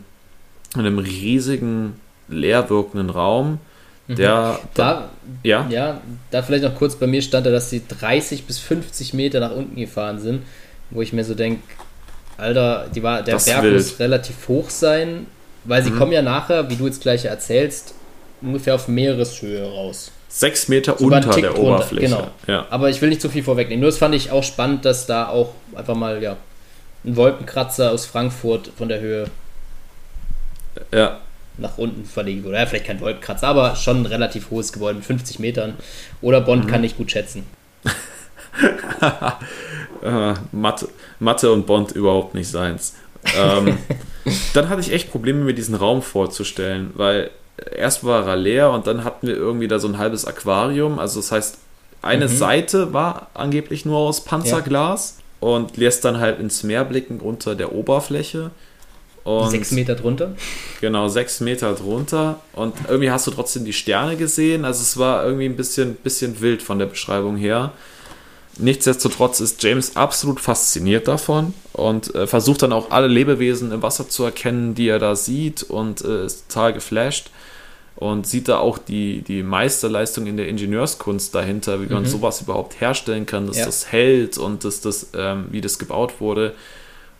in 0.74 0.80
einem 0.80 0.98
riesigen, 0.98 2.00
leer 2.28 2.68
wirkenden 2.70 3.10
Raum. 3.10 3.58
Mhm. 4.06 4.16
Der 4.16 4.58
da, 4.74 5.10
ja? 5.42 5.66
ja, 5.68 6.00
da 6.30 6.42
vielleicht 6.42 6.64
noch 6.64 6.74
kurz 6.74 6.96
bei 6.96 7.06
mir 7.06 7.22
stand 7.22 7.46
da, 7.46 7.50
dass 7.50 7.70
sie 7.70 7.82
30 7.86 8.44
bis 8.44 8.58
50 8.58 9.14
Meter 9.14 9.40
nach 9.40 9.52
unten 9.52 9.76
gefahren 9.76 10.18
sind, 10.18 10.42
wo 10.90 11.02
ich 11.02 11.12
mir 11.12 11.24
so 11.24 11.34
denke, 11.34 11.62
Alter, 12.38 12.86
die 12.94 13.02
war, 13.02 13.22
der 13.22 13.34
das 13.34 13.46
Berg 13.46 13.64
wild. 13.64 13.74
muss 13.74 13.98
relativ 13.98 14.48
hoch 14.48 14.70
sein, 14.70 15.26
weil 15.64 15.82
sie 15.82 15.90
mhm. 15.90 15.98
kommen 15.98 16.12
ja 16.12 16.22
nachher, 16.22 16.70
wie 16.70 16.76
du 16.76 16.86
jetzt 16.86 17.02
gleich 17.02 17.24
erzählst, 17.24 17.94
ungefähr 18.40 18.74
auf 18.76 18.88
Meereshöhe 18.88 19.62
raus. 19.62 20.12
Sechs 20.28 20.68
Meter 20.68 20.96
Sogar 20.98 21.24
unter 21.24 21.40
der 21.40 21.58
Oberfläche. 21.58 22.06
Genau. 22.06 22.28
Ja. 22.46 22.66
Aber 22.70 22.90
ich 22.90 23.00
will 23.00 23.08
nicht 23.08 23.20
zu 23.20 23.28
viel 23.28 23.42
vorwegnehmen. 23.42 23.80
Nur 23.80 23.90
das 23.90 23.98
fand 23.98 24.14
ich 24.14 24.30
auch 24.30 24.44
spannend, 24.44 24.84
dass 24.84 25.06
da 25.06 25.28
auch 25.28 25.54
einfach 25.74 25.96
mal 25.96 26.22
ja, 26.22 26.36
ein 27.04 27.16
Wolkenkratzer 27.16 27.90
aus 27.90 28.06
Frankfurt 28.06 28.70
von 28.76 28.88
der 28.88 29.00
Höhe 29.00 29.26
ja. 30.92 31.18
nach 31.56 31.78
unten 31.78 32.04
verlegen 32.04 32.44
wurde. 32.44 32.56
Ja, 32.56 32.66
vielleicht 32.66 32.86
kein 32.86 33.00
Wolkenkratzer, 33.00 33.48
aber 33.48 33.76
schon 33.76 34.02
ein 34.02 34.06
relativ 34.06 34.50
hohes 34.50 34.72
Gebäude 34.72 34.96
mit 34.96 35.04
50 35.04 35.38
Metern. 35.38 35.74
Oder 36.20 36.40
Bond 36.40 36.64
mhm. 36.64 36.68
kann 36.68 36.80
nicht 36.80 36.96
gut 36.96 37.10
schätzen. 37.10 37.46
äh, 40.02 40.34
Mathe, 40.52 40.88
Mathe 41.18 41.52
und 41.52 41.66
Bond 41.66 41.92
überhaupt 41.92 42.34
nicht 42.34 42.48
seins. 42.48 42.94
Ähm, 43.36 43.78
dann 44.54 44.68
hatte 44.68 44.80
ich 44.80 44.92
echt 44.92 45.10
Probleme, 45.10 45.44
mir 45.44 45.54
diesen 45.54 45.74
Raum 45.74 46.02
vorzustellen, 46.02 46.90
weil 46.94 47.30
erst 47.76 48.04
war 48.04 48.26
er 48.26 48.36
leer 48.36 48.70
und 48.70 48.86
dann 48.86 49.04
hatten 49.04 49.26
wir 49.26 49.36
irgendwie 49.36 49.68
da 49.68 49.78
so 49.78 49.88
ein 49.88 49.98
halbes 49.98 50.24
Aquarium. 50.24 50.98
Also 50.98 51.20
das 51.20 51.32
heißt, 51.32 51.58
eine 52.02 52.26
mhm. 52.26 52.36
Seite 52.36 52.92
war 52.92 53.28
angeblich 53.34 53.84
nur 53.84 53.98
aus 53.98 54.24
Panzerglas 54.24 55.18
ja. 55.18 55.48
und 55.48 55.76
lässt 55.76 56.04
dann 56.04 56.20
halt 56.20 56.38
ins 56.38 56.62
Meer 56.62 56.84
blicken 56.84 57.20
unter 57.20 57.54
der 57.54 57.72
Oberfläche. 57.72 58.50
Und 59.28 59.50
sechs 59.50 59.72
Meter 59.72 59.94
drunter? 59.94 60.34
Genau, 60.80 61.08
sechs 61.08 61.40
Meter 61.40 61.74
drunter. 61.74 62.40
Und 62.54 62.74
irgendwie 62.88 63.10
hast 63.10 63.26
du 63.26 63.30
trotzdem 63.30 63.64
die 63.64 63.74
Sterne 63.74 64.16
gesehen. 64.16 64.64
Also 64.64 64.80
es 64.80 64.96
war 64.96 65.24
irgendwie 65.24 65.44
ein 65.44 65.56
bisschen, 65.56 65.96
bisschen 65.96 66.40
wild 66.40 66.62
von 66.62 66.78
der 66.78 66.86
Beschreibung 66.86 67.36
her. 67.36 67.72
Nichtsdestotrotz 68.56 69.40
ist 69.40 69.62
James 69.62 69.96
absolut 69.96 70.40
fasziniert 70.40 71.06
davon 71.06 71.54
und 71.74 72.12
äh, 72.14 72.26
versucht 72.26 72.62
dann 72.62 72.72
auch 72.72 72.90
alle 72.90 73.06
Lebewesen 73.06 73.70
im 73.70 73.82
Wasser 73.82 74.08
zu 74.08 74.24
erkennen, 74.24 74.74
die 74.74 74.88
er 74.88 74.98
da 74.98 75.14
sieht 75.14 75.62
und 75.62 76.02
äh, 76.02 76.24
ist 76.24 76.48
total 76.48 76.72
geflasht 76.72 77.30
und 77.96 78.26
sieht 78.26 78.48
da 78.48 78.58
auch 78.58 78.78
die, 78.78 79.22
die 79.22 79.42
Meisterleistung 79.42 80.26
in 80.26 80.36
der 80.36 80.48
Ingenieurskunst 80.48 81.34
dahinter, 81.34 81.82
wie 81.82 81.92
man 81.92 82.02
mhm. 82.04 82.08
sowas 82.08 82.40
überhaupt 82.40 82.80
herstellen 82.80 83.26
kann, 83.26 83.46
dass 83.46 83.58
ja. 83.58 83.66
das 83.66 83.92
hält 83.92 84.38
und 84.38 84.64
dass 84.64 84.80
das, 84.80 85.10
ähm, 85.14 85.46
wie 85.50 85.60
das 85.60 85.78
gebaut 85.78 86.14
wurde. 86.20 86.54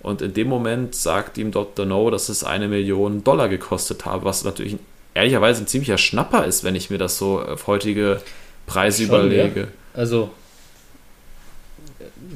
Und 0.01 0.23
in 0.23 0.33
dem 0.33 0.49
Moment 0.49 0.95
sagt 0.95 1.39
ihm 1.39 1.51
Dr. 1.51 1.85
No, 1.85 2.11
dass 2.11 2.29
es 2.29 2.45
eine 2.45 2.69
Million 2.69 3.25
Dollar 3.25 3.49
gekostet 3.49 4.05
habe, 4.05 4.25
was 4.25 4.45
natürlich 4.45 4.77
ehrlicherweise 5.15 5.63
ein 5.63 5.67
ziemlicher 5.67 5.99
Schnapper 5.99 6.45
ist, 6.45 6.63
wenn 6.63 6.77
ich 6.77 6.91
mir 6.91 6.99
das 6.99 7.19
so 7.19 7.41
auf 7.41 7.67
heutige 7.67 8.21
Preise 8.67 9.05
Schon, 9.05 9.15
überlege. 9.15 9.61
Ja. 9.61 9.67
Also 9.95 10.31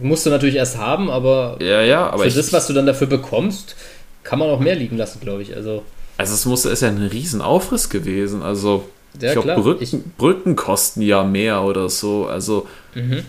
musst 0.01 0.27
du 0.27 0.31
natürlich 0.31 0.57
erst 0.57 0.79
haben, 0.79 1.11
aber, 1.11 1.57
ja, 1.61 1.83
ja, 1.83 2.09
aber 2.09 2.23
für 2.23 2.29
ich, 2.29 2.35
das, 2.35 2.53
was 2.53 2.67
du 2.67 2.73
dann 2.73 2.87
dafür 2.87 3.07
bekommst, 3.07 3.77
kann 4.25 4.39
man 4.39 4.49
auch 4.51 4.61
mehr 4.61 4.75
liegen 4.75 4.97
lassen, 4.97 5.21
glaube 5.21 5.43
ich. 5.43 5.55
Also, 5.55 5.85
also 6.19 6.35
es 6.35 6.45
muss, 6.45 6.65
ist 6.65 6.83
ja 6.83 6.89
ein 6.89 6.99
Riesenaufriss 6.99 7.89
gewesen. 7.89 8.43
Also 8.43 8.89
ja, 9.21 9.33
ich 9.33 9.41
glaube, 9.41 9.61
Brücken, 9.61 9.83
ich, 9.83 9.97
Brücken 10.17 10.57
kosten 10.57 11.03
ja 11.03 11.23
mehr 11.23 11.63
oder 11.63 11.89
so. 11.89 12.27
Also 12.27 12.67
mhm. 12.95 13.25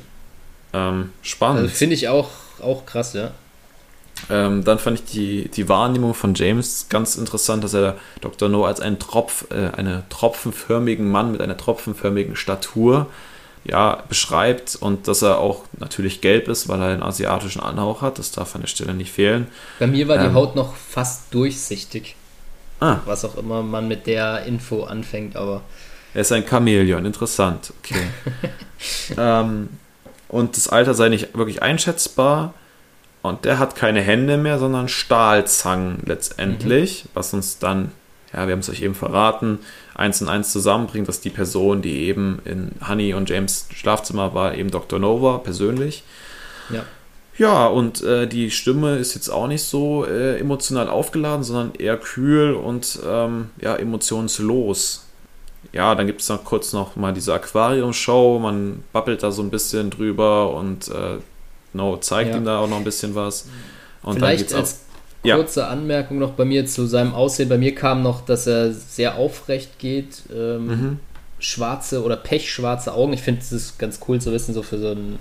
ähm, 0.74 1.10
spannend. 1.22 1.64
Also 1.64 1.76
Finde 1.76 1.96
ich 1.96 2.08
auch, 2.08 2.30
auch 2.62 2.86
krass, 2.86 3.14
ja. 3.14 3.32
Ähm, 4.30 4.64
dann 4.64 4.80
fand 4.80 5.00
ich 5.00 5.06
die, 5.06 5.50
die 5.50 5.68
Wahrnehmung 5.68 6.14
von 6.14 6.34
James 6.34 6.88
ganz 6.90 7.16
interessant, 7.16 7.64
dass 7.64 7.74
er 7.74 7.98
Dr. 8.22 8.50
No 8.50 8.66
als 8.66 8.80
einen 8.80 9.00
Tropf, 9.00 9.46
äh, 9.52 9.76
einen 9.76 10.04
tropfenförmigen 10.10 11.10
Mann 11.10 11.32
mit 11.32 11.42
einer 11.42 11.58
tropfenförmigen 11.58 12.36
Statur 12.36 13.08
ja, 13.66 14.04
beschreibt 14.10 14.76
und 14.76 15.08
dass 15.08 15.22
er 15.22 15.40
auch 15.40 15.64
natürlich 15.78 16.22
gelb 16.22 16.48
ist, 16.48 16.68
weil 16.68 16.82
er 16.82 16.88
einen 16.88 17.04
asiatischen 17.04 17.62
Anhauch 17.62 18.02
hat. 18.02 18.20
Das 18.20 18.32
darf 18.32 18.56
an 18.56 18.62
der 18.62 18.68
Stelle 18.68 18.94
nicht 18.94 19.12
fehlen. 19.12 19.48
Bei 19.80 19.88
mir 19.88 20.08
war 20.08 20.18
die 20.18 20.26
ähm, 20.26 20.34
Haut 20.34 20.56
noch 20.56 20.76
fast 20.76 21.34
durchsichtig. 21.34 22.16
Ah. 22.80 23.00
Was 23.06 23.24
auch 23.24 23.38
immer 23.38 23.64
man 23.64 23.88
mit 23.88 24.08
der 24.08 24.46
Info 24.46 24.84
anfängt, 24.84 25.36
aber. 25.36 25.62
Er 26.14 26.22
ist 26.22 26.32
ein 26.32 26.46
Chamäleon, 26.46 27.06
interessant. 27.06 27.74
Okay. 27.80 28.08
ähm, 29.18 29.70
und 30.28 30.58
das 30.58 30.68
Alter 30.68 30.94
sei 30.94 31.10
nicht 31.10 31.36
wirklich 31.38 31.62
einschätzbar. 31.62 32.54
Und 33.24 33.46
der 33.46 33.58
hat 33.58 33.76
keine 33.76 34.02
Hände 34.02 34.38
mehr, 34.38 34.60
sondern 34.60 34.90
Stahlzangen 34.90 36.04
letztendlich, 36.06 37.06
mhm. 37.06 37.10
was 37.14 37.34
uns 37.34 37.58
dann, 37.58 37.92
ja, 38.34 38.46
wir 38.48 38.52
haben 38.52 38.60
es 38.60 38.70
euch 38.70 38.82
eben 38.82 38.96
verraten, 38.96 39.60
eins 39.96 40.22
und 40.22 40.28
eins 40.28 40.52
zusammenbringt, 40.52 41.08
dass 41.08 41.22
die 41.22 41.30
Person, 41.30 41.82
die 41.82 42.04
eben 42.04 42.42
in 42.44 42.74
Honey 42.86 43.14
und 43.14 43.30
James 43.30 43.68
Schlafzimmer 43.74 44.34
war, 44.34 44.56
eben 44.56 44.70
Dr. 44.72 45.00
Nova 45.00 45.38
persönlich. 45.38 46.04
Ja. 46.70 46.84
Ja, 47.38 47.66
und 47.66 48.04
äh, 48.04 48.28
die 48.28 48.52
Stimme 48.52 48.98
ist 48.98 49.16
jetzt 49.16 49.30
auch 49.30 49.48
nicht 49.48 49.64
so 49.64 50.06
äh, 50.06 50.38
emotional 50.38 50.88
aufgeladen, 50.88 51.44
sondern 51.44 51.74
eher 51.76 51.98
kühl 51.98 52.54
und 52.54 53.00
ähm, 53.08 53.50
ja, 53.60 53.76
emotionslos. 53.76 55.08
Ja, 55.72 55.96
dann 55.96 56.06
gibt 56.06 56.22
es 56.22 56.30
noch 56.30 56.44
kurz 56.44 56.74
noch 56.74 56.96
mal 56.96 57.14
diese 57.14 57.34
Aquarium-Show, 57.34 58.38
man 58.38 58.84
babbelt 58.92 59.24
da 59.24 59.32
so 59.32 59.42
ein 59.42 59.50
bisschen 59.50 59.90
drüber 59.90 60.54
und 60.54 60.90
äh, 60.90 61.18
No 61.74 61.98
zeigt 61.98 62.32
ja. 62.32 62.38
ihm 62.38 62.46
da 62.46 62.60
auch 62.60 62.70
noch 62.70 62.78
ein 62.78 62.84
bisschen 62.84 63.16
was. 63.16 63.48
Und 64.02 64.16
Vielleicht 64.16 64.52
dann 64.52 64.64
geht's 64.64 64.74
als 64.74 64.84
kurze 65.24 65.62
ja. 65.62 65.68
Anmerkung 65.70 66.20
noch 66.20 66.32
bei 66.32 66.46
mir 66.46 66.66
zu 66.66 66.86
seinem 66.86 67.14
Aussehen. 67.14 67.50
Bei 67.50 67.58
mir 67.58 67.74
kam 67.74 68.04
noch, 68.04 68.26
dass 68.26 68.48
er 68.48 68.72
sehr 68.72 69.16
aufrecht 69.16 69.80
geht. 69.80 70.24
Ähm, 70.34 70.66
mhm. 70.68 71.00
Schwarze 71.40 72.04
oder 72.04 72.16
pechschwarze 72.16 72.94
Augen. 72.94 73.14
Ich 73.14 73.22
finde 73.22 73.42
es 73.42 73.78
ganz 73.78 74.00
cool 74.08 74.22
zu 74.22 74.32
wissen, 74.32 74.54
so 74.54 74.64
für 74.64 74.78
so 74.78 74.92
einen 74.92 75.20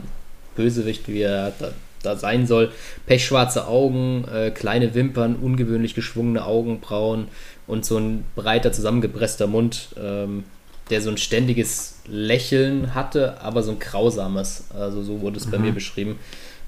Bösewicht, 0.54 1.08
wie 1.08 1.22
er 1.22 1.52
da, 1.58 1.72
da 2.02 2.16
sein 2.16 2.46
soll. 2.46 2.70
Pechschwarze 3.06 3.66
Augen, 3.66 4.24
äh, 4.32 4.50
kleine 4.50 4.94
Wimpern, 4.94 5.36
ungewöhnlich 5.36 5.94
geschwungene 5.94 6.44
Augenbrauen 6.44 7.28
und 7.66 7.84
so 7.84 7.98
ein 7.98 8.24
breiter 8.36 8.72
zusammengepresster 8.72 9.46
Mund, 9.46 9.88
ähm, 10.00 10.44
der 10.90 11.00
so 11.00 11.10
ein 11.10 11.18
ständiges 11.18 12.00
Lächeln 12.06 12.94
hatte, 12.94 13.40
aber 13.40 13.62
so 13.62 13.72
ein 13.72 13.78
grausames. 13.78 14.66
Also 14.78 15.02
so 15.02 15.20
wurde 15.22 15.38
es 15.38 15.46
mhm. 15.46 15.50
bei 15.50 15.58
mir 15.58 15.72
beschrieben. 15.72 16.18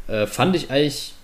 Äh, 0.08 0.26
fand 0.26 0.54
ich 0.56 0.70
eigentlich 0.70 1.14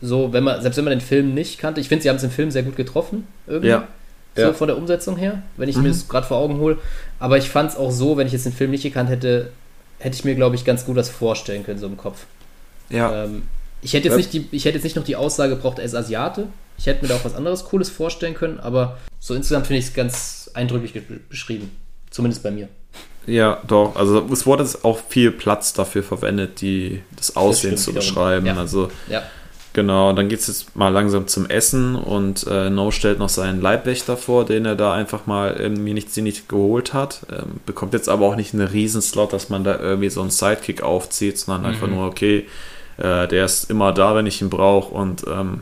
so, 0.00 0.32
wenn 0.32 0.44
man, 0.44 0.60
selbst 0.60 0.76
wenn 0.76 0.84
man 0.84 0.92
den 0.92 1.00
Film 1.00 1.34
nicht 1.34 1.58
kannte, 1.58 1.80
ich 1.80 1.88
finde, 1.88 2.02
sie 2.02 2.08
haben 2.08 2.16
es 2.16 2.22
im 2.22 2.30
Film 2.30 2.50
sehr 2.50 2.62
gut 2.62 2.76
getroffen, 2.76 3.26
irgendwie. 3.46 3.68
Ja. 3.68 3.88
So 4.34 4.42
ja. 4.42 4.52
von 4.52 4.68
der 4.68 4.76
Umsetzung 4.76 5.16
her, 5.16 5.42
wenn 5.56 5.68
ich 5.68 5.76
mhm. 5.76 5.84
mir 5.84 5.88
das 5.88 6.08
gerade 6.08 6.26
vor 6.26 6.36
Augen 6.36 6.58
hole. 6.58 6.76
Aber 7.18 7.38
ich 7.38 7.48
fand 7.48 7.70
es 7.70 7.76
auch 7.76 7.90
so, 7.90 8.18
wenn 8.18 8.26
ich 8.26 8.34
jetzt 8.34 8.44
den 8.44 8.52
Film 8.52 8.70
nicht 8.70 8.82
gekannt 8.82 9.08
hätte, 9.08 9.50
hätte 9.98 10.14
ich 10.14 10.24
mir, 10.24 10.34
glaube 10.34 10.56
ich, 10.56 10.64
ganz 10.66 10.84
gut 10.84 10.96
das 10.98 11.08
vorstellen 11.08 11.64
können, 11.64 11.78
so 11.78 11.86
im 11.86 11.96
Kopf. 11.96 12.26
Ja. 12.90 13.24
Ähm, 13.24 13.44
ich, 13.80 13.94
hätte 13.94 14.08
jetzt 14.08 14.16
nicht 14.16 14.32
die, 14.34 14.46
ich 14.50 14.66
hätte 14.66 14.74
jetzt 14.76 14.84
nicht 14.84 14.96
noch 14.96 15.04
die 15.04 15.16
Aussage 15.16 15.56
gebraucht, 15.56 15.78
er 15.78 15.86
ist 15.86 15.94
Asiate. 15.94 16.48
Ich 16.76 16.86
hätte 16.86 17.02
mir 17.02 17.08
da 17.08 17.16
auch 17.16 17.24
was 17.24 17.34
anderes 17.34 17.64
Cooles 17.64 17.88
vorstellen 17.88 18.34
können, 18.34 18.60
aber 18.60 18.98
so 19.18 19.34
insgesamt 19.34 19.66
finde 19.66 19.78
ich 19.78 19.86
es 19.86 19.94
ganz 19.94 20.50
eindrücklich 20.52 21.02
beschrieben. 21.30 21.70
Zumindest 22.10 22.42
bei 22.42 22.50
mir. 22.50 22.68
Ja, 23.26 23.60
doch. 23.66 23.96
Also 23.96 24.26
es 24.32 24.46
wurde 24.46 24.68
auch 24.82 24.98
viel 25.08 25.32
Platz 25.32 25.72
dafür 25.72 26.02
verwendet, 26.02 26.60
die, 26.60 27.02
das 27.16 27.36
Aussehen 27.36 27.72
das 27.72 27.84
zu 27.84 27.92
beschreiben. 27.92 28.46
Ja. 28.46 28.56
Also 28.56 28.90
ja. 29.08 29.22
Genau, 29.76 30.10
dann 30.14 30.30
geht 30.30 30.40
es 30.40 30.46
jetzt 30.46 30.74
mal 30.74 30.88
langsam 30.88 31.26
zum 31.26 31.50
Essen 31.50 31.96
und 31.96 32.46
äh, 32.46 32.70
No 32.70 32.90
stellt 32.90 33.18
noch 33.18 33.28
seinen 33.28 33.60
Leibwächter 33.60 34.16
vor, 34.16 34.46
den 34.46 34.64
er 34.64 34.74
da 34.74 34.94
einfach 34.94 35.26
mal 35.26 35.52
irgendwie 35.52 35.92
nicht, 35.92 36.16
nicht 36.16 36.48
geholt 36.48 36.94
hat. 36.94 37.26
Ähm, 37.30 37.60
bekommt 37.66 37.92
jetzt 37.92 38.08
aber 38.08 38.24
auch 38.24 38.36
nicht 38.36 38.54
einen 38.54 38.66
Riesenslot, 38.66 39.34
dass 39.34 39.50
man 39.50 39.64
da 39.64 39.78
irgendwie 39.78 40.08
so 40.08 40.22
einen 40.22 40.30
Sidekick 40.30 40.82
aufzieht, 40.82 41.36
sondern 41.36 41.60
mhm. 41.60 41.66
einfach 41.66 41.88
nur, 41.88 42.06
okay, 42.06 42.46
äh, 42.96 43.28
der 43.28 43.44
ist 43.44 43.70
immer 43.70 43.92
da, 43.92 44.14
wenn 44.14 44.24
ich 44.24 44.40
ihn 44.40 44.48
brauche 44.48 44.94
und 44.94 45.24
ähm, 45.26 45.60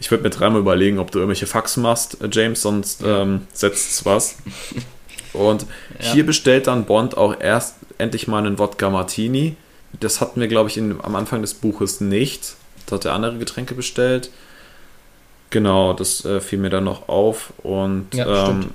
ich 0.00 0.10
würde 0.10 0.24
mir 0.24 0.30
dreimal 0.30 0.60
überlegen, 0.60 0.98
ob 0.98 1.10
du 1.10 1.18
irgendwelche 1.18 1.46
Faxen 1.46 1.82
machst, 1.82 2.22
äh, 2.22 2.30
James, 2.32 2.62
sonst 2.62 3.02
ähm, 3.04 3.42
setzt 3.52 4.06
was. 4.06 4.36
Und 5.32 5.66
ja. 5.98 6.12
hier 6.12 6.26
bestellt 6.26 6.66
dann 6.66 6.84
Bond 6.84 7.16
auch 7.16 7.38
erst 7.40 7.76
endlich 7.98 8.28
mal 8.28 8.38
einen 8.38 8.58
Wodka 8.58 8.90
Martini. 8.90 9.56
Das 10.00 10.20
hatten 10.20 10.40
wir, 10.40 10.48
glaube 10.48 10.68
ich, 10.68 10.76
in, 10.76 10.96
am 11.02 11.16
Anfang 11.16 11.42
des 11.42 11.54
Buches 11.54 12.00
nicht. 12.00 12.54
Da 12.86 12.96
hat 12.96 13.04
er 13.04 13.14
andere 13.14 13.38
Getränke 13.38 13.74
bestellt. 13.74 14.30
Genau, 15.50 15.92
das 15.92 16.24
äh, 16.24 16.40
fiel 16.40 16.58
mir 16.58 16.70
dann 16.70 16.84
noch 16.84 17.08
auf. 17.08 17.52
Und 17.62 18.08
ja, 18.14 18.48
ähm, 18.48 18.70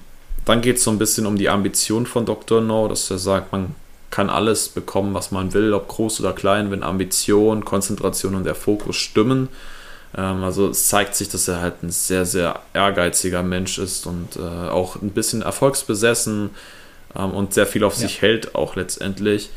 dann 0.45 0.61
geht 0.61 0.77
es 0.77 0.83
so 0.83 0.91
ein 0.91 0.99
bisschen 0.99 1.25
um 1.25 1.37
die 1.37 1.49
Ambition 1.49 2.05
von 2.05 2.25
Dr. 2.25 2.61
No, 2.61 2.87
dass 2.87 3.09
er 3.09 3.17
sagt, 3.17 3.51
man 3.51 3.75
kann 4.09 4.29
alles 4.29 4.69
bekommen, 4.69 5.13
was 5.13 5.31
man 5.31 5.53
will, 5.53 5.73
ob 5.73 5.87
groß 5.87 6.21
oder 6.21 6.33
klein, 6.33 6.71
wenn 6.71 6.83
Ambition, 6.83 7.65
Konzentration 7.65 8.35
und 8.35 8.45
der 8.45 8.55
Fokus 8.55 8.95
stimmen. 8.95 9.49
Ähm, 10.17 10.43
also 10.43 10.69
es 10.69 10.87
zeigt 10.87 11.15
sich, 11.15 11.29
dass 11.29 11.47
er 11.47 11.61
halt 11.61 11.83
ein 11.83 11.91
sehr, 11.91 12.25
sehr 12.25 12.59
ehrgeiziger 12.73 13.43
Mensch 13.43 13.77
ist 13.77 14.07
und 14.07 14.35
äh, 14.35 14.39
auch 14.41 14.95
ein 15.01 15.11
bisschen 15.11 15.43
erfolgsbesessen 15.43 16.49
ähm, 17.15 17.31
und 17.31 17.53
sehr 17.53 17.67
viel 17.67 17.83
auf 17.83 17.93
ja. 17.93 17.99
sich 18.01 18.21
hält, 18.21 18.55
auch 18.55 18.75
letztendlich. 18.75 19.49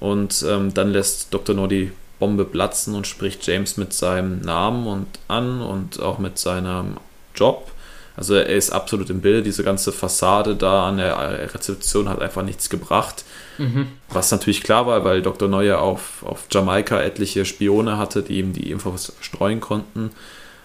Und 0.00 0.44
ähm, 0.46 0.74
dann 0.74 0.90
lässt 0.90 1.32
Dr. 1.32 1.54
No 1.54 1.66
die 1.66 1.92
Bombe 2.18 2.44
platzen 2.44 2.94
und 2.94 3.06
spricht 3.06 3.46
James 3.46 3.76
mit 3.76 3.92
seinem 3.92 4.40
Namen 4.40 4.86
und 4.86 5.06
an 5.28 5.60
und 5.60 6.00
auch 6.00 6.18
mit 6.18 6.38
seinem 6.38 6.96
Job. 7.34 7.70
Also 8.16 8.34
er 8.34 8.46
ist 8.46 8.70
absolut 8.70 9.10
im 9.10 9.20
Bild. 9.20 9.46
Diese 9.46 9.62
ganze 9.62 9.92
Fassade 9.92 10.56
da 10.56 10.88
an 10.88 10.96
der 10.96 11.54
Rezeption 11.54 12.08
hat 12.08 12.20
einfach 12.20 12.42
nichts 12.42 12.68
gebracht. 12.68 13.24
Mhm. 13.58 13.88
Was 14.10 14.30
natürlich 14.30 14.62
klar 14.62 14.86
war, 14.86 15.04
weil 15.04 15.22
Dr. 15.22 15.48
Neuer 15.48 15.80
auf, 15.80 16.22
auf 16.24 16.46
Jamaika 16.50 17.00
etliche 17.00 17.44
Spione 17.44 17.98
hatte, 17.98 18.22
die 18.22 18.38
ihm 18.38 18.52
die 18.52 18.70
Infos 18.70 19.12
streuen 19.20 19.60
konnten. 19.60 20.10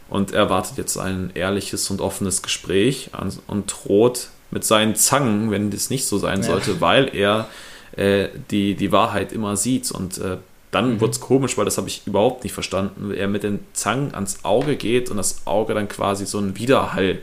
Und 0.09 0.31
er 0.31 0.41
erwartet 0.41 0.77
jetzt 0.77 0.97
ein 0.97 1.31
ehrliches 1.33 1.89
und 1.89 1.99
offenes 1.99 2.41
Gespräch 2.41 3.09
und 3.47 3.65
droht 3.67 4.29
mit 4.51 4.63
seinen 4.63 4.95
Zangen, 4.95 5.49
wenn 5.49 5.71
das 5.71 5.89
nicht 5.89 6.05
so 6.05 6.17
sein 6.17 6.43
sollte, 6.43 6.73
ja. 6.73 6.81
weil 6.81 7.15
er 7.15 7.49
äh, 7.95 8.29
die, 8.51 8.75
die 8.75 8.91
Wahrheit 8.91 9.31
immer 9.31 9.57
sieht 9.57 9.91
und 9.91 10.19
äh, 10.19 10.37
dann 10.71 10.95
mhm. 10.95 11.01
wird 11.01 11.13
es 11.13 11.19
komisch, 11.19 11.57
weil 11.57 11.65
das 11.65 11.77
habe 11.77 11.87
ich 11.87 12.05
überhaupt 12.05 12.43
nicht 12.43 12.53
verstanden. 12.53 13.13
Er 13.13 13.27
mit 13.27 13.43
den 13.43 13.59
Zangen 13.73 14.13
ans 14.15 14.43
Auge 14.43 14.75
geht 14.75 15.09
und 15.11 15.17
das 15.17 15.45
Auge 15.45 15.73
dann 15.73 15.87
quasi 15.87 16.25
so 16.25 16.39
einen 16.39 16.57
Widerhall 16.57 17.19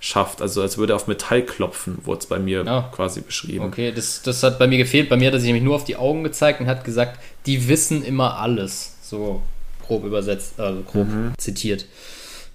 schafft. 0.00 0.40
Also 0.42 0.62
als 0.62 0.78
würde 0.78 0.92
er 0.92 0.96
auf 0.96 1.06
Metall 1.06 1.42
klopfen, 1.42 1.98
wurde 2.04 2.20
es 2.20 2.26
bei 2.26 2.38
mir 2.38 2.64
ja. 2.64 2.90
quasi 2.94 3.20
beschrieben. 3.20 3.64
Okay, 3.64 3.92
das, 3.92 4.22
das 4.22 4.42
hat 4.42 4.58
bei 4.58 4.66
mir 4.66 4.78
gefehlt. 4.78 5.08
Bei 5.08 5.16
mir 5.16 5.28
hat 5.28 5.34
er 5.34 5.40
sich 5.40 5.48
nämlich 5.48 5.64
nur 5.64 5.74
auf 5.74 5.84
die 5.84 5.96
Augen 5.96 6.24
gezeigt 6.24 6.60
und 6.60 6.66
hat 6.66 6.84
gesagt, 6.84 7.18
die 7.46 7.68
wissen 7.68 8.04
immer 8.04 8.38
alles. 8.38 8.96
So 9.02 9.42
grob 9.86 10.04
übersetzt, 10.04 10.60
also 10.60 10.82
grob 10.82 11.08
mhm. 11.08 11.32
zitiert. 11.38 11.86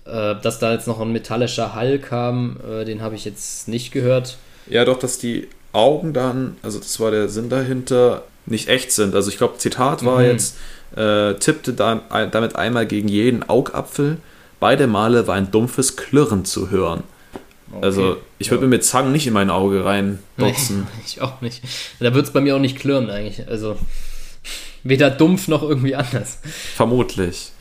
Äh, 0.05 0.35
dass 0.41 0.59
da 0.59 0.73
jetzt 0.73 0.87
noch 0.87 0.99
ein 0.99 1.11
metallischer 1.11 1.73
Hall 1.73 1.99
kam, 1.99 2.57
äh, 2.69 2.85
den 2.85 3.01
habe 3.01 3.15
ich 3.15 3.25
jetzt 3.25 3.67
nicht 3.67 3.91
gehört. 3.91 4.37
Ja, 4.69 4.85
doch, 4.85 4.99
dass 4.99 5.17
die 5.17 5.47
Augen 5.71 6.13
dann, 6.13 6.57
also 6.61 6.79
das 6.79 6.99
war 6.99 7.11
der 7.11 7.29
Sinn 7.29 7.49
dahinter, 7.49 8.23
nicht 8.45 8.69
echt 8.69 8.91
sind. 8.91 9.15
Also 9.15 9.29
ich 9.29 9.37
glaube, 9.37 9.57
Zitat 9.57 10.05
war 10.05 10.19
mhm. 10.19 10.25
jetzt, 10.25 10.57
äh, 10.95 11.33
tippte 11.35 11.73
da, 11.73 12.01
damit 12.31 12.55
einmal 12.55 12.85
gegen 12.85 13.07
jeden 13.07 13.47
Augapfel. 13.47 14.17
Beide 14.59 14.87
Male 14.87 15.27
war 15.27 15.35
ein 15.35 15.51
dumpfes 15.51 15.95
Klirren 15.95 16.45
zu 16.45 16.69
hören. 16.69 17.03
Okay. 17.76 17.86
Also 17.86 18.17
ich 18.39 18.51
würde 18.51 18.63
ja. 18.63 18.67
mir 18.67 18.76
mit 18.76 18.86
Zangen 18.86 19.11
nicht 19.11 19.28
in 19.28 19.34
mein 19.34 19.49
Auge 19.49 19.86
rein 19.86 20.19
dotzen. 20.38 20.88
Nee, 20.97 21.03
ich 21.05 21.21
auch 21.21 21.41
nicht. 21.41 21.61
Da 21.99 22.13
wird 22.13 22.26
es 22.26 22.34
bei 22.34 22.41
mir 22.41 22.55
auch 22.55 22.59
nicht 22.59 22.78
klirren 22.78 23.09
eigentlich. 23.09 23.47
Also 23.47 23.78
weder 24.84 25.09
dumpf 25.09 25.47
noch 25.47 25.63
irgendwie 25.63 25.95
anders. 25.95 26.39
Vermutlich. 26.76 27.51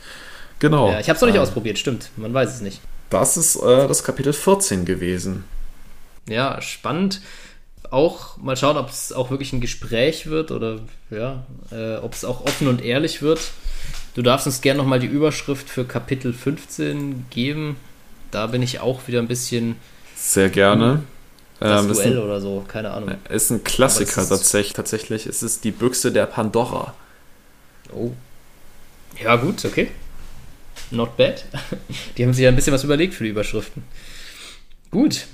Genau. 0.58 0.90
Ja, 0.90 1.00
ich 1.00 1.08
habe 1.08 1.16
es 1.16 1.20
noch 1.20 1.28
nicht 1.28 1.36
ähm, 1.36 1.42
ausprobiert, 1.42 1.78
stimmt. 1.78 2.10
Man 2.16 2.32
weiß 2.32 2.54
es 2.54 2.60
nicht. 2.60 2.80
Das 3.10 3.36
ist 3.36 3.56
äh, 3.56 3.88
das 3.88 4.04
Kapitel 4.04 4.32
14 4.32 4.84
gewesen. 4.84 5.44
Ja, 6.28 6.60
spannend. 6.60 7.20
Auch 7.90 8.36
mal 8.38 8.56
schauen, 8.56 8.76
ob 8.76 8.88
es 8.88 9.12
auch 9.12 9.30
wirklich 9.30 9.52
ein 9.52 9.60
Gespräch 9.60 10.26
wird 10.26 10.50
oder 10.50 10.78
ja, 11.10 11.44
äh, 11.70 11.96
ob 11.96 12.14
es 12.14 12.24
auch 12.24 12.44
offen 12.44 12.68
und 12.68 12.82
ehrlich 12.82 13.22
wird. 13.22 13.40
Du 14.14 14.22
darfst 14.22 14.46
uns 14.46 14.60
gerne 14.60 14.78
nochmal 14.78 15.00
die 15.00 15.06
Überschrift 15.06 15.68
für 15.68 15.84
Kapitel 15.84 16.32
15 16.32 17.26
geben. 17.30 17.76
Da 18.30 18.46
bin 18.46 18.62
ich 18.62 18.80
auch 18.80 19.08
wieder 19.08 19.18
ein 19.18 19.28
bisschen 19.28 19.76
sehr 20.22 20.50
gerne. 20.50 21.02
Das 21.58 21.84
ähm, 21.84 21.92
Duell 21.92 22.12
ein, 22.12 22.24
oder 22.24 22.40
so, 22.40 22.64
keine 22.66 22.90
Ahnung. 22.90 23.14
Ist 23.28 23.50
ein 23.50 23.62
Klassiker 23.64 24.22
ist 24.22 24.28
tatsächlich. 24.28 24.72
Tatsächlich 24.72 25.26
ist 25.26 25.42
es 25.42 25.60
die 25.60 25.70
Büchse 25.70 26.12
der 26.12 26.26
Pandora. 26.26 26.94
Oh. 27.94 28.10
Ja, 29.22 29.36
gut, 29.36 29.64
okay. 29.64 29.88
Not 30.90 31.16
bad. 31.16 31.44
Die 32.16 32.24
haben 32.24 32.32
sich 32.32 32.42
ja 32.42 32.48
ein 32.48 32.56
bisschen 32.56 32.72
was 32.72 32.84
überlegt 32.84 33.14
für 33.14 33.24
die 33.24 33.30
Überschriften. 33.30 33.84
Gut, 34.90 35.26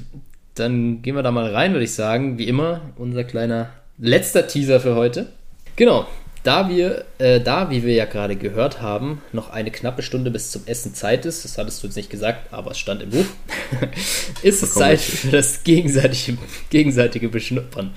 dann 0.55 1.03
gehen 1.03 1.15
wir 1.15 1.23
da 1.23 1.31
mal 1.31 1.53
rein, 1.53 1.73
würde 1.73 1.85
ich 1.85 1.95
sagen. 1.95 2.39
Wie 2.39 2.49
immer, 2.49 2.81
unser 2.97 3.25
kleiner 3.25 3.71
letzter 3.99 4.47
Teaser 4.47 4.81
für 4.81 4.95
heute. 4.95 5.33
Genau, 5.77 6.07
da 6.43 6.69
wir, 6.69 7.05
äh, 7.19 7.41
da, 7.41 7.71
wie 7.71 7.83
wir 7.83 7.95
ja 7.95 8.05
gerade 8.05 8.37
gehört 8.37 8.81
haben, 8.81 9.23
noch 9.33 9.51
eine 9.51 9.71
knappe 9.71 10.03
Stunde 10.03 10.31
bis 10.31 10.51
zum 10.51 10.63
Essen 10.67 10.95
Zeit 10.95 11.27
ist, 11.27 11.45
das 11.45 11.59
hattest 11.59 11.83
du 11.83 11.87
jetzt 11.87 11.97
nicht 11.97 12.11
gesagt, 12.11 12.53
aber 12.53 12.71
es 12.71 12.79
stand 12.79 13.03
im 13.03 13.11
Buch, 13.11 13.25
ist 14.43 14.63
es 14.63 14.75
Zeit 14.75 15.01
für 15.01 15.31
das 15.31 15.65
gegenseitige, 15.65 16.39
gegenseitige 16.71 17.29
Beschnuppern. 17.29 17.93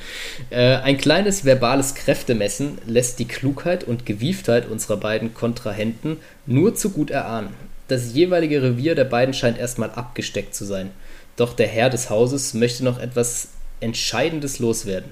Äh, 0.49 0.77
ein 0.77 0.97
kleines 0.97 1.45
verbales 1.45 1.95
Kräftemessen 1.95 2.77
lässt 2.85 3.19
die 3.19 3.27
Klugheit 3.27 3.83
und 3.83 4.05
Gewieftheit 4.05 4.67
unserer 4.67 4.97
beiden 4.97 5.33
Kontrahenten 5.33 6.17
nur 6.45 6.75
zu 6.75 6.89
gut 6.89 7.11
erahnen. 7.11 7.49
Das 7.87 8.13
jeweilige 8.13 8.63
Revier 8.63 8.95
der 8.95 9.05
beiden 9.05 9.33
scheint 9.33 9.57
erstmal 9.57 9.91
abgesteckt 9.91 10.55
zu 10.55 10.65
sein. 10.65 10.91
Doch 11.35 11.53
der 11.53 11.67
Herr 11.67 11.89
des 11.89 12.09
Hauses 12.09 12.53
möchte 12.53 12.83
noch 12.83 12.99
etwas 12.99 13.49
Entscheidendes 13.81 14.59
loswerden. 14.59 15.11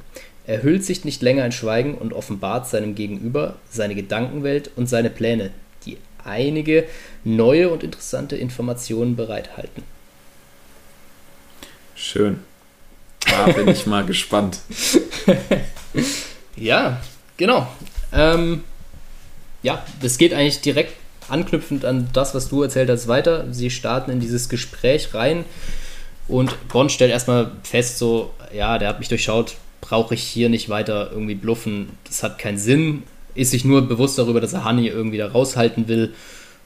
Er 0.50 0.64
hüllt 0.64 0.84
sich 0.84 1.06
nicht 1.06 1.22
länger 1.22 1.46
in 1.46 1.52
Schweigen 1.52 1.94
und 1.94 2.12
offenbart 2.12 2.68
seinem 2.68 2.96
Gegenüber 2.96 3.58
seine 3.70 3.94
Gedankenwelt 3.94 4.72
und 4.76 4.90
seine 4.90 5.12
Pläne, 5.12 5.52
die 5.86 6.00
einige 6.26 6.86
neue 7.24 7.70
und 7.70 7.84
interessante 7.84 8.36
Informationen 8.36 9.16
bereithalten. 9.16 9.84
Schön. 11.94 12.40
Da 13.28 13.46
bin 13.52 13.68
ich 13.68 13.86
mal 13.86 14.04
gespannt. 14.04 14.62
ja, 16.56 17.00
genau. 17.38 17.68
Ähm, 18.12 18.64
ja, 19.62 19.86
das 20.02 20.18
geht 20.18 20.34
eigentlich 20.34 20.62
direkt 20.62 20.96
anknüpfend 21.28 21.86
an 21.86 22.10
das, 22.12 22.34
was 22.34 22.50
du 22.50 22.64
erzählt 22.64 22.90
hast, 22.90 23.08
weiter. 23.08 23.54
Sie 23.54 23.70
starten 23.70 24.10
in 24.10 24.20
dieses 24.20 24.50
Gespräch 24.50 25.14
rein 25.14 25.46
und 26.28 26.70
Bond 26.70 26.92
stellt 26.92 27.12
erstmal 27.12 27.52
fest, 27.62 28.00
so, 28.00 28.34
ja, 28.52 28.80
der 28.80 28.90
hat 28.90 28.98
mich 28.98 29.10
durchschaut, 29.10 29.56
brauche 29.82 30.14
ich 30.14 30.24
hier 30.24 30.50
nicht 30.50 30.70
weiter 30.70 31.10
irgendwie 31.12 31.36
bluffen. 31.36 31.90
Das 32.06 32.24
hat 32.24 32.40
keinen 32.40 32.58
Sinn. 32.58 33.04
Ist 33.36 33.52
sich 33.52 33.66
nur 33.66 33.88
bewusst 33.88 34.18
darüber, 34.18 34.42
dass 34.42 34.54
er 34.54 34.66
Honey 34.66 34.88
irgendwie 34.88 35.18
da 35.18 35.28
raushalten 35.28 35.88
will 35.88 36.14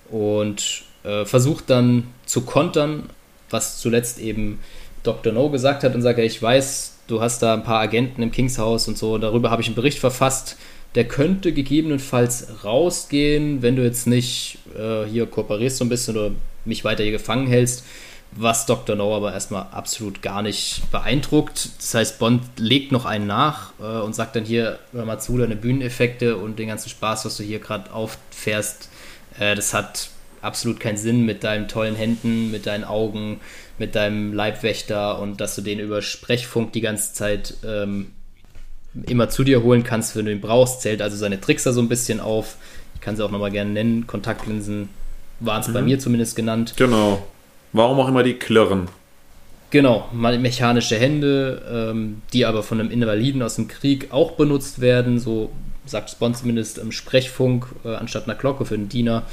und 0.09 0.83
äh, 1.03 1.25
versucht 1.25 1.69
dann 1.69 2.07
zu 2.25 2.41
kontern, 2.41 3.09
was 3.49 3.79
zuletzt 3.79 4.19
eben 4.19 4.59
Dr. 5.03 5.33
No 5.33 5.49
gesagt 5.49 5.83
hat 5.83 5.93
und 5.93 6.01
sagt, 6.01 6.19
ich 6.19 6.41
weiß, 6.41 6.97
du 7.07 7.21
hast 7.21 7.43
da 7.43 7.53
ein 7.53 7.63
paar 7.63 7.79
Agenten 7.79 8.21
im 8.21 8.31
Kingshaus 8.31 8.87
und 8.87 8.97
so, 8.97 9.17
darüber 9.17 9.51
habe 9.51 9.61
ich 9.61 9.67
einen 9.67 9.75
Bericht 9.75 9.99
verfasst. 9.99 10.57
Der 10.95 11.07
könnte 11.07 11.53
gegebenenfalls 11.53 12.63
rausgehen, 12.63 13.61
wenn 13.61 13.75
du 13.75 13.83
jetzt 13.83 14.07
nicht 14.07 14.59
äh, 14.77 15.05
hier 15.09 15.25
kooperierst 15.25 15.77
so 15.77 15.85
ein 15.85 15.89
bisschen 15.89 16.15
oder 16.15 16.31
mich 16.65 16.83
weiter 16.85 17.03
hier 17.03 17.11
gefangen 17.11 17.47
hältst 17.47 17.83
was 18.35 18.65
Dr. 18.65 18.95
No 18.95 19.15
aber 19.15 19.33
erstmal 19.33 19.67
absolut 19.71 20.21
gar 20.21 20.41
nicht 20.41 20.83
beeindruckt. 20.91 21.69
Das 21.77 21.93
heißt, 21.93 22.19
Bond 22.19 22.41
legt 22.57 22.91
noch 22.91 23.05
einen 23.05 23.27
nach 23.27 23.73
äh, 23.79 23.83
und 23.83 24.15
sagt 24.15 24.35
dann 24.35 24.45
hier, 24.45 24.79
hör 24.91 25.05
mal 25.05 25.19
zu, 25.19 25.37
deine 25.37 25.55
Bühneneffekte 25.55 26.37
und 26.37 26.59
den 26.59 26.67
ganzen 26.67 26.89
Spaß, 26.89 27.25
was 27.25 27.37
du 27.37 27.43
hier 27.43 27.59
gerade 27.59 27.93
auffährst, 27.93 28.89
äh, 29.39 29.55
das 29.55 29.73
hat 29.73 30.09
absolut 30.41 30.79
keinen 30.79 30.97
Sinn 30.97 31.25
mit 31.25 31.43
deinen 31.43 31.67
tollen 31.67 31.95
Händen, 31.95 32.51
mit 32.51 32.65
deinen 32.65 32.83
Augen, 32.83 33.39
mit 33.77 33.95
deinem 33.95 34.33
Leibwächter 34.33 35.19
und 35.19 35.39
dass 35.39 35.55
du 35.55 35.61
den 35.61 35.79
über 35.79 36.01
Sprechfunk 36.01 36.73
die 36.73 36.81
ganze 36.81 37.13
Zeit 37.13 37.55
ähm, 37.65 38.11
immer 39.07 39.29
zu 39.29 39.43
dir 39.43 39.63
holen 39.63 39.83
kannst, 39.83 40.15
wenn 40.15 40.25
du 40.25 40.31
ihn 40.31 40.41
brauchst, 40.41 40.81
zählt 40.81 41.01
also 41.01 41.17
seine 41.17 41.39
Tricks 41.41 41.63
da 41.63 41.73
so 41.73 41.81
ein 41.81 41.89
bisschen 41.89 42.19
auf. 42.19 42.57
Ich 42.95 43.01
kann 43.01 43.15
sie 43.15 43.25
auch 43.25 43.31
nochmal 43.31 43.51
gerne 43.51 43.71
nennen. 43.71 44.05
Kontaktlinsen 44.05 44.89
waren 45.39 45.61
es 45.61 45.67
mhm. 45.67 45.73
bei 45.73 45.81
mir 45.81 45.99
zumindest 45.99 46.35
genannt. 46.35 46.73
Genau. 46.77 47.25
Warum 47.73 47.99
auch 47.99 48.07
immer 48.07 48.23
die 48.23 48.35
klirren. 48.35 48.87
Genau, 49.71 50.07
mechanische 50.11 50.97
Hände, 50.97 51.89
ähm, 51.91 52.21
die 52.31 52.45
aber 52.45 52.61
von 52.61 52.79
einem 52.79 52.91
Invaliden 52.91 53.41
aus 53.41 53.55
dem 53.55 53.67
Krieg 53.67 54.11
auch 54.11 54.33
benutzt 54.33 54.81
werden, 54.81 55.19
so 55.19 55.51
sagt 55.85 56.19
Bond 56.19 56.37
zumindest 56.37 56.77
im 56.77 56.91
Sprechfunk 56.91 57.65
äh, 57.83 57.95
anstatt 57.95 58.25
einer 58.25 58.35
Glocke 58.35 58.65
für 58.65 58.77
den 58.77 58.89
Diener. 58.89 59.23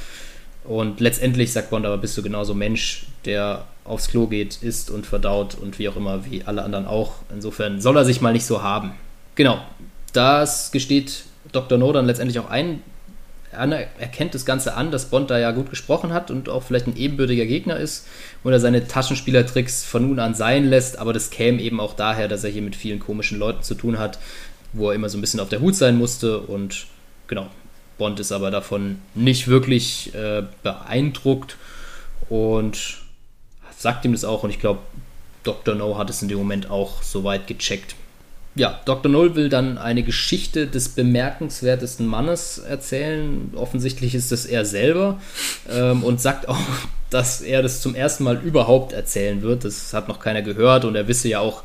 Und 0.63 0.99
letztendlich 0.99 1.53
sagt 1.53 1.69
Bond 1.69 1.85
aber, 1.85 1.99
bist 1.99 2.17
du 2.17 2.23
genauso 2.23 2.55
Mensch, 2.55 3.05
der 3.25 3.65
aufs 3.83 4.07
Klo 4.07 4.27
geht, 4.27 4.63
isst 4.63 4.89
und 4.89 5.05
verdaut 5.05 5.55
und 5.55 5.77
wie 5.77 5.89
auch 5.89 5.95
immer, 5.95 6.25
wie 6.25 6.43
alle 6.43 6.63
anderen 6.63 6.87
auch. 6.87 7.13
Insofern 7.31 7.79
soll 7.79 7.97
er 7.97 8.05
sich 8.05 8.21
mal 8.21 8.33
nicht 8.33 8.45
so 8.45 8.63
haben. 8.63 8.93
Genau, 9.35 9.59
das 10.13 10.71
gesteht 10.71 11.23
Dr. 11.51 11.77
No 11.77 11.91
dann 11.93 12.05
letztendlich 12.05 12.39
auch 12.39 12.49
ein, 12.49 12.81
erkennt 13.51 14.33
das 14.33 14.45
Ganze 14.45 14.75
an, 14.75 14.91
dass 14.91 15.05
Bond 15.05 15.29
da 15.29 15.37
ja 15.37 15.51
gut 15.51 15.69
gesprochen 15.69 16.13
hat 16.13 16.31
und 16.31 16.49
auch 16.49 16.63
vielleicht 16.63 16.87
ein 16.87 16.95
ebenbürtiger 16.95 17.45
Gegner 17.45 17.77
ist 17.77 18.07
und 18.43 18.51
er 18.53 18.59
seine 18.59 18.87
Taschenspielertricks 18.87 19.83
von 19.83 20.07
nun 20.07 20.19
an 20.19 20.33
sein 20.33 20.65
lässt, 20.65 20.97
aber 20.97 21.13
das 21.13 21.29
käme 21.29 21.61
eben 21.61 21.79
auch 21.79 21.93
daher, 21.93 22.27
dass 22.27 22.43
er 22.43 22.49
hier 22.49 22.61
mit 22.61 22.75
vielen 22.75 22.99
komischen 22.99 23.37
Leuten 23.39 23.63
zu 23.63 23.75
tun 23.75 23.99
hat, 23.99 24.19
wo 24.73 24.89
er 24.89 24.95
immer 24.95 25.09
so 25.09 25.17
ein 25.17 25.21
bisschen 25.21 25.39
auf 25.39 25.49
der 25.49 25.59
Hut 25.59 25.75
sein 25.75 25.97
musste 25.97 26.39
und 26.39 26.87
genau, 27.27 27.47
Bond 27.97 28.19
ist 28.19 28.31
aber 28.31 28.51
davon 28.51 28.99
nicht 29.15 29.47
wirklich 29.47 30.13
äh, 30.15 30.43
beeindruckt 30.63 31.57
und 32.29 32.99
sagt 33.77 34.05
ihm 34.05 34.13
das 34.13 34.23
auch 34.23 34.43
und 34.43 34.49
ich 34.49 34.59
glaube, 34.59 34.79
Dr. 35.43 35.75
No 35.75 35.97
hat 35.97 36.09
es 36.09 36.21
in 36.21 36.27
dem 36.27 36.37
Moment 36.37 36.69
auch 36.69 37.01
soweit 37.03 37.47
gecheckt 37.47 37.95
ja, 38.55 38.81
Dr. 38.85 39.09
Null 39.09 39.35
will 39.35 39.49
dann 39.49 39.77
eine 39.77 40.03
Geschichte 40.03 40.67
des 40.67 40.89
bemerkenswertesten 40.89 42.05
Mannes 42.05 42.57
erzählen. 42.57 43.51
Offensichtlich 43.55 44.13
ist 44.13 44.31
es 44.31 44.45
er 44.45 44.65
selber 44.65 45.21
ähm, 45.69 46.03
und 46.03 46.19
sagt 46.19 46.49
auch, 46.49 46.59
dass 47.09 47.41
er 47.41 47.61
das 47.61 47.81
zum 47.81 47.95
ersten 47.95 48.23
Mal 48.23 48.41
überhaupt 48.41 48.93
erzählen 48.93 49.41
wird. 49.41 49.63
Das 49.63 49.93
hat 49.93 50.07
noch 50.07 50.19
keiner 50.19 50.41
gehört 50.41 50.85
und 50.85 50.95
er 50.95 51.07
wisse 51.07 51.29
ja 51.29 51.39
auch, 51.39 51.63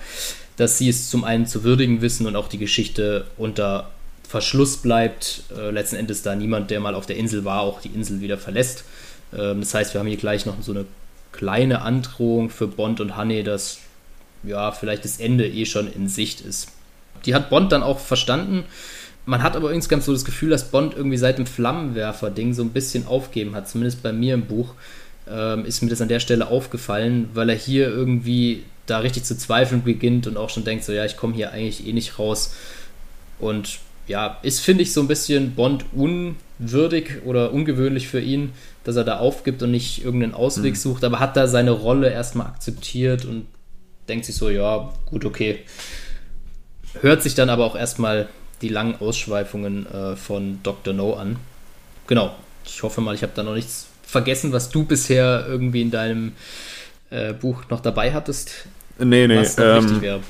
dass 0.57 0.79
sie 0.79 0.89
es 0.89 1.11
zum 1.11 1.25
einen 1.25 1.47
zu 1.47 1.65
würdigen 1.65 2.03
wissen 2.03 2.27
und 2.27 2.37
auch 2.37 2.49
die 2.49 2.59
Geschichte 2.59 3.27
unter 3.37 3.91
Verschluss 4.29 4.77
bleibt. 4.77 5.43
Äh, 5.57 5.71
letzten 5.71 5.97
Endes 5.97 6.23
da 6.23 6.35
niemand, 6.37 6.71
der 6.71 6.81
mal 6.81 6.95
auf 6.95 7.07
der 7.07 7.17
Insel 7.17 7.45
war, 7.45 7.61
auch 7.63 7.81
die 7.81 7.91
Insel 7.91 8.21
wieder 8.21 8.39
verlässt. 8.39 8.85
Ähm, 9.37 9.61
das 9.61 9.75
heißt, 9.75 9.93
wir 9.93 10.01
haben 10.01 10.09
hier 10.09 10.17
gleich 10.17 10.47
noch 10.47 10.55
so 10.63 10.73
eine 10.73 10.85
kleine 11.33 11.83
Androhung 11.83 12.49
für 12.49 12.69
Bond 12.69 13.01
und 13.01 13.17
Honey, 13.17 13.43
dass 13.43 13.79
ja 14.45 14.71
vielleicht 14.73 15.05
das 15.05 15.19
Ende 15.19 15.49
eh 15.49 15.67
schon 15.67 15.93
in 15.93 16.09
Sicht 16.09 16.41
ist. 16.41 16.69
Die 17.27 17.35
hat 17.35 17.51
Bond 17.51 17.73
dann 17.73 17.83
auch 17.83 17.99
verstanden. 17.99 18.65
Man 19.27 19.43
hat 19.43 19.57
aber 19.57 19.73
insgesamt 19.73 20.05
so 20.05 20.13
das 20.13 20.25
Gefühl, 20.25 20.51
dass 20.51 20.71
Bond 20.71 20.95
irgendwie 20.97 21.17
seit 21.17 21.39
dem 21.39 21.47
Flammenwerfer-Ding 21.47 22.55
so 22.55 22.63
ein 22.63 22.71
bisschen 22.71 23.07
aufgeben 23.07 23.55
hat. 23.55 23.69
Zumindest 23.69 24.03
bei 24.03 24.13
mir 24.13 24.35
im 24.35 24.47
Buch 24.47 24.75
ähm, 25.29 25.65
ist 25.65 25.83
mir 25.83 25.91
das 25.91 26.01
an 26.01 26.09
der 26.09 26.21
Stelle 26.21 26.49
aufgefallen, 26.49 27.29
weil 27.35 27.51
er 27.51 27.57
hier 27.57 27.89
irgendwie 27.89 28.63
da 28.87 29.01
richtig 29.01 29.25
zu 29.25 29.37
zweifeln 29.37 29.83
beginnt 29.83 30.29
und 30.29 30.37
auch 30.37 30.49
schon 30.49 30.65
denkt, 30.65 30.85
so 30.85 30.93
ja, 30.93 31.05
ich 31.05 31.17
komme 31.17 31.35
hier 31.35 31.51
eigentlich 31.53 31.87
eh 31.87 31.93
nicht 31.93 32.19
raus. 32.21 32.55
Und 33.41 33.81
ja, 34.07 34.39
ist, 34.43 34.61
finde 34.61 34.83
ich, 34.83 34.93
so 34.93 35.01
ein 35.01 35.09
bisschen 35.09 35.57
Bond 35.57 35.85
unwürdig 35.93 37.23
oder 37.25 37.53
ungewöhnlich 37.53 38.07
für 38.07 38.21
ihn, 38.21 38.53
dass 38.85 38.95
er 38.95 39.03
da 39.03 39.19
aufgibt 39.19 39.63
und 39.63 39.73
nicht 39.73 40.05
irgendeinen 40.05 40.35
Ausweg 40.35 40.75
mhm. 40.75 40.79
sucht, 40.79 41.03
aber 41.03 41.19
hat 41.19 41.37
da 41.37 41.49
seine 41.49 41.73
Rolle 41.73 42.11
erstmal 42.11 42.47
akzeptiert 42.47 43.25
und 43.25 43.47
denkt 44.09 44.25
sich 44.25 44.37
so, 44.37 44.49
ja, 44.49 44.93
gut, 45.07 45.25
okay. 45.25 45.65
Hört 47.01 47.23
sich 47.23 47.35
dann 47.35 47.51
aber 47.51 47.65
auch 47.65 47.77
erstmal 47.77 48.29
die 48.63 48.69
langen 48.69 48.97
Ausschweifungen 49.01 49.87
äh, 49.87 50.17
von 50.17 50.61
Dr. 50.63 50.95
No 50.95 51.15
an. 51.15 51.37
Genau. 52.07 52.35
Ich 52.65 52.83
hoffe 52.83 53.01
mal, 53.01 53.15
ich 53.15 53.23
habe 53.23 53.33
da 53.35 53.43
noch 53.43 53.55
nichts 53.55 53.87
vergessen, 54.03 54.53
was 54.53 54.71
du 54.71 54.85
bisher 54.85 55.47
irgendwie 55.49 55.83
in 55.83 55.91
deinem 55.91 56.33
äh, 57.11 57.33
Buch 57.33 57.65
noch 57.71 57.81
dabei 57.81 58.13
hattest. 58.13 58.67
Nee, 58.99 59.27
nee. 59.27 59.39
Was 59.39 59.59
ähm, 59.59 59.85
wichtig 59.85 60.01
wäre 60.03 60.21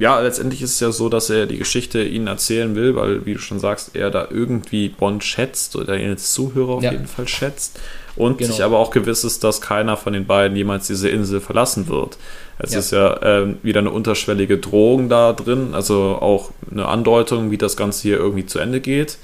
ja, 0.00 0.18
letztendlich 0.18 0.62
ist 0.62 0.74
es 0.74 0.80
ja 0.80 0.92
so, 0.92 1.10
dass 1.10 1.28
er 1.28 1.44
die 1.44 1.58
Geschichte 1.58 2.02
ihnen 2.02 2.26
erzählen 2.26 2.74
will, 2.74 2.96
weil, 2.96 3.26
wie 3.26 3.34
du 3.34 3.38
schon 3.38 3.60
sagst, 3.60 3.94
er 3.94 4.10
da 4.10 4.28
irgendwie 4.30 4.88
Bond 4.88 5.22
schätzt 5.22 5.76
oder 5.76 5.98
ihn 5.98 6.08
als 6.08 6.32
Zuhörer 6.32 6.70
auf 6.70 6.82
ja. 6.82 6.92
jeden 6.92 7.06
Fall 7.06 7.28
schätzt. 7.28 7.78
Und 8.16 8.38
genau. 8.38 8.50
sich 8.50 8.64
aber 8.64 8.78
auch 8.78 8.92
gewiss 8.92 9.24
ist, 9.24 9.44
dass 9.44 9.60
keiner 9.60 9.98
von 9.98 10.14
den 10.14 10.26
beiden 10.26 10.56
jemals 10.56 10.86
diese 10.86 11.10
Insel 11.10 11.40
verlassen 11.40 11.86
wird. 11.88 12.16
Es 12.62 12.72
ja. 12.72 12.78
ist 12.78 12.90
ja 12.92 13.14
äh, 13.22 13.54
wieder 13.62 13.80
eine 13.80 13.90
unterschwellige 13.90 14.58
Drohung 14.58 15.08
da 15.08 15.32
drin, 15.32 15.70
also 15.72 16.18
auch 16.20 16.50
eine 16.70 16.86
Andeutung, 16.86 17.50
wie 17.50 17.58
das 17.58 17.76
Ganze 17.76 18.02
hier 18.02 18.18
irgendwie 18.18 18.46
zu 18.46 18.58
Ende 18.58 18.80
geht. 18.80 19.18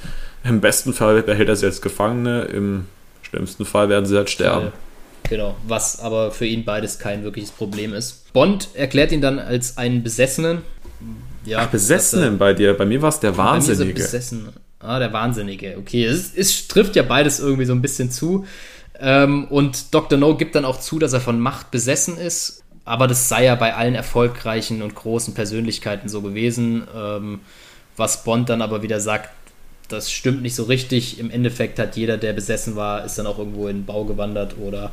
Im 0.44 0.60
besten 0.60 0.92
Fall 0.92 1.22
behält 1.22 1.48
er 1.48 1.56
sie 1.56 1.66
als 1.66 1.80
Gefangene, 1.80 2.42
im 2.44 2.86
schlimmsten 3.22 3.64
Fall 3.64 3.88
werden 3.88 4.06
sie 4.06 4.16
halt 4.16 4.30
sterben. 4.30 4.72
Genau, 5.28 5.56
was 5.66 6.00
aber 6.00 6.30
für 6.30 6.46
ihn 6.46 6.64
beides 6.64 6.98
kein 6.98 7.24
wirkliches 7.24 7.50
Problem 7.50 7.92
ist. 7.92 8.32
Bond 8.32 8.68
erklärt 8.74 9.12
ihn 9.12 9.20
dann 9.20 9.38
als 9.38 9.76
einen 9.76 10.02
Besessenen. 10.02 10.62
Ja, 11.44 11.60
Ach, 11.60 11.66
Besessenen 11.66 12.34
er, 12.34 12.38
bei 12.38 12.54
dir. 12.54 12.74
Bei 12.74 12.84
mir 12.84 13.02
war 13.02 13.08
es 13.08 13.20
der 13.20 13.36
Wahnsinnige. 13.36 13.84
Bei 13.84 13.86
mir 13.86 14.00
so 14.00 14.06
besessen. 14.06 14.48
Ah, 14.78 14.98
der 14.98 15.12
Wahnsinnige. 15.12 15.76
Okay, 15.78 16.04
es, 16.04 16.32
es 16.34 16.68
trifft 16.68 16.96
ja 16.96 17.02
beides 17.02 17.40
irgendwie 17.40 17.64
so 17.64 17.72
ein 17.72 17.82
bisschen 17.82 18.10
zu. 18.10 18.46
Ähm, 18.98 19.46
und 19.48 19.94
Dr. 19.94 20.18
No 20.18 20.36
gibt 20.36 20.54
dann 20.54 20.64
auch 20.64 20.80
zu, 20.80 20.98
dass 20.98 21.12
er 21.12 21.20
von 21.20 21.40
Macht 21.40 21.70
besessen 21.70 22.18
ist. 22.18 22.62
Aber 22.86 23.08
das 23.08 23.28
sei 23.28 23.44
ja 23.44 23.56
bei 23.56 23.74
allen 23.74 23.94
erfolgreichen 23.94 24.80
und 24.80 24.94
großen 24.94 25.34
Persönlichkeiten 25.34 26.08
so 26.08 26.22
gewesen. 26.22 26.86
Ähm, 26.96 27.40
was 27.96 28.24
Bond 28.24 28.48
dann 28.48 28.62
aber 28.62 28.82
wieder 28.82 29.00
sagt, 29.00 29.30
das 29.88 30.10
stimmt 30.10 30.42
nicht 30.42 30.54
so 30.54 30.64
richtig. 30.64 31.18
Im 31.18 31.30
Endeffekt 31.30 31.78
hat 31.78 31.96
jeder, 31.96 32.16
der 32.16 32.32
besessen 32.32 32.76
war, 32.76 33.04
ist 33.04 33.18
dann 33.18 33.26
auch 33.26 33.38
irgendwo 33.38 33.68
in 33.68 33.78
den 33.78 33.86
Bau 33.86 34.04
gewandert 34.04 34.56
oder 34.58 34.92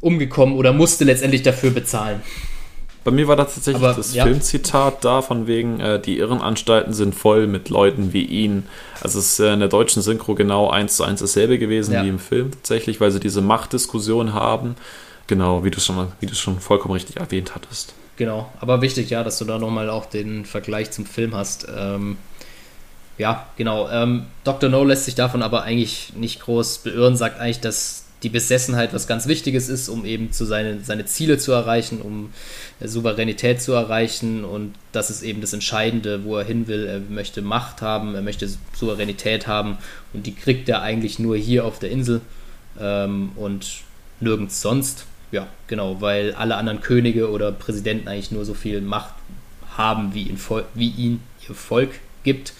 umgekommen 0.00 0.56
oder 0.56 0.72
musste 0.72 1.04
letztendlich 1.04 1.42
dafür 1.42 1.70
bezahlen. 1.70 2.22
Bei 3.02 3.10
mir 3.10 3.28
war 3.28 3.36
das 3.36 3.54
tatsächlich 3.54 3.82
Aber, 3.82 3.94
das 3.94 4.14
ja. 4.14 4.24
Filmzitat 4.24 5.04
da, 5.04 5.22
von 5.22 5.46
wegen, 5.46 5.80
äh, 5.80 6.00
die 6.00 6.18
Irrenanstalten 6.18 6.92
sind 6.92 7.14
voll 7.14 7.46
mit 7.46 7.70
Leuten 7.70 8.12
wie 8.12 8.24
ihn. 8.24 8.64
Also 9.00 9.18
es 9.20 9.32
ist 9.32 9.40
äh, 9.40 9.54
in 9.54 9.60
der 9.60 9.68
deutschen 9.68 10.02
Synchro 10.02 10.34
genau 10.34 10.68
eins 10.68 10.96
zu 10.96 11.04
eins 11.04 11.20
dasselbe 11.20 11.58
gewesen 11.58 11.94
ja. 11.94 12.04
wie 12.04 12.08
im 12.08 12.18
Film 12.18 12.50
tatsächlich, 12.50 13.00
weil 13.00 13.10
sie 13.10 13.20
diese 13.20 13.40
Machtdiskussion 13.40 14.34
haben. 14.34 14.76
Genau, 15.30 15.62
wie 15.62 15.70
du 15.70 15.78
schon, 15.78 16.08
wie 16.18 16.26
du 16.26 16.34
schon 16.34 16.58
vollkommen 16.58 16.94
richtig 16.94 17.18
erwähnt 17.18 17.54
hattest. 17.54 17.94
Genau, 18.16 18.50
aber 18.58 18.82
wichtig, 18.82 19.10
ja, 19.10 19.22
dass 19.22 19.38
du 19.38 19.44
da 19.44 19.60
nochmal 19.60 19.88
auch 19.88 20.06
den 20.06 20.44
Vergleich 20.44 20.90
zum 20.90 21.06
Film 21.06 21.36
hast. 21.36 21.68
Ähm, 21.72 22.16
ja, 23.16 23.46
genau. 23.56 23.88
Ähm, 23.88 24.26
Dr. 24.42 24.68
No 24.68 24.82
lässt 24.82 25.04
sich 25.04 25.14
davon 25.14 25.44
aber 25.44 25.62
eigentlich 25.62 26.14
nicht 26.16 26.40
groß 26.40 26.78
beirren, 26.78 27.16
sagt 27.16 27.38
eigentlich, 27.38 27.60
dass 27.60 28.06
die 28.24 28.28
Besessenheit 28.28 28.92
was 28.92 29.06
ganz 29.06 29.28
Wichtiges 29.28 29.68
ist, 29.68 29.88
um 29.88 30.04
eben 30.04 30.32
zu 30.32 30.44
seine, 30.44 30.80
seine 30.80 31.06
Ziele 31.06 31.38
zu 31.38 31.52
erreichen, 31.52 32.00
um 32.00 32.32
Souveränität 32.80 33.62
zu 33.62 33.72
erreichen 33.72 34.44
und 34.44 34.74
das 34.90 35.10
ist 35.10 35.22
eben 35.22 35.40
das 35.40 35.52
Entscheidende, 35.52 36.24
wo 36.24 36.38
er 36.38 36.44
hin 36.44 36.66
will. 36.66 36.86
Er 36.86 36.98
möchte 36.98 37.40
Macht 37.40 37.82
haben, 37.82 38.16
er 38.16 38.22
möchte 38.22 38.50
Souveränität 38.74 39.46
haben 39.46 39.78
und 40.12 40.26
die 40.26 40.34
kriegt 40.34 40.68
er 40.68 40.82
eigentlich 40.82 41.20
nur 41.20 41.36
hier 41.36 41.64
auf 41.66 41.78
der 41.78 41.92
Insel 41.92 42.20
ähm, 42.80 43.30
und 43.36 43.82
nirgends 44.18 44.60
sonst. 44.60 45.06
Ja, 45.32 45.46
genau, 45.68 46.00
weil 46.00 46.34
alle 46.34 46.56
anderen 46.56 46.80
Könige 46.80 47.30
oder 47.30 47.52
Präsidenten 47.52 48.08
eigentlich 48.08 48.32
nur 48.32 48.44
so 48.44 48.54
viel 48.54 48.80
Macht 48.80 49.14
haben, 49.76 50.12
wie, 50.14 50.24
ihn, 50.24 50.40
wie 50.74 50.90
ihn 50.90 51.22
ihr 51.48 51.54
Volk 51.54 51.90
gibt. 52.24 52.52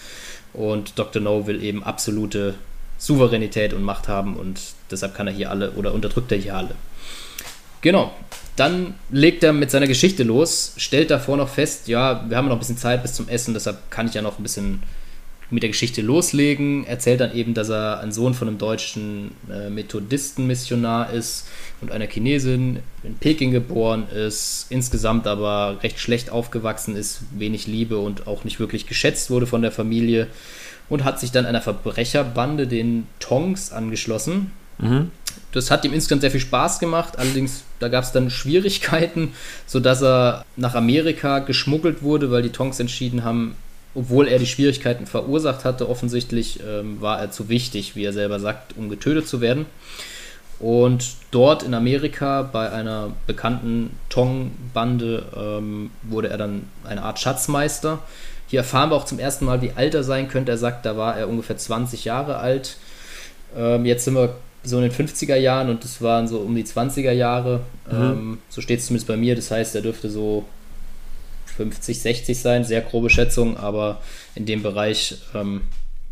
Und 0.53 0.97
Dr. 0.97 1.21
No 1.21 1.47
will 1.47 1.63
eben 1.63 1.83
absolute 1.83 2.55
Souveränität 2.97 3.73
und 3.73 3.83
Macht 3.83 4.07
haben 4.07 4.35
und 4.35 4.59
deshalb 4.91 5.15
kann 5.15 5.27
er 5.27 5.33
hier 5.33 5.49
alle 5.49 5.71
oder 5.71 5.93
unterdrückt 5.93 6.31
er 6.31 6.37
hier 6.37 6.55
alle. 6.55 6.75
Genau. 7.81 8.13
Dann 8.57 8.95
legt 9.09 9.43
er 9.43 9.53
mit 9.53 9.71
seiner 9.71 9.87
Geschichte 9.87 10.23
los, 10.23 10.73
stellt 10.77 11.09
davor 11.09 11.37
noch 11.37 11.49
fest, 11.49 11.87
ja, 11.87 12.29
wir 12.29 12.37
haben 12.37 12.47
noch 12.47 12.57
ein 12.57 12.59
bisschen 12.59 12.77
Zeit 12.77 13.01
bis 13.01 13.13
zum 13.13 13.27
Essen, 13.27 13.53
deshalb 13.53 13.89
kann 13.89 14.07
ich 14.07 14.13
ja 14.13 14.21
noch 14.21 14.37
ein 14.37 14.43
bisschen 14.43 14.83
mit 15.51 15.63
der 15.63 15.69
Geschichte 15.69 16.01
loslegen. 16.01 16.85
Erzählt 16.87 17.19
dann 17.19 17.35
eben, 17.35 17.53
dass 17.53 17.69
er 17.69 17.99
ein 17.99 18.11
Sohn 18.11 18.33
von 18.33 18.47
einem 18.47 18.57
deutschen 18.57 19.31
äh, 19.51 19.69
Methodistenmissionar 19.69 21.11
ist 21.11 21.47
und 21.81 21.91
einer 21.91 22.07
Chinesin, 22.07 22.79
in 23.03 23.15
Peking 23.15 23.51
geboren 23.51 24.07
ist, 24.09 24.67
insgesamt 24.69 25.27
aber 25.27 25.79
recht 25.83 25.99
schlecht 25.99 26.29
aufgewachsen 26.29 26.95
ist, 26.95 27.21
wenig 27.37 27.67
Liebe 27.67 27.97
und 27.97 28.27
auch 28.27 28.43
nicht 28.43 28.59
wirklich 28.59 28.87
geschätzt 28.87 29.29
wurde 29.29 29.45
von 29.45 29.61
der 29.61 29.71
Familie 29.71 30.27
und 30.89 31.03
hat 31.03 31.19
sich 31.19 31.31
dann 31.31 31.45
einer 31.45 31.61
Verbrecherbande, 31.61 32.67
den 32.67 33.07
Tongs, 33.19 33.71
angeschlossen. 33.71 34.51
Mhm. 34.77 35.11
Das 35.51 35.71
hat 35.71 35.85
ihm 35.85 35.93
insgesamt 35.93 36.21
sehr 36.21 36.31
viel 36.31 36.39
Spaß 36.39 36.79
gemacht, 36.79 37.17
allerdings 37.17 37.63
da 37.79 37.89
gab 37.89 38.03
es 38.03 38.11
dann 38.11 38.29
Schwierigkeiten, 38.29 39.33
sodass 39.65 40.01
er 40.01 40.45
nach 40.55 40.75
Amerika 40.75 41.39
geschmuggelt 41.39 42.03
wurde, 42.03 42.31
weil 42.31 42.41
die 42.41 42.49
Tongs 42.49 42.79
entschieden 42.79 43.23
haben, 43.23 43.55
obwohl 43.93 44.27
er 44.27 44.39
die 44.39 44.47
Schwierigkeiten 44.47 45.05
verursacht 45.05 45.65
hatte, 45.65 45.89
offensichtlich 45.89 46.59
ähm, 46.65 47.01
war 47.01 47.19
er 47.19 47.31
zu 47.31 47.49
wichtig, 47.49 47.95
wie 47.95 48.05
er 48.05 48.13
selber 48.13 48.39
sagt, 48.39 48.77
um 48.77 48.89
getötet 48.89 49.27
zu 49.27 49.41
werden. 49.41 49.65
Und 50.59 51.15
dort 51.31 51.63
in 51.63 51.73
Amerika 51.73 52.43
bei 52.43 52.71
einer 52.71 53.11
bekannten 53.25 53.97
Tong-Bande 54.09 55.25
ähm, 55.35 55.89
wurde 56.03 56.29
er 56.29 56.37
dann 56.37 56.67
eine 56.83 57.01
Art 57.01 57.19
Schatzmeister. 57.19 57.99
Hier 58.47 58.59
erfahren 58.59 58.91
wir 58.91 58.95
auch 58.95 59.05
zum 59.05 59.17
ersten 59.17 59.45
Mal, 59.45 59.61
wie 59.61 59.71
alt 59.75 59.95
er 59.95 60.03
sein 60.03 60.27
könnte. 60.27 60.51
Er 60.51 60.57
sagt, 60.59 60.85
da 60.85 60.95
war 60.97 61.17
er 61.17 61.27
ungefähr 61.29 61.57
20 61.57 62.05
Jahre 62.05 62.37
alt. 62.37 62.77
Ähm, 63.57 63.85
jetzt 63.85 64.05
sind 64.05 64.13
wir 64.13 64.35
so 64.63 64.77
in 64.77 64.83
den 64.83 64.91
50er 64.91 65.35
Jahren 65.35 65.69
und 65.69 65.83
das 65.83 66.01
waren 66.01 66.27
so 66.27 66.37
um 66.37 66.53
die 66.53 66.63
20er 66.63 67.11
Jahre. 67.11 67.61
Mhm. 67.89 67.97
Ähm, 67.97 68.37
so 68.49 68.61
steht 68.61 68.79
es 68.79 68.85
zumindest 68.85 69.07
bei 69.07 69.17
mir. 69.17 69.35
Das 69.35 69.49
heißt, 69.49 69.73
er 69.75 69.81
dürfte 69.81 70.11
so 70.11 70.45
50, 71.63 72.01
60 72.01 72.39
sein, 72.39 72.63
sehr 72.63 72.81
grobe 72.81 73.09
Schätzung, 73.09 73.57
aber 73.57 74.01
in 74.35 74.45
dem 74.45 74.63
Bereich, 74.63 75.15
ähm, 75.35 75.61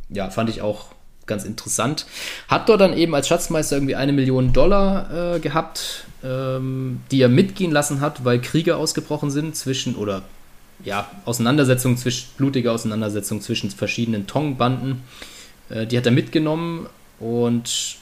ja, 0.10 0.30
fand 0.30 0.50
ich 0.50 0.62
auch 0.62 0.86
ganz 1.26 1.46
interessant. 1.46 2.06
Hat 2.48 2.68
dort 2.68 2.82
dann 2.82 2.98
eben 2.98 3.16
als 3.16 3.28
Schatzmeister 3.28 3.78
irgendwie 3.78 3.96
eine 3.96 4.12
Million 4.12 4.52
Dollar 4.52 5.36
äh, 5.36 5.40
gehabt, 5.40 6.06
ähm, 6.24 7.02
die 7.12 7.22
er 7.22 7.30
mitgehen 7.30 7.72
lassen 7.72 8.02
hat, 8.02 8.26
weil 8.26 8.42
Kriege 8.42 8.76
ausgebrochen 8.76 9.32
sind 9.32 9.56
zwischen, 9.56 9.96
oder 9.96 10.24
ja, 10.84 11.10
Auseinandersetzungen 11.26 11.98
zwischen, 11.98 12.30
blutige 12.38 12.72
Auseinandersetzungen 12.72 13.42
zwischen 13.42 13.70
verschiedenen 13.70 14.28
Tong-Banden. 14.28 15.04
Äh, 15.70 15.86
die 15.88 15.98
hat 15.98 16.06
er 16.06 16.12
mitgenommen 16.12 16.88
und 17.20 17.98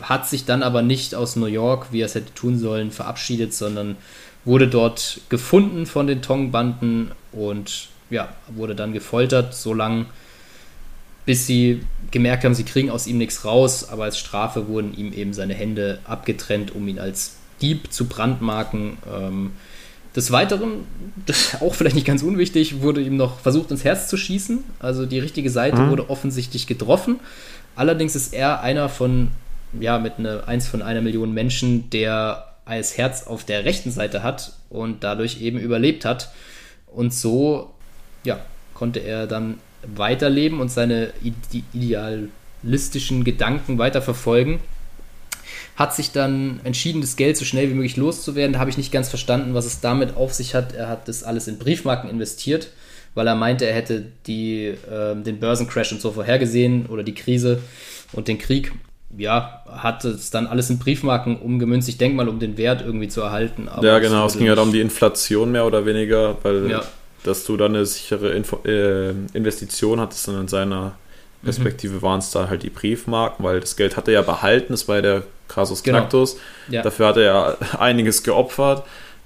hat 0.00 0.28
sich 0.28 0.44
dann 0.44 0.62
aber 0.62 0.82
nicht 0.82 1.14
aus 1.14 1.36
New 1.36 1.46
York, 1.46 1.88
wie 1.92 2.00
er 2.00 2.06
es 2.06 2.14
hätte 2.14 2.34
tun 2.34 2.58
sollen, 2.58 2.90
verabschiedet, 2.90 3.54
sondern 3.54 3.96
wurde 4.44 4.68
dort 4.68 5.20
gefunden 5.28 5.86
von 5.86 6.06
den 6.06 6.22
Tong-Banden 6.22 7.12
und 7.32 7.88
ja, 8.10 8.28
wurde 8.48 8.74
dann 8.74 8.92
gefoltert, 8.92 9.54
so 9.54 9.72
lange, 9.72 10.06
bis 11.24 11.46
sie 11.46 11.82
gemerkt 12.10 12.44
haben, 12.44 12.54
sie 12.54 12.64
kriegen 12.64 12.90
aus 12.90 13.06
ihm 13.06 13.18
nichts 13.18 13.44
raus, 13.44 13.88
aber 13.88 14.04
als 14.04 14.18
Strafe 14.18 14.68
wurden 14.68 14.94
ihm 14.94 15.12
eben 15.12 15.32
seine 15.32 15.54
Hände 15.54 16.00
abgetrennt, 16.04 16.74
um 16.74 16.86
ihn 16.88 16.98
als 16.98 17.36
Dieb 17.60 17.92
zu 17.92 18.06
brandmarken. 18.06 18.98
Ähm, 19.10 19.52
des 20.14 20.30
Weiteren, 20.30 20.84
das 21.26 21.62
auch 21.62 21.74
vielleicht 21.74 21.94
nicht 21.94 22.06
ganz 22.06 22.22
unwichtig, 22.22 22.82
wurde 22.82 23.00
ihm 23.00 23.16
noch 23.16 23.38
versucht, 23.38 23.70
ins 23.70 23.84
Herz 23.84 24.08
zu 24.08 24.16
schießen. 24.16 24.64
Also 24.80 25.06
die 25.06 25.20
richtige 25.20 25.48
Seite 25.48 25.80
mhm. 25.80 25.90
wurde 25.90 26.10
offensichtlich 26.10 26.66
getroffen. 26.66 27.20
Allerdings 27.76 28.16
ist 28.16 28.34
er 28.34 28.60
einer 28.60 28.88
von, 28.88 29.28
ja, 29.80 29.98
mit 29.98 30.18
einer, 30.18 30.46
eins 30.48 30.66
von 30.66 30.82
einer 30.82 31.00
Million 31.00 31.32
Menschen, 31.32 31.88
der 31.90 32.51
als 32.72 32.98
Herz 32.98 33.26
auf 33.26 33.44
der 33.44 33.64
rechten 33.64 33.90
Seite 33.90 34.22
hat 34.22 34.52
und 34.70 35.04
dadurch 35.04 35.40
eben 35.40 35.58
überlebt 35.58 36.04
hat. 36.04 36.32
Und 36.86 37.12
so, 37.14 37.70
ja, 38.24 38.40
konnte 38.74 39.00
er 39.00 39.26
dann 39.26 39.58
weiterleben 39.82 40.60
und 40.60 40.70
seine 40.70 41.12
idealistischen 41.72 43.24
Gedanken 43.24 43.78
weiterverfolgen. 43.78 44.60
Hat 45.76 45.94
sich 45.94 46.12
dann 46.12 46.60
entschieden, 46.64 47.00
das 47.00 47.16
Geld 47.16 47.36
so 47.36 47.44
schnell 47.44 47.68
wie 47.70 47.74
möglich 47.74 47.96
loszuwerden. 47.96 48.54
Da 48.54 48.58
habe 48.58 48.70
ich 48.70 48.76
nicht 48.76 48.92
ganz 48.92 49.08
verstanden, 49.08 49.54
was 49.54 49.66
es 49.66 49.80
damit 49.80 50.16
auf 50.16 50.32
sich 50.32 50.54
hat. 50.54 50.74
Er 50.74 50.88
hat 50.88 51.08
das 51.08 51.22
alles 51.24 51.48
in 51.48 51.58
Briefmarken 51.58 52.08
investiert, 52.08 52.68
weil 53.14 53.26
er 53.26 53.34
meinte, 53.34 53.66
er 53.66 53.74
hätte 53.74 54.06
die, 54.26 54.66
äh, 54.66 55.14
den 55.16 55.40
Börsencrash 55.40 55.92
und 55.92 56.00
so 56.00 56.12
vorhergesehen 56.12 56.86
oder 56.86 57.02
die 57.02 57.14
Krise 57.14 57.60
und 58.12 58.28
den 58.28 58.38
Krieg 58.38 58.72
ja, 59.16 59.62
hat 59.70 60.04
es 60.04 60.30
dann 60.30 60.46
alles 60.46 60.70
in 60.70 60.78
Briefmarken 60.78 61.38
umgemünzt. 61.38 61.88
Ich 61.88 61.98
denke 61.98 62.16
mal, 62.16 62.28
um 62.28 62.38
den 62.38 62.56
Wert 62.56 62.82
irgendwie 62.82 63.08
zu 63.08 63.20
erhalten. 63.20 63.68
ja, 63.82 63.98
genau. 63.98 64.26
Es 64.26 64.36
ging 64.36 64.46
ja 64.46 64.54
halt 64.54 64.60
um 64.60 64.72
die 64.72 64.80
Inflation 64.80 65.52
mehr 65.52 65.66
oder 65.66 65.84
weniger, 65.84 66.36
weil 66.42 66.70
ja. 66.70 66.82
dass 67.24 67.44
du 67.44 67.56
dann 67.56 67.74
eine 67.74 67.86
sichere 67.86 68.30
Info 68.30 68.58
äh, 68.64 69.10
Investition 69.34 70.00
hattest 70.00 70.28
und 70.28 70.40
in 70.40 70.48
seiner 70.48 70.92
Perspektive 71.44 71.96
mhm. 71.96 72.02
waren 72.02 72.18
es 72.20 72.30
da 72.30 72.48
halt 72.48 72.62
die 72.62 72.70
Briefmarken, 72.70 73.44
weil 73.44 73.60
das 73.60 73.76
Geld 73.76 73.96
hat 73.96 74.08
er 74.08 74.14
ja 74.14 74.22
behalten, 74.22 74.72
das 74.72 74.88
war 74.88 74.96
ja 74.96 75.02
der 75.02 75.22
Kasus 75.48 75.82
genau. 75.82 76.08
Ja. 76.70 76.82
Dafür 76.82 77.08
hat 77.08 77.16
er 77.16 77.22
ja 77.22 77.56
einiges 77.78 78.22
geopfert. 78.22 78.84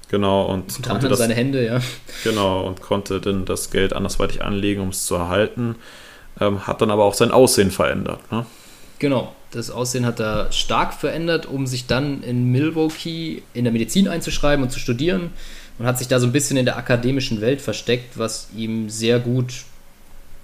Genau, 0.08 0.46
und 0.46 0.76
Unter 0.76 0.90
konnte 0.90 1.08
das, 1.08 1.18
seine 1.18 1.34
Hände, 1.34 1.64
ja. 1.64 1.80
Genau, 2.22 2.64
und 2.64 2.80
konnte 2.80 3.20
dann 3.20 3.44
das 3.44 3.70
Geld 3.70 3.92
andersweitig 3.92 4.42
anlegen, 4.42 4.80
um 4.80 4.90
es 4.90 5.04
zu 5.04 5.16
erhalten. 5.16 5.74
Ähm, 6.40 6.66
hat 6.66 6.80
dann 6.80 6.92
aber 6.92 7.04
auch 7.04 7.14
sein 7.14 7.32
Aussehen 7.32 7.72
verändert. 7.72 8.20
Ne? 8.30 8.46
Genau, 9.00 9.34
das 9.56 9.70
Aussehen 9.70 10.06
hat 10.06 10.20
er 10.20 10.52
stark 10.52 10.94
verändert, 10.94 11.46
um 11.46 11.66
sich 11.66 11.86
dann 11.86 12.22
in 12.22 12.52
Milwaukee 12.52 13.42
in 13.54 13.64
der 13.64 13.72
Medizin 13.72 14.06
einzuschreiben 14.06 14.62
und 14.62 14.70
zu 14.70 14.78
studieren 14.78 15.30
und 15.78 15.86
hat 15.86 15.98
sich 15.98 16.08
da 16.08 16.20
so 16.20 16.26
ein 16.26 16.32
bisschen 16.32 16.56
in 16.56 16.66
der 16.66 16.76
akademischen 16.76 17.40
Welt 17.40 17.60
versteckt, 17.60 18.18
was 18.18 18.48
ihm 18.56 18.90
sehr 18.90 19.18
gut, 19.18 19.64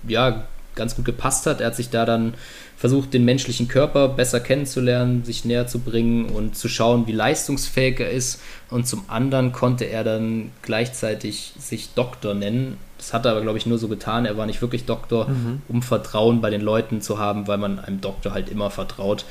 ja, 0.06 0.44
ganz 0.74 0.96
gut 0.96 1.04
gepasst 1.04 1.46
hat. 1.46 1.60
Er 1.60 1.68
hat 1.68 1.76
sich 1.76 1.90
da 1.90 2.06
dann 2.06 2.34
versucht, 2.76 3.12
den 3.12 3.24
menschlichen 3.24 3.68
Körper 3.68 4.08
besser 4.08 4.40
kennenzulernen, 4.40 5.24
sich 5.24 5.44
näher 5.44 5.66
zu 5.66 5.80
bringen 5.80 6.26
und 6.26 6.56
zu 6.56 6.68
schauen, 6.68 7.06
wie 7.06 7.12
leistungsfähig 7.12 8.00
er 8.00 8.10
ist. 8.10 8.40
Und 8.70 8.86
zum 8.86 9.04
anderen 9.08 9.52
konnte 9.52 9.84
er 9.84 10.02
dann 10.02 10.50
gleichzeitig 10.62 11.52
sich 11.58 11.90
Doktor 11.94 12.34
nennen. 12.34 12.78
Das 13.02 13.12
hat 13.12 13.24
er 13.24 13.32
aber, 13.32 13.40
glaube 13.40 13.58
ich, 13.58 13.66
nur 13.66 13.78
so 13.78 13.88
getan. 13.88 14.26
Er 14.26 14.36
war 14.36 14.46
nicht 14.46 14.62
wirklich 14.62 14.84
Doktor, 14.84 15.28
mhm. 15.28 15.60
um 15.66 15.82
Vertrauen 15.82 16.40
bei 16.40 16.50
den 16.50 16.60
Leuten 16.60 17.00
zu 17.00 17.18
haben, 17.18 17.48
weil 17.48 17.58
man 17.58 17.80
einem 17.80 18.00
Doktor 18.00 18.32
halt 18.32 18.48
immer 18.48 18.70
vertraut. 18.70 19.24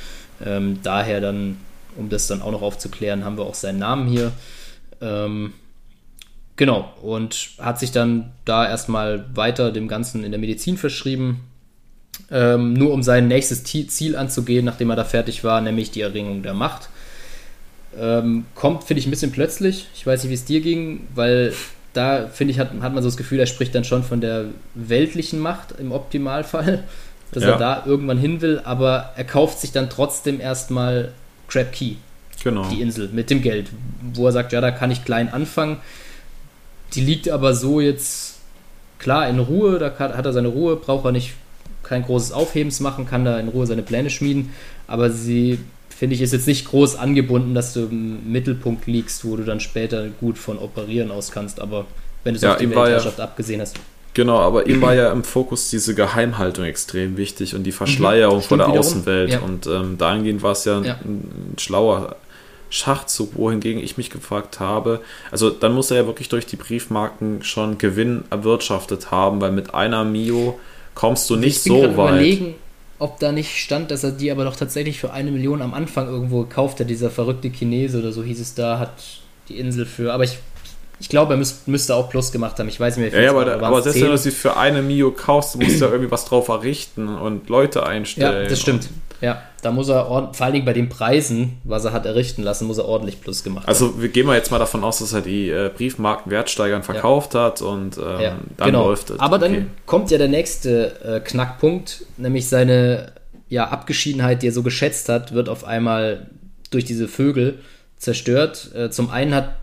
Ähm, 0.45 0.79
daher 0.83 1.21
dann, 1.21 1.55
um 1.95 2.09
das 2.09 2.27
dann 2.27 2.41
auch 2.41 2.51
noch 2.51 2.63
aufzuklären, 2.63 3.23
haben 3.23 3.37
wir 3.37 3.45
auch 3.45 3.55
seinen 3.55 3.79
Namen 3.79 4.07
hier. 4.09 4.33
Ähm, 4.99 5.53
genau, 6.57 6.91
und 7.01 7.51
hat 7.59 7.79
sich 7.79 7.93
dann 7.93 8.33
da 8.43 8.67
erstmal 8.67 9.25
weiter 9.37 9.71
dem 9.71 9.87
Ganzen 9.87 10.25
in 10.25 10.31
der 10.31 10.39
Medizin 10.41 10.75
verschrieben, 10.75 11.39
ähm, 12.29 12.73
nur 12.73 12.91
um 12.91 13.03
sein 13.03 13.29
nächstes 13.29 13.63
Ziel 13.63 14.17
anzugehen, 14.17 14.65
nachdem 14.65 14.89
er 14.89 14.97
da 14.97 15.05
fertig 15.05 15.45
war, 15.45 15.61
nämlich 15.61 15.91
die 15.91 16.01
Erringung 16.01 16.43
der 16.43 16.55
Macht. 16.55 16.89
Ähm, 17.97 18.43
kommt, 18.53 18.83
finde 18.83 18.99
ich, 18.99 19.07
ein 19.07 19.11
bisschen 19.11 19.31
plötzlich. 19.31 19.87
Ich 19.95 20.05
weiß 20.05 20.23
nicht, 20.23 20.29
wie 20.29 20.35
es 20.35 20.43
dir 20.43 20.59
ging, 20.59 21.07
weil 21.15 21.53
da, 21.93 22.27
finde 22.27 22.53
ich, 22.53 22.59
hat, 22.59 22.71
hat 22.81 22.93
man 22.93 23.03
so 23.03 23.09
das 23.09 23.17
Gefühl, 23.17 23.39
er 23.39 23.45
spricht 23.45 23.75
dann 23.75 23.83
schon 23.83 24.03
von 24.03 24.21
der 24.21 24.45
weltlichen 24.75 25.39
Macht 25.39 25.73
im 25.77 25.91
Optimalfall, 25.91 26.83
dass 27.31 27.43
ja. 27.43 27.51
er 27.51 27.57
da 27.57 27.83
irgendwann 27.85 28.17
hin 28.17 28.41
will, 28.41 28.61
aber 28.63 29.11
er 29.15 29.23
kauft 29.23 29.59
sich 29.59 29.71
dann 29.71 29.89
trotzdem 29.89 30.39
erstmal 30.39 31.11
Crab 31.47 31.71
Key, 31.71 31.95
genau. 32.43 32.69
die 32.69 32.81
Insel, 32.81 33.09
mit 33.11 33.29
dem 33.29 33.41
Geld, 33.41 33.69
wo 34.13 34.25
er 34.25 34.31
sagt, 34.31 34.53
ja, 34.53 34.61
da 34.61 34.71
kann 34.71 34.91
ich 34.91 35.05
klein 35.05 35.33
anfangen. 35.33 35.77
Die 36.93 37.01
liegt 37.01 37.29
aber 37.29 37.53
so 37.53 37.79
jetzt 37.79 38.39
klar 38.99 39.27
in 39.27 39.39
Ruhe, 39.39 39.79
da 39.79 39.97
hat 39.97 40.25
er 40.25 40.33
seine 40.33 40.49
Ruhe, 40.49 40.75
braucht 40.75 41.05
er 41.05 41.11
nicht 41.11 41.33
kein 41.83 42.03
großes 42.03 42.31
Aufhebens 42.31 42.79
machen, 42.79 43.05
kann 43.05 43.25
da 43.25 43.39
in 43.39 43.49
Ruhe 43.49 43.65
seine 43.65 43.81
Pläne 43.81 44.09
schmieden, 44.09 44.53
aber 44.87 45.09
sie, 45.09 45.59
finde 46.01 46.15
ich, 46.15 46.23
ist 46.23 46.33
jetzt 46.33 46.47
nicht 46.47 46.67
groß 46.67 46.95
angebunden, 46.95 47.53
dass 47.53 47.73
du 47.73 47.81
im 47.81 48.31
Mittelpunkt 48.31 48.87
liegst, 48.87 49.23
wo 49.23 49.35
du 49.35 49.43
dann 49.43 49.59
später 49.59 50.07
gut 50.19 50.39
von 50.39 50.57
operieren 50.57 51.11
aus 51.11 51.29
kannst, 51.29 51.59
aber 51.59 51.85
wenn 52.23 52.33
du 52.33 52.37
es 52.37 52.41
ja, 52.41 52.53
auf 52.53 52.57
die 52.57 52.71
Weltherrschaft 52.71 53.19
ja, 53.19 53.23
abgesehen 53.23 53.61
hast. 53.61 53.75
Genau, 54.15 54.39
aber 54.39 54.65
ihm 54.65 54.81
war 54.81 54.95
ja 54.95 55.11
im 55.11 55.23
Fokus 55.23 55.69
diese 55.69 55.93
Geheimhaltung 55.93 56.65
extrem 56.65 57.17
wichtig 57.17 57.53
und 57.53 57.65
die 57.65 57.71
Verschleierung 57.71 58.37
mhm, 58.37 58.41
vor 58.41 58.57
der 58.57 58.65
wiederum. 58.65 58.79
Außenwelt. 58.79 59.31
Ja. 59.33 59.39
Und 59.41 59.67
ähm, 59.67 59.99
dahingehend 59.99 60.41
war 60.41 60.53
es 60.53 60.65
ja. 60.65 60.79
Ein, 60.79 60.85
ein, 60.85 61.53
schlauer 61.59 62.15
Schachzug, 62.71 63.35
wohingegen 63.35 63.83
ich 63.83 63.97
mich 63.97 64.09
gefragt 64.09 64.59
habe. 64.59 65.01
Also 65.29 65.51
dann 65.51 65.71
muss 65.75 65.91
er 65.91 65.97
ja 65.97 66.07
wirklich 66.07 66.29
durch 66.29 66.47
die 66.47 66.55
Briefmarken 66.55 67.43
schon 67.43 67.77
Gewinn 67.77 68.23
erwirtschaftet 68.31 69.11
haben, 69.11 69.39
weil 69.39 69.51
mit 69.51 69.75
einer 69.75 70.03
Mio 70.03 70.59
kommst 70.95 71.29
du 71.29 71.35
nicht 71.35 71.61
so 71.61 71.83
weit. 71.83 71.91
überlegen, 71.91 72.55
ob 73.01 73.19
da 73.19 73.31
nicht 73.31 73.57
stand, 73.57 73.89
dass 73.89 74.03
er 74.03 74.11
die 74.11 74.31
aber 74.31 74.43
doch 74.43 74.55
tatsächlich 74.55 74.99
für 74.99 75.11
eine 75.11 75.31
Million 75.31 75.61
am 75.61 75.73
Anfang 75.73 76.07
irgendwo 76.07 76.41
gekauft 76.41 76.79
hat, 76.79 76.89
dieser 76.89 77.09
verrückte 77.09 77.49
Chinese 77.49 77.99
oder 77.99 78.11
so 78.11 78.23
hieß 78.23 78.39
es 78.39 78.53
da, 78.53 78.77
hat 78.77 78.93
die 79.49 79.57
Insel 79.57 79.85
für, 79.85 80.13
aber 80.13 80.23
ich 80.23 80.37
ich 80.99 81.09
glaube, 81.09 81.33
er 81.33 81.37
müsst, 81.37 81.67
müsste 81.67 81.95
auch 81.95 82.11
Plus 82.11 82.31
gemacht 82.31 82.59
haben. 82.59 82.69
Ich 82.69 82.79
weiß 82.79 82.97
nicht 82.97 83.11
mehr. 83.11 83.19
Ja, 83.19 83.25
ja 83.25 83.31
aber, 83.31 83.43
da, 83.43 83.59
aber 83.59 83.81
selbst 83.81 83.99
wenn 84.03 84.11
du 84.11 84.17
sie 84.19 84.29
für 84.29 84.55
eine 84.55 84.83
Mio 84.83 85.09
kaufst, 85.09 85.59
musst 85.59 85.77
du 85.77 85.85
da 85.85 85.91
irgendwie 85.91 86.11
was 86.11 86.25
drauf 86.25 86.47
errichten 86.49 87.07
und 87.07 87.49
Leute 87.49 87.87
einstellen. 87.87 88.43
Ja, 88.43 88.47
das 88.47 88.61
stimmt. 88.61 88.87
Ja, 89.21 89.43
da 89.61 89.71
muss 89.71 89.87
er, 89.89 90.05
vor 90.05 90.31
allen 90.39 90.53
Dingen 90.53 90.65
bei 90.65 90.73
den 90.73 90.89
Preisen, 90.89 91.59
was 91.63 91.85
er 91.85 91.93
hat 91.93 92.05
errichten 92.05 92.41
lassen, 92.41 92.65
muss 92.65 92.79
er 92.79 92.85
ordentlich 92.85 93.21
Plus 93.21 93.43
gemacht 93.43 93.67
also, 93.67 93.85
haben. 93.85 93.91
Also 93.93 94.01
wir 94.01 94.09
gehen 94.09 94.25
mal 94.25 94.35
jetzt 94.35 94.49
mal 94.49 94.59
davon 94.59 94.83
aus, 94.83 94.99
dass 94.99 95.13
er 95.13 95.21
die 95.21 95.49
äh, 95.49 95.69
Briefmarken 95.75 96.31
Wertsteigern 96.31 96.81
verkauft 96.81 97.35
ja. 97.35 97.45
hat 97.45 97.61
und 97.61 97.97
ähm, 97.97 98.03
ja, 98.19 98.37
dann 98.57 98.67
genau. 98.67 98.87
läuft 98.87 99.11
es. 99.11 99.19
Aber 99.19 99.37
okay. 99.37 99.53
dann 99.53 99.71
kommt 99.85 100.09
ja 100.09 100.17
der 100.17 100.27
nächste 100.27 101.01
äh, 101.03 101.19
Knackpunkt, 101.19 102.05
nämlich 102.17 102.49
seine 102.49 103.13
ja, 103.47 103.67
Abgeschiedenheit, 103.67 104.41
die 104.41 104.47
er 104.47 104.53
so 104.53 104.63
geschätzt 104.63 105.07
hat, 105.09 105.33
wird 105.33 105.49
auf 105.49 105.65
einmal 105.65 106.27
durch 106.71 106.85
diese 106.85 107.07
Vögel 107.07 107.59
zerstört. 107.97 108.71
Äh, 108.73 108.89
zum 108.89 109.11
einen 109.11 109.35
hat 109.35 109.55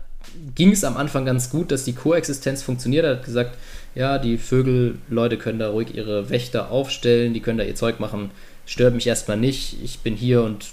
ging 0.55 0.71
es 0.71 0.83
am 0.83 0.97
Anfang 0.97 1.25
ganz 1.25 1.49
gut, 1.49 1.71
dass 1.71 1.83
die 1.83 1.93
Koexistenz 1.93 2.61
funktioniert. 2.61 3.05
Er 3.05 3.11
hat 3.11 3.25
gesagt, 3.25 3.57
ja, 3.95 4.17
die 4.17 4.37
Vögelleute 4.37 5.37
können 5.37 5.59
da 5.59 5.69
ruhig 5.69 5.95
ihre 5.95 6.29
Wächter 6.29 6.71
aufstellen, 6.71 7.33
die 7.33 7.41
können 7.41 7.57
da 7.57 7.63
ihr 7.63 7.75
Zeug 7.75 7.99
machen, 7.99 8.31
stört 8.69 8.93
mich 8.93 9.07
erstmal 9.07 9.37
nicht. 9.37 9.77
Ich 9.83 9.99
bin 9.99 10.15
hier 10.15 10.43
und 10.43 10.67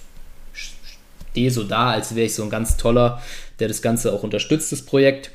stehe 0.52 1.51
so 1.51 1.64
da, 1.64 1.90
als 1.90 2.14
wäre 2.14 2.27
ich 2.27 2.35
so 2.35 2.43
ein 2.43 2.51
ganz 2.51 2.77
toller, 2.77 3.23
der 3.59 3.68
das 3.68 3.81
Ganze 3.81 4.12
auch 4.12 4.23
unterstützt, 4.23 4.70
das 4.70 4.82
Projekt. 4.82 5.31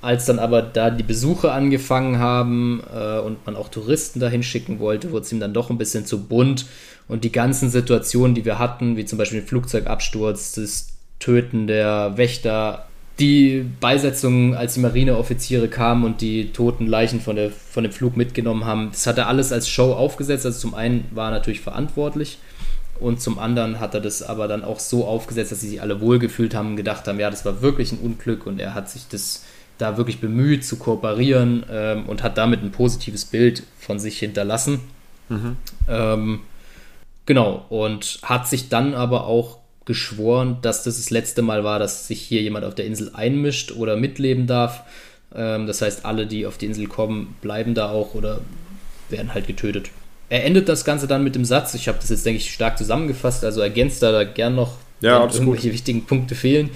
Als 0.00 0.24
dann 0.24 0.38
aber 0.38 0.62
da 0.62 0.88
die 0.88 1.02
Besuche 1.02 1.52
angefangen 1.52 2.18
haben 2.18 2.82
äh, 2.90 3.18
und 3.18 3.44
man 3.44 3.54
auch 3.54 3.68
Touristen 3.68 4.18
dahin 4.18 4.42
schicken 4.42 4.78
wollte, 4.78 5.10
wurde 5.10 5.26
es 5.26 5.32
ihm 5.32 5.40
dann 5.40 5.52
doch 5.52 5.68
ein 5.68 5.76
bisschen 5.76 6.06
zu 6.06 6.24
bunt. 6.24 6.64
Und 7.06 7.22
die 7.24 7.32
ganzen 7.32 7.68
Situationen, 7.68 8.34
die 8.34 8.46
wir 8.46 8.58
hatten, 8.58 8.96
wie 8.96 9.04
zum 9.04 9.18
Beispiel 9.18 9.40
den 9.40 9.48
Flugzeugabsturz, 9.48 10.52
das 10.52 10.86
Töten 11.18 11.66
der 11.66 12.16
Wächter, 12.16 12.86
die 13.20 13.66
Beisetzung, 13.80 14.54
als 14.54 14.74
die 14.74 14.80
Marineoffiziere 14.80 15.68
kamen 15.68 16.04
und 16.04 16.20
die 16.20 16.52
toten 16.52 16.86
Leichen 16.86 17.20
von, 17.20 17.36
der, 17.36 17.50
von 17.50 17.84
dem 17.84 17.92
Flug 17.92 18.16
mitgenommen 18.16 18.64
haben, 18.64 18.88
das 18.90 19.06
hat 19.06 19.18
er 19.18 19.28
alles 19.28 19.52
als 19.52 19.68
Show 19.68 19.92
aufgesetzt. 19.92 20.46
Also 20.46 20.58
zum 20.58 20.74
einen 20.74 21.04
war 21.12 21.28
er 21.28 21.32
natürlich 21.32 21.60
verantwortlich 21.60 22.38
und 22.98 23.20
zum 23.20 23.38
anderen 23.38 23.80
hat 23.80 23.94
er 23.94 24.00
das 24.00 24.22
aber 24.22 24.48
dann 24.48 24.64
auch 24.64 24.78
so 24.78 25.06
aufgesetzt, 25.06 25.52
dass 25.52 25.60
sie 25.60 25.68
sich 25.68 25.82
alle 25.82 26.00
wohlgefühlt 26.00 26.54
haben 26.54 26.70
und 26.70 26.76
gedacht 26.76 27.06
haben, 27.08 27.20
ja, 27.20 27.30
das 27.30 27.44
war 27.44 27.62
wirklich 27.62 27.92
ein 27.92 27.98
Unglück 27.98 28.46
und 28.46 28.60
er 28.60 28.74
hat 28.74 28.90
sich 28.90 29.08
das 29.08 29.44
da 29.78 29.96
wirklich 29.96 30.20
bemüht 30.20 30.64
zu 30.64 30.76
kooperieren 30.76 31.64
ähm, 31.70 32.06
und 32.06 32.22
hat 32.22 32.36
damit 32.36 32.62
ein 32.62 32.70
positives 32.70 33.24
Bild 33.24 33.62
von 33.78 33.98
sich 33.98 34.18
hinterlassen. 34.18 34.80
Mhm. 35.30 35.56
Ähm, 35.88 36.40
genau, 37.24 37.64
und 37.70 38.18
hat 38.22 38.46
sich 38.46 38.68
dann 38.68 38.92
aber 38.92 39.26
auch 39.26 39.59
geschworen, 39.90 40.58
dass 40.62 40.84
das 40.84 40.98
das 40.98 41.10
letzte 41.10 41.42
Mal 41.42 41.64
war, 41.64 41.80
dass 41.80 42.06
sich 42.06 42.20
hier 42.22 42.42
jemand 42.42 42.64
auf 42.64 42.76
der 42.76 42.84
Insel 42.84 43.10
einmischt 43.12 43.72
oder 43.72 43.96
mitleben 43.96 44.46
darf. 44.46 44.84
Ähm, 45.34 45.66
das 45.66 45.82
heißt, 45.82 46.04
alle, 46.04 46.28
die 46.28 46.46
auf 46.46 46.58
die 46.58 46.66
Insel 46.66 46.86
kommen, 46.86 47.34
bleiben 47.40 47.74
da 47.74 47.90
auch 47.90 48.14
oder 48.14 48.40
werden 49.08 49.34
halt 49.34 49.48
getötet. 49.48 49.90
Er 50.28 50.44
endet 50.44 50.68
das 50.68 50.84
Ganze 50.84 51.08
dann 51.08 51.24
mit 51.24 51.34
dem 51.34 51.44
Satz, 51.44 51.74
ich 51.74 51.88
habe 51.88 51.98
das 52.00 52.08
jetzt, 52.08 52.24
denke 52.24 52.38
ich, 52.38 52.52
stark 52.52 52.78
zusammengefasst, 52.78 53.44
also 53.44 53.60
ergänzt 53.60 54.00
da, 54.00 54.12
da 54.12 54.22
gern 54.22 54.54
noch, 54.54 54.76
ja, 55.00 55.20
wenn 55.20 55.28
irgendwelche 55.28 55.66
gut. 55.66 55.72
wichtigen 55.72 56.06
Punkte 56.06 56.36
fehlen. 56.36 56.70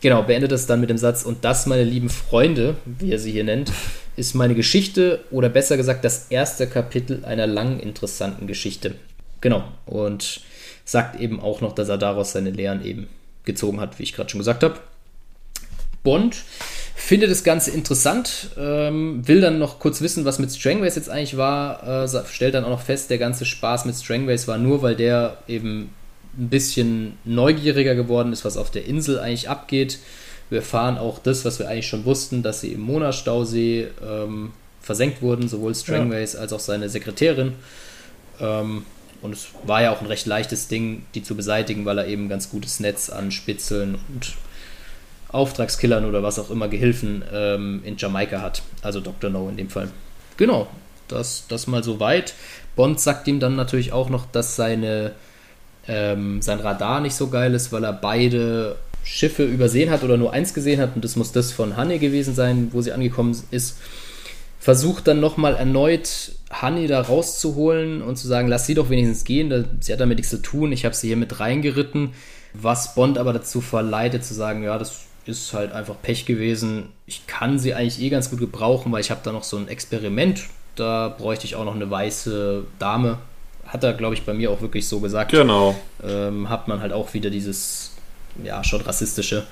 Genau, 0.00 0.22
beendet 0.22 0.50
das 0.50 0.66
dann 0.66 0.80
mit 0.80 0.88
dem 0.88 0.96
Satz, 0.96 1.22
und 1.22 1.44
das, 1.44 1.66
meine 1.66 1.84
lieben 1.84 2.08
Freunde, 2.08 2.76
wie 2.86 3.12
er 3.12 3.18
sie 3.18 3.32
hier 3.32 3.44
nennt, 3.44 3.70
ist 4.16 4.34
meine 4.34 4.54
Geschichte 4.54 5.20
oder 5.30 5.50
besser 5.50 5.76
gesagt 5.76 6.06
das 6.06 6.28
erste 6.30 6.66
Kapitel 6.66 7.22
einer 7.26 7.46
langen, 7.46 7.80
interessanten 7.80 8.46
Geschichte. 8.46 8.94
Genau, 9.42 9.64
und 9.84 10.40
sagt 10.86 11.20
eben 11.20 11.40
auch 11.40 11.60
noch, 11.60 11.74
dass 11.74 11.90
er 11.90 11.98
daraus 11.98 12.32
seine 12.32 12.50
Lehren 12.50 12.82
eben 12.82 13.08
gezogen 13.44 13.80
hat, 13.80 13.98
wie 13.98 14.04
ich 14.04 14.14
gerade 14.14 14.30
schon 14.30 14.38
gesagt 14.38 14.62
habe. 14.62 14.76
Bond 16.02 16.36
findet 16.94 17.30
das 17.30 17.44
Ganze 17.44 17.72
interessant, 17.72 18.50
ähm, 18.56 19.26
will 19.26 19.40
dann 19.40 19.58
noch 19.58 19.80
kurz 19.80 20.00
wissen, 20.00 20.24
was 20.24 20.38
mit 20.38 20.52
Strangways 20.52 20.94
jetzt 20.94 21.10
eigentlich 21.10 21.36
war, 21.36 22.04
äh, 22.04 22.24
stellt 22.26 22.54
dann 22.54 22.64
auch 22.64 22.70
noch 22.70 22.80
fest, 22.80 23.10
der 23.10 23.18
ganze 23.18 23.44
Spaß 23.44 23.84
mit 23.84 23.96
Strangways 23.96 24.48
war 24.48 24.56
nur, 24.56 24.82
weil 24.82 24.94
der 24.94 25.38
eben 25.48 25.90
ein 26.38 26.48
bisschen 26.48 27.18
neugieriger 27.24 27.94
geworden 27.94 28.32
ist, 28.32 28.44
was 28.44 28.56
auf 28.56 28.70
der 28.70 28.86
Insel 28.86 29.18
eigentlich 29.18 29.48
abgeht. 29.48 29.98
Wir 30.48 30.58
erfahren 30.58 30.96
auch 30.96 31.18
das, 31.18 31.44
was 31.44 31.58
wir 31.58 31.68
eigentlich 31.68 31.88
schon 31.88 32.04
wussten, 32.04 32.42
dass 32.42 32.60
sie 32.60 32.72
im 32.72 32.82
Mona-Stausee 32.82 33.88
ähm, 34.06 34.52
versenkt 34.80 35.22
wurden, 35.22 35.48
sowohl 35.48 35.74
Strangways 35.74 36.34
ja. 36.34 36.40
als 36.40 36.52
auch 36.52 36.60
seine 36.60 36.88
Sekretärin. 36.88 37.54
Ähm, 38.40 38.84
und 39.22 39.32
es 39.32 39.48
war 39.64 39.82
ja 39.82 39.92
auch 39.92 40.00
ein 40.00 40.06
recht 40.06 40.26
leichtes 40.26 40.68
Ding, 40.68 41.04
die 41.14 41.22
zu 41.22 41.34
beseitigen, 41.34 41.84
weil 41.84 41.98
er 41.98 42.06
eben 42.06 42.26
ein 42.26 42.28
ganz 42.28 42.50
gutes 42.50 42.80
Netz 42.80 43.10
an 43.10 43.30
Spitzeln 43.30 43.98
und 44.08 44.34
Auftragskillern 45.28 46.04
oder 46.04 46.22
was 46.22 46.38
auch 46.38 46.50
immer 46.50 46.68
Gehilfen 46.68 47.22
ähm, 47.32 47.82
in 47.84 47.96
Jamaika 47.96 48.40
hat. 48.40 48.62
Also 48.82 49.00
Dr. 49.00 49.30
No 49.30 49.48
in 49.48 49.56
dem 49.56 49.68
Fall. 49.68 49.88
Genau, 50.36 50.68
das, 51.08 51.44
das 51.48 51.66
mal 51.66 51.82
so 51.82 52.00
weit. 52.00 52.34
Bond 52.74 53.00
sagt 53.00 53.26
ihm 53.28 53.40
dann 53.40 53.56
natürlich 53.56 53.92
auch 53.92 54.08
noch, 54.08 54.26
dass 54.26 54.56
seine, 54.56 55.12
ähm, 55.88 56.42
sein 56.42 56.60
Radar 56.60 57.00
nicht 57.00 57.14
so 57.14 57.28
geil 57.28 57.54
ist, 57.54 57.72
weil 57.72 57.84
er 57.84 57.92
beide 57.92 58.76
Schiffe 59.02 59.44
übersehen 59.44 59.90
hat 59.90 60.02
oder 60.02 60.16
nur 60.16 60.32
eins 60.32 60.52
gesehen 60.52 60.80
hat 60.80 60.96
und 60.96 61.04
das 61.04 61.16
muss 61.16 61.32
das 61.32 61.52
von 61.52 61.76
Hanne 61.76 61.98
gewesen 61.98 62.34
sein, 62.34 62.68
wo 62.72 62.82
sie 62.82 62.92
angekommen 62.92 63.36
ist. 63.50 63.78
Versucht 64.58 65.06
dann 65.06 65.20
nochmal 65.20 65.54
erneut 65.54 66.32
Honey 66.62 66.86
da 66.86 67.00
rauszuholen 67.00 68.02
und 68.02 68.16
zu 68.16 68.28
sagen, 68.28 68.48
lass 68.48 68.66
sie 68.66 68.74
doch 68.74 68.90
wenigstens 68.90 69.24
gehen, 69.24 69.78
sie 69.80 69.92
hat 69.92 70.00
damit 70.00 70.18
nichts 70.18 70.30
zu 70.30 70.42
tun, 70.42 70.72
ich 70.72 70.84
habe 70.84 70.94
sie 70.94 71.08
hier 71.08 71.16
mit 71.16 71.40
reingeritten, 71.40 72.12
was 72.52 72.94
Bond 72.94 73.18
aber 73.18 73.32
dazu 73.32 73.60
verleitet 73.60 74.24
zu 74.24 74.34
sagen, 74.34 74.62
ja, 74.62 74.78
das 74.78 75.02
ist 75.26 75.52
halt 75.52 75.72
einfach 75.72 75.96
Pech 76.02 76.24
gewesen, 76.24 76.90
ich 77.06 77.26
kann 77.26 77.58
sie 77.58 77.74
eigentlich 77.74 78.00
eh 78.00 78.10
ganz 78.10 78.30
gut 78.30 78.38
gebrauchen, 78.38 78.92
weil 78.92 79.00
ich 79.00 79.10
habe 79.10 79.20
da 79.24 79.32
noch 79.32 79.42
so 79.42 79.56
ein 79.56 79.68
Experiment, 79.68 80.44
da 80.76 81.08
bräuchte 81.08 81.46
ich 81.46 81.56
auch 81.56 81.64
noch 81.64 81.74
eine 81.74 81.90
weiße 81.90 82.64
Dame, 82.78 83.18
hat 83.66 83.82
er, 83.82 83.94
glaube 83.94 84.14
ich, 84.14 84.22
bei 84.22 84.32
mir 84.32 84.50
auch 84.50 84.60
wirklich 84.60 84.86
so 84.86 85.00
gesagt. 85.00 85.32
Genau. 85.32 85.74
Ähm, 86.04 86.48
hat 86.48 86.68
man 86.68 86.80
halt 86.80 86.92
auch 86.92 87.14
wieder 87.14 87.30
dieses, 87.30 87.92
ja, 88.44 88.62
schon 88.62 88.80
rassistische, 88.82 89.44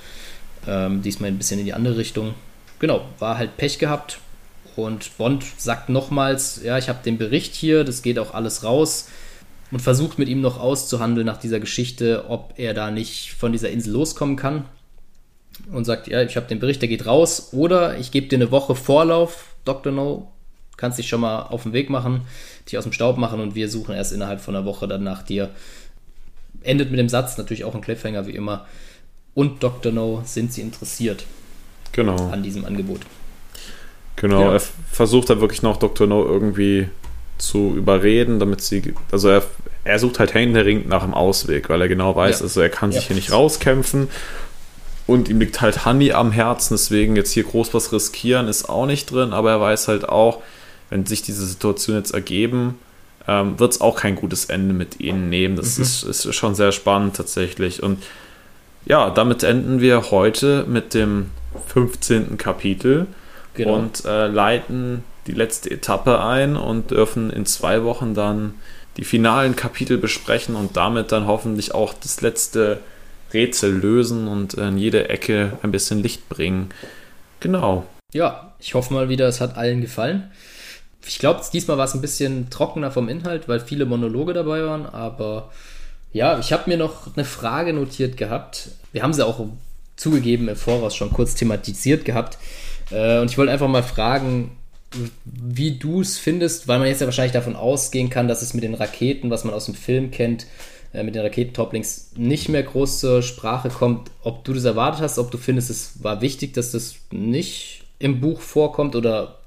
ähm, 0.69 1.03
diesmal 1.03 1.31
ein 1.31 1.39
bisschen 1.39 1.59
in 1.59 1.67
die 1.67 1.75
andere 1.75 1.97
Richtung. 1.97 2.35
Genau, 2.79 3.07
war 3.19 3.39
halt 3.39 3.57
Pech 3.57 3.81
gehabt, 3.81 4.19
und 4.77 5.17
Bond 5.19 5.45
sagt 5.57 5.89
nochmals, 5.89 6.61
ja, 6.63 6.79
ich 6.79 6.89
habe 6.89 7.03
den 7.05 7.19
Bericht 7.19 7.55
hier, 7.55 7.85
das 7.85 8.03
geht 8.03 8.19
auch 8.19 8.35
alles 8.35 8.65
raus 8.65 9.09
und 9.71 9.81
versucht 9.81 10.19
mit 10.19 10.29
ihm 10.29 10.41
noch 10.41 10.61
auszuhandeln 10.61 11.27
nach 11.27 11.39
dieser 11.39 11.61
Geschichte, 11.61 12.27
ob 12.29 12.55
er 12.57 12.75
da 12.75 12.91
nicht 12.91 13.33
von 13.33 13.53
dieser 13.53 13.71
Insel 13.71 13.93
loskommen 13.93 14.37
kann. 14.37 14.67
Und 15.71 15.85
sagt, 15.85 16.09
ja, 16.09 16.23
ich 16.23 16.37
habe 16.37 16.47
den 16.47 16.59
Bericht, 16.59 16.83
der 16.83 16.89
geht 16.89 17.07
raus. 17.07 17.51
Oder 17.53 17.97
ich 17.99 18.11
gebe 18.11 18.27
dir 18.27 18.37
eine 18.37 18.51
Woche 18.51 18.75
Vorlauf, 18.75 19.55
Dr. 19.65 19.93
No, 19.93 20.33
kannst 20.77 20.99
dich 20.99 21.09
schon 21.09 21.21
mal 21.21 21.43
auf 21.43 21.63
den 21.63 21.73
Weg 21.73 21.91
machen, 21.91 22.23
dich 22.67 22.77
aus 22.77 22.85
dem 22.85 22.93
Staub 22.93 23.19
machen 23.19 23.41
und 23.41 23.55
wir 23.55 23.69
suchen 23.69 23.95
erst 23.95 24.13
innerhalb 24.13 24.41
von 24.41 24.55
einer 24.55 24.65
Woche 24.65 24.89
dann 24.89 25.05
nach 25.05 25.23
dir. 25.23 25.51
Endet 26.63 26.91
mit 26.91 26.99
dem 26.99 27.09
Satz, 27.09 27.39
natürlich 27.39 27.65
auch 27.65 27.75
ein 27.75 27.81
Cliffhanger 27.81 28.27
wie 28.27 28.35
immer. 28.35 28.67
Und 29.35 29.63
Dr. 29.63 29.93
No, 29.93 30.23
sind 30.25 30.53
Sie 30.53 30.61
interessiert 30.61 31.25
genau. 31.93 32.31
an 32.31 32.43
diesem 32.43 32.65
Angebot? 32.65 33.01
Genau, 34.17 34.43
ja. 34.43 34.53
er 34.55 34.63
versucht 34.91 35.31
da 35.31 35.41
wirklich 35.41 35.63
noch 35.63 35.77
Dr. 35.77 36.07
No 36.07 36.25
irgendwie 36.25 36.89
zu 37.39 37.75
überreden, 37.77 38.39
damit 38.39 38.61
sie, 38.61 38.95
also 39.11 39.29
er, 39.29 39.43
er 39.83 39.99
sucht 39.99 40.19
halt 40.19 40.35
händeringend 40.35 40.89
nach 40.89 41.03
einem 41.03 41.15
Ausweg, 41.15 41.69
weil 41.69 41.81
er 41.81 41.89
genau 41.89 42.15
weiß, 42.15 42.39
ja. 42.39 42.45
also 42.45 42.61
er 42.61 42.69
kann 42.69 42.93
sich 42.93 43.03
ja. 43.03 43.09
hier 43.09 43.17
nicht 43.17 43.33
rauskämpfen 43.33 44.09
und 45.07 45.29
ihm 45.29 45.41
liegt 45.41 45.61
halt 45.61 45.85
Honey 45.85 46.13
am 46.13 46.33
Herzen, 46.33 46.75
deswegen 46.75 47.17
jetzt 47.17 47.33
hier 47.33 47.45
groß 47.45 47.75
was 47.75 47.93
riskieren 47.93 48.49
ist 48.49 48.69
auch 48.69 48.87
nicht 48.87 49.11
drin, 49.11 49.33
aber 49.33 49.51
er 49.51 49.61
weiß 49.61 49.89
halt 49.89 50.09
auch, 50.09 50.41
wenn 50.91 51.07
sich 51.07 51.23
diese 51.23 51.45
Situation 51.45 51.97
jetzt 51.97 52.15
ergeben, 52.15 52.79
ähm, 53.27 53.59
wird 53.59 53.73
es 53.73 53.81
auch 53.81 53.97
kein 53.97 54.17
gutes 54.17 54.47
Ende 54.47 54.75
mit 54.75 55.01
ihnen 55.01 55.29
nehmen. 55.29 55.57
Das 55.57 55.79
mhm. 55.79 55.85
ist, 55.85 56.03
ist 56.05 56.35
schon 56.35 56.55
sehr 56.55 56.73
spannend 56.73 57.17
tatsächlich 57.17 57.83
und 57.83 58.03
ja, 58.87 59.11
damit 59.11 59.43
enden 59.43 59.81
wir 59.81 60.11
heute 60.11 60.65
mit 60.69 60.95
dem 60.95 61.31
15. 61.69 62.37
Kapitel 62.37 63.07
genau. 63.55 63.75
und 63.75 64.05
äh, 64.05 64.27
leiten 64.27 65.05
die 65.27 65.33
letzte 65.33 65.71
Etappe 65.71 66.21
ein 66.21 66.57
und 66.57 66.91
dürfen 66.91 67.31
in 67.31 67.47
zwei 67.47 67.83
Wochen 67.83 68.15
dann 68.15 68.55
die 68.97 69.05
finalen 69.05 69.57
Kapitel 69.57 69.99
besprechen 69.99 70.55
und 70.55 70.77
damit 70.77 71.13
dann 71.13 71.27
hoffentlich 71.27 71.75
auch 71.75 71.95
das 71.95 72.21
letzte 72.21 72.81
Rätsel 73.33 73.73
lösen 73.73 74.29
und 74.29 74.55
in 74.55 74.79
jede 74.79 75.09
Ecke 75.09 75.59
ein 75.63 75.73
bisschen 75.73 76.03
Licht 76.03 76.29
bringen. 76.29 76.71
Genau. 77.41 77.87
Ja, 78.13 78.55
ich 78.61 78.75
hoffe 78.75 78.95
mal 78.95 79.09
wieder, 79.09 79.27
es 79.27 79.41
hat 79.41 79.57
allen 79.57 79.81
gefallen. 79.81 80.31
Ich 81.07 81.19
glaube, 81.19 81.43
diesmal 81.53 81.77
war 81.77 81.85
es 81.85 81.95
ein 81.95 82.01
bisschen 82.01 82.49
trockener 82.51 82.91
vom 82.91 83.09
Inhalt, 83.09 83.49
weil 83.49 83.61
viele 83.61 83.85
Monologe 83.85 84.33
dabei 84.33 84.65
waren, 84.65 84.87
aber 84.87 85.51
ja, 86.13 86.39
ich 86.39 86.53
habe 86.53 86.71
mir 86.71 86.77
noch 86.77 87.15
eine 87.17 87.25
Frage 87.25 87.73
notiert 87.73 88.17
gehabt. 88.17 88.69
Wir 88.93 89.03
haben 89.03 89.13
sie 89.13 89.27
auch 89.27 89.45
zugegeben 89.97 90.49
im 90.49 90.57
Voraus 90.57 90.95
schon 90.95 91.13
kurz 91.13 91.35
thematisiert 91.35 92.05
gehabt. 92.05 92.39
Äh, 92.91 93.21
und 93.21 93.31
ich 93.31 93.39
wollte 93.39 93.53
einfach 93.53 93.69
mal 93.69 93.83
fragen, 93.83 94.53
wie 95.25 95.73
du 95.73 96.01
es 96.01 96.19
findest, 96.19 96.69
weil 96.69 96.79
man 96.79 96.89
jetzt 96.89 97.01
ja 97.01 97.07
wahrscheinlich 97.07 97.33
davon 97.33 97.57
ausgehen 97.57 98.11
kann, 98.11 98.29
dass 98.29 98.43
es 98.43 98.55
mit 98.55 98.63
den 98.63 98.75
Raketen, 98.75 99.31
was 99.31 99.45
man 99.45 99.55
aus 99.55 99.67
dem 99.67 99.75
Film 99.75 100.11
kennt, 100.11 100.47
äh, 100.93 101.03
mit 101.03 101.15
den 101.15 101.23
Raketentopplings 101.23 102.13
nicht 102.17 102.49
mehr 102.49 102.63
groß 102.63 103.01
zur 103.01 103.23
Sprache 103.23 103.69
kommt. 103.69 104.11
Ob 104.23 104.45
du 104.45 104.53
das 104.53 104.65
erwartet 104.65 105.01
hast, 105.01 105.19
ob 105.19 105.31
du 105.31 105.39
findest, 105.39 105.71
es 105.71 106.03
war 106.03 106.21
wichtig, 106.21 106.55
dass 106.55 106.73
das 106.73 106.95
nicht 107.11 107.85
im 107.99 108.21
Buch 108.21 108.41
vorkommt 108.41 108.95
oder 108.97 109.39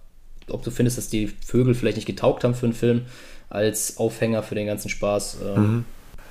ob 0.49 0.63
du 0.63 0.71
findest, 0.71 0.97
dass 0.97 1.09
die 1.09 1.27
Vögel 1.27 1.73
vielleicht 1.73 1.97
nicht 1.97 2.05
getaugt 2.05 2.43
haben 2.43 2.55
für 2.55 2.65
einen 2.65 2.73
Film 2.73 3.05
als 3.49 3.97
Aufhänger 3.97 4.43
für 4.43 4.55
den 4.55 4.67
ganzen 4.67 4.89
Spaß. 4.89 5.37
Ähm. 5.55 5.61
Mhm. 5.61 5.85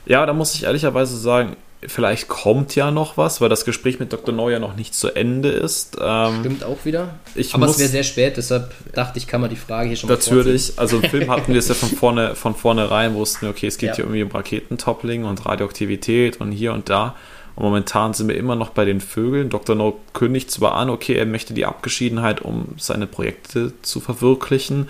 Ja, 0.06 0.24
da 0.24 0.32
muss 0.32 0.54
ich 0.54 0.64
ehrlicherweise 0.64 1.16
sagen, 1.16 1.56
vielleicht 1.86 2.28
kommt 2.28 2.74
ja 2.74 2.90
noch 2.90 3.16
was, 3.16 3.40
weil 3.40 3.48
das 3.48 3.64
Gespräch 3.64 4.00
mit 4.00 4.12
Dr. 4.12 4.34
Neuer 4.34 4.58
noch 4.58 4.76
nicht 4.76 4.94
zu 4.94 5.14
Ende 5.14 5.50
ist. 5.50 5.96
Ähm, 6.00 6.40
Stimmt 6.40 6.64
auch 6.64 6.84
wieder. 6.84 7.14
Ich 7.34 7.54
Aber 7.54 7.66
es 7.66 7.78
wäre 7.78 7.88
sehr 7.88 8.02
spät, 8.02 8.36
deshalb 8.36 8.72
dachte 8.92 9.18
ich, 9.18 9.26
kann 9.26 9.40
man 9.40 9.50
die 9.50 9.56
Frage 9.56 9.88
hier 9.88 9.96
schon 9.96 10.08
mal 10.08 10.16
Natürlich, 10.16 10.72
also 10.76 10.98
im 10.98 11.08
Film 11.08 11.30
hatten 11.30 11.52
wir 11.52 11.58
es 11.58 11.68
ja 11.68 11.74
von 11.74 11.88
vorne 11.96 12.34
von 12.34 12.54
vornherein, 12.54 13.14
wussten, 13.14 13.46
okay, 13.46 13.66
es 13.66 13.78
geht 13.78 13.90
ja. 13.90 13.96
hier 13.96 14.04
irgendwie 14.04 14.22
um 14.22 14.30
Raketentoppling 14.30 15.24
und 15.24 15.44
Radioaktivität 15.44 16.40
und 16.40 16.52
hier 16.52 16.72
und 16.72 16.88
da. 16.88 17.14
Und 17.56 17.64
momentan 17.64 18.12
sind 18.12 18.28
wir 18.28 18.36
immer 18.36 18.54
noch 18.54 18.70
bei 18.70 18.84
den 18.84 19.00
Vögeln. 19.00 19.48
Dr. 19.48 19.74
No 19.74 19.98
kündigt 20.12 20.50
zwar 20.50 20.74
an, 20.74 20.90
okay, 20.90 21.14
er 21.14 21.26
möchte 21.26 21.54
die 21.54 21.64
Abgeschiedenheit, 21.64 22.42
um 22.42 22.74
seine 22.78 23.06
Projekte 23.06 23.72
zu 23.82 24.00
verwirklichen. 24.00 24.88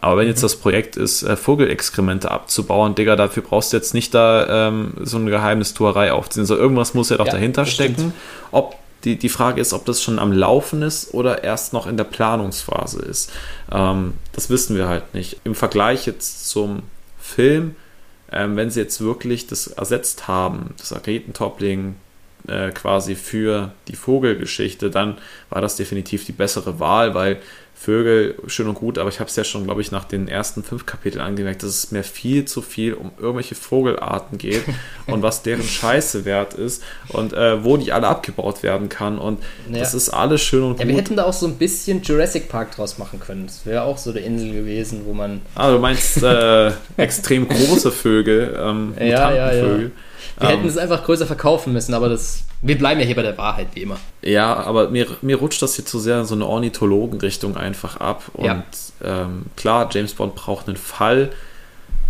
Aber 0.00 0.20
wenn 0.20 0.28
jetzt 0.28 0.42
das 0.42 0.56
Projekt 0.56 0.96
ist, 0.96 1.22
äh, 1.22 1.36
Vogelexkremente 1.36 2.30
abzubauen, 2.30 2.94
Digga, 2.94 3.16
dafür 3.16 3.42
brauchst 3.42 3.72
du 3.72 3.76
jetzt 3.76 3.92
nicht 3.92 4.14
da 4.14 4.68
ähm, 4.68 4.94
so 5.00 5.18
eine 5.18 5.30
Geheimnistuerei 5.30 6.12
aufziehen. 6.12 6.46
So 6.46 6.56
irgendwas 6.56 6.94
muss 6.94 7.10
ja 7.10 7.18
doch 7.18 7.26
ja, 7.26 7.32
dahinter 7.32 7.66
stecken. 7.66 8.14
Ob 8.50 8.76
die, 9.04 9.16
die 9.16 9.28
Frage 9.28 9.60
ist, 9.60 9.72
ob 9.72 9.84
das 9.84 10.02
schon 10.02 10.18
am 10.18 10.32
Laufen 10.32 10.82
ist 10.82 11.12
oder 11.12 11.44
erst 11.44 11.72
noch 11.72 11.86
in 11.86 11.96
der 11.96 12.04
Planungsphase 12.04 13.00
ist. 13.00 13.30
Ähm, 13.70 14.14
das 14.32 14.48
wissen 14.48 14.76
wir 14.76 14.88
halt 14.88 15.14
nicht. 15.14 15.40
Im 15.44 15.54
Vergleich 15.54 16.06
jetzt 16.06 16.48
zum 16.48 16.82
Film, 17.18 17.76
ähm, 18.32 18.56
wenn 18.56 18.70
sie 18.70 18.80
jetzt 18.80 19.00
wirklich 19.02 19.46
das 19.46 19.66
ersetzt 19.66 20.28
haben, 20.28 20.74
das 20.78 20.92
Raketentoppling 20.92 21.96
äh, 22.46 22.70
quasi 22.70 23.16
für 23.16 23.72
die 23.88 23.96
Vogelgeschichte, 23.96 24.90
dann 24.90 25.18
war 25.50 25.60
das 25.60 25.76
definitiv 25.76 26.24
die 26.24 26.32
bessere 26.32 26.80
Wahl, 26.80 27.14
weil 27.14 27.40
Vögel 27.80 28.34
schön 28.46 28.68
und 28.68 28.74
gut, 28.74 28.98
aber 28.98 29.08
ich 29.08 29.20
habe 29.20 29.30
es 29.30 29.36
ja 29.36 29.42
schon, 29.42 29.64
glaube 29.64 29.80
ich, 29.80 29.90
nach 29.90 30.04
den 30.04 30.28
ersten 30.28 30.62
fünf 30.62 30.84
Kapiteln 30.84 31.24
angemerkt, 31.24 31.62
dass 31.62 31.70
es 31.70 31.90
mir 31.90 32.04
viel 32.04 32.44
zu 32.44 32.60
viel 32.60 32.92
um 32.92 33.10
irgendwelche 33.18 33.54
Vogelarten 33.54 34.36
geht 34.36 34.64
und 35.06 35.22
was 35.22 35.42
deren 35.42 35.62
Scheiße 35.62 36.26
wert 36.26 36.52
ist 36.52 36.82
und 37.08 37.32
äh, 37.32 37.64
wo 37.64 37.78
die 37.78 37.90
alle 37.90 38.06
abgebaut 38.06 38.62
werden 38.62 38.90
kann. 38.90 39.18
Und 39.18 39.38
ja. 39.72 39.78
das 39.78 39.94
ist 39.94 40.10
alles 40.10 40.42
schön 40.42 40.62
und 40.62 40.78
ja, 40.78 40.84
gut. 40.84 40.88
Wir 40.88 40.96
hätten 40.98 41.16
da 41.16 41.24
auch 41.24 41.32
so 41.32 41.46
ein 41.46 41.56
bisschen 41.56 42.02
Jurassic 42.02 42.50
Park 42.50 42.76
draus 42.76 42.98
machen 42.98 43.18
können. 43.18 43.46
Das 43.46 43.64
wäre 43.64 43.84
auch 43.84 43.96
so 43.96 44.10
eine 44.10 44.20
Insel 44.20 44.52
gewesen, 44.52 45.06
wo 45.06 45.14
man. 45.14 45.40
Ah, 45.54 45.70
du 45.70 45.78
meinst 45.78 46.22
äh, 46.22 46.72
extrem 46.98 47.48
große 47.48 47.90
Vögel, 47.92 48.58
ähm, 48.60 48.92
ja, 48.98 49.32
ja, 49.32 49.52
ja. 49.54 49.78
Wir 49.78 49.90
ähm, 50.40 50.48
hätten 50.48 50.68
es 50.68 50.76
einfach 50.76 51.02
größer 51.02 51.26
verkaufen 51.26 51.72
müssen, 51.72 51.94
aber 51.94 52.10
das 52.10 52.44
wir 52.62 52.76
bleiben 52.76 53.00
ja 53.00 53.06
hier 53.06 53.16
bei 53.16 53.22
der 53.22 53.38
Wahrheit, 53.38 53.68
wie 53.74 53.82
immer. 53.82 53.98
Ja, 54.22 54.54
aber 54.54 54.90
mir, 54.90 55.06
mir 55.22 55.36
rutscht 55.36 55.62
das 55.62 55.76
hier 55.76 55.86
zu 55.86 55.98
sehr 55.98 56.20
in 56.20 56.26
so 56.26 56.34
eine 56.34 56.46
Ornithologenrichtung 56.46 57.56
einfach 57.56 57.96
ab. 57.96 58.30
Und 58.34 58.46
ja. 58.46 58.64
ähm, 59.02 59.46
klar, 59.56 59.88
James 59.90 60.12
Bond 60.12 60.34
braucht 60.34 60.68
einen 60.68 60.76
Fall, 60.76 61.30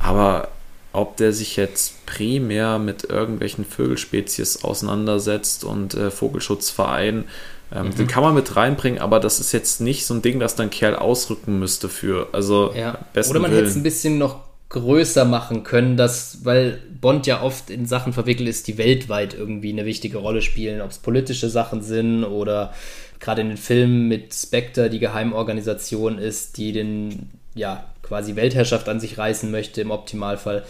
aber 0.01 0.49
ob 0.93 1.17
der 1.19 1.33
sich 1.33 1.57
jetzt 1.57 2.05
primär 2.07 2.81
mit 2.81 3.05
irgendwelchen 3.05 3.65
Vögelspezies 3.65 4.65
auseinandersetzt 4.65 5.63
und 5.63 5.95
äh, 5.95 6.11
Vogelschutzverein, 6.11 7.27
ähm, 7.73 7.87
mhm. 7.87 7.95
den 7.95 8.07
kann 8.09 8.25
man 8.25 8.35
mit 8.35 8.57
reinbringen, 8.57 9.01
aber 9.01 9.21
das 9.21 9.39
ist 9.39 9.53
jetzt 9.53 9.81
nicht 9.81 10.05
so 10.05 10.15
ein 10.15 10.23
Ding, 10.23 10.41
das 10.41 10.57
dann 10.57 10.71
Kerl 10.71 10.97
ausrücken 10.97 11.61
müsste 11.61 11.89
für. 11.89 12.29
Also 12.33 12.73
ja. 12.75 12.99
Oder 13.29 13.39
man 13.39 13.53
hätte 13.53 13.67
es 13.67 13.77
ein 13.77 13.85
bisschen 13.85 14.19
noch 14.19 14.50
größer 14.71 15.25
machen 15.25 15.65
können, 15.65 15.97
dass, 15.97 16.45
weil 16.45 16.81
Bond 17.01 17.27
ja 17.27 17.43
oft 17.43 17.71
in 17.71 17.87
Sachen 17.87 18.13
verwickelt 18.13 18.49
ist, 18.49 18.69
die 18.69 18.79
weltweit 18.79 19.35
irgendwie 19.35 19.73
eine 19.73 19.85
wichtige 19.85 20.19
Rolle 20.19 20.43
spielen, 20.43 20.81
ob 20.81 20.91
es 20.91 20.99
politische 20.99 21.51
Sachen 21.51 21.83
sind 21.83 22.25
oder 22.25 22.73
gerade 23.19 23.43
in 23.43 23.49
den 23.49 23.57
Filmen 23.57 24.07
mit 24.07 24.33
Spectre 24.33 24.89
die 24.89 25.01
Geheimorganisation 25.01 26.19
ist, 26.19 26.57
die 26.57 26.73
den, 26.73 27.31
ja, 27.55 27.85
quasi 28.03 28.37
Weltherrschaft 28.37 28.89
an 28.89 29.01
sich 29.01 29.19
reißen 29.19 29.51
möchte 29.51 29.81
im 29.81 29.91
Optimalfall. 29.91 30.65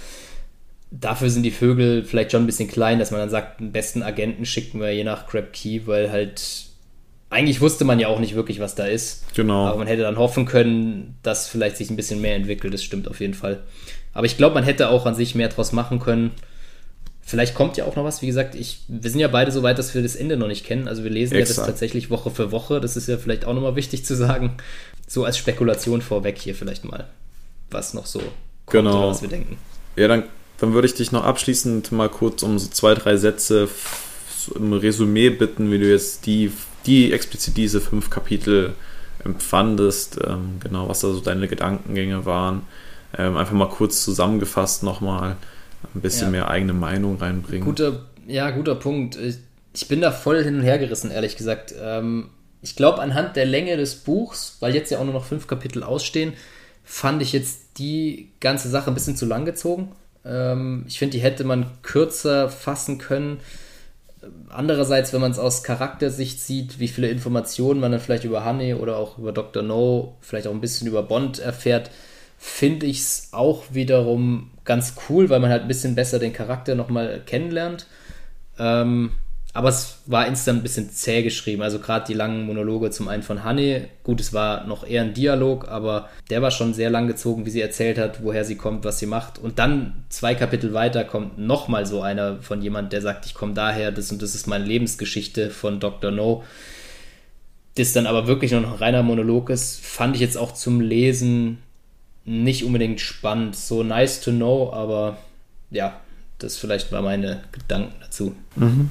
Dafür 0.91 1.29
sind 1.29 1.43
die 1.43 1.51
Vögel 1.51 2.03
vielleicht 2.03 2.33
schon 2.33 2.43
ein 2.43 2.47
bisschen 2.47 2.69
klein, 2.69 2.99
dass 2.99 3.11
man 3.11 3.21
dann 3.21 3.31
sagt, 3.31 3.61
den 3.61 3.71
besten 3.71 4.03
Agenten 4.03 4.47
schicken 4.47 4.81
wir 4.81 4.93
je 4.93 5.05
nach 5.05 5.27
Crab 5.27 5.53
Key, 5.53 5.83
weil 5.85 6.11
halt 6.11 6.70
eigentlich 7.31 7.61
wusste 7.61 7.85
man 7.85 8.01
ja 8.01 8.09
auch 8.09 8.19
nicht 8.19 8.35
wirklich, 8.35 8.61
was 8.61 8.75
da 8.75 8.87
ist. 8.87 9.25
Genau. 9.35 9.67
Aber 9.67 9.79
man 9.79 9.87
hätte 9.87 10.03
dann 10.03 10.19
hoffen 10.19 10.45
können, 10.45 11.17
dass 11.23 11.49
vielleicht 11.49 11.77
sich 11.77 11.89
ein 11.89 11.97
bisschen 11.97 12.21
mehr 12.21 12.35
entwickelt. 12.35 12.75
Das 12.75 12.83
stimmt 12.83 13.09
auf 13.09 13.21
jeden 13.21 13.35
Fall. 13.35 13.63
Aber 14.13 14.27
ich 14.27 14.37
glaube, 14.37 14.55
man 14.55 14.65
hätte 14.65 14.91
auch 14.91 15.07
an 15.07 15.15
sich 15.15 15.37
mehr 15.37 15.49
draus 15.49 15.73
machen 15.73 16.01
können. 16.01 16.33
Vielleicht 17.23 17.55
kommt 17.55 17.77
ja 17.77 17.85
auch 17.85 17.95
noch 17.95 18.03
was. 18.03 18.23
Wie 18.23 18.27
gesagt, 18.27 18.57
ich, 18.57 18.81
wir 18.89 19.09
sind 19.09 19.21
ja 19.21 19.29
beide 19.29 19.53
so 19.53 19.63
weit, 19.63 19.79
dass 19.79 19.95
wir 19.95 20.03
das 20.03 20.17
Ende 20.17 20.37
noch 20.37 20.49
nicht 20.49 20.67
kennen. 20.67 20.89
Also 20.89 21.05
wir 21.05 21.11
lesen 21.11 21.37
Exakt. 21.37 21.59
ja 21.59 21.63
das 21.63 21.73
tatsächlich 21.73 22.11
Woche 22.11 22.33
für 22.33 22.51
Woche. 22.51 22.81
Das 22.81 22.97
ist 22.97 23.07
ja 23.07 23.17
vielleicht 23.17 23.45
auch 23.45 23.55
nochmal 23.55 23.77
wichtig 23.77 24.05
zu 24.05 24.17
sagen. 24.17 24.57
So 25.07 25.25
als 25.25 25.39
Spekulation 25.39 26.03
vorweg 26.03 26.37
hier 26.37 26.57
vielleicht 26.57 26.85
mal, 26.85 27.07
was 27.71 27.95
noch 27.95 28.07
so 28.07 28.21
kommt 28.71 28.85
genau. 28.87 29.09
was 29.09 29.23
wir 29.23 29.29
denken. 29.29 29.57
Ja, 29.97 30.09
dann, 30.09 30.25
dann 30.59 30.73
würde 30.73 30.87
ich 30.87 30.95
dich 30.95 31.13
noch 31.13 31.25
abschließend 31.25 31.93
mal 31.93 32.09
kurz 32.09 32.43
um 32.43 32.59
so 32.59 32.69
zwei, 32.69 32.95
drei 32.95 33.17
Sätze 33.17 33.69
im 34.55 34.73
Resümee 34.73 35.31
bitten, 35.31 35.71
wie 35.71 35.79
du 35.79 35.91
jetzt 35.91 36.27
die 36.27 36.51
die 36.91 37.13
explizit 37.13 37.57
diese 37.57 37.81
fünf 37.81 38.11
Kapitel 38.11 38.75
empfandest, 39.25 40.19
ähm, 40.27 40.59
genau, 40.61 40.89
was 40.89 41.01
da 41.01 41.09
so 41.13 41.21
deine 41.21 41.47
Gedankengänge 41.47 42.27
waren. 42.27 42.63
Ähm, 43.17 43.37
einfach 43.37 43.55
mal 43.55 43.69
kurz 43.69 44.05
zusammengefasst 44.05 44.83
nochmal 44.83 45.37
ein 45.95 46.01
bisschen 46.01 46.27
ja. 46.27 46.31
mehr 46.31 46.49
eigene 46.49 46.73
Meinung 46.73 47.17
reinbringen. 47.19 47.65
Guter, 47.65 48.07
ja, 48.27 48.51
guter 48.51 48.75
Punkt. 48.75 49.19
Ich 49.73 49.89
bin 49.89 50.01
da 50.01 50.11
voll 50.11 50.43
hin 50.43 50.57
und 50.57 50.63
her 50.63 50.79
gerissen, 50.79 51.11
ehrlich 51.11 51.37
gesagt. 51.37 51.75
Ähm, 51.81 52.31
ich 52.61 52.77
glaube, 52.77 53.01
anhand 53.01 53.37
der 53.37 53.47
Länge 53.47 53.77
des 53.77 53.95
Buchs, 53.97 54.57
weil 54.61 54.75
jetzt 54.75 54.91
ja 54.91 54.99
auch 54.99 55.05
nur 55.05 55.15
noch 55.15 55.25
fünf 55.25 55.47
Kapitel 55.47 55.83
ausstehen, 55.83 56.35
fand 56.85 57.23
ich 57.23 57.33
jetzt 57.33 57.79
die 57.79 58.31
ganze 58.41 58.69
Sache 58.69 58.91
ein 58.91 58.95
bisschen 58.95 59.17
zu 59.17 59.27
lang 59.27 59.45
gezogen. 59.45 59.93
Ähm, 60.25 60.85
ich 60.89 60.99
finde, 60.99 61.17
die 61.17 61.23
hätte 61.23 61.45
man 61.45 61.67
kürzer 61.83 62.49
fassen 62.49 62.99
können. 62.99 63.39
Andererseits, 64.51 65.13
wenn 65.13 65.21
man 65.21 65.31
es 65.31 65.39
aus 65.39 65.63
Charaktersicht 65.63 66.41
sieht, 66.41 66.79
wie 66.79 66.89
viele 66.89 67.09
Informationen 67.09 67.81
man 67.81 67.93
dann 67.93 68.01
vielleicht 68.01 68.25
über 68.25 68.45
Honey 68.45 68.75
oder 68.75 68.99
auch 68.99 69.19
über 69.19 69.33
Dr. 69.33 69.63
No, 69.63 70.17
vielleicht 70.21 70.47
auch 70.47 70.53
ein 70.53 70.61
bisschen 70.61 70.89
über 70.89 71.03
Bond 71.03 71.39
erfährt, 71.39 71.91
finde 72.37 72.87
ich 72.87 73.01
es 73.01 73.29
auch 73.33 73.65
wiederum 73.71 74.51
ganz 74.65 74.95
cool, 75.09 75.31
weil 75.31 75.41
man 75.41 75.51
halt 75.51 75.63
ein 75.63 75.69
bisschen 75.69 75.95
besser 75.95 76.19
den 76.19 76.33
Charakter 76.33 76.75
nochmal 76.75 77.23
kennenlernt. 77.25 77.87
Ähm, 78.59 79.13
aber 79.53 79.69
es 79.69 79.99
war 80.07 80.27
instant 80.29 80.61
ein 80.61 80.63
bisschen 80.63 80.91
zäh 80.91 81.23
geschrieben. 81.23 81.63
Also 81.63 81.81
gerade 81.81 82.07
die 82.07 82.15
langen 82.15 82.47
Monologe 82.47 82.91
zum 82.91 83.09
einen 83.09 83.25
von 83.25 83.45
Honey. 83.45 83.83
Gut, 84.05 84.21
es 84.21 84.33
war 84.33 84.65
noch 84.67 84.87
eher 84.87 85.03
ein 85.03 85.13
Dialog, 85.13 85.67
aber 85.69 86.09
der 86.31 86.41
war 86.41 86.53
schon 86.53 86.73
sehr 86.73 86.89
lang 86.89 87.09
gezogen, 87.09 87.47
wie 87.47 87.51
sie 87.51 87.61
erzählt 87.61 87.99
hat, 87.99 88.23
woher 88.23 88.45
sie 88.45 88.57
kommt, 88.57 88.85
was 88.85 89.01
sie 89.01 89.07
macht. 89.07 89.39
Und 89.39 89.59
dann 89.59 90.05
zwei 90.09 90.37
Kapitel 90.37 90.73
weiter 90.73 91.03
kommt 91.03 91.39
nochmal 91.39 91.85
so 91.85 92.01
einer 92.01 92.41
von 92.43 92.63
jemand, 92.63 92.93
der 92.93 93.03
sagt, 93.03 93.27
ich 93.27 93.35
komme 93.35 93.55
daher, 93.55 93.91
das 93.91 94.13
und 94.13 94.23
das 94.23 94.37
ist 94.37 94.47
meine 94.47 94.65
Lebensgeschichte 94.65 95.51
von 95.51 95.81
Dr. 95.81 96.13
No. 96.13 96.45
Das 97.75 97.93
dann 97.93 98.07
aber 98.07 98.29
wirklich 98.29 98.53
nur 98.53 98.61
noch 98.61 98.75
ein 98.75 98.79
reiner 98.79 99.03
Monolog 99.03 99.51
ist, 99.51 99.85
fand 99.85 100.15
ich 100.15 100.21
jetzt 100.21 100.37
auch 100.37 100.55
zum 100.55 100.81
Lesen 100.81 101.59
nicht 102.25 102.65
unbedingt 102.65 103.01
spannend. 103.01 103.57
So 103.57 103.83
nice 103.83 104.21
to 104.21 104.31
know, 104.31 104.73
aber 104.73 105.19
ja, 105.71 105.99
das 106.39 106.57
vielleicht 106.57 106.93
war 106.93 107.03
meine 107.03 107.43
Gedanken 107.51 107.95
dazu. 108.01 108.37
Mhm. 108.55 108.91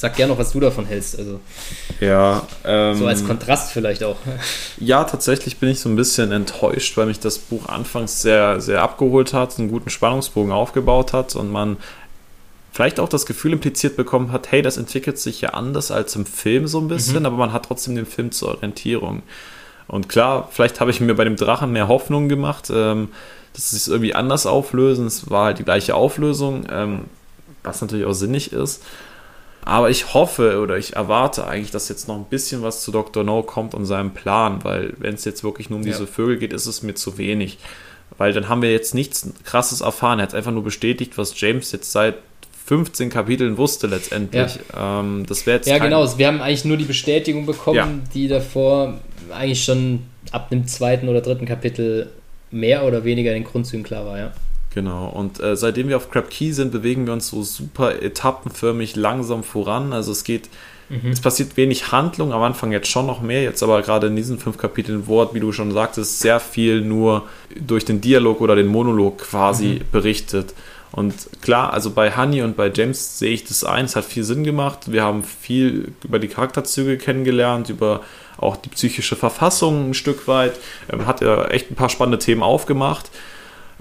Sag 0.00 0.16
gerne 0.16 0.32
noch, 0.32 0.38
was 0.38 0.52
du 0.52 0.60
davon 0.60 0.86
hältst. 0.86 1.18
Also, 1.18 1.40
ja, 2.00 2.40
ähm, 2.64 2.96
so 2.96 3.06
als 3.06 3.22
Kontrast 3.22 3.70
vielleicht 3.70 4.02
auch. 4.02 4.16
Ja, 4.78 5.04
tatsächlich 5.04 5.58
bin 5.58 5.68
ich 5.68 5.80
so 5.80 5.90
ein 5.90 5.96
bisschen 5.96 6.32
enttäuscht, 6.32 6.96
weil 6.96 7.04
mich 7.04 7.20
das 7.20 7.36
Buch 7.36 7.68
anfangs 7.68 8.22
sehr, 8.22 8.62
sehr 8.62 8.80
abgeholt 8.80 9.34
hat, 9.34 9.58
einen 9.58 9.68
guten 9.68 9.90
Spannungsbogen 9.90 10.52
aufgebaut 10.52 11.12
hat 11.12 11.36
und 11.36 11.52
man 11.52 11.76
vielleicht 12.72 12.98
auch 12.98 13.10
das 13.10 13.26
Gefühl 13.26 13.52
impliziert 13.52 13.96
bekommen 13.96 14.32
hat, 14.32 14.50
hey, 14.50 14.62
das 14.62 14.78
entwickelt 14.78 15.18
sich 15.18 15.42
ja 15.42 15.50
anders 15.50 15.90
als 15.90 16.16
im 16.16 16.24
Film 16.24 16.66
so 16.66 16.80
ein 16.80 16.88
bisschen, 16.88 17.20
mhm. 17.20 17.26
aber 17.26 17.36
man 17.36 17.52
hat 17.52 17.66
trotzdem 17.66 17.94
den 17.94 18.06
Film 18.06 18.32
zur 18.32 18.54
Orientierung. 18.54 19.20
Und 19.86 20.08
klar, 20.08 20.48
vielleicht 20.50 20.80
habe 20.80 20.90
ich 20.90 21.02
mir 21.02 21.14
bei 21.14 21.24
dem 21.24 21.36
Drachen 21.36 21.72
mehr 21.72 21.88
Hoffnung 21.88 22.30
gemacht, 22.30 22.70
ähm, 22.74 23.08
dass 23.52 23.72
sie 23.72 23.76
es 23.76 23.86
irgendwie 23.86 24.14
anders 24.14 24.46
auflösen. 24.46 25.06
Es 25.06 25.28
war 25.28 25.44
halt 25.44 25.58
die 25.58 25.64
gleiche 25.64 25.94
Auflösung, 25.94 26.64
ähm, 26.72 27.00
was 27.62 27.82
natürlich 27.82 28.06
auch 28.06 28.14
sinnig 28.14 28.54
ist. 28.54 28.82
Aber 29.64 29.90
ich 29.90 30.14
hoffe 30.14 30.60
oder 30.60 30.78
ich 30.78 30.96
erwarte 30.96 31.46
eigentlich, 31.46 31.70
dass 31.70 31.88
jetzt 31.88 32.08
noch 32.08 32.16
ein 32.16 32.24
bisschen 32.24 32.62
was 32.62 32.82
zu 32.82 32.90
Dr. 32.90 33.24
No 33.24 33.42
kommt 33.42 33.74
und 33.74 33.86
seinem 33.86 34.12
Plan, 34.12 34.64
weil 34.64 34.94
wenn 34.98 35.14
es 35.14 35.24
jetzt 35.24 35.44
wirklich 35.44 35.70
nur 35.70 35.78
um 35.78 35.84
ja. 35.84 35.92
diese 35.92 36.06
Vögel 36.06 36.38
geht, 36.38 36.52
ist 36.52 36.66
es 36.66 36.82
mir 36.82 36.94
zu 36.94 37.18
wenig. 37.18 37.58
Weil 38.16 38.32
dann 38.32 38.48
haben 38.48 38.62
wir 38.62 38.72
jetzt 38.72 38.94
nichts 38.94 39.28
krasses 39.44 39.80
erfahren. 39.80 40.18
Er 40.18 40.24
hat 40.24 40.34
einfach 40.34 40.52
nur 40.52 40.64
bestätigt, 40.64 41.16
was 41.16 41.38
James 41.40 41.72
jetzt 41.72 41.92
seit 41.92 42.16
15 42.66 43.10
Kapiteln 43.10 43.56
wusste 43.56 43.86
letztendlich. 43.86 44.58
Ja, 44.72 45.00
ähm, 45.00 45.24
das 45.26 45.44
jetzt 45.44 45.66
ja 45.66 45.78
genau. 45.78 46.06
Wir 46.18 46.28
haben 46.28 46.40
eigentlich 46.40 46.64
nur 46.64 46.76
die 46.76 46.84
Bestätigung 46.84 47.46
bekommen, 47.46 47.76
ja. 47.76 47.88
die 48.14 48.28
davor 48.28 49.00
eigentlich 49.32 49.64
schon 49.64 50.04
ab 50.32 50.50
dem 50.50 50.66
zweiten 50.66 51.08
oder 51.08 51.20
dritten 51.20 51.46
Kapitel 51.46 52.10
mehr 52.50 52.84
oder 52.84 53.04
weniger 53.04 53.30
in 53.34 53.42
den 53.42 53.50
Grundzügen 53.50 53.84
klar 53.84 54.06
war, 54.06 54.18
ja. 54.18 54.32
Genau, 54.72 55.08
und 55.08 55.40
äh, 55.40 55.56
seitdem 55.56 55.88
wir 55.88 55.96
auf 55.96 56.10
Crab 56.10 56.30
Key 56.30 56.52
sind, 56.52 56.70
bewegen 56.70 57.06
wir 57.06 57.12
uns 57.12 57.28
so 57.28 57.42
super 57.42 58.00
etappenförmig 58.02 58.94
langsam 58.94 59.42
voran. 59.42 59.92
Also 59.92 60.12
es 60.12 60.22
geht, 60.22 60.48
mhm. 60.88 61.10
es 61.10 61.20
passiert 61.20 61.56
wenig 61.56 61.90
Handlung, 61.90 62.32
am 62.32 62.42
Anfang 62.42 62.70
jetzt 62.70 62.88
schon 62.88 63.06
noch 63.06 63.20
mehr, 63.20 63.42
jetzt 63.42 63.64
aber 63.64 63.82
gerade 63.82 64.06
in 64.06 64.16
diesen 64.16 64.38
fünf 64.38 64.58
Kapiteln 64.58 65.08
Wort, 65.08 65.34
wie 65.34 65.40
du 65.40 65.50
schon 65.50 65.72
sagtest, 65.72 66.20
sehr 66.20 66.38
viel 66.38 66.82
nur 66.82 67.28
durch 67.58 67.84
den 67.84 68.00
Dialog 68.00 68.40
oder 68.40 68.54
den 68.54 68.68
Monolog 68.68 69.18
quasi 69.18 69.80
mhm. 69.80 69.90
berichtet. 69.90 70.54
Und 70.92 71.14
klar, 71.40 71.72
also 71.72 71.90
bei 71.90 72.16
Honey 72.16 72.42
und 72.42 72.56
bei 72.56 72.70
James 72.72 73.18
sehe 73.18 73.32
ich 73.32 73.44
das 73.44 73.64
ein, 73.64 73.84
es 73.84 73.96
hat 73.96 74.04
viel 74.04 74.24
Sinn 74.24 74.44
gemacht. 74.44 74.92
Wir 74.92 75.02
haben 75.02 75.22
viel 75.22 75.92
über 76.04 76.18
die 76.18 76.28
Charakterzüge 76.28 76.96
kennengelernt, 76.96 77.70
über 77.70 78.02
auch 78.38 78.56
die 78.56 78.70
psychische 78.70 79.16
Verfassung 79.16 79.90
ein 79.90 79.94
Stück 79.94 80.26
weit. 80.26 80.54
Ähm, 80.92 81.06
hat 81.06 81.22
er 81.22 81.52
echt 81.52 81.70
ein 81.70 81.76
paar 81.76 81.90
spannende 81.90 82.18
Themen 82.18 82.42
aufgemacht. 82.42 83.10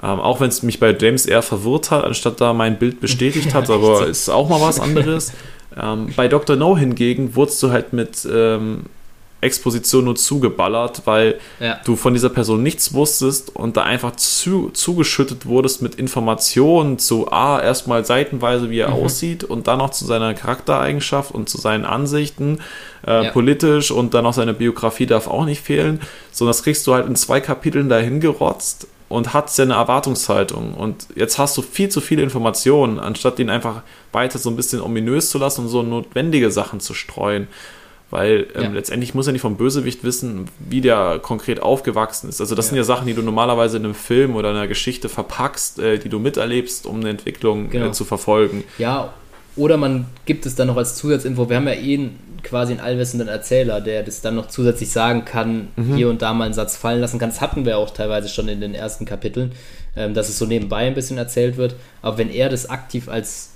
Ähm, 0.01 0.19
auch 0.19 0.39
wenn 0.39 0.49
es 0.49 0.63
mich 0.63 0.79
bei 0.79 0.95
James 0.97 1.25
eher 1.25 1.41
verwirrt 1.41 1.91
hat, 1.91 2.05
anstatt 2.05 2.39
da 2.39 2.53
mein 2.53 2.79
Bild 2.79 3.01
bestätigt 3.01 3.53
hat, 3.53 3.69
aber 3.69 4.07
ist 4.07 4.29
auch 4.29 4.47
mal 4.47 4.61
was 4.61 4.79
anderes. 4.79 5.33
ähm, 5.81 6.13
bei 6.15 6.27
Dr. 6.27 6.55
No 6.55 6.77
hingegen 6.77 7.35
wurdest 7.35 7.61
du 7.63 7.71
halt 7.71 7.91
mit 7.91 8.27
ähm, 8.31 8.85
Exposition 9.41 10.05
nur 10.05 10.15
zugeballert, 10.15 11.03
weil 11.05 11.39
ja. 11.59 11.79
du 11.85 11.95
von 11.95 12.13
dieser 12.13 12.29
Person 12.29 12.61
nichts 12.61 12.93
wusstest 12.93 13.55
und 13.55 13.77
da 13.77 13.83
einfach 13.83 14.15
zu, 14.15 14.69
zugeschüttet 14.71 15.45
wurdest 15.45 15.81
mit 15.81 15.95
Informationen 15.95 16.97
zu 16.97 17.31
A, 17.31 17.61
erstmal 17.61 18.03
seitenweise, 18.03 18.69
wie 18.69 18.79
er 18.79 18.89
mhm. 18.89 19.05
aussieht 19.05 19.43
und 19.43 19.67
dann 19.67 19.79
noch 19.79 19.91
zu 19.91 20.05
seiner 20.05 20.33
Charaktereigenschaft 20.33 21.33
und 21.33 21.49
zu 21.49 21.57
seinen 21.57 21.85
Ansichten, 21.85 22.59
äh, 23.07 23.25
ja. 23.25 23.31
politisch 23.31 23.91
und 23.91 24.13
dann 24.13 24.23
noch 24.23 24.33
seine 24.33 24.53
Biografie 24.53 25.05
darf 25.05 25.27
auch 25.27 25.45
nicht 25.45 25.61
fehlen, 25.61 26.01
sondern 26.31 26.51
das 26.51 26.63
kriegst 26.63 26.85
du 26.87 26.93
halt 26.93 27.07
in 27.07 27.15
zwei 27.15 27.39
Kapiteln 27.39 27.87
dahin 27.87 28.19
gerotzt 28.19 28.87
und 29.09 29.33
hat 29.33 29.49
seine 29.49 29.73
Erwartungshaltung. 29.73 30.75
Und 30.75 31.07
jetzt 31.15 31.37
hast 31.37 31.57
du 31.57 31.61
viel 31.61 31.89
zu 31.89 31.99
viele 31.99 32.21
Informationen, 32.21 32.99
anstatt 32.99 33.39
ihn 33.39 33.49
einfach 33.49 33.81
weiter 34.11 34.37
so 34.37 34.49
ein 34.49 34.55
bisschen 34.55 34.81
ominös 34.81 35.29
zu 35.31 35.39
lassen 35.39 35.61
und 35.61 35.69
so 35.69 35.81
notwendige 35.81 36.51
Sachen 36.51 36.79
zu 36.79 36.93
streuen. 36.93 37.47
Weil 38.11 38.47
ähm, 38.55 38.63
ja. 38.63 38.69
letztendlich 38.69 39.13
muss 39.13 39.27
er 39.27 39.33
nicht 39.33 39.41
vom 39.41 39.55
Bösewicht 39.55 40.03
wissen, 40.03 40.49
wie 40.59 40.81
der 40.81 41.19
konkret 41.21 41.61
aufgewachsen 41.61 42.29
ist. 42.29 42.41
Also 42.41 42.55
das 42.55 42.65
ja. 42.65 42.69
sind 42.69 42.77
ja 42.77 42.83
Sachen, 42.83 43.05
die 43.05 43.13
du 43.13 43.21
normalerweise 43.21 43.77
in 43.77 43.85
einem 43.85 43.93
Film 43.93 44.35
oder 44.35 44.49
einer 44.49 44.67
Geschichte 44.67 45.09
verpackst, 45.09 45.79
äh, 45.79 45.99
die 45.99 46.09
du 46.09 46.17
miterlebst, 46.17 46.87
um 46.87 46.99
eine 46.99 47.09
Entwicklung 47.09 47.67
äh, 47.67 47.69
genau. 47.69 47.87
äh, 47.87 47.91
zu 47.91 48.05
verfolgen. 48.05 48.63
Ja, 48.79 49.13
oder 49.59 49.77
man 49.77 50.05
gibt 50.25 50.45
es 50.45 50.55
dann 50.55 50.67
noch 50.67 50.77
als 50.77 50.95
Zusatzinfo. 50.95 51.49
Wir 51.49 51.57
haben 51.57 51.67
ja 51.67 51.73
eh 51.73 52.09
quasi 52.43 52.71
einen 52.71 52.81
allwissenden 52.81 53.27
Erzähler, 53.27 53.81
der 53.81 54.03
das 54.03 54.21
dann 54.21 54.35
noch 54.35 54.47
zusätzlich 54.47 54.89
sagen 54.89 55.25
kann, 55.25 55.67
mhm. 55.75 55.95
hier 55.95 56.09
und 56.09 56.21
da 56.21 56.33
mal 56.33 56.45
einen 56.45 56.53
Satz 56.53 56.77
fallen 56.77 57.01
lassen 57.01 57.19
kann. 57.19 57.29
Das 57.29 57.41
hatten 57.41 57.65
wir 57.65 57.77
auch 57.77 57.89
teilweise 57.89 58.29
schon 58.29 58.47
in 58.47 58.61
den 58.61 58.73
ersten 58.73 59.05
Kapiteln, 59.05 59.51
ähm, 59.97 60.13
dass 60.13 60.29
es 60.29 60.37
so 60.37 60.45
nebenbei 60.45 60.87
ein 60.87 60.93
bisschen 60.93 61.17
erzählt 61.17 61.57
wird. 61.57 61.75
Aber 62.01 62.17
wenn 62.17 62.29
er 62.29 62.47
das 62.47 62.69
aktiv 62.69 63.09
als 63.09 63.51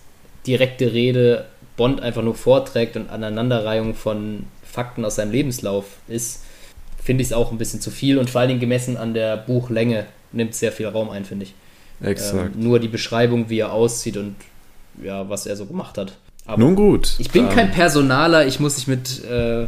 direkte 0.45 0.91
Rede 0.91 1.45
Bond 1.77 2.01
einfach 2.01 2.21
nur 2.21 2.35
vorträgt 2.35 2.97
und 2.97 3.09
Aneinanderreihung 3.09 3.95
von 3.95 4.45
Fakten 4.63 5.05
aus 5.05 5.15
seinem 5.15 5.31
Lebenslauf 5.31 5.85
ist, 6.09 6.43
finde 7.01 7.21
ich 7.21 7.29
es 7.29 7.33
auch 7.33 7.51
ein 7.51 7.57
bisschen 7.57 7.79
zu 7.79 7.91
viel 7.91 8.17
und 8.17 8.29
vor 8.29 8.41
allen 8.41 8.49
Dingen 8.49 8.59
gemessen 8.59 8.97
an 8.97 9.13
der 9.13 9.37
Buchlänge 9.37 10.05
nimmt 10.33 10.53
sehr 10.53 10.71
viel 10.73 10.87
Raum 10.87 11.09
ein, 11.09 11.23
finde 11.23 11.45
ich. 11.45 11.53
Exakt. 12.01 12.55
Ähm, 12.55 12.61
nur 12.61 12.79
die 12.79 12.89
Beschreibung, 12.89 13.49
wie 13.49 13.59
er 13.59 13.71
aussieht 13.71 14.17
und 14.17 14.35
ja, 15.01 15.29
was 15.29 15.45
er 15.45 15.55
so 15.55 15.65
gemacht 15.65 15.97
hat. 15.97 16.13
Aber 16.45 16.59
Nun 16.59 16.75
gut. 16.75 17.15
Ich 17.19 17.31
bin 17.31 17.45
ähm, 17.45 17.51
kein 17.51 17.71
Personaler, 17.71 18.45
ich 18.45 18.59
muss 18.59 18.75
nicht 18.75 18.87
mit 18.87 19.23
äh, 19.23 19.67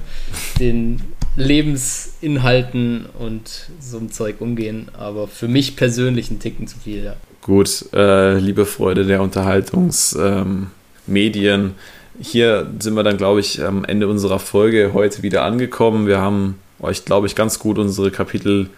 den 0.60 1.02
Lebensinhalten 1.38 3.06
und 3.18 3.70
so 3.80 3.98
einem 3.98 4.12
Zeug 4.12 4.42
umgehen, 4.42 4.90
aber 4.98 5.28
für 5.28 5.48
mich 5.48 5.76
persönlich 5.76 6.32
ein 6.32 6.40
Ticken 6.40 6.68
zu 6.68 6.80
viel, 6.80 7.04
ja. 7.04 7.16
Gut, 7.42 7.86
äh, 7.94 8.38
liebe 8.40 8.66
Freude 8.66 9.06
der 9.06 9.22
Unterhaltungsmedien, 9.22 11.62
ähm, 11.62 11.76
hier 12.20 12.68
sind 12.80 12.96
wir 12.96 13.04
dann, 13.04 13.18
glaube 13.18 13.40
ich, 13.40 13.64
am 13.64 13.86
Ende 13.86 14.08
unserer 14.08 14.40
Folge 14.40 14.92
heute 14.94 15.22
wieder 15.22 15.44
angekommen. 15.44 16.08
Wir 16.08 16.20
haben 16.20 16.56
euch, 16.80 17.06
glaube 17.06 17.28
ich, 17.28 17.36
ganz 17.36 17.60
gut 17.60 17.78
unsere 17.78 18.12
Kapitel 18.12 18.70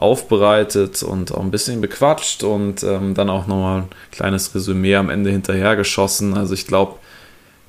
aufbereitet 0.00 1.02
und 1.02 1.32
auch 1.32 1.42
ein 1.42 1.50
bisschen 1.50 1.80
bequatscht 1.82 2.42
und 2.42 2.82
ähm, 2.82 3.14
dann 3.14 3.28
auch 3.28 3.46
nochmal 3.46 3.82
ein 3.82 3.88
kleines 4.10 4.54
Resümee 4.54 4.96
am 4.96 5.10
Ende 5.10 5.30
hinterhergeschossen. 5.30 6.36
Also 6.36 6.54
ich 6.54 6.66
glaube, 6.66 6.94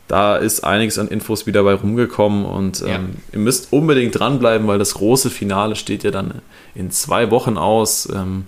da 0.07 0.37
ist 0.37 0.63
einiges 0.63 0.97
an 0.97 1.09
Infos 1.09 1.45
wieder 1.45 1.63
bei 1.63 1.73
rumgekommen 1.73 2.45
und 2.45 2.81
ähm, 2.81 2.87
ja. 2.87 2.99
ihr 3.33 3.39
müsst 3.39 3.73
unbedingt 3.73 4.17
dranbleiben, 4.17 4.65
weil 4.65 4.79
das 4.79 4.93
große 4.93 5.29
Finale 5.29 5.75
steht 5.75 6.03
ja 6.03 6.11
dann 6.11 6.41
in 6.73 6.89
zwei 6.89 7.31
Wochen 7.31 7.57
aus. 7.57 8.07
Ähm, 8.13 8.47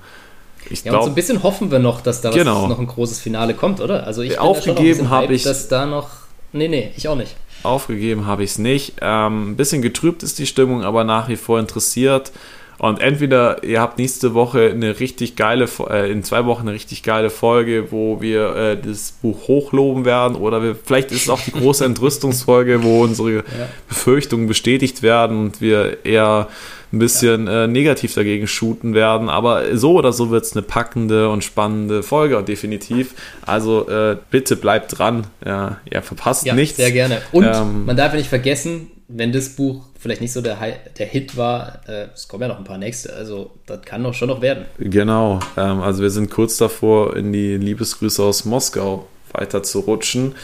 ich 0.69 0.85
ja, 0.85 0.91
glaub, 0.91 1.01
und 1.01 1.05
so 1.07 1.11
ein 1.11 1.15
bisschen 1.15 1.43
hoffen 1.43 1.69
wir 1.69 1.79
noch, 1.79 1.99
dass 1.99 2.21
da 2.21 2.31
genau. 2.31 2.67
noch 2.67 2.79
ein 2.79 2.87
großes 2.87 3.19
Finale 3.19 3.53
kommt, 3.53 3.81
oder? 3.81 4.07
Also 4.07 4.21
ich 4.21 4.39
aufgegeben 4.39 5.09
habe 5.09 5.33
ich, 5.33 5.43
dass 5.43 5.67
da 5.67 5.85
noch. 5.85 6.09
Nee, 6.53 6.69
nee, 6.69 6.91
ich 6.95 7.09
auch 7.09 7.17
nicht. 7.17 7.35
Aufgegeben 7.63 8.27
habe 8.27 8.45
ich 8.45 8.51
es 8.51 8.57
nicht. 8.59 8.95
Ähm, 9.01 9.51
ein 9.51 9.55
bisschen 9.57 9.81
getrübt 9.81 10.23
ist 10.23 10.39
die 10.39 10.45
Stimmung, 10.45 10.83
aber 10.83 11.03
nach 11.03 11.27
wie 11.27 11.35
vor 11.35 11.59
interessiert. 11.59 12.31
Und 12.79 12.99
entweder 12.99 13.63
ihr 13.63 13.79
habt 13.81 13.97
nächste 13.97 14.33
Woche 14.33 14.71
eine 14.71 14.99
richtig 14.99 15.35
geile, 15.35 15.67
äh, 15.89 16.11
in 16.11 16.23
zwei 16.23 16.45
Wochen 16.45 16.67
eine 16.67 16.73
richtig 16.73 17.03
geile 17.03 17.29
Folge, 17.29 17.91
wo 17.91 18.21
wir 18.21 18.55
äh, 18.55 18.77
das 18.77 19.11
Buch 19.11 19.47
hochloben 19.47 20.05
werden, 20.05 20.35
oder 20.35 20.61
wir, 20.61 20.75
vielleicht 20.75 21.11
ist 21.11 21.23
es 21.23 21.29
auch 21.29 21.41
die 21.41 21.51
große 21.51 21.85
Entrüstungsfolge, 21.85 22.83
wo 22.83 23.03
unsere 23.03 23.35
ja. 23.35 23.43
Befürchtungen 23.87 24.47
bestätigt 24.47 25.01
werden 25.03 25.37
und 25.39 25.61
wir 25.61 26.05
eher 26.05 26.47
ein 26.93 26.99
bisschen 26.99 27.47
ja. 27.47 27.63
äh, 27.63 27.67
negativ 27.67 28.13
dagegen 28.13 28.47
shooten 28.47 28.93
werden. 28.93 29.27
Aber 29.27 29.75
so 29.75 29.93
oder 29.93 30.13
so 30.13 30.29
wird 30.29 30.45
es 30.45 30.53
eine 30.53 30.61
packende 30.61 31.29
und 31.29 31.43
spannende 31.43 32.03
Folge, 32.03 32.41
definitiv. 32.43 33.15
Also 33.45 33.89
äh, 33.89 34.17
bitte 34.29 34.55
bleibt 34.55 34.97
dran. 34.97 35.25
Ja, 35.43 35.77
ihr 35.89 36.01
verpasst 36.01 36.45
ja, 36.45 36.53
nichts. 36.53 36.77
Sehr 36.77 36.91
gerne. 36.91 37.21
Und 37.31 37.45
ähm, 37.45 37.85
man 37.85 37.97
darf 37.97 38.13
ja 38.13 38.19
nicht 38.19 38.29
vergessen, 38.29 38.91
wenn 39.07 39.31
das 39.31 39.49
Buch 39.49 39.85
vielleicht 39.99 40.21
nicht 40.21 40.33
so 40.33 40.41
der, 40.41 40.57
der 40.97 41.05
Hit 41.05 41.37
war, 41.37 41.81
äh, 41.87 42.07
es 42.13 42.27
kommen 42.27 42.43
ja 42.43 42.47
noch 42.47 42.57
ein 42.57 42.63
paar 42.63 42.77
nächste, 42.77 43.13
also 43.13 43.51
das 43.65 43.81
kann 43.83 44.03
doch 44.03 44.13
schon 44.13 44.29
noch 44.29 44.41
werden. 44.41 44.65
Genau, 44.79 45.39
ähm, 45.57 45.81
also 45.81 46.01
wir 46.01 46.09
sind 46.09 46.29
kurz 46.29 46.57
davor, 46.57 47.15
in 47.15 47.33
die 47.33 47.57
Liebesgrüße 47.57 48.21
aus 48.23 48.45
Moskau 48.45 49.07
weiter 49.31 49.63
zu 49.63 49.79
rutschen. 49.79 50.35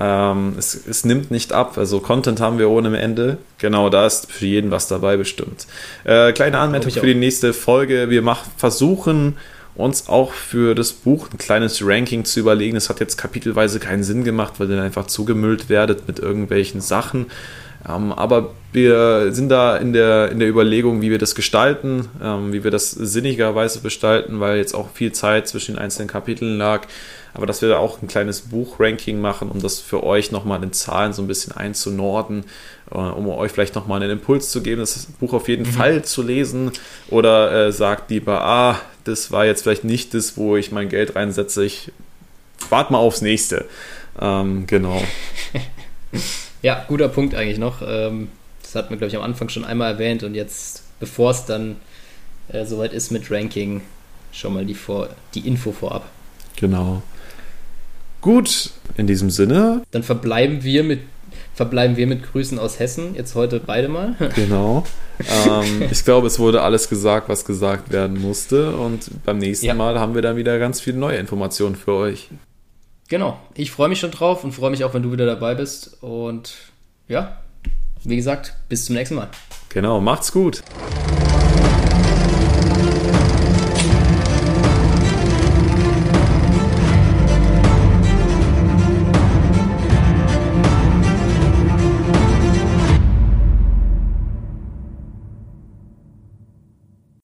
Ähm, 0.00 0.54
es, 0.58 0.74
es, 0.74 1.04
nimmt 1.04 1.30
nicht 1.30 1.52
ab, 1.52 1.78
also 1.78 2.00
Content 2.00 2.40
haben 2.40 2.58
wir 2.58 2.70
ohne 2.70 2.98
Ende. 2.98 3.38
Genau, 3.58 3.88
da 3.88 4.06
ist 4.06 4.30
für 4.30 4.46
jeden 4.46 4.70
was 4.70 4.88
dabei 4.88 5.16
bestimmt. 5.16 5.66
Äh, 6.04 6.32
kleine 6.32 6.58
Anmerkung 6.58 6.90
für 6.90 7.06
die 7.06 7.14
nächste 7.14 7.52
Folge. 7.52 8.10
Wir 8.10 8.22
mach, 8.22 8.44
versuchen 8.56 9.36
uns 9.74 10.08
auch 10.08 10.32
für 10.32 10.74
das 10.74 10.92
Buch 10.92 11.28
ein 11.32 11.38
kleines 11.38 11.80
Ranking 11.84 12.24
zu 12.24 12.40
überlegen. 12.40 12.76
Es 12.76 12.88
hat 12.88 13.00
jetzt 13.00 13.16
kapitelweise 13.16 13.78
keinen 13.80 14.02
Sinn 14.02 14.24
gemacht, 14.24 14.54
weil 14.58 14.70
ihr 14.70 14.82
einfach 14.82 15.06
zugemüllt 15.06 15.68
werdet 15.68 16.06
mit 16.08 16.18
irgendwelchen 16.18 16.80
Sachen. 16.80 17.26
Ähm, 17.88 18.12
aber 18.12 18.50
wir 18.72 19.32
sind 19.32 19.48
da 19.48 19.76
in 19.76 19.92
der, 19.92 20.30
in 20.30 20.38
der 20.38 20.48
Überlegung, 20.48 21.02
wie 21.02 21.10
wir 21.10 21.18
das 21.18 21.34
gestalten, 21.34 22.08
ähm, 22.22 22.52
wie 22.52 22.64
wir 22.64 22.70
das 22.70 22.90
sinnigerweise 22.90 23.80
gestalten, 23.80 24.40
weil 24.40 24.56
jetzt 24.56 24.74
auch 24.74 24.90
viel 24.90 25.12
Zeit 25.12 25.48
zwischen 25.48 25.74
den 25.74 25.82
einzelnen 25.82 26.08
Kapiteln 26.08 26.58
lag. 26.58 26.86
Aber 27.34 27.46
dass 27.46 27.62
wir 27.62 27.70
da 27.70 27.78
auch 27.78 28.02
ein 28.02 28.08
kleines 28.08 28.42
Buchranking 28.42 29.20
machen, 29.20 29.50
um 29.50 29.60
das 29.60 29.80
für 29.80 30.04
euch 30.04 30.32
nochmal 30.32 30.62
in 30.62 30.72
Zahlen 30.72 31.12
so 31.12 31.22
ein 31.22 31.28
bisschen 31.28 31.56
einzunorden, 31.56 32.44
äh, 32.90 32.98
um 32.98 33.28
euch 33.28 33.52
vielleicht 33.52 33.74
nochmal 33.74 34.02
einen 34.02 34.12
Impuls 34.12 34.50
zu 34.50 34.62
geben, 34.62 34.80
das 34.80 35.06
Buch 35.18 35.32
auf 35.32 35.48
jeden 35.48 35.66
mhm. 35.66 35.72
Fall 35.72 36.04
zu 36.04 36.22
lesen. 36.22 36.72
Oder 37.08 37.66
äh, 37.66 37.72
sagt 37.72 38.10
lieber, 38.10 38.42
ah, 38.44 38.80
das 39.04 39.32
war 39.32 39.44
jetzt 39.44 39.62
vielleicht 39.62 39.84
nicht 39.84 40.14
das, 40.14 40.36
wo 40.36 40.56
ich 40.56 40.72
mein 40.72 40.88
Geld 40.88 41.16
reinsetze. 41.16 41.64
Ich 41.64 41.90
warte 42.70 42.92
mal 42.92 42.98
aufs 42.98 43.22
nächste. 43.22 43.64
Ähm, 44.20 44.66
genau. 44.66 45.02
Ja, 46.62 46.84
guter 46.88 47.08
Punkt 47.08 47.34
eigentlich 47.34 47.58
noch. 47.58 47.82
Ähm, 47.86 48.28
das 48.62 48.74
hat 48.74 48.90
man, 48.90 48.98
glaube 48.98 49.10
ich, 49.10 49.16
am 49.16 49.22
Anfang 49.22 49.48
schon 49.48 49.64
einmal 49.64 49.92
erwähnt 49.92 50.22
und 50.22 50.34
jetzt, 50.34 50.84
bevor 51.00 51.32
es 51.32 51.44
dann 51.44 51.76
äh, 52.48 52.64
soweit 52.64 52.92
ist 52.92 53.10
mit 53.10 53.30
Ranking, 53.30 53.82
schon 54.32 54.54
mal 54.54 54.64
die, 54.64 54.74
vor, 54.74 55.10
die 55.34 55.46
Info 55.46 55.72
vorab. 55.72 56.08
Genau. 56.56 57.02
Gut, 58.20 58.70
in 58.96 59.06
diesem 59.06 59.30
Sinne. 59.30 59.82
Dann 59.90 60.02
verbleiben 60.02 60.62
wir 60.62 60.84
mit 60.84 61.00
verbleiben 61.54 61.96
wir 61.96 62.06
mit 62.06 62.22
Grüßen 62.22 62.58
aus 62.58 62.78
Hessen, 62.78 63.14
jetzt 63.14 63.34
heute 63.34 63.60
beide 63.60 63.88
mal. 63.88 64.14
Genau. 64.34 64.84
ähm, 65.20 65.84
ich 65.90 66.04
glaube, 66.04 66.26
es 66.26 66.38
wurde 66.38 66.62
alles 66.62 66.88
gesagt, 66.88 67.28
was 67.28 67.44
gesagt 67.44 67.92
werden 67.92 68.20
musste. 68.20 68.74
Und 68.76 69.10
beim 69.24 69.38
nächsten 69.38 69.66
ja. 69.66 69.74
Mal 69.74 70.00
haben 70.00 70.14
wir 70.14 70.22
dann 70.22 70.36
wieder 70.36 70.58
ganz 70.58 70.80
viele 70.80 70.96
neue 70.96 71.18
Informationen 71.18 71.76
für 71.76 71.92
euch. 71.92 72.28
Genau, 73.08 73.38
ich 73.54 73.70
freue 73.70 73.88
mich 73.88 74.00
schon 74.00 74.10
drauf 74.10 74.44
und 74.44 74.52
freue 74.52 74.70
mich 74.70 74.84
auch, 74.84 74.94
wenn 74.94 75.02
du 75.02 75.12
wieder 75.12 75.26
dabei 75.26 75.54
bist. 75.54 76.02
Und 76.02 76.54
ja, 77.08 77.42
wie 78.04 78.16
gesagt, 78.16 78.56
bis 78.68 78.86
zum 78.86 78.94
nächsten 78.94 79.16
Mal. 79.16 79.28
Genau, 79.68 80.00
macht's 80.00 80.32
gut. 80.32 80.62